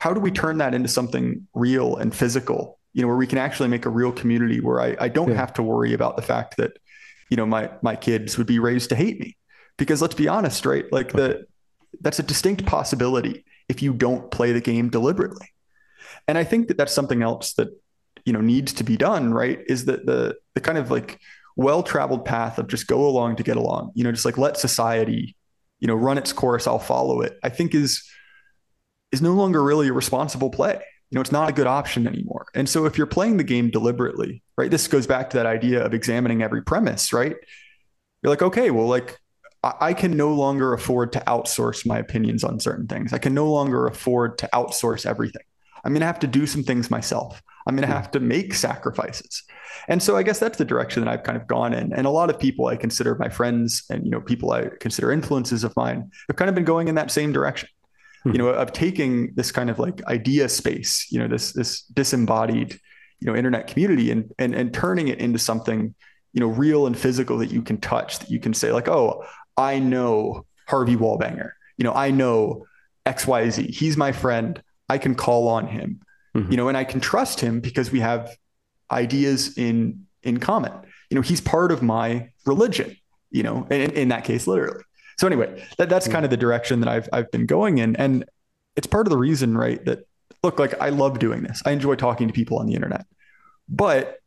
how 0.00 0.12
do 0.12 0.20
we 0.20 0.30
turn 0.30 0.58
that 0.58 0.74
into 0.74 0.88
something 0.88 1.46
real 1.54 1.96
and 1.96 2.14
physical 2.14 2.78
you 2.92 3.02
know 3.02 3.08
where 3.08 3.16
we 3.16 3.26
can 3.26 3.38
actually 3.38 3.68
make 3.68 3.86
a 3.86 3.90
real 3.90 4.12
community 4.12 4.60
where 4.60 4.80
i, 4.80 4.96
I 5.00 5.08
don't 5.08 5.30
yeah. 5.30 5.36
have 5.36 5.54
to 5.54 5.62
worry 5.62 5.94
about 5.94 6.16
the 6.16 6.22
fact 6.22 6.56
that 6.58 6.72
you 7.32 7.36
know 7.36 7.46
my 7.46 7.70
my 7.82 7.96
kids 7.96 8.36
would 8.36 8.46
be 8.46 8.58
raised 8.58 8.90
to 8.90 8.96
hate 8.96 9.18
me 9.18 9.36
because 9.78 10.02
let's 10.02 10.14
be 10.14 10.28
honest 10.28 10.66
right 10.66 10.84
like 10.92 11.12
the 11.12 11.46
that's 12.00 12.18
a 12.18 12.22
distinct 12.22 12.64
possibility 12.66 13.44
if 13.68 13.82
you 13.82 13.92
don't 13.92 14.30
play 14.30 14.52
the 14.52 14.60
game 14.60 14.90
deliberately 14.90 15.48
and 16.28 16.38
I 16.38 16.44
think 16.44 16.68
that 16.68 16.76
that's 16.76 16.92
something 16.92 17.22
else 17.22 17.54
that 17.54 17.68
you 18.24 18.32
know 18.32 18.40
needs 18.40 18.72
to 18.74 18.84
be 18.84 18.96
done. 18.96 19.32
Right? 19.32 19.60
Is 19.66 19.86
that 19.86 20.06
the 20.06 20.36
the 20.54 20.60
kind 20.60 20.78
of 20.78 20.90
like 20.90 21.20
well 21.56 21.82
traveled 21.82 22.24
path 22.24 22.58
of 22.58 22.68
just 22.68 22.86
go 22.86 23.06
along 23.06 23.36
to 23.36 23.42
get 23.42 23.56
along. 23.56 23.92
You 23.94 24.04
know, 24.04 24.12
just 24.12 24.24
like 24.24 24.38
let 24.38 24.56
society 24.56 25.36
you 25.80 25.88
know 25.88 25.94
run 25.94 26.18
its 26.18 26.32
course. 26.32 26.66
I'll 26.66 26.78
follow 26.78 27.20
it. 27.22 27.38
I 27.42 27.48
think 27.48 27.74
is 27.74 28.08
is 29.10 29.22
no 29.22 29.32
longer 29.34 29.62
really 29.62 29.88
a 29.88 29.92
responsible 29.92 30.50
play. 30.50 30.80
You 31.12 31.16
know, 31.16 31.20
it's 31.20 31.30
not 31.30 31.50
a 31.50 31.52
good 31.52 31.66
option 31.66 32.06
anymore. 32.06 32.46
And 32.54 32.66
so 32.66 32.86
if 32.86 32.96
you're 32.96 33.06
playing 33.06 33.36
the 33.36 33.44
game 33.44 33.68
deliberately, 33.68 34.42
right, 34.56 34.70
this 34.70 34.88
goes 34.88 35.06
back 35.06 35.28
to 35.30 35.36
that 35.36 35.44
idea 35.44 35.84
of 35.84 35.92
examining 35.92 36.42
every 36.42 36.62
premise, 36.62 37.12
right? 37.12 37.36
You're 38.22 38.30
like, 38.30 38.40
okay, 38.40 38.70
well, 38.70 38.86
like 38.86 39.18
I 39.62 39.92
can 39.92 40.16
no 40.16 40.32
longer 40.32 40.72
afford 40.72 41.12
to 41.12 41.20
outsource 41.26 41.86
my 41.86 41.98
opinions 41.98 42.44
on 42.44 42.58
certain 42.58 42.86
things. 42.86 43.12
I 43.12 43.18
can 43.18 43.34
no 43.34 43.52
longer 43.52 43.86
afford 43.86 44.38
to 44.38 44.48
outsource 44.54 45.04
everything. 45.04 45.42
I'm 45.84 45.92
going 45.92 46.00
to 46.00 46.06
have 46.06 46.20
to 46.20 46.26
do 46.26 46.46
some 46.46 46.64
things 46.64 46.90
myself. 46.90 47.42
I'm 47.66 47.76
going 47.76 47.86
to 47.86 47.94
have 47.94 48.10
to 48.12 48.20
make 48.20 48.54
sacrifices. 48.54 49.42
And 49.88 50.02
so 50.02 50.16
I 50.16 50.22
guess 50.22 50.38
that's 50.38 50.58
the 50.58 50.64
direction 50.64 51.04
that 51.04 51.10
I've 51.10 51.22
kind 51.22 51.36
of 51.36 51.46
gone 51.46 51.74
in. 51.74 51.92
And 51.92 52.06
a 52.06 52.10
lot 52.10 52.30
of 52.30 52.38
people 52.38 52.66
I 52.66 52.76
consider 52.76 53.14
my 53.16 53.28
friends 53.28 53.84
and, 53.90 54.04
you 54.04 54.10
know, 54.10 54.20
people 54.20 54.52
I 54.52 54.70
consider 54.80 55.12
influences 55.12 55.62
of 55.62 55.76
mine 55.76 56.10
have 56.28 56.36
kind 56.36 56.48
of 56.48 56.54
been 56.54 56.64
going 56.64 56.88
in 56.88 56.94
that 56.96 57.10
same 57.10 57.32
direction, 57.32 57.68
hmm. 57.68 57.81
You 58.24 58.38
know, 58.38 58.48
of 58.48 58.72
taking 58.72 59.34
this 59.34 59.50
kind 59.50 59.70
of 59.70 59.78
like 59.78 60.04
idea 60.06 60.48
space, 60.48 61.06
you 61.10 61.18
know, 61.18 61.28
this, 61.28 61.52
this 61.52 61.82
disembodied, 61.82 62.78
you 63.20 63.26
know, 63.26 63.34
internet 63.34 63.66
community 63.66 64.10
and, 64.10 64.32
and, 64.38 64.54
and 64.54 64.72
turning 64.72 65.08
it 65.08 65.18
into 65.18 65.38
something, 65.38 65.94
you 66.32 66.40
know, 66.40 66.46
real 66.46 66.86
and 66.86 66.96
physical 66.96 67.38
that 67.38 67.50
you 67.50 67.62
can 67.62 67.78
touch, 67.78 68.20
that 68.20 68.30
you 68.30 68.38
can 68.38 68.54
say 68.54 68.72
like, 68.72 68.88
oh, 68.88 69.24
I 69.56 69.78
know 69.78 70.46
Harvey 70.66 70.96
Wallbanger, 70.96 71.50
you 71.76 71.84
know, 71.84 71.92
I 71.92 72.10
know 72.10 72.66
XYZ. 73.06 73.70
He's 73.70 73.96
my 73.96 74.12
friend. 74.12 74.62
I 74.88 74.98
can 74.98 75.14
call 75.14 75.48
on 75.48 75.66
him, 75.66 76.00
mm-hmm. 76.36 76.50
you 76.50 76.56
know, 76.56 76.68
and 76.68 76.76
I 76.76 76.84
can 76.84 77.00
trust 77.00 77.40
him 77.40 77.60
because 77.60 77.90
we 77.90 78.00
have 78.00 78.30
ideas 78.90 79.56
in 79.56 80.06
in 80.22 80.38
common. 80.38 80.72
You 81.10 81.16
know, 81.16 81.22
he's 81.22 81.40
part 81.40 81.72
of 81.72 81.82
my 81.82 82.30
religion, 82.46 82.96
you 83.30 83.42
know, 83.42 83.66
in, 83.70 83.90
in 83.92 84.08
that 84.08 84.24
case, 84.24 84.46
literally. 84.46 84.84
So 85.22 85.28
anyway, 85.28 85.64
that, 85.78 85.88
that's 85.88 86.08
kind 86.08 86.24
of 86.24 86.32
the 86.32 86.36
direction 86.36 86.80
that 86.80 86.88
I've 86.88 87.08
I've 87.12 87.30
been 87.30 87.46
going 87.46 87.78
in. 87.78 87.94
And 87.94 88.24
it's 88.74 88.88
part 88.88 89.06
of 89.06 89.12
the 89.12 89.16
reason, 89.16 89.56
right, 89.56 89.82
that 89.84 90.00
look, 90.42 90.58
like 90.58 90.74
I 90.82 90.88
love 90.88 91.20
doing 91.20 91.44
this. 91.44 91.62
I 91.64 91.70
enjoy 91.70 91.94
talking 91.94 92.26
to 92.26 92.34
people 92.34 92.58
on 92.58 92.66
the 92.66 92.74
internet. 92.74 93.06
But 93.68 94.18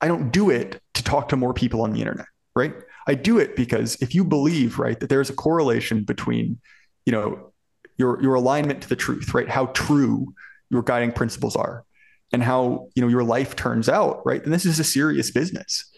I 0.00 0.06
don't 0.06 0.30
do 0.30 0.50
it 0.50 0.80
to 0.94 1.02
talk 1.02 1.30
to 1.30 1.36
more 1.36 1.52
people 1.52 1.82
on 1.82 1.92
the 1.92 1.98
internet, 1.98 2.26
right? 2.54 2.74
I 3.08 3.16
do 3.16 3.40
it 3.40 3.56
because 3.56 3.96
if 4.00 4.14
you 4.14 4.22
believe, 4.22 4.78
right, 4.78 5.00
that 5.00 5.08
there's 5.08 5.30
a 5.30 5.34
correlation 5.34 6.04
between, 6.04 6.60
you 7.04 7.10
know, 7.10 7.52
your 7.98 8.22
your 8.22 8.34
alignment 8.34 8.82
to 8.82 8.88
the 8.88 8.94
truth, 8.94 9.34
right? 9.34 9.48
How 9.48 9.66
true 9.66 10.32
your 10.70 10.84
guiding 10.84 11.10
principles 11.10 11.56
are 11.56 11.84
and 12.32 12.40
how, 12.40 12.86
you 12.94 13.02
know, 13.02 13.08
your 13.08 13.24
life 13.24 13.56
turns 13.56 13.88
out, 13.88 14.22
right? 14.24 14.44
And 14.44 14.54
this 14.54 14.64
is 14.64 14.78
a 14.78 14.84
serious 14.84 15.32
business. 15.32 15.90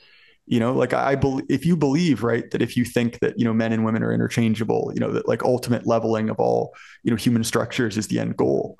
You 0.48 0.60
know, 0.60 0.72
like 0.72 0.92
I 0.92 1.14
believe 1.14 1.46
if 1.48 1.66
you 1.66 1.76
believe, 1.76 2.22
right, 2.22 2.50
that 2.50 2.62
if 2.62 2.76
you 2.76 2.84
think 2.84 3.18
that, 3.20 3.38
you 3.38 3.44
know, 3.44 3.52
men 3.52 3.72
and 3.72 3.84
women 3.84 4.02
are 4.02 4.12
interchangeable, 4.12 4.90
you 4.94 5.00
know, 5.00 5.12
that 5.12 5.28
like 5.28 5.42
ultimate 5.44 5.86
leveling 5.86 6.30
of 6.30 6.38
all, 6.38 6.74
you 7.02 7.10
know, 7.10 7.16
human 7.16 7.44
structures 7.44 7.96
is 7.98 8.08
the 8.08 8.18
end 8.18 8.36
goal. 8.36 8.78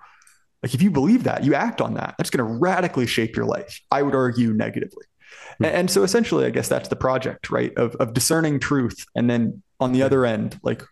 Like 0.63 0.75
if 0.75 0.83
you 0.83 0.91
believe 0.91 1.25
that, 1.25 1.45
you 1.45 1.55
act 1.55 1.81
on 1.81 1.95
that, 1.95 2.15
that's 2.19 2.31
going 2.31 2.47
to 2.47 2.59
radically 2.59 3.07
shape 3.07 3.37
your 3.37 3.45
life. 3.45 3.81
I 3.91 4.03
would 4.03 4.15
argue 4.15 4.53
negatively. 4.53 5.05
Mm-hmm. 5.05 5.65
And, 5.65 5.75
and 5.75 5.91
so 5.91 6.03
essentially, 6.03 6.47
I 6.47 6.51
guess 6.51 6.69
that's 6.69 6.89
the 6.89 6.97
project, 6.97 7.51
right? 7.51 7.73
Of, 7.77 7.95
of 7.97 8.15
discerning 8.15 8.61
truth. 8.61 9.05
And 9.15 9.29
then 9.29 9.63
on 9.79 9.93
the 9.93 10.03
other 10.03 10.25
end, 10.25 10.59
like 10.63 10.83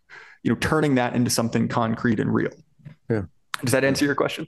you 0.43 0.53
know, 0.53 0.57
turning 0.61 0.95
that 0.95 1.17
into 1.17 1.31
something 1.31 1.69
concrete 1.69 2.21
and 2.21 2.33
real. 2.33 2.53
Yeah. 3.11 3.23
Does 3.65 3.73
that 3.73 3.85
answer 3.85 4.05
your 4.05 4.15
question? 4.15 4.47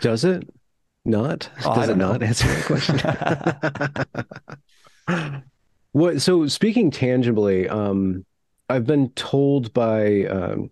Does 0.00 0.24
it 0.24 0.48
not? 1.04 1.50
Oh, 1.64 1.74
Does 1.74 1.90
it 1.90 1.96
know. 1.96 2.12
not 2.12 2.22
answer 2.22 2.46
your 2.46 2.62
question? 2.62 3.00
what? 5.96 6.20
So 6.20 6.46
speaking 6.46 6.90
tangibly, 6.90 7.66
um, 7.70 8.26
I've 8.68 8.86
been 8.86 9.08
told 9.12 9.72
by 9.72 10.26
um, 10.26 10.70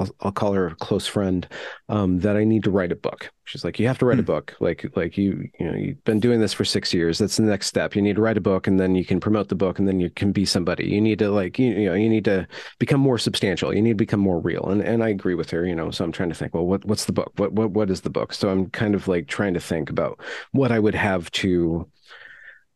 I'll, 0.00 0.08
I'll, 0.20 0.32
call 0.32 0.54
her 0.54 0.66
a 0.66 0.74
close 0.74 1.06
friend 1.06 1.46
um, 1.88 2.18
that 2.20 2.36
I 2.36 2.42
need 2.42 2.64
to 2.64 2.72
write 2.72 2.90
a 2.90 2.96
book. 2.96 3.30
She's 3.44 3.64
like, 3.64 3.78
you 3.78 3.86
have 3.86 3.98
to 3.98 4.06
write 4.06 4.18
a 4.18 4.22
hmm. 4.22 4.26
book. 4.26 4.56
Like, 4.58 4.84
like 4.96 5.16
you, 5.16 5.48
you 5.60 5.70
know, 5.70 5.76
you've 5.76 6.02
been 6.02 6.18
doing 6.18 6.40
this 6.40 6.52
for 6.52 6.64
six 6.64 6.92
years. 6.92 7.18
That's 7.18 7.36
the 7.36 7.44
next 7.44 7.68
step. 7.68 7.94
You 7.94 8.02
need 8.02 8.16
to 8.16 8.22
write 8.22 8.38
a 8.38 8.40
book, 8.40 8.66
and 8.66 8.80
then 8.80 8.96
you 8.96 9.04
can 9.04 9.20
promote 9.20 9.50
the 9.50 9.54
book, 9.54 9.78
and 9.78 9.86
then 9.86 10.00
you 10.00 10.10
can 10.10 10.32
be 10.32 10.44
somebody. 10.44 10.88
You 10.88 11.00
need 11.00 11.20
to 11.20 11.30
like, 11.30 11.60
you, 11.60 11.68
you 11.68 11.86
know, 11.86 11.94
you 11.94 12.08
need 12.08 12.24
to 12.24 12.48
become 12.80 13.00
more 13.00 13.18
substantial. 13.18 13.72
You 13.72 13.82
need 13.82 13.90
to 13.90 13.94
become 13.94 14.20
more 14.20 14.40
real. 14.40 14.64
And 14.64 14.82
and 14.82 15.04
I 15.04 15.10
agree 15.10 15.36
with 15.36 15.50
her. 15.50 15.64
You 15.64 15.76
know, 15.76 15.92
so 15.92 16.04
I'm 16.04 16.10
trying 16.10 16.30
to 16.30 16.34
think. 16.34 16.54
Well, 16.54 16.66
what 16.66 16.84
what's 16.84 17.04
the 17.04 17.12
book? 17.12 17.32
What 17.36 17.52
what 17.52 17.70
what 17.70 17.88
is 17.88 18.00
the 18.00 18.10
book? 18.10 18.32
So 18.32 18.48
I'm 18.48 18.68
kind 18.70 18.96
of 18.96 19.06
like 19.06 19.28
trying 19.28 19.54
to 19.54 19.60
think 19.60 19.90
about 19.90 20.18
what 20.50 20.72
I 20.72 20.80
would 20.80 20.96
have 20.96 21.30
to 21.32 21.88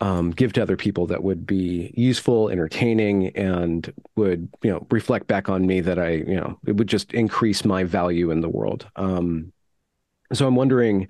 um, 0.01 0.31
give 0.31 0.53
to 0.55 0.63
other 0.63 0.77
people 0.77 1.07
that 1.07 1.23
would 1.23 1.47
be 1.47 1.93
useful, 1.97 2.49
entertaining, 2.49 3.29
and 3.37 3.93
would 4.17 4.49
you 4.63 4.71
know 4.71 4.87
reflect 4.91 5.27
back 5.27 5.49
on 5.49 5.67
me 5.67 5.81
that 5.81 5.99
I 5.99 6.13
you 6.13 6.37
know 6.37 6.59
it 6.67 6.77
would 6.77 6.89
just 6.89 7.13
increase 7.13 7.65
my 7.65 7.85
value 7.85 8.31
in 8.31 8.41
the 8.41 8.49
world. 8.49 8.87
Um, 8.97 9.53
so 10.33 10.47
I'm 10.47 10.57
wondering 10.57 11.09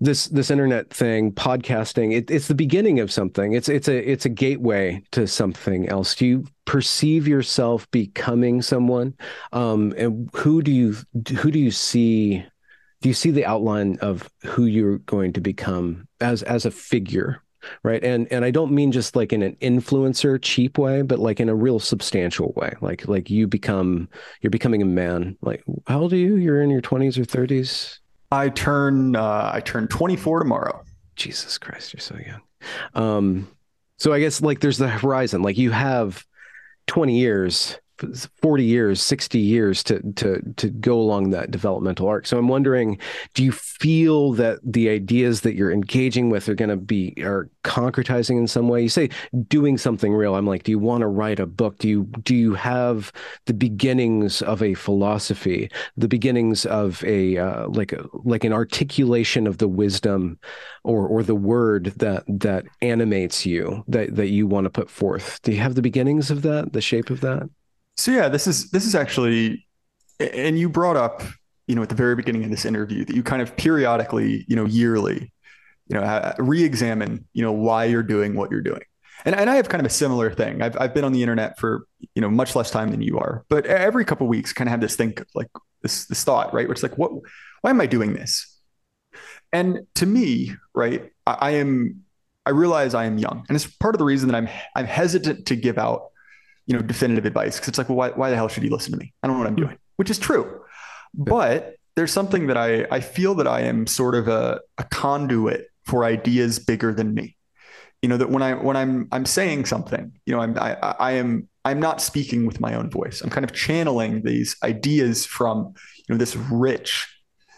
this 0.00 0.28
this 0.28 0.50
internet 0.50 0.90
thing, 0.90 1.32
podcasting. 1.32 2.14
It, 2.14 2.30
it's 2.30 2.48
the 2.48 2.54
beginning 2.54 3.00
of 3.00 3.10
something. 3.10 3.52
It's 3.52 3.68
it's 3.68 3.88
a 3.88 4.10
it's 4.10 4.26
a 4.26 4.30
gateway 4.30 5.02
to 5.12 5.26
something 5.26 5.88
else. 5.88 6.14
Do 6.14 6.26
you 6.26 6.44
perceive 6.66 7.26
yourself 7.26 7.90
becoming 7.90 8.62
someone? 8.62 9.14
Um, 9.52 9.92
and 9.96 10.30
who 10.34 10.62
do 10.62 10.70
you 10.70 10.96
who 11.38 11.50
do 11.50 11.58
you 11.58 11.70
see? 11.70 12.44
Do 13.00 13.08
you 13.08 13.14
see 13.14 13.32
the 13.32 13.44
outline 13.44 13.98
of 14.00 14.30
who 14.44 14.64
you're 14.64 14.98
going 14.98 15.34
to 15.34 15.40
become 15.40 16.08
as 16.20 16.42
as 16.42 16.64
a 16.64 16.70
figure 16.70 17.42
right? 17.82 18.02
And 18.02 18.26
and 18.32 18.44
i 18.44 18.50
don't 18.50 18.72
mean 18.72 18.92
just 18.92 19.16
like 19.16 19.32
in 19.32 19.42
an 19.42 19.56
influencer 19.60 20.38
cheap 20.40 20.78
way 20.78 21.02
but 21.02 21.18
like 21.18 21.40
in 21.40 21.48
a 21.48 21.54
real 21.54 21.78
substantial 21.78 22.52
way. 22.56 22.74
Like 22.80 23.08
like 23.08 23.30
you 23.30 23.46
become 23.46 24.08
you're 24.40 24.50
becoming 24.50 24.82
a 24.82 24.86
man. 24.86 25.36
Like 25.42 25.62
how 25.86 26.00
old 26.00 26.12
are 26.12 26.16
you? 26.16 26.36
You're 26.36 26.62
in 26.62 26.70
your 26.70 26.82
20s 26.82 27.18
or 27.18 27.24
30s 27.24 27.98
i 28.32 28.48
turn 28.48 29.14
uh 29.14 29.50
i 29.52 29.60
turn 29.60 29.86
24 29.88 30.40
tomorrow. 30.40 30.82
Jesus 31.16 31.58
christ 31.58 31.92
you're 31.92 32.00
so 32.00 32.16
young. 32.16 32.40
Um 32.94 33.48
so 33.98 34.12
i 34.12 34.20
guess 34.20 34.40
like 34.40 34.60
there's 34.60 34.78
the 34.78 34.88
horizon. 34.88 35.42
Like 35.42 35.58
you 35.58 35.70
have 35.70 36.24
20 36.86 37.18
years 37.18 37.78
40 38.42 38.64
years 38.64 39.00
60 39.00 39.38
years 39.38 39.82
to 39.84 40.00
to 40.14 40.40
to 40.56 40.68
go 40.68 40.98
along 40.98 41.30
that 41.30 41.50
developmental 41.50 42.08
arc. 42.08 42.26
So 42.26 42.38
i'm 42.38 42.48
wondering 42.48 42.98
do 43.34 43.44
you 43.44 43.52
feel 43.52 44.32
that 44.32 44.58
the 44.64 44.88
ideas 44.88 45.42
that 45.42 45.54
you're 45.54 45.72
engaging 45.72 46.30
with 46.30 46.48
are 46.48 46.54
going 46.54 46.70
to 46.70 46.76
be 46.76 47.14
are 47.22 47.48
concretizing 47.62 48.38
in 48.38 48.46
some 48.46 48.68
way? 48.68 48.82
You 48.82 48.88
say 48.88 49.10
doing 49.48 49.78
something 49.78 50.12
real. 50.12 50.34
I'm 50.34 50.46
like 50.46 50.64
do 50.64 50.72
you 50.72 50.78
want 50.78 51.02
to 51.02 51.06
write 51.06 51.38
a 51.38 51.46
book? 51.46 51.78
Do 51.78 51.88
you 51.88 52.04
do 52.22 52.34
you 52.34 52.54
have 52.54 53.12
the 53.46 53.54
beginnings 53.54 54.42
of 54.42 54.62
a 54.62 54.74
philosophy 54.74 55.70
the 55.96 56.08
beginnings 56.08 56.66
of 56.66 57.02
a 57.04 57.38
uh, 57.38 57.68
like 57.68 57.92
a, 57.92 58.04
like 58.24 58.44
an 58.44 58.52
articulation 58.52 59.46
of 59.46 59.58
the 59.58 59.68
wisdom 59.68 60.38
or 60.82 61.06
or 61.06 61.22
the 61.22 61.34
word 61.34 61.86
that 61.96 62.24
that 62.26 62.64
animates 62.82 63.46
you 63.46 63.84
that 63.88 64.16
that 64.16 64.28
you 64.28 64.46
want 64.46 64.64
to 64.64 64.70
put 64.70 64.90
forth? 64.90 65.40
Do 65.42 65.52
you 65.52 65.60
have 65.60 65.74
the 65.74 65.82
beginnings 65.82 66.30
of 66.30 66.42
that 66.42 66.72
the 66.72 66.80
shape 66.80 67.10
of 67.10 67.20
that 67.20 67.48
so 67.96 68.10
yeah, 68.10 68.28
this 68.28 68.46
is 68.46 68.70
this 68.70 68.86
is 68.86 68.94
actually, 68.94 69.66
and 70.18 70.58
you 70.58 70.68
brought 70.68 70.96
up, 70.96 71.22
you 71.66 71.74
know, 71.74 71.82
at 71.82 71.88
the 71.88 71.94
very 71.94 72.16
beginning 72.16 72.44
of 72.44 72.50
this 72.50 72.64
interview 72.64 73.04
that 73.04 73.14
you 73.14 73.22
kind 73.22 73.42
of 73.42 73.56
periodically, 73.56 74.44
you 74.48 74.56
know, 74.56 74.64
yearly, 74.64 75.32
you 75.86 75.98
know, 75.98 76.34
re-examine, 76.38 77.26
you 77.32 77.42
know, 77.42 77.52
why 77.52 77.84
you're 77.84 78.02
doing 78.02 78.34
what 78.34 78.50
you're 78.50 78.62
doing. 78.62 78.82
And, 79.24 79.34
and 79.34 79.48
I 79.48 79.56
have 79.56 79.68
kind 79.68 79.80
of 79.80 79.86
a 79.86 79.94
similar 79.94 80.30
thing. 80.32 80.60
I've, 80.60 80.76
I've 80.78 80.92
been 80.92 81.04
on 81.04 81.12
the 81.12 81.22
internet 81.22 81.58
for, 81.58 81.86
you 82.14 82.20
know, 82.20 82.30
much 82.30 82.54
less 82.56 82.70
time 82.70 82.90
than 82.90 83.00
you 83.00 83.18
are, 83.18 83.44
but 83.48 83.64
every 83.66 84.04
couple 84.04 84.26
weeks 84.26 84.52
kind 84.52 84.68
of 84.68 84.72
have 84.72 84.80
this 84.80 84.96
think 84.96 85.24
like 85.34 85.48
this, 85.82 86.06
this 86.06 86.24
thought, 86.24 86.52
right. 86.52 86.68
Which 86.68 86.78
is 86.78 86.82
like, 86.82 86.98
what, 86.98 87.12
why 87.60 87.70
am 87.70 87.80
I 87.80 87.86
doing 87.86 88.12
this? 88.12 88.58
And 89.52 89.86
to 89.94 90.06
me, 90.06 90.52
right, 90.74 91.10
I, 91.26 91.32
I 91.40 91.50
am, 91.52 92.02
I 92.44 92.50
realize 92.50 92.92
I 92.92 93.04
am 93.06 93.16
young 93.16 93.46
and 93.48 93.56
it's 93.56 93.66
part 93.66 93.94
of 93.94 93.98
the 93.98 94.04
reason 94.04 94.28
that 94.28 94.36
I'm, 94.36 94.48
I'm 94.74 94.84
hesitant 94.84 95.46
to 95.46 95.56
give 95.56 95.78
out 95.78 96.10
you 96.66 96.74
know, 96.74 96.82
definitive 96.82 97.26
advice 97.26 97.56
because 97.56 97.68
it's 97.68 97.78
like, 97.78 97.88
well, 97.88 97.96
why, 97.98 98.10
why 98.10 98.30
the 98.30 98.36
hell 98.36 98.48
should 98.48 98.62
you 98.62 98.70
listen 98.70 98.92
to 98.92 98.98
me? 98.98 99.12
I 99.22 99.26
don't 99.26 99.36
know 99.36 99.42
what 99.42 99.48
I'm 99.48 99.56
doing, 99.56 99.78
which 99.96 100.10
is 100.10 100.18
true. 100.18 100.62
But 101.12 101.76
there's 101.96 102.12
something 102.12 102.48
that 102.48 102.56
I, 102.56 102.86
I 102.90 103.00
feel 103.00 103.34
that 103.36 103.46
I 103.46 103.60
am 103.60 103.86
sort 103.86 104.14
of 104.14 104.28
a, 104.28 104.60
a 104.78 104.84
conduit 104.84 105.68
for 105.84 106.04
ideas 106.04 106.58
bigger 106.58 106.92
than 106.92 107.14
me. 107.14 107.36
You 108.02 108.08
know, 108.08 108.16
that 108.16 108.30
when 108.30 108.42
I, 108.42 108.54
when 108.54 108.76
I'm, 108.76 109.08
I'm 109.12 109.24
saying 109.24 109.66
something, 109.66 110.12
you 110.26 110.34
know, 110.34 110.40
I'm, 110.40 110.58
I, 110.58 110.74
I 110.74 111.12
am, 111.12 111.48
I'm 111.64 111.80
not 111.80 112.02
speaking 112.02 112.44
with 112.46 112.60
my 112.60 112.74
own 112.74 112.90
voice. 112.90 113.22
I'm 113.22 113.30
kind 113.30 113.44
of 113.44 113.52
channeling 113.52 114.22
these 114.22 114.56
ideas 114.62 115.24
from, 115.24 115.74
you 115.96 116.14
know, 116.14 116.18
this 116.18 116.36
rich, 116.36 117.08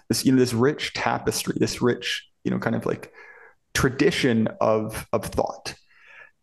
this, 0.09 0.25
you 0.25 0.33
know, 0.33 0.39
this 0.39 0.53
rich 0.53 0.93
tapestry, 0.93 1.55
this 1.59 1.83
rich, 1.83 2.29
you 2.45 2.51
know, 2.51 2.59
kind 2.59 2.77
of 2.77 2.87
like 2.87 3.13
tradition 3.75 4.49
of, 4.61 5.07
of 5.13 5.25
thought. 5.25 5.75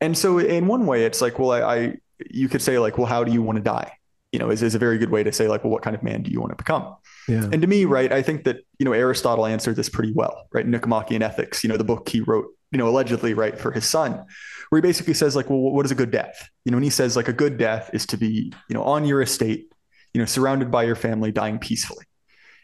And 0.01 0.17
so 0.17 0.37
in 0.37 0.67
one 0.67 0.85
way, 0.85 1.05
it's 1.05 1.21
like, 1.21 1.39
well, 1.39 1.51
I, 1.51 1.61
I 1.61 1.97
you 2.29 2.49
could 2.49 2.61
say 2.61 2.79
like, 2.79 2.97
well, 2.97 3.07
how 3.07 3.23
do 3.23 3.31
you 3.31 3.41
want 3.41 3.57
to 3.57 3.63
die? 3.63 3.97
You 4.31 4.39
know, 4.39 4.49
is, 4.49 4.63
is 4.63 4.75
a 4.75 4.79
very 4.79 4.97
good 4.97 5.11
way 5.11 5.23
to 5.23 5.31
say 5.31 5.47
like, 5.47 5.63
well, 5.63 5.71
what 5.71 5.83
kind 5.83 5.95
of 5.95 6.01
man 6.01 6.23
do 6.23 6.31
you 6.31 6.39
want 6.39 6.51
to 6.51 6.55
become? 6.55 6.95
Yeah. 7.27 7.43
And 7.51 7.61
to 7.61 7.67
me, 7.67 7.85
right, 7.85 8.11
I 8.11 8.21
think 8.21 8.45
that, 8.45 8.65
you 8.79 8.85
know, 8.85 8.93
Aristotle 8.93 9.45
answered 9.45 9.75
this 9.75 9.89
pretty 9.89 10.11
well, 10.11 10.47
right? 10.51 10.65
Nicomachean 10.65 11.21
Ethics, 11.21 11.63
you 11.63 11.69
know, 11.69 11.77
the 11.77 11.83
book 11.83 12.09
he 12.09 12.21
wrote, 12.21 12.47
you 12.71 12.77
know, 12.77 12.87
allegedly, 12.87 13.33
right, 13.33 13.57
for 13.57 13.71
his 13.71 13.85
son, 13.85 14.25
where 14.69 14.77
he 14.77 14.81
basically 14.81 15.13
says 15.13 15.35
like, 15.35 15.49
well, 15.49 15.59
what 15.59 15.85
is 15.85 15.91
a 15.91 15.95
good 15.95 16.09
death? 16.09 16.49
You 16.65 16.71
know, 16.71 16.77
and 16.77 16.83
he 16.83 16.89
says 16.89 17.15
like 17.15 17.27
a 17.27 17.33
good 17.33 17.57
death 17.57 17.91
is 17.93 18.07
to 18.07 18.17
be, 18.17 18.51
you 18.67 18.73
know, 18.73 18.83
on 18.83 19.05
your 19.05 19.21
estate, 19.21 19.71
you 20.13 20.19
know, 20.19 20.25
surrounded 20.25 20.71
by 20.71 20.83
your 20.83 20.95
family, 20.95 21.31
dying 21.31 21.59
peacefully. 21.59 22.05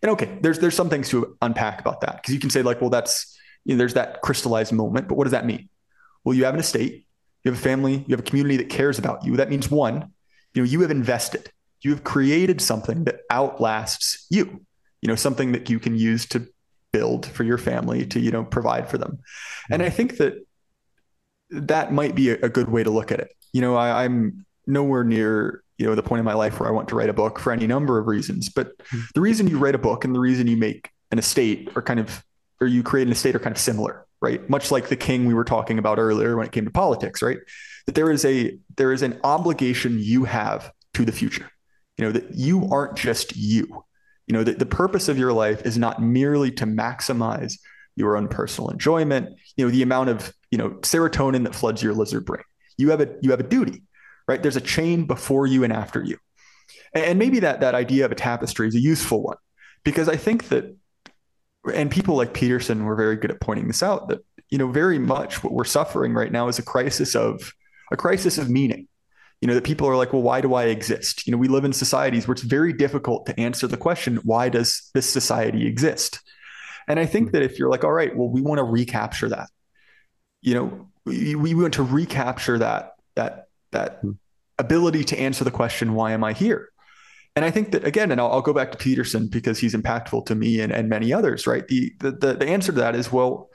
And 0.02 0.12
okay, 0.12 0.38
there's 0.42 0.60
there's 0.60 0.76
some 0.76 0.90
things 0.90 1.10
to 1.10 1.38
unpack 1.42 1.82
about 1.82 2.02
that 2.02 2.18
because 2.18 2.34
you 2.34 2.40
can 2.40 2.50
say 2.50 2.62
like, 2.62 2.82
well, 2.82 2.90
that's 2.90 3.38
you 3.66 3.74
know, 3.76 3.78
there's 3.78 3.96
that 3.96 4.22
crystallized 4.22 4.72
moment, 4.72 5.08
but 5.08 5.16
what 5.16 5.26
does 5.26 5.32
that 5.32 5.46
mean? 5.46 5.70
Well, 6.24 6.36
you 6.36 6.46
have 6.46 6.54
an 6.54 6.60
estate, 6.60 7.06
you 7.44 7.52
have 7.52 7.60
a 7.60 7.64
family, 7.64 8.04
you 8.08 8.14
have 8.14 8.20
a 8.20 8.24
community 8.24 8.58
that 8.58 8.70
cares 8.70 9.00
about 9.00 9.26
you. 9.26 9.38
That 9.38 9.50
means 9.50 9.72
one, 9.72 10.12
you 10.54 10.62
know, 10.62 10.68
you 10.68 10.82
have 10.82 10.92
invested. 10.92 11.52
You 11.82 11.92
have 11.92 12.04
created 12.04 12.62
something 12.62 13.06
that 13.06 13.22
outlasts 13.30 14.26
you. 14.30 14.66
You 15.02 15.08
know, 15.08 15.16
something 15.16 15.54
that 15.54 15.70
you 15.70 15.80
can 15.80 15.96
use 15.96 16.26
to 16.28 16.46
build 16.92 17.26
for 17.26 17.44
your 17.44 17.58
family 17.58 18.06
to, 18.08 18.20
you 18.20 18.32
know, 18.32 18.44
provide 18.44 18.90
for 18.90 18.98
them. 18.98 19.20
And 19.70 19.82
I 19.82 19.90
think 19.90 20.18
that 20.18 20.46
that 21.52 21.94
might 21.94 22.16
be 22.16 22.32
a, 22.32 22.50
good 22.50 22.70
way 22.70 22.84
to 22.84 22.90
look 22.90 23.12
at 23.12 23.20
it. 23.20 23.32
You 23.54 23.62
know, 23.62 23.76
I, 23.76 24.04
I'm 24.04 24.46
nowhere 24.68 25.04
near 25.06 25.64
you 25.80 25.86
know 25.86 25.96
the 25.96 26.04
point 26.04 26.20
in 26.20 26.26
my 26.26 26.34
life 26.34 26.60
where 26.60 26.68
I 26.68 26.72
want 26.72 26.90
to 26.90 26.96
write 26.96 27.10
a 27.10 27.14
book 27.14 27.40
for 27.40 27.52
any 27.52 27.66
number 27.66 27.98
of 27.98 28.08
reasons. 28.08 28.50
But 28.50 28.74
the 29.16 29.22
reason 29.22 29.48
you 29.48 29.58
write 29.58 29.76
a 29.76 29.80
book 29.80 30.04
and 30.04 30.14
the 30.14 30.20
reason 30.20 30.46
you 30.46 30.58
make 30.58 30.92
an 31.12 31.18
estate 31.18 31.70
are 31.76 31.82
kind 31.82 32.00
of 32.00 32.24
or 32.62 32.68
you 32.68 32.84
create 32.84 33.08
an 33.08 33.14
estate 33.14 33.36
are 33.36 33.40
kind 33.40 33.56
of 33.56 33.62
similar 33.62 34.06
right? 34.22 34.48
Much 34.50 34.72
like 34.72 34.90
the 34.90 34.96
king 34.96 35.26
we 35.26 35.34
were 35.34 35.44
talking 35.44 35.80
about 35.80 36.00
earlier 36.00 36.36
when 36.36 36.46
it 36.46 36.52
came 36.52 36.66
to 36.66 36.72
politics, 36.72 37.22
right? 37.22 37.38
That 37.86 37.96
there 37.96 38.12
is 38.12 38.26
a 38.26 38.58
there 38.76 38.92
is 38.92 39.02
an 39.02 39.20
obligation 39.24 39.98
you 40.00 40.26
have 40.26 40.72
to 40.96 41.06
the 41.06 41.12
future. 41.12 41.50
You 41.98 42.06
know, 42.06 42.12
that 42.12 42.36
you 42.36 42.68
aren't 42.72 42.98
just 42.98 43.36
you. 43.36 43.84
You 44.28 44.34
know, 44.34 44.44
that 44.44 44.60
the 44.60 44.66
purpose 44.66 45.10
of 45.10 45.18
your 45.18 45.34
life 45.34 45.66
is 45.66 45.78
not 45.78 46.02
merely 46.02 46.52
to 46.52 46.66
maximize 46.66 47.56
your 47.96 48.16
own 48.16 48.28
personal 48.28 48.70
enjoyment, 48.70 49.38
you 49.58 49.66
know, 49.66 49.72
the 49.72 49.82
amount 49.82 50.10
of, 50.10 50.34
you 50.52 50.58
know, 50.58 50.70
serotonin 50.82 51.44
that 51.44 51.56
floods 51.56 51.84
your 51.84 51.94
lizard 51.94 52.26
brain. 52.26 52.44
You 52.78 52.92
have 52.92 53.02
a 53.02 53.16
you 53.22 53.32
have 53.32 53.40
a 53.40 53.44
duty, 53.44 53.84
right? 54.28 54.42
There's 54.42 54.56
a 54.56 54.62
chain 54.62 55.06
before 55.06 55.48
you 55.48 55.64
and 55.64 55.74
after 55.74 56.04
you. 56.04 56.18
And 56.94 57.20
maybe 57.20 57.40
that 57.40 57.60
that 57.60 57.76
idea 57.76 58.06
of 58.06 58.12
a 58.12 58.16
tapestry 58.16 58.68
is 58.68 58.76
a 58.76 58.80
useful 58.80 59.22
one 59.22 59.38
because 59.84 60.08
I 60.08 60.16
think 60.16 60.50
that 60.50 60.76
and 61.74 61.92
people 61.92 62.16
like 62.16 62.34
Peterson 62.34 62.86
were 62.86 62.96
very 62.96 63.16
good 63.16 63.32
at 63.32 63.42
pointing 63.42 63.68
this 63.68 63.84
out 63.84 64.08
that 64.10 64.20
you 64.50 64.58
know 64.58 64.68
very 64.68 65.00
much 65.00 65.44
what 65.44 65.54
we're 65.54 65.64
suffering 65.64 66.14
right 66.14 66.32
now 66.32 66.48
is 66.48 66.60
a 66.60 66.64
crisis 66.64 67.16
of 67.16 67.54
a 67.92 67.98
crisis 67.98 68.38
of 68.38 68.50
meaning 68.50 68.88
you 69.42 69.48
know 69.48 69.54
that 69.54 69.64
people 69.64 69.88
are 69.88 69.96
like 69.96 70.14
well 70.14 70.22
why 70.22 70.42
do 70.42 70.54
i 70.54 70.66
exist 70.66 71.26
you 71.26 71.32
know 71.32 71.38
we 71.38 71.48
live 71.48 71.66
in 71.66 71.74
societies 71.74 72.28
where 72.28 72.34
it's 72.34 72.42
very 72.42 72.74
difficult 72.74 73.26
to 73.26 73.40
answer 73.40 73.68
the 73.68 73.78
question 73.78 74.18
why 74.24 74.50
does 74.50 74.90
this 74.94 75.10
society 75.10 75.66
exist 75.66 76.20
and 76.88 77.00
i 77.00 77.06
think 77.06 77.30
hmm. 77.30 77.32
that 77.34 77.44
if 77.44 77.58
you're 77.58 77.70
like 77.70 77.84
all 77.84 77.92
right 77.92 78.16
well 78.16 78.30
we 78.30 78.42
want 78.42 78.58
to 78.58 78.64
recapture 78.64 79.30
that 79.30 79.48
you 80.42 80.54
know 80.54 80.90
we, 81.06 81.36
we 81.36 81.54
want 81.54 81.74
to 81.74 81.84
recapture 81.84 82.58
that 82.58 82.94
that 83.16 83.46
that 83.72 84.00
hmm. 84.02 84.12
ability 84.58 85.04
to 85.04 85.20
answer 85.20 85.44
the 85.44 85.52
question 85.52 85.94
why 85.94 86.12
am 86.12 86.24
i 86.24 86.34
here 86.34 86.70
and 87.40 87.46
I 87.46 87.52
think 87.52 87.72
that 87.72 87.86
again, 87.86 88.12
and 88.12 88.20
I'll, 88.20 88.30
I'll, 88.34 88.42
go 88.42 88.52
back 88.52 88.70
to 88.74 88.78
Peterson 88.78 89.30
because 89.30 89.58
he's 89.58 89.74
impactful 89.74 90.26
to 90.26 90.36
me 90.36 90.60
and, 90.60 90.74
and 90.74 90.90
many 90.90 91.14
others, 91.14 91.48
right? 91.48 91.66
The, 91.70 91.94
the, 92.02 92.34
the 92.34 92.46
answer 92.46 92.74
to 92.74 92.80
that 92.80 92.96
is, 92.96 93.14
well, 93.14 93.50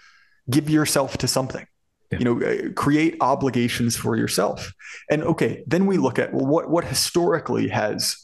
give 0.49 0.71
yourself 0.71 1.19
to 1.19 1.29
something, 1.29 1.67
yeah. 2.11 2.19
you 2.19 2.25
know, 2.25 2.41
uh, 2.41 2.73
create 2.73 3.19
obligations 3.21 3.95
for 3.95 4.17
yourself. 4.17 4.73
And 5.11 5.23
okay, 5.23 5.65
then 5.67 5.85
we 5.85 5.99
look 5.99 6.19
at 6.19 6.33
well, 6.33 6.47
what, 6.47 6.71
what 6.71 6.85
historically 6.87 7.69
has, 7.69 8.17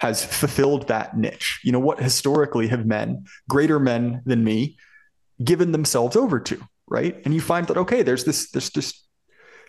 has 0.00 0.22
fulfilled 0.22 0.88
that 0.88 1.16
niche, 1.16 1.60
you 1.64 1.72
know, 1.72 1.80
what 1.80 1.98
historically 1.98 2.68
have 2.68 2.84
men, 2.84 3.24
greater 3.48 3.80
men 3.80 4.20
than 4.26 4.44
me, 4.44 4.76
given 5.42 5.72
themselves 5.72 6.14
over 6.14 6.38
to, 6.40 6.62
right? 6.88 7.16
And 7.24 7.32
you 7.32 7.40
find 7.40 7.66
that, 7.68 7.78
okay, 7.78 8.02
there's 8.02 8.24
this, 8.24 8.50
this, 8.50 8.68
this, 8.68 9.02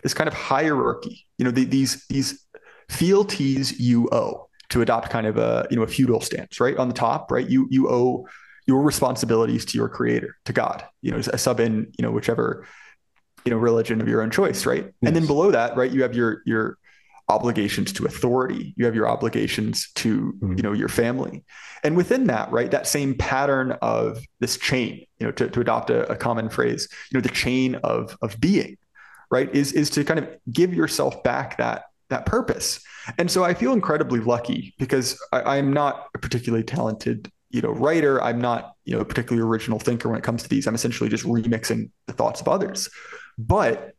this 0.02 0.12
kind 0.12 0.28
of 0.28 0.34
hierarchy, 0.34 1.24
you 1.38 1.46
know, 1.46 1.50
the, 1.50 1.64
these, 1.64 2.04
these 2.08 2.46
fealties 2.90 3.80
you 3.80 4.10
owe 4.12 4.50
to 4.72 4.80
adopt 4.80 5.10
kind 5.10 5.26
of 5.26 5.36
a 5.36 5.66
you 5.70 5.76
know 5.76 5.82
a 5.82 5.86
feudal 5.86 6.20
stance, 6.20 6.58
right? 6.58 6.76
On 6.78 6.88
the 6.88 6.94
top, 6.94 7.30
right? 7.30 7.48
You 7.48 7.68
you 7.70 7.90
owe 7.90 8.26
your 8.66 8.82
responsibilities 8.82 9.64
to 9.66 9.78
your 9.78 9.88
creator, 9.88 10.36
to 10.46 10.52
God, 10.52 10.84
you 11.02 11.10
know, 11.10 11.18
a 11.18 11.38
sub 11.38 11.60
in, 11.60 11.92
you 11.98 12.02
know, 12.02 12.10
whichever, 12.10 12.66
you 13.44 13.50
know, 13.50 13.58
religion 13.58 14.00
of 14.00 14.08
your 14.08 14.22
own 14.22 14.30
choice, 14.30 14.64
right? 14.64 14.84
Yes. 14.84 14.94
And 15.02 15.16
then 15.16 15.26
below 15.26 15.50
that, 15.50 15.76
right, 15.76 15.90
you 15.90 16.02
have 16.02 16.14
your 16.14 16.42
your 16.46 16.78
obligations 17.28 17.92
to 17.94 18.06
authority, 18.06 18.72
you 18.76 18.84
have 18.86 18.94
your 18.94 19.08
obligations 19.08 19.90
to, 19.94 20.32
mm. 20.40 20.56
you 20.56 20.62
know, 20.62 20.72
your 20.72 20.88
family. 20.88 21.44
And 21.84 21.96
within 21.96 22.24
that, 22.24 22.50
right, 22.50 22.70
that 22.70 22.86
same 22.86 23.14
pattern 23.14 23.72
of 23.82 24.24
this 24.40 24.56
chain, 24.56 25.06
you 25.18 25.26
know, 25.26 25.32
to, 25.32 25.48
to 25.48 25.60
adopt 25.60 25.90
a, 25.90 26.10
a 26.10 26.16
common 26.16 26.48
phrase, 26.48 26.88
you 27.10 27.18
know, 27.18 27.22
the 27.22 27.28
chain 27.28 27.74
of 27.76 28.16
of 28.22 28.40
being, 28.40 28.78
right, 29.30 29.54
is 29.54 29.72
is 29.72 29.90
to 29.90 30.04
kind 30.04 30.18
of 30.18 30.28
give 30.50 30.72
yourself 30.72 31.22
back 31.22 31.58
that 31.58 31.84
that 32.12 32.26
purpose. 32.26 32.80
And 33.18 33.30
so 33.30 33.44
I 33.44 33.54
feel 33.54 33.72
incredibly 33.72 34.20
lucky 34.20 34.74
because 34.78 35.20
I, 35.32 35.56
am 35.56 35.72
not 35.72 36.08
a 36.14 36.18
particularly 36.18 36.64
talented, 36.64 37.30
you 37.50 37.60
know, 37.60 37.70
writer. 37.70 38.22
I'm 38.22 38.40
not, 38.40 38.74
you 38.84 38.94
know, 38.94 39.00
a 39.00 39.04
particularly 39.04 39.46
original 39.46 39.78
thinker 39.78 40.08
when 40.08 40.18
it 40.18 40.24
comes 40.24 40.42
to 40.44 40.48
these. 40.48 40.66
I'm 40.66 40.74
essentially 40.74 41.10
just 41.10 41.24
remixing 41.24 41.90
the 42.06 42.12
thoughts 42.12 42.40
of 42.40 42.48
others. 42.48 42.88
But 43.38 43.94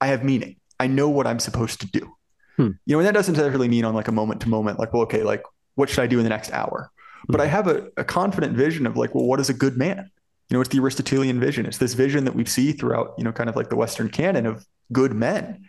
I 0.00 0.08
have 0.08 0.24
meaning. 0.24 0.56
I 0.78 0.86
know 0.86 1.08
what 1.08 1.26
I'm 1.26 1.38
supposed 1.38 1.80
to 1.80 1.86
do. 1.90 2.12
Hmm. 2.56 2.70
You 2.86 2.94
know, 2.94 2.98
and 2.98 3.06
that 3.06 3.14
doesn't 3.14 3.34
necessarily 3.34 3.68
mean 3.68 3.84
on 3.84 3.94
like 3.94 4.08
a 4.08 4.12
moment 4.12 4.42
to 4.42 4.48
moment, 4.48 4.78
like, 4.78 4.92
well, 4.92 5.02
okay, 5.02 5.22
like 5.22 5.42
what 5.74 5.88
should 5.88 6.00
I 6.00 6.06
do 6.06 6.18
in 6.18 6.24
the 6.24 6.30
next 6.30 6.52
hour? 6.52 6.90
But 7.28 7.40
I 7.40 7.46
hmm. 7.46 7.52
have 7.52 7.68
a, 7.68 7.88
a 7.96 8.04
confident 8.04 8.56
vision 8.56 8.86
of 8.86 8.96
like, 8.96 9.14
well, 9.14 9.24
what 9.24 9.40
is 9.40 9.48
a 9.48 9.54
good 9.54 9.76
man? 9.76 10.10
You 10.50 10.56
know, 10.56 10.60
it's 10.60 10.70
the 10.70 10.78
Aristotelian 10.78 11.40
vision. 11.40 11.66
It's 11.66 11.78
this 11.78 11.94
vision 11.94 12.24
that 12.24 12.34
we 12.34 12.44
see 12.44 12.72
throughout, 12.72 13.14
you 13.18 13.24
know, 13.24 13.32
kind 13.32 13.50
of 13.50 13.56
like 13.56 13.68
the 13.68 13.76
Western 13.76 14.08
canon 14.08 14.46
of 14.46 14.64
good 14.92 15.12
men. 15.12 15.66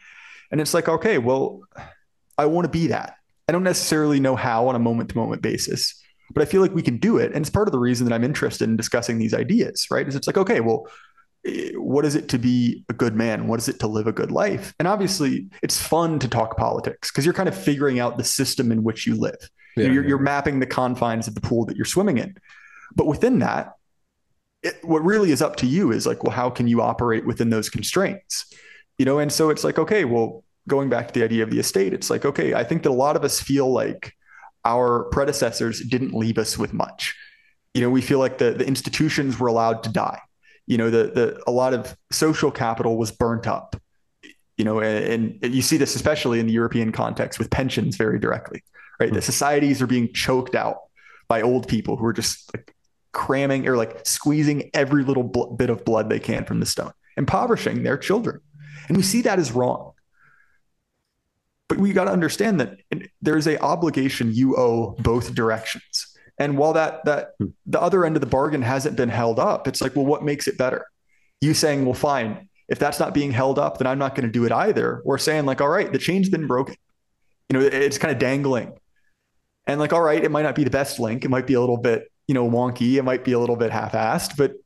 And 0.52 0.60
it's 0.60 0.74
like, 0.74 0.88
okay, 0.88 1.18
well, 1.18 1.62
I 2.38 2.46
want 2.46 2.66
to 2.66 2.70
be 2.70 2.88
that. 2.88 3.16
I 3.48 3.52
don't 3.52 3.64
necessarily 3.64 4.20
know 4.20 4.36
how 4.36 4.68
on 4.68 4.76
a 4.76 4.80
moment 4.80 5.10
to 5.10 5.18
moment 5.18 5.42
basis, 5.42 6.02
but 6.32 6.42
I 6.42 6.46
feel 6.46 6.62
like 6.62 6.74
we 6.74 6.82
can 6.82 6.98
do 6.98 7.18
it. 7.18 7.32
And 7.34 7.42
it's 7.42 7.50
part 7.50 7.68
of 7.68 7.72
the 7.72 7.80
reason 7.80 8.08
that 8.08 8.14
I'm 8.14 8.24
interested 8.24 8.70
in 8.70 8.78
discussing 8.78 9.18
these 9.18 9.34
ideas, 9.34 9.88
right? 9.90 10.08
Is 10.08 10.16
it's 10.16 10.28
like, 10.28 10.38
okay, 10.38 10.60
well, 10.60 10.88
what 11.76 12.06
is 12.06 12.16
it 12.16 12.30
to 12.30 12.38
be 12.38 12.84
a 12.90 12.94
good 12.94 13.16
man? 13.16 13.48
What 13.48 13.60
is 13.60 13.70
it 13.70 13.80
to 13.80 13.88
live 13.88 14.08
a 14.08 14.12
good 14.12 14.32
life? 14.32 14.74
And 14.78 14.88
obviously, 14.88 15.48
it's 15.64 15.82
fun 15.82 16.20
to 16.20 16.28
talk 16.28 16.58
politics 16.58 17.12
because 17.12 17.26
you're 17.26 17.34
kind 17.34 17.50
of 17.50 17.58
figuring 17.58 18.00
out 18.00 18.18
the 18.18 18.24
system 18.24 18.72
in 18.72 18.84
which 18.84 19.08
you 19.08 19.16
live. 19.16 19.38
Yeah, 19.76 19.86
you 19.86 20.00
are 20.00 20.04
yeah. 20.04 20.10
you're 20.10 20.20
mapping 20.20 20.60
the 20.60 20.66
confines 20.66 21.28
of 21.28 21.36
the 21.36 21.42
pool 21.42 21.66
that 21.66 21.76
you're 21.76 21.86
swimming 21.86 22.18
in. 22.18 22.36
But 22.96 23.08
within 23.08 23.40
that, 23.40 23.74
it, 24.64 24.76
what 24.84 25.04
really 25.04 25.32
is 25.32 25.42
up 25.42 25.56
to 25.58 25.66
you 25.66 25.92
is 25.92 26.06
like, 26.06 26.24
well, 26.24 26.34
how 26.34 26.50
can 26.50 26.68
you 26.68 26.82
operate 26.82 27.26
within 27.26 27.50
those 27.50 27.70
constraints? 27.70 28.46
You 29.00 29.06
know, 29.06 29.18
and 29.18 29.32
so 29.32 29.50
it's 29.50 29.64
like, 29.64 29.80
okay, 29.80 30.06
well, 30.06 30.44
going 30.68 30.90
back 30.90 31.08
to 31.08 31.14
the 31.14 31.24
idea 31.24 31.42
of 31.42 31.50
the 31.50 31.60
estate, 31.60 31.94
it's 31.94 32.10
like, 32.10 32.26
okay, 32.26 32.54
I 32.54 32.64
think 32.64 32.84
that 32.84 32.90
a 32.90 32.92
lot 32.92 33.16
of 33.16 33.24
us 33.24 33.42
feel 33.42 33.72
like 33.72 34.14
our 34.66 35.06
predecessors 35.06 35.82
didn't 35.82 36.14
leave 36.14 36.38
us 36.38 36.58
with 36.58 36.74
much. 36.74 37.16
You 37.74 37.82
know, 37.82 37.90
we 37.90 38.02
feel 38.02 38.20
like 38.20 38.38
the, 38.38 38.52
the 38.52 38.68
institutions 38.68 39.40
were 39.40 39.48
allowed 39.48 39.84
to 39.84 39.90
die. 39.90 40.20
You 40.68 40.78
know, 40.78 40.90
the, 40.90 41.04
the 41.06 41.44
a 41.48 41.52
lot 41.52 41.74
of 41.74 41.98
social 42.12 42.52
capital 42.52 42.98
was 42.98 43.10
burnt 43.10 43.48
up. 43.48 43.76
You 44.58 44.66
know, 44.66 44.82
and, 44.82 45.40
and 45.42 45.56
you 45.56 45.62
see 45.62 45.78
this 45.78 45.96
especially 45.96 46.42
in 46.42 46.46
the 46.46 46.52
European 46.52 46.92
context 46.92 47.40
with 47.40 47.50
pensions 47.50 47.96
very 47.96 48.20
directly, 48.20 48.64
right? 49.00 49.08
Mm-hmm. 49.08 49.16
The 49.16 49.22
societies 49.22 49.82
are 49.82 49.88
being 49.88 50.12
choked 50.12 50.56
out 50.56 50.80
by 51.30 51.42
old 51.42 51.70
people 51.70 51.96
who 51.96 52.06
are 52.06 52.14
just 52.14 52.54
like 52.54 52.76
cramming 53.14 53.66
or 53.66 53.78
like 53.78 54.06
squeezing 54.06 54.70
every 54.74 55.06
little 55.06 55.24
bl- 55.24 55.54
bit 55.56 55.70
of 55.70 55.86
blood 55.86 56.10
they 56.10 56.20
can 56.20 56.44
from 56.44 56.60
the 56.60 56.66
stone, 56.66 56.92
impoverishing 57.16 57.84
their 57.84 57.98
children. 57.98 58.42
And 58.90 58.98
we 58.98 59.04
see 59.04 59.22
that 59.22 59.40
as 59.40 59.52
wrong. 59.52 59.94
But 61.70 61.78
we 61.78 61.94
got 61.94 62.06
to 62.06 62.12
understand 62.12 62.60
that 62.60 62.80
there's 63.22 63.48
a 63.48 63.62
obligation 63.62 64.34
you 64.34 64.58
owe 64.58 64.96
both 65.00 65.34
directions. 65.36 66.18
And 66.40 66.58
while 66.58 66.74
that 66.74 67.06
that 67.06 67.36
hmm. 67.38 67.48
the 67.66 67.82
other 67.82 68.06
end 68.06 68.16
of 68.18 68.22
the 68.22 68.28
bargain 68.28 68.62
hasn't 68.62 68.98
been 68.98 69.10
held 69.10 69.40
up, 69.40 69.68
it's 69.68 69.82
like, 69.82 69.96
well, 69.96 70.06
what 70.06 70.24
makes 70.24 70.48
it 70.48 70.58
better? 70.58 70.86
You 71.42 71.54
saying, 71.54 71.86
well, 71.86 71.94
fine, 71.94 72.50
if 72.68 72.80
that's 72.80 73.00
not 73.00 73.14
being 73.14 73.32
held 73.32 73.60
up, 73.60 73.78
then 73.78 73.88
I'm 73.88 74.00
not 74.00 74.16
going 74.16 74.26
to 74.26 74.32
do 74.32 74.46
it 74.46 74.52
either. 74.52 75.02
Or 75.06 75.18
saying, 75.18 75.46
like, 75.46 75.62
all 75.62 75.70
right, 75.70 75.92
the 75.92 76.00
chain's 76.00 76.30
been 76.30 76.48
broken. 76.48 76.76
You 77.50 77.60
know, 77.60 77.66
it's 77.66 77.98
kind 77.98 78.12
of 78.12 78.20
dangling. 78.20 78.74
And 79.68 79.80
like, 79.80 79.94
all 79.94 80.02
right, 80.02 80.24
it 80.24 80.32
might 80.32 80.44
not 80.44 80.56
be 80.56 80.64
the 80.64 80.70
best 80.70 81.00
link. 81.00 81.26
It 81.26 81.30
might 81.30 81.46
be 81.46 81.54
a 81.54 81.60
little 81.60 81.78
bit, 81.78 82.12
you 82.28 82.34
know, 82.34 82.50
wonky. 82.50 82.96
It 82.96 83.04
might 83.04 83.24
be 83.24 83.34
a 83.34 83.40
little 83.40 83.56
bit 83.56 83.72
half-assed, 83.72 84.36
but 84.38 84.52
at 84.52 84.58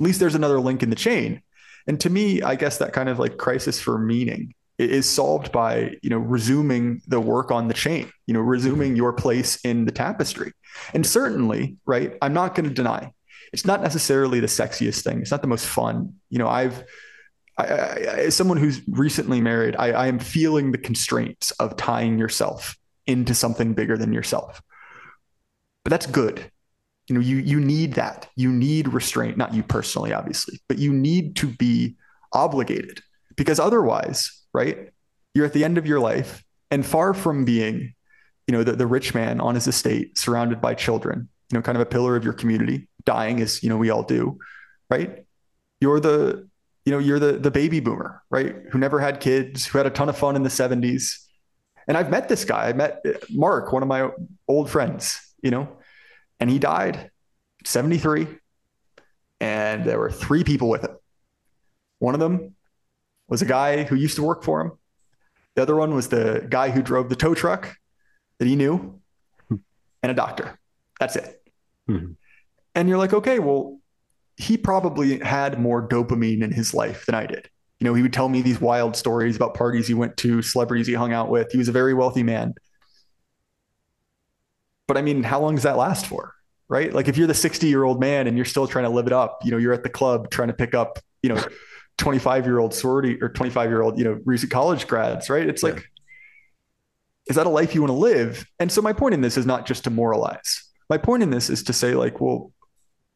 least 0.00 0.20
there's 0.20 0.34
another 0.34 0.60
link 0.60 0.82
in 0.82 0.90
the 0.90 0.96
chain. 0.96 1.42
And 1.86 2.00
to 2.00 2.10
me, 2.10 2.42
I 2.42 2.54
guess 2.54 2.78
that 2.78 2.92
kind 2.92 3.08
of 3.08 3.18
like 3.18 3.36
crisis 3.36 3.80
for 3.80 3.98
meaning 3.98 4.54
is 4.80 5.06
solved 5.08 5.52
by 5.52 5.94
you 6.02 6.08
know 6.08 6.18
resuming 6.18 7.02
the 7.06 7.20
work 7.20 7.50
on 7.50 7.68
the 7.68 7.74
chain 7.74 8.10
you 8.26 8.32
know 8.32 8.40
resuming 8.40 8.96
your 8.96 9.12
place 9.12 9.60
in 9.64 9.84
the 9.84 9.92
tapestry. 9.92 10.52
And 10.94 11.06
certainly 11.06 11.76
right 11.84 12.16
i'm 12.22 12.32
not 12.32 12.54
going 12.54 12.68
to 12.68 12.74
deny 12.74 13.12
it's 13.52 13.66
not 13.66 13.82
necessarily 13.82 14.40
the 14.40 14.46
sexiest 14.46 15.02
thing 15.02 15.20
it's 15.20 15.30
not 15.30 15.42
the 15.42 15.48
most 15.48 15.66
fun. 15.66 16.14
You 16.30 16.38
know 16.38 16.48
i've 16.48 16.82
I, 17.58 17.64
I, 17.64 17.94
as 18.26 18.34
someone 18.34 18.56
who's 18.56 18.80
recently 18.88 19.40
married 19.40 19.76
I, 19.76 19.90
I 19.90 20.06
am 20.06 20.18
feeling 20.18 20.72
the 20.72 20.78
constraints 20.78 21.50
of 21.52 21.76
tying 21.76 22.18
yourself 22.18 22.76
into 23.06 23.34
something 23.34 23.74
bigger 23.74 23.98
than 23.98 24.12
yourself. 24.12 24.62
But 25.84 25.90
that's 25.90 26.06
good 26.06 26.50
you 27.10 27.14
know 27.14 27.20
you 27.20 27.36
you 27.36 27.60
need 27.60 27.94
that 27.94 28.28
you 28.36 28.50
need 28.50 28.88
restraint 28.88 29.36
not 29.36 29.52
you 29.52 29.62
personally 29.62 30.14
obviously 30.14 30.58
but 30.68 30.78
you 30.78 30.92
need 30.92 31.36
to 31.36 31.46
be 31.46 31.96
obligated 32.32 33.00
because 33.36 33.60
otherwise 33.60 34.40
right? 34.52 34.90
You're 35.34 35.46
at 35.46 35.52
the 35.52 35.64
end 35.64 35.78
of 35.78 35.86
your 35.86 36.00
life 36.00 36.44
and 36.70 36.84
far 36.84 37.14
from 37.14 37.44
being, 37.44 37.94
you 38.46 38.52
know, 38.52 38.64
the, 38.64 38.72
the 38.72 38.86
rich 38.86 39.14
man 39.14 39.40
on 39.40 39.54
his 39.54 39.66
estate 39.66 40.18
surrounded 40.18 40.60
by 40.60 40.74
children, 40.74 41.28
you 41.50 41.58
know, 41.58 41.62
kind 41.62 41.76
of 41.76 41.82
a 41.82 41.86
pillar 41.86 42.16
of 42.16 42.24
your 42.24 42.32
community, 42.32 42.88
dying 43.04 43.40
as, 43.40 43.62
you 43.62 43.68
know, 43.68 43.76
we 43.76 43.90
all 43.90 44.02
do, 44.02 44.38
right? 44.88 45.24
You're 45.80 46.00
the, 46.00 46.48
you 46.84 46.92
know, 46.92 46.98
you're 46.98 47.18
the 47.18 47.32
the 47.32 47.50
baby 47.50 47.78
boomer, 47.78 48.22
right? 48.30 48.56
Who 48.72 48.78
never 48.78 48.98
had 48.98 49.20
kids, 49.20 49.66
who 49.66 49.78
had 49.78 49.86
a 49.86 49.90
ton 49.90 50.08
of 50.08 50.16
fun 50.16 50.34
in 50.34 50.42
the 50.42 50.48
70s. 50.48 51.26
And 51.86 51.96
I've 51.96 52.10
met 52.10 52.28
this 52.28 52.44
guy. 52.44 52.68
I 52.68 52.72
met 52.72 53.00
uh, 53.06 53.12
Mark, 53.30 53.72
one 53.72 53.82
of 53.82 53.88
my 53.88 54.10
old 54.48 54.70
friends, 54.70 55.20
you 55.42 55.50
know, 55.50 55.68
and 56.40 56.50
he 56.50 56.58
died 56.58 57.10
73 57.64 58.26
and 59.40 59.84
there 59.84 59.98
were 59.98 60.10
three 60.10 60.44
people 60.44 60.68
with 60.68 60.82
him. 60.82 60.96
One 61.98 62.14
of 62.14 62.20
them 62.20 62.54
was 63.28 63.42
a 63.42 63.46
guy 63.46 63.84
who 63.84 63.94
used 63.94 64.16
to 64.16 64.22
work 64.22 64.42
for 64.42 64.60
him. 64.60 64.72
The 65.54 65.62
other 65.62 65.76
one 65.76 65.94
was 65.94 66.08
the 66.08 66.46
guy 66.48 66.70
who 66.70 66.82
drove 66.82 67.08
the 67.08 67.16
tow 67.16 67.34
truck 67.34 67.76
that 68.38 68.46
he 68.46 68.56
knew, 68.56 69.00
and 70.02 70.12
a 70.12 70.14
doctor. 70.14 70.58
That's 70.98 71.16
it. 71.16 71.42
Mm-hmm. 71.88 72.12
And 72.74 72.88
you're 72.88 72.98
like, 72.98 73.12
okay, 73.12 73.38
well, 73.38 73.78
he 74.36 74.56
probably 74.56 75.18
had 75.18 75.60
more 75.60 75.86
dopamine 75.86 76.42
in 76.42 76.52
his 76.52 76.72
life 76.72 77.04
than 77.06 77.14
I 77.14 77.26
did. 77.26 77.48
You 77.78 77.86
know, 77.86 77.94
he 77.94 78.02
would 78.02 78.12
tell 78.12 78.28
me 78.28 78.42
these 78.42 78.60
wild 78.60 78.96
stories 78.96 79.36
about 79.36 79.54
parties 79.54 79.86
he 79.86 79.94
went 79.94 80.16
to, 80.18 80.42
celebrities 80.42 80.86
he 80.86 80.94
hung 80.94 81.12
out 81.12 81.30
with. 81.30 81.50
He 81.50 81.58
was 81.58 81.68
a 81.68 81.72
very 81.72 81.94
wealthy 81.94 82.22
man. 82.22 82.54
But 84.90 84.98
I 84.98 85.02
mean, 85.02 85.22
how 85.22 85.38
long 85.38 85.54
does 85.54 85.62
that 85.62 85.76
last 85.76 86.06
for? 86.06 86.34
Right? 86.68 86.92
Like 86.92 87.06
if 87.06 87.16
you're 87.16 87.28
the 87.28 87.32
60 87.32 87.68
year 87.68 87.84
old 87.84 88.00
man 88.00 88.26
and 88.26 88.36
you're 88.36 88.44
still 88.44 88.66
trying 88.66 88.86
to 88.86 88.90
live 88.90 89.06
it 89.06 89.12
up, 89.12 89.38
you 89.44 89.52
know, 89.52 89.56
you're 89.56 89.72
at 89.72 89.84
the 89.84 89.88
club 89.88 90.30
trying 90.30 90.48
to 90.48 90.54
pick 90.54 90.74
up, 90.74 90.98
you 91.22 91.28
know, 91.28 91.40
25 91.98 92.44
year 92.44 92.58
old 92.58 92.74
sorority 92.74 93.16
or 93.22 93.28
25 93.28 93.70
year 93.70 93.82
old, 93.82 93.98
you 93.98 94.04
know, 94.04 94.18
recent 94.24 94.50
college 94.50 94.88
grads, 94.88 95.30
right? 95.30 95.48
It's 95.48 95.62
yeah. 95.62 95.74
like, 95.74 95.84
is 97.28 97.36
that 97.36 97.46
a 97.46 97.50
life 97.50 97.72
you 97.72 97.82
want 97.82 97.90
to 97.90 97.98
live? 97.98 98.44
And 98.58 98.72
so 98.72 98.82
my 98.82 98.92
point 98.92 99.14
in 99.14 99.20
this 99.20 99.36
is 99.36 99.46
not 99.46 99.64
just 99.64 99.84
to 99.84 99.90
moralize. 99.90 100.68
My 100.88 100.98
point 100.98 101.22
in 101.22 101.30
this 101.30 101.50
is 101.50 101.62
to 101.62 101.72
say, 101.72 101.94
like, 101.94 102.20
well, 102.20 102.50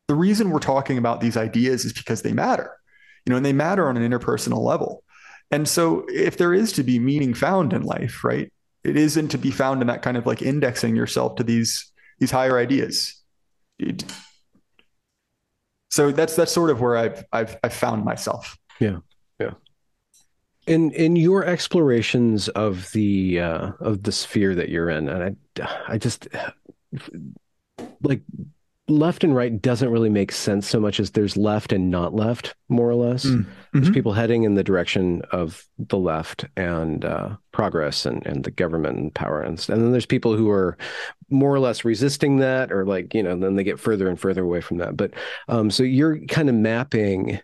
the 0.06 0.14
reason 0.14 0.50
we're 0.50 0.60
talking 0.60 0.96
about 0.96 1.20
these 1.20 1.36
ideas 1.36 1.84
is 1.84 1.92
because 1.92 2.22
they 2.22 2.32
matter, 2.32 2.70
you 3.26 3.32
know, 3.32 3.36
and 3.36 3.44
they 3.44 3.52
matter 3.52 3.88
on 3.88 3.96
an 3.96 4.08
interpersonal 4.08 4.62
level. 4.62 5.02
And 5.50 5.68
so 5.68 6.06
if 6.08 6.36
there 6.36 6.54
is 6.54 6.70
to 6.74 6.84
be 6.84 7.00
meaning 7.00 7.34
found 7.34 7.72
in 7.72 7.82
life, 7.82 8.22
right, 8.22 8.52
it 8.84 8.96
isn't 8.96 9.28
to 9.28 9.38
be 9.38 9.50
found 9.50 9.80
in 9.80 9.88
that 9.88 10.02
kind 10.02 10.16
of 10.16 10.26
like 10.26 10.42
indexing 10.42 10.94
yourself 10.94 11.36
to 11.36 11.44
these 11.44 11.90
these 12.18 12.30
higher 12.30 12.58
ideas. 12.58 13.20
It, 13.78 14.04
so 15.90 16.12
that's 16.12 16.36
that's 16.36 16.52
sort 16.52 16.70
of 16.70 16.80
where 16.80 16.96
I've 16.96 17.24
I've 17.32 17.56
I've 17.64 17.72
found 17.72 18.04
myself. 18.04 18.56
Yeah. 18.80 18.98
Yeah. 19.40 19.52
In 20.66 20.90
in 20.92 21.16
your 21.16 21.44
explorations 21.44 22.48
of 22.48 22.90
the 22.92 23.40
uh 23.40 23.72
of 23.80 24.02
the 24.02 24.12
sphere 24.12 24.54
that 24.54 24.68
you're 24.68 24.90
in, 24.90 25.08
and 25.08 25.36
I 25.60 25.68
I 25.88 25.98
just 25.98 26.28
like 28.02 28.22
left 28.86 29.24
and 29.24 29.34
right 29.34 29.62
doesn't 29.62 29.90
really 29.90 30.10
make 30.10 30.30
sense 30.30 30.68
so 30.68 30.78
much 30.78 31.00
as 31.00 31.12
there's 31.12 31.36
left 31.36 31.72
and 31.72 31.90
not 31.90 32.14
left, 32.14 32.54
more 32.68 32.88
or 32.88 32.94
less. 32.94 33.24
Mm. 33.24 33.38
Mm-hmm. 33.38 33.80
There's 33.80 33.90
people 33.94 34.12
heading 34.12 34.42
in 34.42 34.54
the 34.54 34.64
direction 34.64 35.22
of 35.30 35.66
the 35.78 35.96
left 35.96 36.44
and 36.56 37.04
uh, 37.04 37.36
progress 37.50 38.04
and, 38.04 38.24
and 38.26 38.44
the 38.44 38.50
government 38.50 38.98
and 38.98 39.14
power. 39.14 39.40
And, 39.40 39.58
and 39.70 39.82
then 39.82 39.92
there's 39.92 40.06
people 40.06 40.36
who 40.36 40.50
are 40.50 40.76
more 41.30 41.54
or 41.54 41.60
less 41.60 41.84
resisting 41.84 42.38
that 42.38 42.70
or 42.70 42.84
like, 42.84 43.14
you 43.14 43.22
know, 43.22 43.36
then 43.36 43.56
they 43.56 43.64
get 43.64 43.80
further 43.80 44.08
and 44.08 44.20
further 44.20 44.42
away 44.42 44.60
from 44.60 44.76
that. 44.78 44.96
But 44.96 45.12
um, 45.48 45.70
so 45.70 45.82
you're 45.82 46.18
kind 46.26 46.50
of 46.50 46.54
mapping 46.54 47.40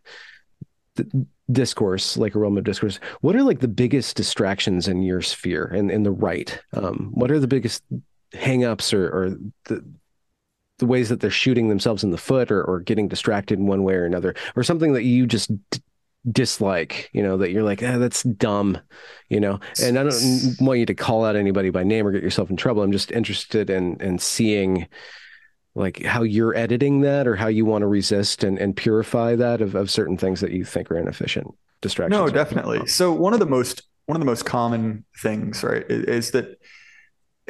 discourse, 1.51 2.19
like 2.19 2.35
a 2.35 2.39
realm 2.39 2.59
of 2.59 2.65
discourse, 2.65 3.01
what 3.23 3.35
are 3.35 3.43
like 3.43 3.61
the 3.61 3.69
biggest 3.69 4.15
distractions 4.15 4.89
in 4.89 5.03
your 5.03 5.23
sphere 5.23 5.65
and 5.65 5.91
in 5.91 6.03
the 6.03 6.11
right? 6.11 6.61
Um, 6.75 7.11
what 7.15 7.31
are 7.31 7.41
the 7.41 7.49
biggest 7.49 7.83
hangups 8.35 8.93
or, 8.93 9.09
or 9.09 9.31
the 9.65 9.85
the 10.81 10.87
ways 10.87 11.09
that 11.09 11.21
they're 11.21 11.31
shooting 11.31 11.69
themselves 11.69 12.03
in 12.03 12.11
the 12.11 12.19
foot 12.19 12.51
or, 12.51 12.63
or 12.65 12.81
getting 12.81 13.09
distracted 13.09 13.59
in 13.59 13.67
one 13.67 13.85
way 13.85 13.95
or 13.95 14.05
another, 14.05 14.35
or 14.57 14.63
something 14.63 14.93
that 14.95 15.05
you 15.05 15.27
just 15.27 15.51
d- 15.71 15.83
dislike, 16.31 17.09
you 17.13 17.23
know, 17.23 17.37
that 17.37 17.51
you're 17.51 17.63
like, 17.63 17.83
ah, 17.83 17.99
that's 17.99 18.23
dumb, 18.25 18.79
you 19.29 19.41
know. 19.41 19.61
And 19.83 19.99
I 19.99 20.03
don't 20.03 20.57
want 20.61 20.81
you 20.81 20.87
to 20.87 20.95
call 20.95 21.25
out 21.25 21.37
anybody 21.37 21.71
by 21.71 21.85
name 21.85 22.07
or 22.07 22.13
get 22.13 22.23
yourself 22.23 22.51
in 22.51 22.57
trouble. 22.57 22.83
I'm 22.83 22.93
just 22.93 23.13
interested 23.13 23.71
in 23.71 23.97
in 24.01 24.19
seeing 24.19 24.89
like 25.75 26.05
how 26.05 26.23
you're 26.23 26.55
editing 26.55 27.03
that 27.03 27.27
or 27.27 27.37
how 27.37 27.47
you 27.47 27.65
want 27.65 27.83
to 27.83 27.87
resist 27.87 28.45
and, 28.45 28.59
and 28.59 28.77
purify 28.77 29.37
that 29.37 29.61
of, 29.61 29.75
of 29.75 29.91
certain 29.91 30.17
things 30.17 30.41
that 30.41 30.51
you 30.51 30.65
think 30.65 30.91
are 30.91 30.99
inefficient 30.99 31.47
distractions 31.81 32.19
no 32.19 32.29
definitely 32.29 32.85
so 32.87 33.13
one 33.13 33.33
of 33.33 33.39
the 33.39 33.47
most 33.47 33.83
one 34.07 34.17
of 34.17 34.21
the 34.21 34.27
most 34.27 34.45
common 34.45 35.05
things 35.19 35.63
right 35.63 35.85
is, 35.89 36.05
is 36.05 36.31
that 36.33 36.61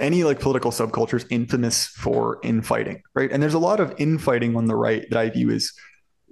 any 0.01 0.25
like 0.25 0.41
political 0.41 0.71
subculture 0.71 1.15
is 1.15 1.27
infamous 1.31 1.87
for 1.87 2.39
infighting 2.43 3.03
right? 3.15 3.31
And 3.31 3.43
there's 3.43 3.55
a 3.55 3.59
lot 3.59 3.81
of 3.81 3.95
infighting 3.99 4.57
on 4.57 4.67
the 4.67 4.77
right 4.77 5.09
that 5.11 5.19
i 5.19 5.29
view 5.31 5.51
as 5.51 5.73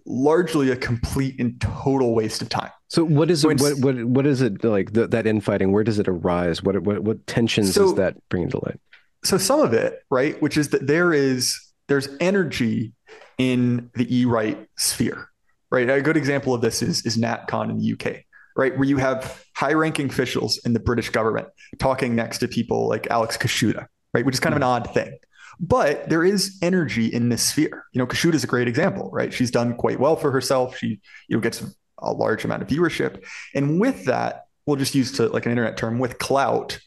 largely 0.06 0.70
a 0.70 0.76
complete 0.76 1.38
and 1.38 1.60
total 1.60 2.14
waste 2.14 2.40
of 2.40 2.48
time. 2.48 2.70
So 2.88 3.04
what 3.04 3.30
is 3.30 3.44
it 3.44 3.60
what, 3.60 3.78
what 3.80 4.04
what 4.04 4.26
is 4.26 4.40
it 4.40 4.64
like 4.64 4.94
the, 4.94 5.06
that 5.08 5.26
infighting 5.26 5.72
where 5.72 5.84
does 5.84 5.98
it 5.98 6.08
arise? 6.08 6.62
What 6.62 6.82
what, 6.82 7.00
what 7.00 7.26
tensions 7.26 7.74
so, 7.74 7.82
does 7.82 7.94
that 7.96 8.16
bring 8.30 8.48
to 8.48 8.56
light? 8.64 8.80
So 9.24 9.36
some 9.36 9.60
of 9.60 9.74
it 9.74 10.00
right 10.10 10.40
which 10.40 10.56
is 10.56 10.70
that 10.70 10.86
there 10.86 11.12
is 11.12 11.60
there's 11.88 12.08
energy 12.20 12.92
in 13.38 13.90
the 13.94 14.14
e-right 14.14 14.66
sphere, 14.76 15.28
right? 15.70 15.88
A 15.88 16.02
good 16.02 16.16
example 16.16 16.54
of 16.54 16.60
this 16.60 16.82
is 16.82 17.04
is 17.04 17.18
NatCon 17.18 17.70
in 17.70 17.78
the 17.78 17.92
UK, 17.92 18.24
right, 18.58 18.76
where 18.76 18.88
you 18.88 18.98
have 18.98 19.42
high-ranking 19.54 20.10
officials 20.10 20.58
in 20.66 20.72
the 20.74 20.80
British 20.80 21.08
government 21.10 21.46
talking 21.78 22.16
next 22.16 22.38
to 22.38 22.48
people 22.48 22.88
like 22.88 23.06
Alex 23.06 23.38
Kaschuta, 23.38 23.86
right, 24.12 24.26
which 24.26 24.34
is 24.34 24.40
kind 24.40 24.52
of 24.52 24.56
an 24.56 24.62
hmm. 24.62 24.68
odd 24.68 24.92
thing. 24.92 25.16
But 25.60 26.08
there 26.08 26.24
is 26.24 26.58
energy 26.60 27.06
in 27.06 27.30
this 27.30 27.42
sphere. 27.42 27.84
You 27.92 28.00
know, 28.00 28.06
Kashuda 28.06 28.34
is 28.34 28.44
a 28.44 28.48
great 28.48 28.68
example, 28.68 29.10
right? 29.12 29.32
She's 29.32 29.50
done 29.50 29.74
quite 29.76 29.98
well 29.98 30.16
for 30.16 30.30
herself. 30.30 30.76
She, 30.76 31.00
you 31.28 31.36
know, 31.36 31.40
gets 31.40 31.64
a 31.98 32.12
large 32.12 32.44
amount 32.44 32.62
of 32.62 32.68
viewership, 32.68 33.24
and 33.54 33.80
with 33.80 34.04
that, 34.04 34.44
we'll 34.66 34.76
just 34.76 34.94
use 34.94 35.12
to 35.12 35.28
like 35.28 35.46
an 35.46 35.52
internet 35.52 35.76
term, 35.76 35.98
with 35.98 36.18
clout 36.18 36.78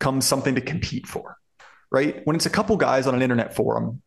comes 0.00 0.26
something 0.26 0.54
to 0.54 0.60
compete 0.60 1.06
for, 1.06 1.36
right? 1.90 2.20
When 2.26 2.36
it's 2.36 2.46
a 2.46 2.50
couple 2.50 2.76
guys 2.76 3.06
on 3.06 3.14
an 3.14 3.22
internet 3.22 3.56
forum, 3.56 4.02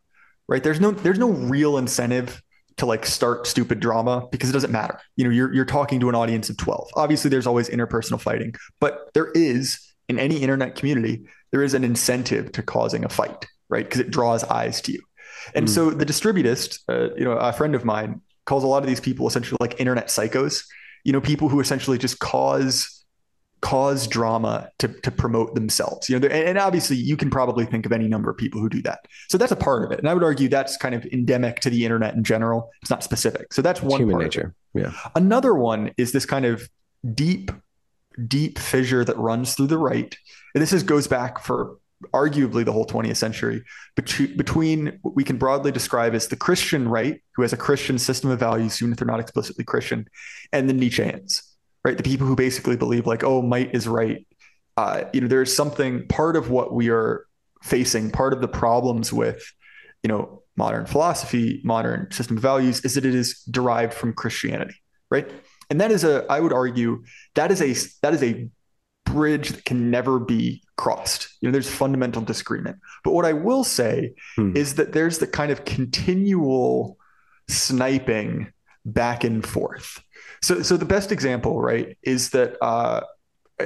right? 0.48 0.64
There's 0.64 0.80
no 0.80 0.92
there's 0.92 1.20
no 1.20 1.32
real 1.32 1.78
incentive 1.80 2.42
to 2.78 2.86
like 2.86 3.06
start 3.06 3.48
stupid 3.48 3.80
drama 3.80 4.28
because 4.32 4.50
it 4.50 4.54
doesn't 4.54 4.72
matter. 4.72 5.00
You 5.16 5.26
know, 5.26 5.32
you're 5.32 5.54
you're 5.54 5.66
talking 5.66 6.00
to 6.00 6.10
an 6.10 6.16
audience 6.16 6.50
of 6.50 6.58
12. 6.58 6.90
Obviously 6.96 7.30
there's 7.30 7.48
always 7.48 7.70
interpersonal 7.70 8.22
fighting, 8.22 8.54
but 8.80 9.10
there 9.14 9.32
is 9.34 9.80
in 10.08 10.20
any 10.20 10.38
internet 10.38 10.76
community, 10.76 11.26
there 11.52 11.64
is 11.64 11.74
an 11.74 11.84
incentive 11.84 12.52
to 12.54 12.64
causing 12.64 13.04
a 13.04 13.10
fight, 13.10 13.46
right? 13.70 13.86
Because 13.86 14.00
it 14.00 14.12
draws 14.12 14.44
eyes 14.46 14.80
to 14.82 14.94
you. 14.94 15.02
And 15.54 15.68
mm. 15.68 15.70
so 15.70 15.90
the 15.90 16.06
distributist, 16.06 16.80
uh, 16.88 17.14
you 17.16 17.26
know, 17.26 17.34
a 17.34 17.52
friend 17.52 17.76
of 17.76 17.84
mine 17.84 18.22
calls 18.46 18.64
a 18.64 18.68
lot 18.68 18.84
of 18.84 18.88
these 18.88 19.00
people 19.00 19.28
essentially 19.28 19.58
like 19.60 19.80
internet 19.80 20.08
psychos, 20.08 20.64
you 21.04 21.12
know, 21.12 21.22
people 21.22 21.50
who 21.50 21.60
essentially 21.60 21.98
just 21.98 22.20
cause 22.20 22.97
cause 23.62 24.08
drama 24.08 24.70
to, 24.80 24.88
to 24.88 25.12
promote 25.12 25.56
themselves. 25.56 26.10
You 26.10 26.20
know 26.20 26.28
and 26.28 26.58
obviously 26.58 26.96
you 26.96 27.18
can 27.18 27.30
probably 27.30 27.66
think 27.66 27.86
of 27.86 27.92
any 27.92 28.08
number 28.08 28.30
of 28.30 28.38
people 28.38 28.62
who 28.62 28.70
do 28.70 28.82
that. 28.84 29.06
So 29.30 29.38
that's 29.38 29.52
a 29.52 29.56
part 29.56 29.84
of 29.84 29.92
it. 29.92 30.00
And 30.00 30.08
i 30.08 30.14
would 30.14 30.24
argue 30.24 30.48
that's 30.48 30.78
kind 30.78 30.96
of 30.96 31.06
endemic 31.08 31.60
to 31.62 31.70
the 31.70 31.84
internet 31.84 32.14
in 32.14 32.24
general. 32.24 32.70
It's 32.82 32.92
not 32.92 33.04
specific. 33.04 33.54
So 33.54 33.62
that's 33.62 33.82
one 33.82 34.00
human 34.00 34.20
nature. 34.20 34.54
yeah. 34.74 34.92
Another 35.16 35.54
one 35.54 35.92
is 35.98 36.12
this 36.12 36.26
kind 36.26 36.46
of 36.46 36.70
deep 37.14 37.52
deep 38.28 38.58
fissure 38.58 39.06
that 39.06 39.18
runs 39.18 39.54
through 39.56 39.68
the 39.68 39.78
right. 39.78 40.16
And 40.56 40.62
this 40.62 40.74
is 40.74 40.84
goes 40.84 41.08
back 41.08 41.40
for 41.40 41.78
arguably 42.14 42.64
the 42.64 42.72
whole 42.72 42.86
20th 42.86 43.18
century 43.18 43.64
between 43.96 45.00
what 45.02 45.16
we 45.16 45.24
can 45.24 45.38
broadly 45.38 45.72
describe 45.72 46.14
as 46.14 46.28
the 46.28 46.36
christian 46.36 46.88
right 46.88 47.22
who 47.36 47.42
has 47.42 47.54
a 47.54 47.58
christian 47.58 47.98
system 47.98 48.30
of 48.30 48.40
values 48.40 48.80
even 48.82 48.92
if 48.92 49.00
they're 49.00 49.08
not 49.08 49.20
explicitly 49.20 49.64
christian 49.64 50.08
and 50.54 50.70
the 50.70 50.74
nietzscheans 50.74 51.42
right? 51.88 51.96
The 51.96 52.04
people 52.04 52.28
who 52.28 52.36
basically 52.36 52.76
believe 52.76 53.08
like, 53.08 53.24
oh, 53.24 53.42
might 53.42 53.74
is 53.74 53.88
right. 53.88 54.28
Uh, 54.76 55.06
you 55.14 55.22
know, 55.22 55.28
there's 55.28 55.56
something 55.56 56.06
part 56.08 56.36
of 56.36 56.50
what 56.50 56.74
we 56.74 56.90
are 56.90 57.26
facing, 57.64 58.12
part 58.12 58.34
of 58.34 58.42
the 58.42 58.48
problems 58.48 59.14
with, 59.14 59.42
you 60.04 60.10
know, 60.10 60.44
modern 60.58 60.86
philosophy, 60.86 61.62
modern 61.64 62.12
system 62.12 62.36
of 62.36 62.44
values 62.44 62.84
is 62.84 62.96
that 62.96 63.06
it 63.06 63.16
is 63.16 63.42
derived 63.50 63.94
from 63.94 64.14
Christianity, 64.14 64.76
right? 65.10 65.32
And 65.70 65.80
that 65.80 65.92
is 65.92 66.04
a, 66.04 66.26
I 66.30 66.42
would 66.42 66.52
argue, 66.52 67.06
that 67.36 67.52
is 67.52 67.62
a 67.62 67.74
that 68.02 68.14
is 68.14 68.22
a 68.22 68.50
bridge 69.06 69.50
that 69.50 69.64
can 69.64 69.90
never 69.90 70.20
be 70.20 70.64
crossed. 70.76 71.30
You 71.40 71.48
know, 71.48 71.54
there's 71.54 71.70
fundamental 71.70 72.22
disagreement. 72.22 72.78
But 73.06 73.14
what 73.14 73.24
I 73.24 73.32
will 73.32 73.64
say 73.64 74.14
hmm. 74.36 74.58
is 74.58 74.76
that 74.76 74.92
there's 74.92 75.20
the 75.20 75.28
kind 75.28 75.52
of 75.54 75.64
continual 75.64 76.98
sniping 77.48 78.52
back 78.86 79.24
and 79.24 79.46
forth 79.46 80.02
so, 80.42 80.62
so 80.62 80.78
the 80.78 80.86
best 80.86 81.12
example, 81.12 81.62
right, 81.62 81.98
is 82.04 82.30
that 82.32 82.58
uh, 82.62 83.02
uh, 83.60 83.66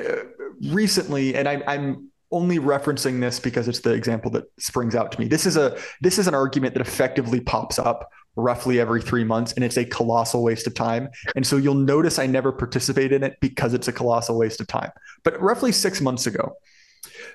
recently, 0.70 1.36
and 1.36 1.48
I, 1.48 1.62
I'm 1.68 2.10
only 2.32 2.60
referencing 2.60 3.20
this 3.20 3.40
because 3.40 3.68
it's 3.68 3.80
the 3.80 3.92
example 3.94 4.32
that 4.32 4.46
springs 4.58 4.96
out 4.96 5.12
to 5.12 5.20
me. 5.20 5.28
This 5.28 5.46
is 5.46 5.58
a 5.58 5.78
this 6.00 6.18
is 6.18 6.28
an 6.28 6.34
argument 6.34 6.74
that 6.76 6.82
effectively 6.82 7.42
pops 7.42 7.78
up 7.78 8.10
roughly 8.38 8.80
every 8.80 9.02
three 9.02 9.24
months, 9.24 9.54
and 9.54 9.64
it's 9.64 9.78
a 9.78 9.86
colossal 9.86 10.44
waste 10.44 10.66
of 10.68 10.74
time. 10.74 11.10
And 11.36 11.46
so 11.46 11.58
you'll 11.58 11.76
notice 11.76 12.20
I 12.20 12.28
never 12.28 12.52
participate 12.52 13.12
in 13.12 13.24
it 13.24 13.38
because 13.42 13.74
it's 13.74 13.88
a 13.88 13.94
colossal 13.94 14.38
waste 14.38 14.62
of 14.62 14.68
time. 14.68 14.92
But 15.24 15.40
roughly 15.42 15.72
six 15.72 16.00
months 16.00 16.26
ago, 16.28 16.56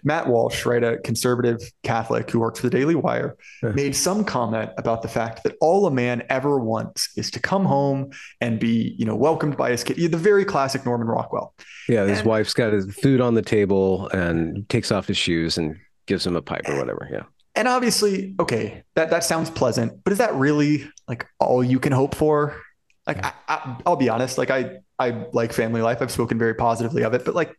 Matt 0.04 0.28
Walsh, 0.28 0.66
right, 0.66 0.82
a 0.82 0.98
conservative 0.98 1.60
Catholic 1.82 2.30
who 2.30 2.40
works 2.40 2.60
for 2.60 2.68
the 2.68 2.76
Daily 2.76 2.94
Wire, 2.94 3.36
made 3.62 3.94
some 3.94 4.24
comment 4.24 4.70
about 4.78 5.02
the 5.02 5.08
fact 5.08 5.42
that 5.44 5.56
all 5.60 5.86
a 5.86 5.90
man 5.90 6.22
ever 6.28 6.58
wants 6.58 7.10
is 7.16 7.30
to 7.32 7.40
come 7.40 7.64
home 7.64 8.10
and 8.40 8.58
be, 8.58 8.94
you 8.98 9.04
know, 9.04 9.16
welcomed 9.16 9.56
by 9.56 9.70
his 9.70 9.84
kid. 9.84 9.96
The 10.10 10.16
very 10.16 10.44
classic 10.44 10.84
Norman 10.84 11.08
Rockwell. 11.08 11.54
Yeah, 11.88 12.06
his 12.06 12.18
and, 12.18 12.28
wife's 12.28 12.54
got 12.54 12.72
his 12.72 12.92
food 12.94 13.20
on 13.20 13.34
the 13.34 13.42
table 13.42 14.08
and 14.08 14.68
takes 14.68 14.90
off 14.90 15.06
his 15.06 15.16
shoes 15.16 15.58
and 15.58 15.76
gives 16.06 16.26
him 16.26 16.36
a 16.36 16.42
pipe 16.42 16.68
or 16.68 16.76
whatever. 16.78 17.08
Yeah. 17.10 17.22
And 17.54 17.68
obviously, 17.68 18.34
okay, 18.38 18.84
that 18.96 19.10
that 19.10 19.24
sounds 19.24 19.48
pleasant, 19.48 20.04
but 20.04 20.12
is 20.12 20.18
that 20.18 20.34
really 20.34 20.90
like 21.08 21.26
all 21.40 21.64
you 21.64 21.80
can 21.80 21.92
hope 21.92 22.14
for? 22.14 22.60
Like, 23.06 23.24
I, 23.24 23.32
I, 23.48 23.76
I'll 23.86 23.96
be 23.96 24.08
honest, 24.08 24.36
like 24.36 24.50
I 24.50 24.78
I 24.98 25.24
like 25.32 25.52
family 25.52 25.80
life. 25.80 25.98
I've 26.00 26.10
spoken 26.10 26.38
very 26.38 26.54
positively 26.54 27.02
of 27.02 27.14
it, 27.14 27.24
but 27.24 27.34
like 27.34 27.56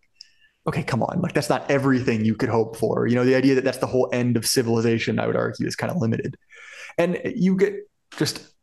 okay, 0.67 0.83
come 0.83 1.01
on, 1.01 1.21
like 1.21 1.33
that's 1.33 1.49
not 1.49 1.69
everything 1.71 2.25
you 2.25 2.35
could 2.35 2.49
hope 2.49 2.75
for. 2.75 3.07
You 3.07 3.15
know, 3.15 3.25
the 3.25 3.35
idea 3.35 3.55
that 3.55 3.63
that's 3.63 3.77
the 3.77 3.87
whole 3.87 4.09
end 4.11 4.35
of 4.35 4.45
civilization, 4.45 5.19
I 5.19 5.27
would 5.27 5.35
argue, 5.35 5.65
is 5.65 5.75
kind 5.75 5.91
of 5.91 5.97
limited. 5.97 6.37
And 6.97 7.19
you 7.35 7.55
get 7.55 7.75
just 8.17 8.53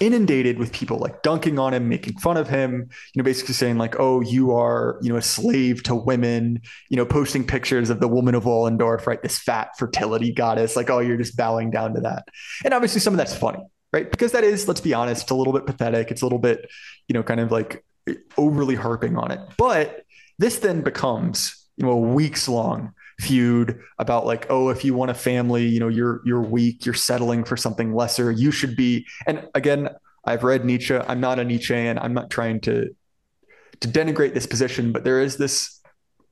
inundated 0.00 0.58
with 0.58 0.72
people 0.72 0.98
like 0.98 1.22
dunking 1.22 1.58
on 1.58 1.74
him, 1.74 1.88
making 1.88 2.18
fun 2.18 2.36
of 2.36 2.48
him, 2.48 2.88
you 3.14 3.22
know, 3.22 3.24
basically 3.24 3.54
saying 3.54 3.78
like, 3.78 3.94
"Oh, 4.00 4.20
you 4.20 4.52
are, 4.52 4.98
you 5.02 5.12
know, 5.12 5.18
a 5.18 5.22
slave 5.22 5.82
to 5.84 5.94
women," 5.94 6.60
you 6.88 6.96
know, 6.96 7.06
posting 7.06 7.46
pictures 7.46 7.90
of 7.90 8.00
the 8.00 8.08
woman 8.08 8.34
of 8.34 8.44
Willendorf, 8.44 9.06
right, 9.06 9.22
this 9.22 9.38
fat 9.38 9.70
fertility 9.78 10.32
goddess, 10.32 10.74
like, 10.74 10.90
"Oh, 10.90 10.98
you're 10.98 11.16
just 11.18 11.36
bowing 11.36 11.70
down 11.70 11.94
to 11.94 12.00
that." 12.00 12.24
And 12.64 12.74
obviously, 12.74 13.00
some 13.00 13.12
of 13.12 13.18
that's 13.18 13.36
funny, 13.36 13.62
right, 13.92 14.10
because 14.10 14.32
that 14.32 14.44
is, 14.44 14.66
let's 14.66 14.80
be 14.80 14.94
honest, 14.94 15.30
a 15.30 15.34
little 15.34 15.52
bit 15.52 15.66
pathetic. 15.66 16.10
It's 16.10 16.22
a 16.22 16.24
little 16.24 16.40
bit, 16.40 16.68
you 17.06 17.14
know, 17.14 17.22
kind 17.22 17.40
of 17.40 17.52
like 17.52 17.84
overly 18.36 18.74
harping 18.74 19.16
on 19.16 19.30
it, 19.30 19.40
but 19.56 20.04
this 20.42 20.58
then 20.58 20.82
becomes, 20.82 21.68
you 21.76 21.86
know, 21.86 21.92
a 21.92 22.00
weeks 22.00 22.48
long 22.48 22.92
feud 23.20 23.80
about 23.98 24.26
like, 24.26 24.46
oh, 24.50 24.70
if 24.70 24.84
you 24.84 24.94
want 24.94 25.10
a 25.10 25.14
family, 25.14 25.66
you 25.66 25.80
know, 25.80 25.88
you're 25.88 26.20
you're 26.24 26.42
weak, 26.42 26.84
you're 26.84 26.94
settling 26.94 27.44
for 27.44 27.56
something 27.56 27.94
lesser. 27.94 28.30
You 28.30 28.50
should 28.50 28.76
be. 28.76 29.06
And 29.26 29.46
again, 29.54 29.88
I've 30.24 30.44
read 30.44 30.64
Nietzsche. 30.64 30.96
I'm 30.96 31.20
not 31.20 31.38
a 31.38 31.44
Nietzschean. 31.44 31.98
I'm 31.98 32.14
not 32.14 32.30
trying 32.30 32.60
to 32.62 32.94
to 33.80 33.88
denigrate 33.88 34.34
this 34.34 34.46
position, 34.46 34.92
but 34.92 35.04
there 35.04 35.20
is 35.20 35.36
this 35.36 35.80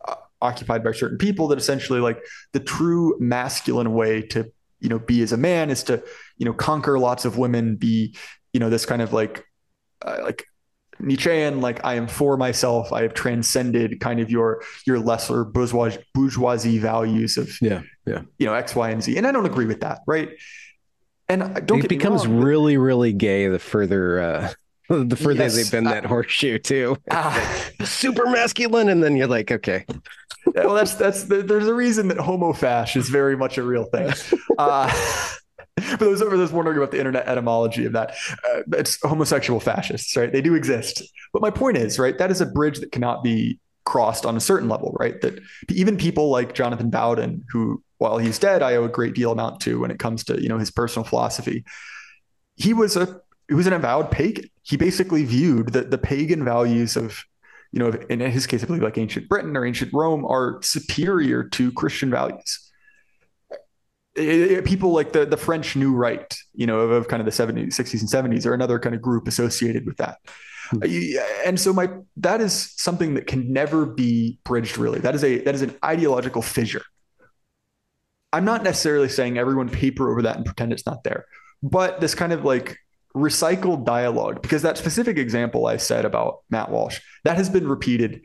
uh, 0.06 0.14
occupied 0.40 0.84
by 0.84 0.92
certain 0.92 1.18
people 1.18 1.48
that 1.48 1.58
essentially 1.58 2.00
like 2.00 2.22
the 2.52 2.60
true 2.60 3.16
masculine 3.20 3.92
way 3.92 4.22
to 4.22 4.50
you 4.80 4.88
know 4.88 4.98
be 4.98 5.22
as 5.22 5.32
a 5.32 5.36
man 5.36 5.70
is 5.70 5.82
to 5.84 6.02
you 6.38 6.46
know 6.46 6.52
conquer 6.52 6.98
lots 6.98 7.24
of 7.24 7.36
women 7.36 7.76
be 7.76 8.16
you 8.52 8.60
know 8.60 8.70
this 8.70 8.86
kind 8.86 9.02
of 9.02 9.12
like 9.12 9.44
uh, 10.02 10.18
like 10.22 10.46
Nietzschean, 11.02 11.60
like 11.60 11.84
I 11.84 11.94
am 11.94 12.06
for 12.06 12.36
myself. 12.36 12.92
I 12.92 13.02
have 13.02 13.14
transcended 13.14 14.00
kind 14.00 14.20
of 14.20 14.30
your 14.30 14.62
your 14.86 14.98
lesser 14.98 15.44
bourgeois 15.44 15.96
bourgeoisie 16.14 16.78
values 16.78 17.36
of 17.36 17.60
yeah, 17.60 17.82
yeah, 18.06 18.22
you 18.38 18.46
know 18.46 18.54
X, 18.54 18.74
Y, 18.74 18.90
and 18.90 19.02
Z. 19.02 19.16
And 19.16 19.26
I 19.26 19.32
don't 19.32 19.46
agree 19.46 19.66
with 19.66 19.80
that, 19.80 20.00
right? 20.06 20.30
And 21.28 21.66
don't 21.66 21.84
it 21.84 21.88
becomes 21.88 22.26
wrong, 22.26 22.40
really, 22.40 22.76
really 22.76 23.12
gay 23.12 23.48
the 23.48 23.58
further 23.58 24.20
uh 24.20 24.52
the 24.90 25.16
further 25.16 25.44
yes, 25.44 25.54
they 25.54 25.76
bend 25.76 25.86
uh, 25.86 25.92
that 25.92 26.04
horseshoe 26.04 26.58
too. 26.58 26.96
Uh, 27.10 27.84
super 27.84 28.26
masculine, 28.26 28.88
and 28.88 29.02
then 29.04 29.14
you're 29.16 29.28
like, 29.28 29.52
okay. 29.52 29.84
well, 30.54 30.74
that's 30.74 30.94
that's 30.94 31.24
there's 31.24 31.68
a 31.68 31.74
reason 31.74 32.08
that 32.08 32.18
homo 32.18 32.52
fash 32.52 32.96
is 32.96 33.08
very 33.08 33.36
much 33.36 33.56
a 33.58 33.62
real 33.62 33.84
thing. 33.84 34.12
Uh, 34.58 34.92
for 35.80 36.04
those 36.04 36.20
for 36.20 36.36
those 36.36 36.52
wondering 36.52 36.76
about 36.76 36.90
the 36.90 36.98
internet 36.98 37.26
etymology 37.26 37.84
of 37.84 37.92
that, 37.92 38.14
uh, 38.48 38.62
it's 38.72 38.98
homosexual 39.02 39.60
fascists, 39.60 40.16
right? 40.16 40.32
They 40.32 40.40
do 40.40 40.54
exist. 40.54 41.02
But 41.32 41.42
my 41.42 41.50
point 41.50 41.76
is, 41.76 41.98
right, 41.98 42.16
that 42.18 42.30
is 42.30 42.40
a 42.40 42.46
bridge 42.46 42.80
that 42.80 42.92
cannot 42.92 43.22
be 43.22 43.58
crossed 43.84 44.26
on 44.26 44.36
a 44.36 44.40
certain 44.40 44.68
level, 44.68 44.96
right? 44.98 45.20
That 45.20 45.40
even 45.68 45.96
people 45.96 46.30
like 46.30 46.54
Jonathan 46.54 46.90
Bowden, 46.90 47.44
who 47.50 47.82
while 47.98 48.18
he's 48.18 48.38
dead, 48.38 48.62
I 48.62 48.76
owe 48.76 48.84
a 48.84 48.88
great 48.88 49.14
deal 49.14 49.32
amount 49.32 49.60
to 49.62 49.80
when 49.80 49.90
it 49.90 49.98
comes 49.98 50.24
to 50.24 50.40
you 50.40 50.48
know 50.48 50.58
his 50.58 50.70
personal 50.70 51.04
philosophy. 51.04 51.64
He 52.56 52.72
was 52.72 52.96
a 52.96 53.20
he 53.48 53.54
was 53.54 53.66
an 53.66 53.72
avowed 53.72 54.10
pagan. 54.10 54.46
He 54.62 54.76
basically 54.76 55.24
viewed 55.24 55.72
that 55.72 55.90
the 55.90 55.98
pagan 55.98 56.44
values 56.44 56.96
of 56.96 57.24
you 57.72 57.78
know, 57.78 57.90
in 58.08 58.18
his 58.18 58.48
case, 58.48 58.64
I 58.64 58.66
believe 58.66 58.82
like 58.82 58.98
ancient 58.98 59.28
Britain 59.28 59.56
or 59.56 59.64
ancient 59.64 59.92
Rome 59.92 60.24
are 60.24 60.60
superior 60.60 61.44
to 61.50 61.70
Christian 61.72 62.10
values 62.10 62.69
it, 64.14 64.28
it, 64.50 64.64
people 64.64 64.92
like 64.92 65.12
the 65.12 65.24
the 65.24 65.36
French 65.36 65.76
New 65.76 65.94
Right, 65.94 66.34
you 66.54 66.66
know, 66.66 66.80
of, 66.80 66.90
of, 66.90 67.08
kind 67.08 67.20
of 67.20 67.26
the 67.26 67.32
70s, 67.32 67.68
60s, 67.68 68.00
and 68.00 68.32
70s, 68.32 68.46
are 68.46 68.54
another 68.54 68.78
kind 68.78 68.94
of 68.94 69.02
group 69.02 69.28
associated 69.28 69.86
with 69.86 69.98
that. 69.98 70.18
Hmm. 70.70 70.82
And 71.46 71.60
so 71.60 71.72
my 71.72 71.90
that 72.18 72.40
is 72.40 72.74
something 72.76 73.14
that 73.14 73.26
can 73.26 73.52
never 73.52 73.86
be 73.86 74.38
bridged. 74.44 74.78
Really, 74.78 75.00
that 75.00 75.14
is 75.14 75.24
a 75.24 75.38
that 75.38 75.54
is 75.54 75.62
an 75.62 75.76
ideological 75.84 76.42
fissure. 76.42 76.84
I'm 78.32 78.44
not 78.44 78.62
necessarily 78.62 79.08
saying 79.08 79.38
everyone 79.38 79.68
paper 79.68 80.10
over 80.10 80.22
that 80.22 80.36
and 80.36 80.44
pretend 80.44 80.72
it's 80.72 80.86
not 80.86 81.02
there, 81.02 81.26
but 81.62 82.00
this 82.00 82.14
kind 82.14 82.32
of 82.32 82.44
like 82.44 82.78
recycled 83.16 83.84
dialogue, 83.84 84.40
because 84.40 84.62
that 84.62 84.78
specific 84.78 85.18
example 85.18 85.66
I 85.66 85.76
said 85.78 86.04
about 86.04 86.42
Matt 86.48 86.70
Walsh, 86.70 87.00
that 87.24 87.36
has 87.36 87.48
been 87.48 87.66
repeated 87.66 88.22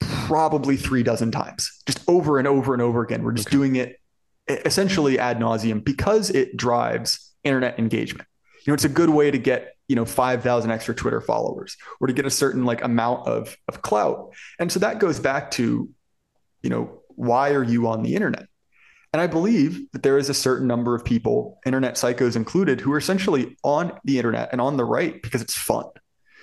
probably 0.00 0.76
three 0.76 1.02
dozen 1.02 1.30
times, 1.30 1.82
just 1.86 2.00
over 2.08 2.38
and 2.38 2.48
over 2.48 2.72
and 2.72 2.82
over 2.82 3.02
again. 3.02 3.22
We're 3.22 3.32
just 3.32 3.48
okay. 3.48 3.56
doing 3.56 3.76
it 3.76 4.00
essentially 4.48 5.18
ad 5.18 5.38
nauseum 5.38 5.84
because 5.84 6.30
it 6.30 6.56
drives 6.56 7.32
internet 7.44 7.78
engagement. 7.78 8.28
You 8.64 8.70
know, 8.70 8.74
it's 8.74 8.84
a 8.84 8.88
good 8.88 9.10
way 9.10 9.30
to 9.30 9.38
get 9.38 9.74
you 9.88 9.96
know 9.96 10.04
5000 10.04 10.70
extra 10.70 10.94
twitter 10.94 11.20
followers 11.20 11.76
or 11.98 12.06
to 12.08 12.12
get 12.12 12.26
a 12.26 12.30
certain 12.30 12.64
like 12.64 12.82
amount 12.82 13.26
of 13.26 13.56
of 13.68 13.82
clout. 13.82 14.32
And 14.58 14.70
so 14.70 14.80
that 14.80 14.98
goes 14.98 15.18
back 15.18 15.50
to 15.52 15.88
you 16.62 16.70
know 16.70 17.02
why 17.08 17.50
are 17.50 17.64
you 17.64 17.88
on 17.88 18.02
the 18.02 18.14
internet? 18.14 18.46
And 19.14 19.22
i 19.22 19.26
believe 19.26 19.90
that 19.92 20.02
there 20.02 20.18
is 20.18 20.28
a 20.28 20.34
certain 20.34 20.66
number 20.66 20.94
of 20.94 21.02
people 21.02 21.58
internet 21.64 21.94
psychos 21.94 22.36
included 22.36 22.80
who 22.80 22.92
are 22.92 22.98
essentially 22.98 23.56
on 23.64 23.98
the 24.04 24.18
internet 24.18 24.50
and 24.52 24.60
on 24.60 24.76
the 24.76 24.84
right 24.84 25.20
because 25.22 25.40
it's 25.40 25.56
fun 25.56 25.86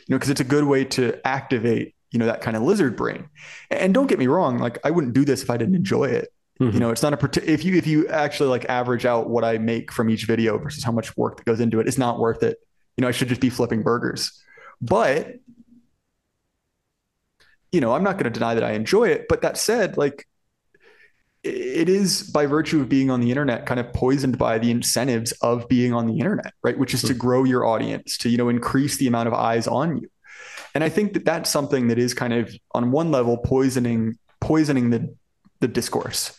you 0.07 0.13
know 0.13 0.17
because 0.17 0.31
it's 0.31 0.41
a 0.41 0.45
good 0.45 0.63
way 0.63 0.83
to 0.83 1.19
activate 1.25 1.95
you 2.11 2.19
know 2.19 2.25
that 2.25 2.41
kind 2.41 2.55
of 2.55 2.63
lizard 2.63 2.95
brain. 2.95 3.29
And 3.69 3.93
don't 3.93 4.07
get 4.07 4.19
me 4.19 4.27
wrong 4.27 4.57
like 4.57 4.79
i 4.83 4.91
wouldn't 4.91 5.13
do 5.13 5.25
this 5.25 5.43
if 5.43 5.49
i 5.49 5.57
didn't 5.57 5.75
enjoy 5.75 6.05
it 6.05 6.29
Mm-hmm. 6.59 6.73
You 6.73 6.79
know, 6.79 6.89
it's 6.89 7.03
not 7.03 7.13
a 7.13 7.51
if 7.51 7.65
you 7.65 7.75
if 7.75 7.85
you 7.85 8.07
actually 8.07 8.49
like 8.49 8.65
average 8.65 9.05
out 9.05 9.29
what 9.29 9.43
I 9.43 9.57
make 9.57 9.91
from 9.91 10.09
each 10.09 10.25
video 10.25 10.57
versus 10.57 10.83
how 10.83 10.91
much 10.91 11.15
work 11.17 11.37
that 11.37 11.45
goes 11.45 11.59
into 11.59 11.79
it, 11.79 11.87
it's 11.87 11.97
not 11.97 12.19
worth 12.19 12.43
it 12.43 12.59
you 12.97 13.01
know, 13.01 13.07
I 13.07 13.11
should 13.11 13.27
just 13.27 13.41
be 13.41 13.49
flipping 13.49 13.83
burgers. 13.83 14.41
But, 14.81 15.35
you 17.71 17.81
know, 17.81 17.93
I'm 17.93 18.03
not 18.03 18.13
going 18.13 18.25
to 18.25 18.29
deny 18.29 18.53
that 18.53 18.63
I 18.63 18.71
enjoy 18.71 19.09
it. 19.09 19.25
But 19.27 19.41
that 19.41 19.57
said, 19.57 19.97
like, 19.97 20.27
it 21.43 21.89
is 21.89 22.23
by 22.23 22.45
virtue 22.45 22.81
of 22.81 22.89
being 22.89 23.11
on 23.11 23.21
the 23.21 23.29
internet 23.29 23.65
kind 23.65 23.79
of 23.79 23.93
poisoned 23.93 24.37
by 24.37 24.57
the 24.57 24.71
incentives 24.71 25.31
of 25.33 25.67
being 25.67 25.93
on 25.93 26.07
the 26.07 26.17
internet 26.17 26.51
right 26.63 26.75
which 26.79 26.91
is 26.91 27.03
to 27.03 27.13
hmm. 27.13 27.19
grow 27.19 27.43
your 27.43 27.67
audience 27.67 28.17
to 28.17 28.29
you 28.29 28.37
know 28.37 28.49
increase 28.49 28.97
the 28.97 29.05
amount 29.05 29.27
of 29.27 29.33
eyes 29.35 29.67
on 29.67 29.95
you 29.97 30.09
and 30.73 30.83
i 30.83 30.89
think 30.89 31.13
that 31.13 31.23
that's 31.23 31.51
something 31.51 31.89
that 31.89 31.99
is 31.99 32.15
kind 32.15 32.33
of 32.33 32.51
on 32.71 32.89
one 32.89 33.11
level 33.11 33.37
poisoning 33.37 34.17
poisoning 34.41 34.89
the 34.89 35.15
the 35.59 35.67
discourse 35.67 36.35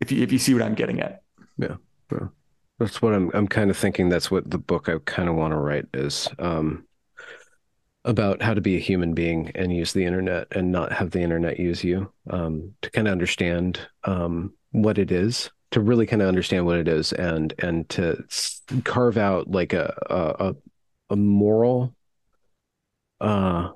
if 0.00 0.12
you 0.12 0.22
if 0.22 0.32
you 0.32 0.38
see 0.38 0.54
what 0.54 0.62
i'm 0.62 0.74
getting 0.74 1.00
at 1.00 1.22
yeah, 1.58 1.76
yeah. 2.10 2.28
That's 2.78 3.00
what 3.00 3.14
I'm. 3.14 3.30
I'm 3.34 3.46
kind 3.46 3.70
of 3.70 3.76
thinking. 3.76 4.08
That's 4.08 4.30
what 4.30 4.50
the 4.50 4.58
book 4.58 4.88
I 4.88 4.96
kind 5.04 5.28
of 5.28 5.36
want 5.36 5.52
to 5.52 5.58
write 5.58 5.86
is 5.94 6.28
um, 6.38 6.86
about 8.04 8.42
how 8.42 8.54
to 8.54 8.60
be 8.60 8.76
a 8.76 8.80
human 8.80 9.14
being 9.14 9.52
and 9.54 9.74
use 9.74 9.92
the 9.92 10.04
internet 10.04 10.48
and 10.50 10.72
not 10.72 10.92
have 10.92 11.10
the 11.10 11.20
internet 11.20 11.60
use 11.60 11.84
you. 11.84 12.12
Um, 12.30 12.74
to 12.82 12.90
kind 12.90 13.06
of 13.06 13.12
understand 13.12 13.78
um, 14.04 14.54
what 14.72 14.98
it 14.98 15.12
is, 15.12 15.50
to 15.70 15.80
really 15.80 16.06
kind 16.06 16.22
of 16.22 16.28
understand 16.28 16.66
what 16.66 16.78
it 16.78 16.88
is, 16.88 17.12
and 17.12 17.54
and 17.58 17.88
to 17.90 18.24
carve 18.84 19.16
out 19.16 19.50
like 19.50 19.72
a 19.72 19.94
a 20.10 20.54
a 21.10 21.16
moral 21.16 21.94
uh, 23.20 23.70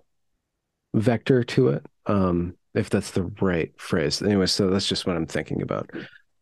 vector 0.94 1.44
to 1.44 1.68
it. 1.68 1.86
Um, 2.06 2.56
if 2.76 2.90
that's 2.90 3.12
the 3.12 3.24
right 3.40 3.72
phrase. 3.80 4.22
Anyway, 4.22 4.46
so 4.46 4.70
that's 4.70 4.86
just 4.86 5.06
what 5.06 5.16
I'm 5.16 5.26
thinking 5.26 5.62
about. 5.62 5.90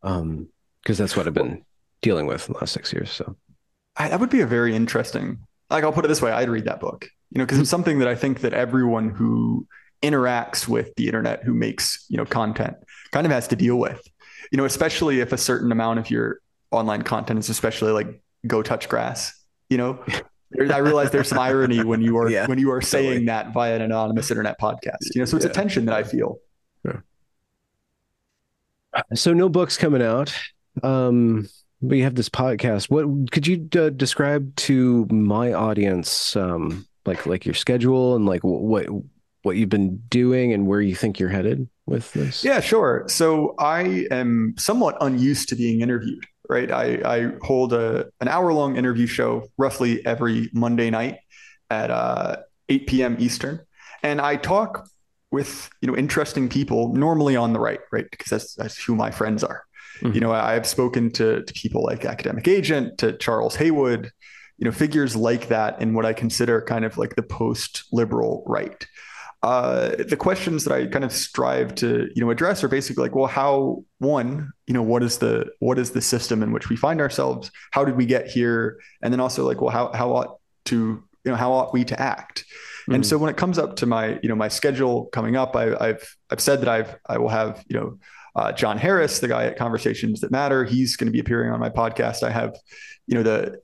Um, 0.02 0.48
because 0.82 0.98
that's 0.98 1.16
what 1.16 1.26
I've 1.26 1.32
been 1.32 1.64
dealing 2.02 2.26
with 2.26 2.46
in 2.46 2.52
the 2.52 2.58
last 2.58 2.72
six 2.74 2.92
years. 2.92 3.10
So 3.10 3.36
I, 3.96 4.08
that 4.08 4.20
would 4.20 4.28
be 4.28 4.42
a 4.42 4.46
very 4.46 4.76
interesting. 4.76 5.38
Like 5.70 5.82
I'll 5.82 5.92
put 5.92 6.04
it 6.04 6.08
this 6.08 6.20
way: 6.20 6.30
I'd 6.30 6.50
read 6.50 6.66
that 6.66 6.80
book. 6.80 7.08
You 7.30 7.38
know, 7.38 7.46
because 7.46 7.58
it's 7.58 7.70
something 7.70 7.98
that 8.00 8.08
I 8.08 8.14
think 8.14 8.40
that 8.40 8.52
everyone 8.52 9.08
who 9.08 9.66
interacts 10.02 10.68
with 10.68 10.94
the 10.96 11.06
internet, 11.06 11.42
who 11.42 11.54
makes 11.54 12.04
you 12.08 12.18
know 12.18 12.26
content, 12.26 12.76
kind 13.12 13.26
of 13.26 13.32
has 13.32 13.48
to 13.48 13.56
deal 13.56 13.76
with. 13.76 14.02
You 14.52 14.58
know, 14.58 14.66
especially 14.66 15.20
if 15.20 15.32
a 15.32 15.38
certain 15.38 15.72
amount 15.72 15.98
of 15.98 16.10
your 16.10 16.40
online 16.70 17.02
content 17.02 17.38
is 17.38 17.48
especially 17.48 17.92
like 17.92 18.20
go 18.46 18.62
touch 18.62 18.88
grass. 18.88 19.32
You 19.70 19.78
know, 19.78 20.04
I 20.58 20.78
realize 20.78 21.10
there's 21.10 21.28
some 21.28 21.38
irony 21.38 21.82
when 21.82 22.00
you 22.00 22.16
are 22.18 22.30
yeah, 22.30 22.46
when 22.46 22.58
you 22.58 22.70
are 22.70 22.80
saying 22.80 23.06
totally. 23.06 23.26
that 23.26 23.52
via 23.52 23.76
an 23.76 23.82
anonymous 23.82 24.30
internet 24.30 24.60
podcast. 24.60 25.14
You 25.14 25.20
know, 25.20 25.24
so 25.24 25.36
it's 25.36 25.44
yeah. 25.44 25.50
a 25.50 25.54
tension 25.54 25.84
that 25.86 25.94
I 25.94 26.02
feel. 26.04 26.38
Yeah. 26.84 27.00
So 29.14 29.32
no 29.32 29.48
books 29.48 29.76
coming 29.76 30.02
out. 30.02 30.34
Um, 30.82 31.48
but 31.82 31.96
you 31.96 32.04
have 32.04 32.14
this 32.14 32.28
podcast. 32.28 32.90
What 32.90 33.32
could 33.32 33.46
you 33.46 33.68
uh, 33.76 33.90
describe 33.90 34.54
to 34.56 35.06
my 35.10 35.52
audience, 35.52 36.34
um, 36.36 36.86
like 37.04 37.26
like 37.26 37.44
your 37.44 37.54
schedule 37.54 38.16
and 38.16 38.26
like 38.26 38.42
what 38.42 38.86
what 39.42 39.56
you've 39.56 39.68
been 39.68 39.98
doing 40.08 40.52
and 40.52 40.66
where 40.66 40.80
you 40.80 40.94
think 40.94 41.18
you're 41.18 41.28
headed 41.28 41.68
with 41.86 42.12
this? 42.12 42.44
Yeah, 42.44 42.60
sure. 42.60 43.04
So 43.08 43.54
I 43.58 44.06
am 44.10 44.54
somewhat 44.58 44.96
unused 45.00 45.50
to 45.50 45.56
being 45.56 45.80
interviewed. 45.80 46.26
Right, 46.48 46.70
I, 46.70 47.00
I 47.04 47.32
hold 47.40 47.72
a 47.72 48.06
an 48.20 48.28
hour 48.28 48.52
long 48.52 48.76
interview 48.76 49.06
show 49.06 49.48
roughly 49.56 50.04
every 50.04 50.50
Monday 50.52 50.90
night 50.90 51.18
at 51.70 51.90
uh, 51.90 52.36
8 52.68 52.86
p.m. 52.86 53.16
Eastern, 53.18 53.60
and 54.02 54.20
I 54.20 54.36
talk 54.36 54.86
with 55.30 55.70
you 55.80 55.88
know 55.88 55.96
interesting 55.96 56.50
people 56.50 56.92
normally 56.94 57.34
on 57.34 57.54
the 57.54 57.60
right, 57.60 57.80
right, 57.90 58.06
because 58.10 58.28
that's 58.28 58.54
that's 58.54 58.82
who 58.82 58.94
my 58.94 59.10
friends 59.10 59.42
are. 59.42 59.64
Mm-hmm. 60.00 60.14
You 60.14 60.20
know, 60.20 60.32
I've 60.32 60.66
spoken 60.66 61.10
to, 61.12 61.42
to 61.44 61.52
people 61.54 61.82
like 61.82 62.04
Academic 62.04 62.48
Agent, 62.48 62.98
to 62.98 63.16
Charles 63.16 63.56
Haywood, 63.56 64.10
you 64.58 64.64
know, 64.64 64.72
figures 64.72 65.16
like 65.16 65.48
that 65.48 65.80
in 65.80 65.94
what 65.94 66.06
I 66.06 66.12
consider 66.12 66.60
kind 66.62 66.84
of 66.84 66.98
like 66.98 67.16
the 67.16 67.22
post 67.22 67.84
liberal 67.92 68.44
right. 68.46 68.86
Uh, 69.44 69.94
the 70.08 70.16
questions 70.16 70.64
that 70.64 70.72
I 70.72 70.86
kind 70.86 71.04
of 71.04 71.12
strive 71.12 71.74
to, 71.74 72.08
you 72.14 72.24
know, 72.24 72.30
address 72.30 72.64
are 72.64 72.68
basically 72.68 73.02
like, 73.02 73.14
well, 73.14 73.26
how 73.26 73.84
one, 73.98 74.50
you 74.66 74.72
know, 74.72 74.80
what 74.80 75.02
is 75.02 75.18
the 75.18 75.50
what 75.58 75.78
is 75.78 75.90
the 75.90 76.00
system 76.00 76.42
in 76.42 76.50
which 76.50 76.70
we 76.70 76.76
find 76.76 76.98
ourselves? 76.98 77.50
How 77.70 77.84
did 77.84 77.94
we 77.94 78.06
get 78.06 78.26
here? 78.26 78.80
And 79.02 79.12
then 79.12 79.20
also 79.20 79.46
like, 79.46 79.60
well, 79.60 79.68
how 79.68 79.92
how 79.92 80.12
ought 80.12 80.38
to, 80.66 80.76
you 80.76 81.30
know, 81.30 81.36
how 81.36 81.52
ought 81.52 81.74
we 81.74 81.84
to 81.84 82.00
act? 82.00 82.38
Mm-hmm. 82.38 82.94
And 82.94 83.06
so 83.06 83.18
when 83.18 83.28
it 83.28 83.36
comes 83.36 83.58
up 83.58 83.76
to 83.76 83.86
my, 83.86 84.18
you 84.22 84.30
know, 84.30 84.34
my 84.34 84.48
schedule 84.48 85.10
coming 85.12 85.36
up, 85.36 85.54
I, 85.56 85.88
have 85.88 86.02
I've 86.30 86.40
said 86.40 86.62
that 86.62 86.68
I've 86.70 86.96
I 87.06 87.18
will 87.18 87.28
have, 87.28 87.62
you 87.68 87.78
know, 87.78 87.98
uh, 88.36 88.50
Jon 88.50 88.78
Harris, 88.78 89.18
the 89.18 89.28
guy 89.28 89.44
at 89.44 89.58
Conversations 89.58 90.20
That 90.20 90.30
Matter, 90.30 90.64
he's 90.64 90.96
going 90.96 91.08
to 91.08 91.12
be 91.12 91.20
appearing 91.20 91.52
on 91.52 91.60
my 91.60 91.68
podcast. 91.68 92.22
I 92.22 92.30
have, 92.30 92.56
you 93.06 93.14
know, 93.14 93.22
the 93.22 93.60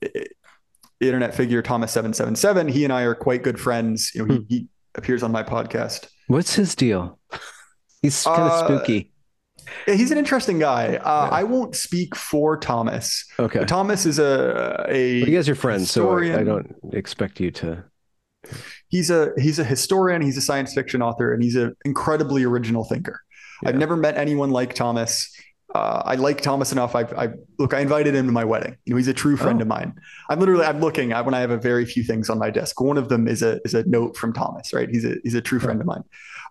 internet 1.01 1.35
figure 1.35 1.63
Thomas 1.63 1.91
seven 1.91 2.13
seven 2.13 2.37
seven. 2.37 2.69
He 2.69 2.85
and 2.85 2.93
I 2.93 3.05
are 3.05 3.15
quite 3.15 3.43
good 3.43 3.59
friends. 3.59 4.13
You 4.15 4.27
know, 4.27 4.35
he, 4.35 4.41
hmm. 4.41 4.47
he 4.47 4.67
appears 4.95 5.23
on 5.23 5.33
my 5.33 5.43
podcast. 5.43 6.09
What's 6.27 6.55
his 6.55 6.75
deal? 6.75 7.19
He's 8.03 8.23
kind 8.25 8.43
of 8.43 8.51
uh, 8.51 8.65
spooky. 8.65 9.13
Yeah, 9.87 9.95
he's 9.95 10.11
an 10.11 10.19
interesting 10.19 10.59
guy. 10.59 10.97
Uh, 10.97 11.29
yeah. 11.31 11.37
I 11.37 11.45
won't 11.45 11.77
speak 11.77 12.17
for 12.17 12.57
Thomas. 12.57 13.25
Okay. 13.39 13.65
Thomas 13.67 14.07
is 14.07 14.19
a 14.19 14.87
a. 14.89 15.21
But 15.21 15.29
you 15.29 15.37
guys 15.37 15.49
are 15.49 15.55
friends, 15.55 15.83
historian. 15.83 16.35
so 16.35 16.41
I 16.41 16.45
don't 16.45 16.75
expect 16.93 17.41
you 17.41 17.51
to. 17.53 17.85
He's 18.89 19.11
a 19.11 19.33
he's 19.37 19.59
a 19.59 19.65
historian. 19.65 20.23
He's 20.23 20.37
a 20.37 20.41
science 20.41 20.75
fiction 20.75 21.03
author, 21.03 21.33
and 21.33 21.43
he's 21.43 21.57
an 21.57 21.77
incredibly 21.85 22.45
original 22.45 22.85
thinker. 22.85 23.21
Yeah. 23.63 23.69
I've 23.69 23.77
never 23.77 23.97
met 23.97 24.17
anyone 24.17 24.51
like 24.51 24.75
Thomas. 24.75 25.31
Uh, 25.75 26.03
I 26.05 26.17
like 26.17 26.41
Thomas 26.41 26.73
enough. 26.73 26.95
I've, 26.95 27.13
I 27.15 27.29
look. 27.59 27.75
I 27.75 27.81
invited 27.81 28.15
him 28.15 28.27
to 28.27 28.33
my 28.33 28.45
wedding. 28.45 28.77
You 28.85 28.95
know, 28.95 28.97
he's 28.97 29.09
a 29.09 29.15
true 29.15 29.37
friend 29.37 29.61
oh. 29.61 29.63
of 29.63 29.69
mine. 29.69 29.95
I'm 30.29 30.41
literally. 30.41 30.65
I'm 30.65 30.81
looking 30.81 31.13
at 31.13 31.25
when 31.25 31.35
I 31.35 31.41
have 31.41 31.51
a 31.51 31.59
very 31.59 31.85
few 31.85 32.03
things 32.03 32.29
on 32.29 32.39
my 32.39 32.51
desk. 32.51 32.81
One 32.81 32.99
of 32.99 33.09
them 33.09 33.29
is 33.29 33.43
a 33.43 33.61
is 33.65 33.75
a 33.75 33.85
note 33.85 34.17
from 34.17 34.33
Thomas. 34.33 34.73
Right. 34.73 34.89
He's 34.91 35.05
a 35.05 35.17
he's 35.23 35.35
a 35.35 35.41
true 35.41 35.61
friend 35.61 35.81
of 35.81 35.87
mine. 35.87 36.03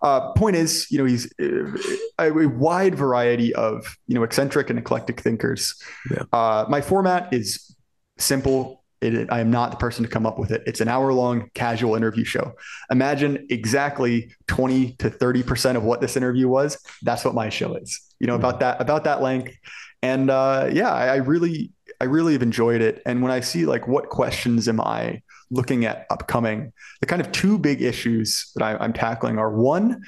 Uh, 0.02 0.32
point 0.32 0.56
is, 0.56 0.86
you 0.90 0.96
know, 0.96 1.04
he's 1.04 1.30
uh, 1.40 1.76
a, 2.18 2.32
a, 2.32 2.48
wide 2.48 2.94
variety 2.94 3.54
of 3.54 3.98
you 4.06 4.14
know 4.14 4.22
eccentric 4.22 4.70
and 4.70 4.78
eclectic 4.78 5.20
thinkers. 5.20 5.74
Yeah. 6.10 6.22
Uh, 6.32 6.64
my 6.68 6.80
format 6.80 7.32
is 7.34 7.76
simple, 8.16 8.79
it, 9.00 9.32
I 9.32 9.40
am 9.40 9.50
not 9.50 9.70
the 9.70 9.76
person 9.76 10.04
to 10.04 10.10
come 10.10 10.26
up 10.26 10.38
with 10.38 10.50
it. 10.50 10.62
It's 10.66 10.80
an 10.80 10.88
hour 10.88 11.12
long 11.12 11.50
casual 11.54 11.96
interview 11.96 12.24
show. 12.24 12.54
Imagine 12.90 13.46
exactly 13.50 14.34
20 14.46 14.92
to 14.94 15.10
30% 15.10 15.76
of 15.76 15.84
what 15.84 16.00
this 16.00 16.16
interview 16.16 16.48
was. 16.48 16.78
That's 17.02 17.24
what 17.24 17.34
my 17.34 17.48
show 17.48 17.74
is, 17.74 17.98
you 18.18 18.26
know, 18.26 18.34
about 18.34 18.60
that, 18.60 18.80
about 18.80 19.04
that 19.04 19.22
length. 19.22 19.56
And 20.02 20.30
uh, 20.30 20.68
yeah, 20.72 20.92
I, 20.92 21.06
I 21.06 21.16
really, 21.16 21.72
I 22.00 22.04
really 22.04 22.32
have 22.34 22.42
enjoyed 22.42 22.80
it. 22.80 23.02
And 23.06 23.22
when 23.22 23.32
I 23.32 23.40
see 23.40 23.66
like 23.66 23.88
what 23.88 24.08
questions 24.08 24.68
am 24.68 24.80
I 24.80 25.22
looking 25.50 25.84
at 25.84 26.06
upcoming, 26.10 26.72
the 27.00 27.06
kind 27.06 27.20
of 27.20 27.32
two 27.32 27.58
big 27.58 27.82
issues 27.82 28.52
that 28.54 28.64
I, 28.64 28.76
I'm 28.76 28.92
tackling 28.92 29.38
are 29.38 29.50
one, 29.50 30.02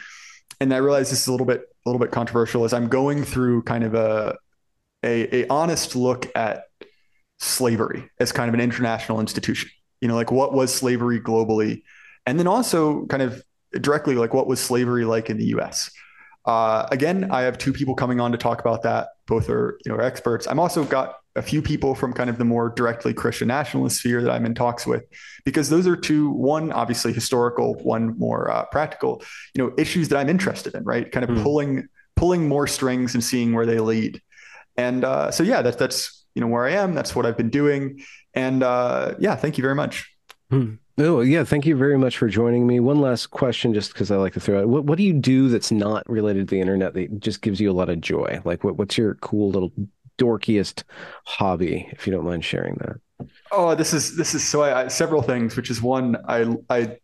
and 0.61 0.73
I 0.73 0.79
realize 0.79 1.11
this 1.11 1.23
is 1.23 1.27
a 1.27 1.33
little 1.33 1.47
bit, 1.47 1.63
a 1.85 1.89
little 1.89 1.99
bit 1.99 2.13
controversial, 2.13 2.65
is 2.65 2.73
I'm 2.73 2.89
going 2.89 3.25
through 3.25 3.63
kind 3.63 3.85
of 3.85 3.95
a, 3.95 4.37
a, 5.03 5.43
a 5.43 5.49
honest 5.49 5.97
look 5.97 6.31
at 6.37 6.65
slavery 7.43 8.09
as 8.21 8.33
kind 8.33 8.49
of 8.49 8.55
an 8.55 8.61
international 8.61 9.21
institution. 9.21 9.71
You 10.01 10.09
know, 10.09 10.15
like 10.15 10.33
what 10.33 10.53
was 10.53 10.73
slavery 10.73 11.21
globally? 11.21 11.83
And 12.27 12.39
then 12.39 12.47
also 12.47 13.07
kind 13.07 13.23
of 13.23 13.43
directly 13.81 14.15
like 14.15 14.35
what 14.35 14.47
was 14.47 14.61
slavery 14.61 15.05
like 15.05 15.31
in 15.31 15.39
the 15.39 15.47
US? 15.57 15.91
Uh, 16.45 16.87
again, 16.91 17.31
I 17.31 17.43
have 17.43 17.57
two 17.59 17.73
people 17.73 17.95
coming 17.95 18.21
on 18.21 18.33
to 18.33 18.39
talk 18.39 18.61
about 18.61 18.83
that. 18.83 19.09
Both 19.27 19.49
are, 19.49 19.79
you 19.85 19.93
know, 19.93 19.99
experts. 19.99 20.47
I'm 20.47 20.59
also 20.59 20.85
got 20.85 21.17
a 21.37 21.43
few 21.43 21.63
people 21.63 21.95
from 21.95 22.13
kind 22.13 22.29
of 22.29 22.37
the 22.37 22.45
more 22.45 22.69
directly 22.69 23.15
Christian 23.15 23.49
nationalist 23.49 23.99
sphere 23.99 24.23
that 24.23 24.31
I'm 24.31 24.45
in 24.45 24.55
talks 24.55 24.87
with, 24.87 25.05
because 25.45 25.71
those 25.71 25.87
are 25.87 25.97
two, 25.97 26.31
one 26.31 26.73
obviously 26.73 27.13
historical, 27.13 27.75
one 27.75 28.19
more 28.19 28.51
uh, 28.51 28.65
practical, 28.67 29.23
you 29.55 29.65
know, 29.65 29.73
issues 29.79 30.09
that 30.09 30.19
I'm 30.19 30.29
interested 30.29 30.75
in, 30.75 30.85
right? 30.85 31.11
Kind 31.11 31.25
of 31.25 31.31
mm. 31.31 31.43
pulling 31.43 31.89
pulling 32.17 32.49
more 32.49 32.67
strings 32.67 33.15
and 33.15 33.25
seeing 33.25 33.55
where 33.55 33.67
they 33.67 33.79
lead. 33.79 34.21
And 34.77 35.05
uh, 35.05 35.31
so, 35.31 35.43
yeah, 35.43 35.63
that's 35.63 35.77
that's 35.77 36.22
you 36.35 36.41
know 36.41 36.47
where 36.47 36.65
I 36.65 36.73
am. 36.73 36.95
That's 36.95 37.15
what 37.15 37.27
I've 37.27 37.37
been 37.37 37.51
doing. 37.51 38.03
And 38.35 38.63
uh, 38.63 39.15
yeah, 39.19 39.37
thank 39.37 39.59
you 39.59 39.63
very 39.63 39.75
much. 39.75 40.11
Hmm. 40.51 40.75
Oh 40.99 41.21
yeah, 41.21 41.45
thank 41.45 41.65
you 41.65 41.75
very 41.77 41.97
much 41.97 42.19
for 42.19 42.29
joining 42.29 42.67
me. 42.67 42.79
One 42.79 43.01
last 43.01 43.29
question, 43.29 43.73
just 43.73 43.93
because 43.93 44.11
I 44.11 44.17
like 44.17 44.35
to 44.35 44.41
throw 44.41 44.61
out. 44.61 44.69
What 44.69 44.85
what 44.85 44.99
do 44.99 45.05
you 45.05 45.15
do 45.15 45.49
that's 45.49 45.73
not 45.73 46.09
related 46.09 46.49
to 46.49 46.55
the 46.55 46.61
internet 46.61 46.95
that 46.95 47.21
just 47.21 47.41
gives 47.41 47.61
you 47.61 47.71
a 47.71 47.73
lot 47.73 47.89
of 47.89 48.01
joy? 48.01 48.41
Like 48.45 48.63
what 48.63 48.77
what's 48.77 48.99
your 48.99 49.15
cool 49.17 49.51
little 49.51 49.73
dorkiest 50.19 50.85
hobby, 51.25 51.89
if 51.93 52.07
you 52.07 52.13
don't 52.13 52.25
mind 52.25 52.45
sharing 52.45 52.75
that? 52.77 53.29
Oh, 53.51 53.75
this 53.75 53.93
is 53.93 54.17
this 54.17 54.35
is 54.35 54.47
so 54.47 54.63
I, 54.63 54.85
I, 54.85 54.89
several 54.89 55.23
things, 55.23 55.57
which 55.57 55.71
is 55.71 55.81
one 55.81 56.17
I 56.29 56.57
I 56.69 56.99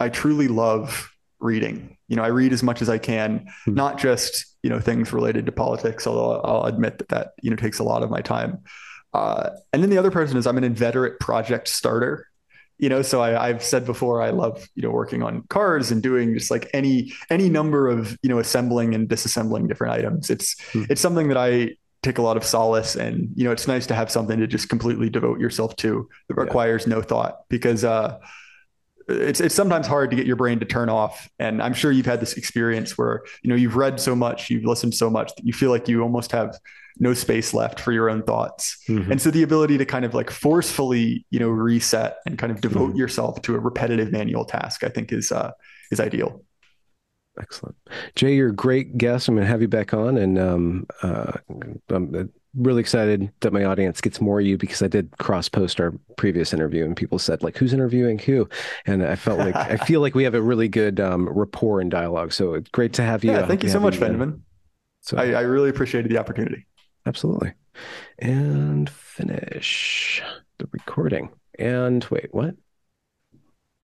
I 0.00 0.08
truly 0.08 0.48
love 0.48 1.10
reading. 1.38 1.95
You 2.08 2.16
know, 2.16 2.22
I 2.22 2.28
read 2.28 2.52
as 2.52 2.62
much 2.62 2.82
as 2.82 2.88
I 2.88 2.98
can, 2.98 3.46
hmm. 3.64 3.74
not 3.74 3.98
just 3.98 4.46
you 4.62 4.70
know 4.70 4.80
things 4.80 5.12
related 5.12 5.46
to 5.46 5.52
politics, 5.52 6.06
although 6.06 6.40
I'll 6.40 6.64
admit 6.64 6.98
that 6.98 7.08
that 7.08 7.32
you 7.42 7.50
know 7.50 7.56
takes 7.56 7.78
a 7.78 7.84
lot 7.84 8.02
of 8.02 8.10
my 8.10 8.20
time. 8.20 8.62
Uh, 9.12 9.50
and 9.72 9.82
then 9.82 9.90
the 9.90 9.98
other 9.98 10.10
person 10.10 10.36
is 10.36 10.46
I'm 10.46 10.58
an 10.58 10.64
inveterate 10.64 11.20
project 11.20 11.68
starter. 11.68 12.28
You 12.78 12.90
know, 12.90 13.00
so 13.00 13.22
I, 13.22 13.48
I've 13.48 13.64
said 13.64 13.86
before 13.86 14.20
I 14.20 14.30
love 14.30 14.68
you 14.74 14.82
know 14.82 14.90
working 14.90 15.22
on 15.22 15.42
cars 15.48 15.90
and 15.90 16.02
doing 16.02 16.34
just 16.34 16.50
like 16.50 16.68
any 16.74 17.12
any 17.30 17.48
number 17.48 17.88
of 17.88 18.18
you 18.22 18.28
know 18.28 18.38
assembling 18.38 18.94
and 18.94 19.08
disassembling 19.08 19.68
different 19.68 19.94
items. 19.94 20.30
It's 20.30 20.60
hmm. 20.72 20.84
it's 20.90 21.00
something 21.00 21.28
that 21.28 21.38
I 21.38 21.76
take 22.06 22.18
a 22.18 22.22
lot 22.22 22.36
of 22.36 22.44
solace 22.44 22.94
and 22.94 23.30
you 23.34 23.44
know 23.44 23.50
it's 23.50 23.66
nice 23.66 23.86
to 23.86 23.94
have 23.94 24.10
something 24.10 24.38
to 24.38 24.46
just 24.46 24.68
completely 24.68 25.10
devote 25.10 25.40
yourself 25.40 25.74
to 25.74 26.08
that 26.28 26.34
requires 26.36 26.86
yeah. 26.86 26.94
no 26.94 27.02
thought 27.02 27.40
because 27.48 27.82
uh 27.82 28.16
it's 29.08 29.40
it's 29.40 29.54
sometimes 29.54 29.86
hard 29.86 30.10
to 30.10 30.16
get 30.16 30.26
your 30.26 30.36
brain 30.36 30.58
to 30.58 30.64
turn 30.64 30.88
off 30.88 31.28
and 31.38 31.62
i'm 31.62 31.74
sure 31.74 31.92
you've 31.92 32.06
had 32.06 32.20
this 32.20 32.34
experience 32.34 32.98
where 32.98 33.22
you 33.42 33.48
know 33.48 33.56
you've 33.56 33.76
read 33.76 34.00
so 34.00 34.16
much 34.16 34.50
you've 34.50 34.64
listened 34.64 34.94
so 34.94 35.08
much 35.08 35.34
that 35.36 35.44
you 35.44 35.52
feel 35.52 35.70
like 35.70 35.88
you 35.88 36.02
almost 36.02 36.32
have 36.32 36.58
no 36.98 37.12
space 37.14 37.52
left 37.52 37.78
for 37.78 37.92
your 37.92 38.08
own 38.08 38.22
thoughts 38.22 38.82
mm-hmm. 38.88 39.10
and 39.10 39.20
so 39.20 39.30
the 39.30 39.42
ability 39.42 39.78
to 39.78 39.84
kind 39.84 40.04
of 40.04 40.14
like 40.14 40.30
forcefully 40.30 41.24
you 41.30 41.38
know 41.38 41.48
reset 41.48 42.18
and 42.26 42.38
kind 42.38 42.50
of 42.50 42.60
devote 42.60 42.90
mm-hmm. 42.90 42.98
yourself 42.98 43.40
to 43.42 43.54
a 43.54 43.58
repetitive 43.58 44.10
manual 44.10 44.44
task 44.44 44.82
i 44.82 44.88
think 44.88 45.12
is 45.12 45.30
uh 45.30 45.52
is 45.90 46.00
ideal 46.00 46.42
Excellent. 47.38 47.76
Jay, 48.14 48.34
you're 48.34 48.48
a 48.48 48.54
great 48.54 48.96
guest. 48.96 49.28
I'm 49.28 49.34
going 49.34 49.44
to 49.44 49.50
have 49.50 49.60
you 49.60 49.68
back 49.68 49.92
on. 49.92 50.16
And 50.16 50.38
um, 50.38 50.86
uh, 51.02 51.32
I'm 51.90 52.14
uh, 52.14 52.24
really 52.56 52.80
excited 52.80 53.30
that 53.40 53.52
my 53.52 53.64
audience 53.64 54.00
gets 54.00 54.20
more 54.20 54.40
of 54.40 54.46
you 54.46 54.56
because 54.56 54.82
I 54.82 54.88
did 54.88 55.16
cross 55.18 55.48
post 55.48 55.80
our 55.80 55.92
previous 56.16 56.52
interview 56.52 56.84
and 56.84 56.96
people 56.96 57.18
said, 57.18 57.42
like, 57.42 57.56
who's 57.56 57.72
interviewing 57.72 58.18
who? 58.18 58.48
And 58.86 59.04
I 59.04 59.14
felt 59.16 59.38
like, 59.38 59.54
I 59.54 59.76
feel 59.76 60.00
like 60.00 60.14
we 60.14 60.24
have 60.24 60.34
a 60.34 60.42
really 60.42 60.68
good 60.68 60.98
um, 60.98 61.28
rapport 61.28 61.80
and 61.80 61.90
dialogue. 61.90 62.32
So 62.32 62.54
it's 62.54 62.70
great 62.70 62.92
to 62.94 63.02
have 63.02 63.22
you. 63.22 63.32
Yeah, 63.32 63.46
thank 63.46 63.62
you 63.62 63.68
so 63.68 63.80
much, 63.80 64.00
Benjamin. 64.00 64.42
So 65.02 65.16
I, 65.16 65.32
I 65.32 65.40
really 65.42 65.70
appreciated 65.70 66.10
the 66.10 66.18
opportunity. 66.18 66.66
Absolutely. 67.04 67.52
And 68.18 68.90
finish 68.90 70.22
the 70.58 70.68
recording. 70.72 71.30
And 71.58 72.04
wait, 72.10 72.28
what? 72.32 72.54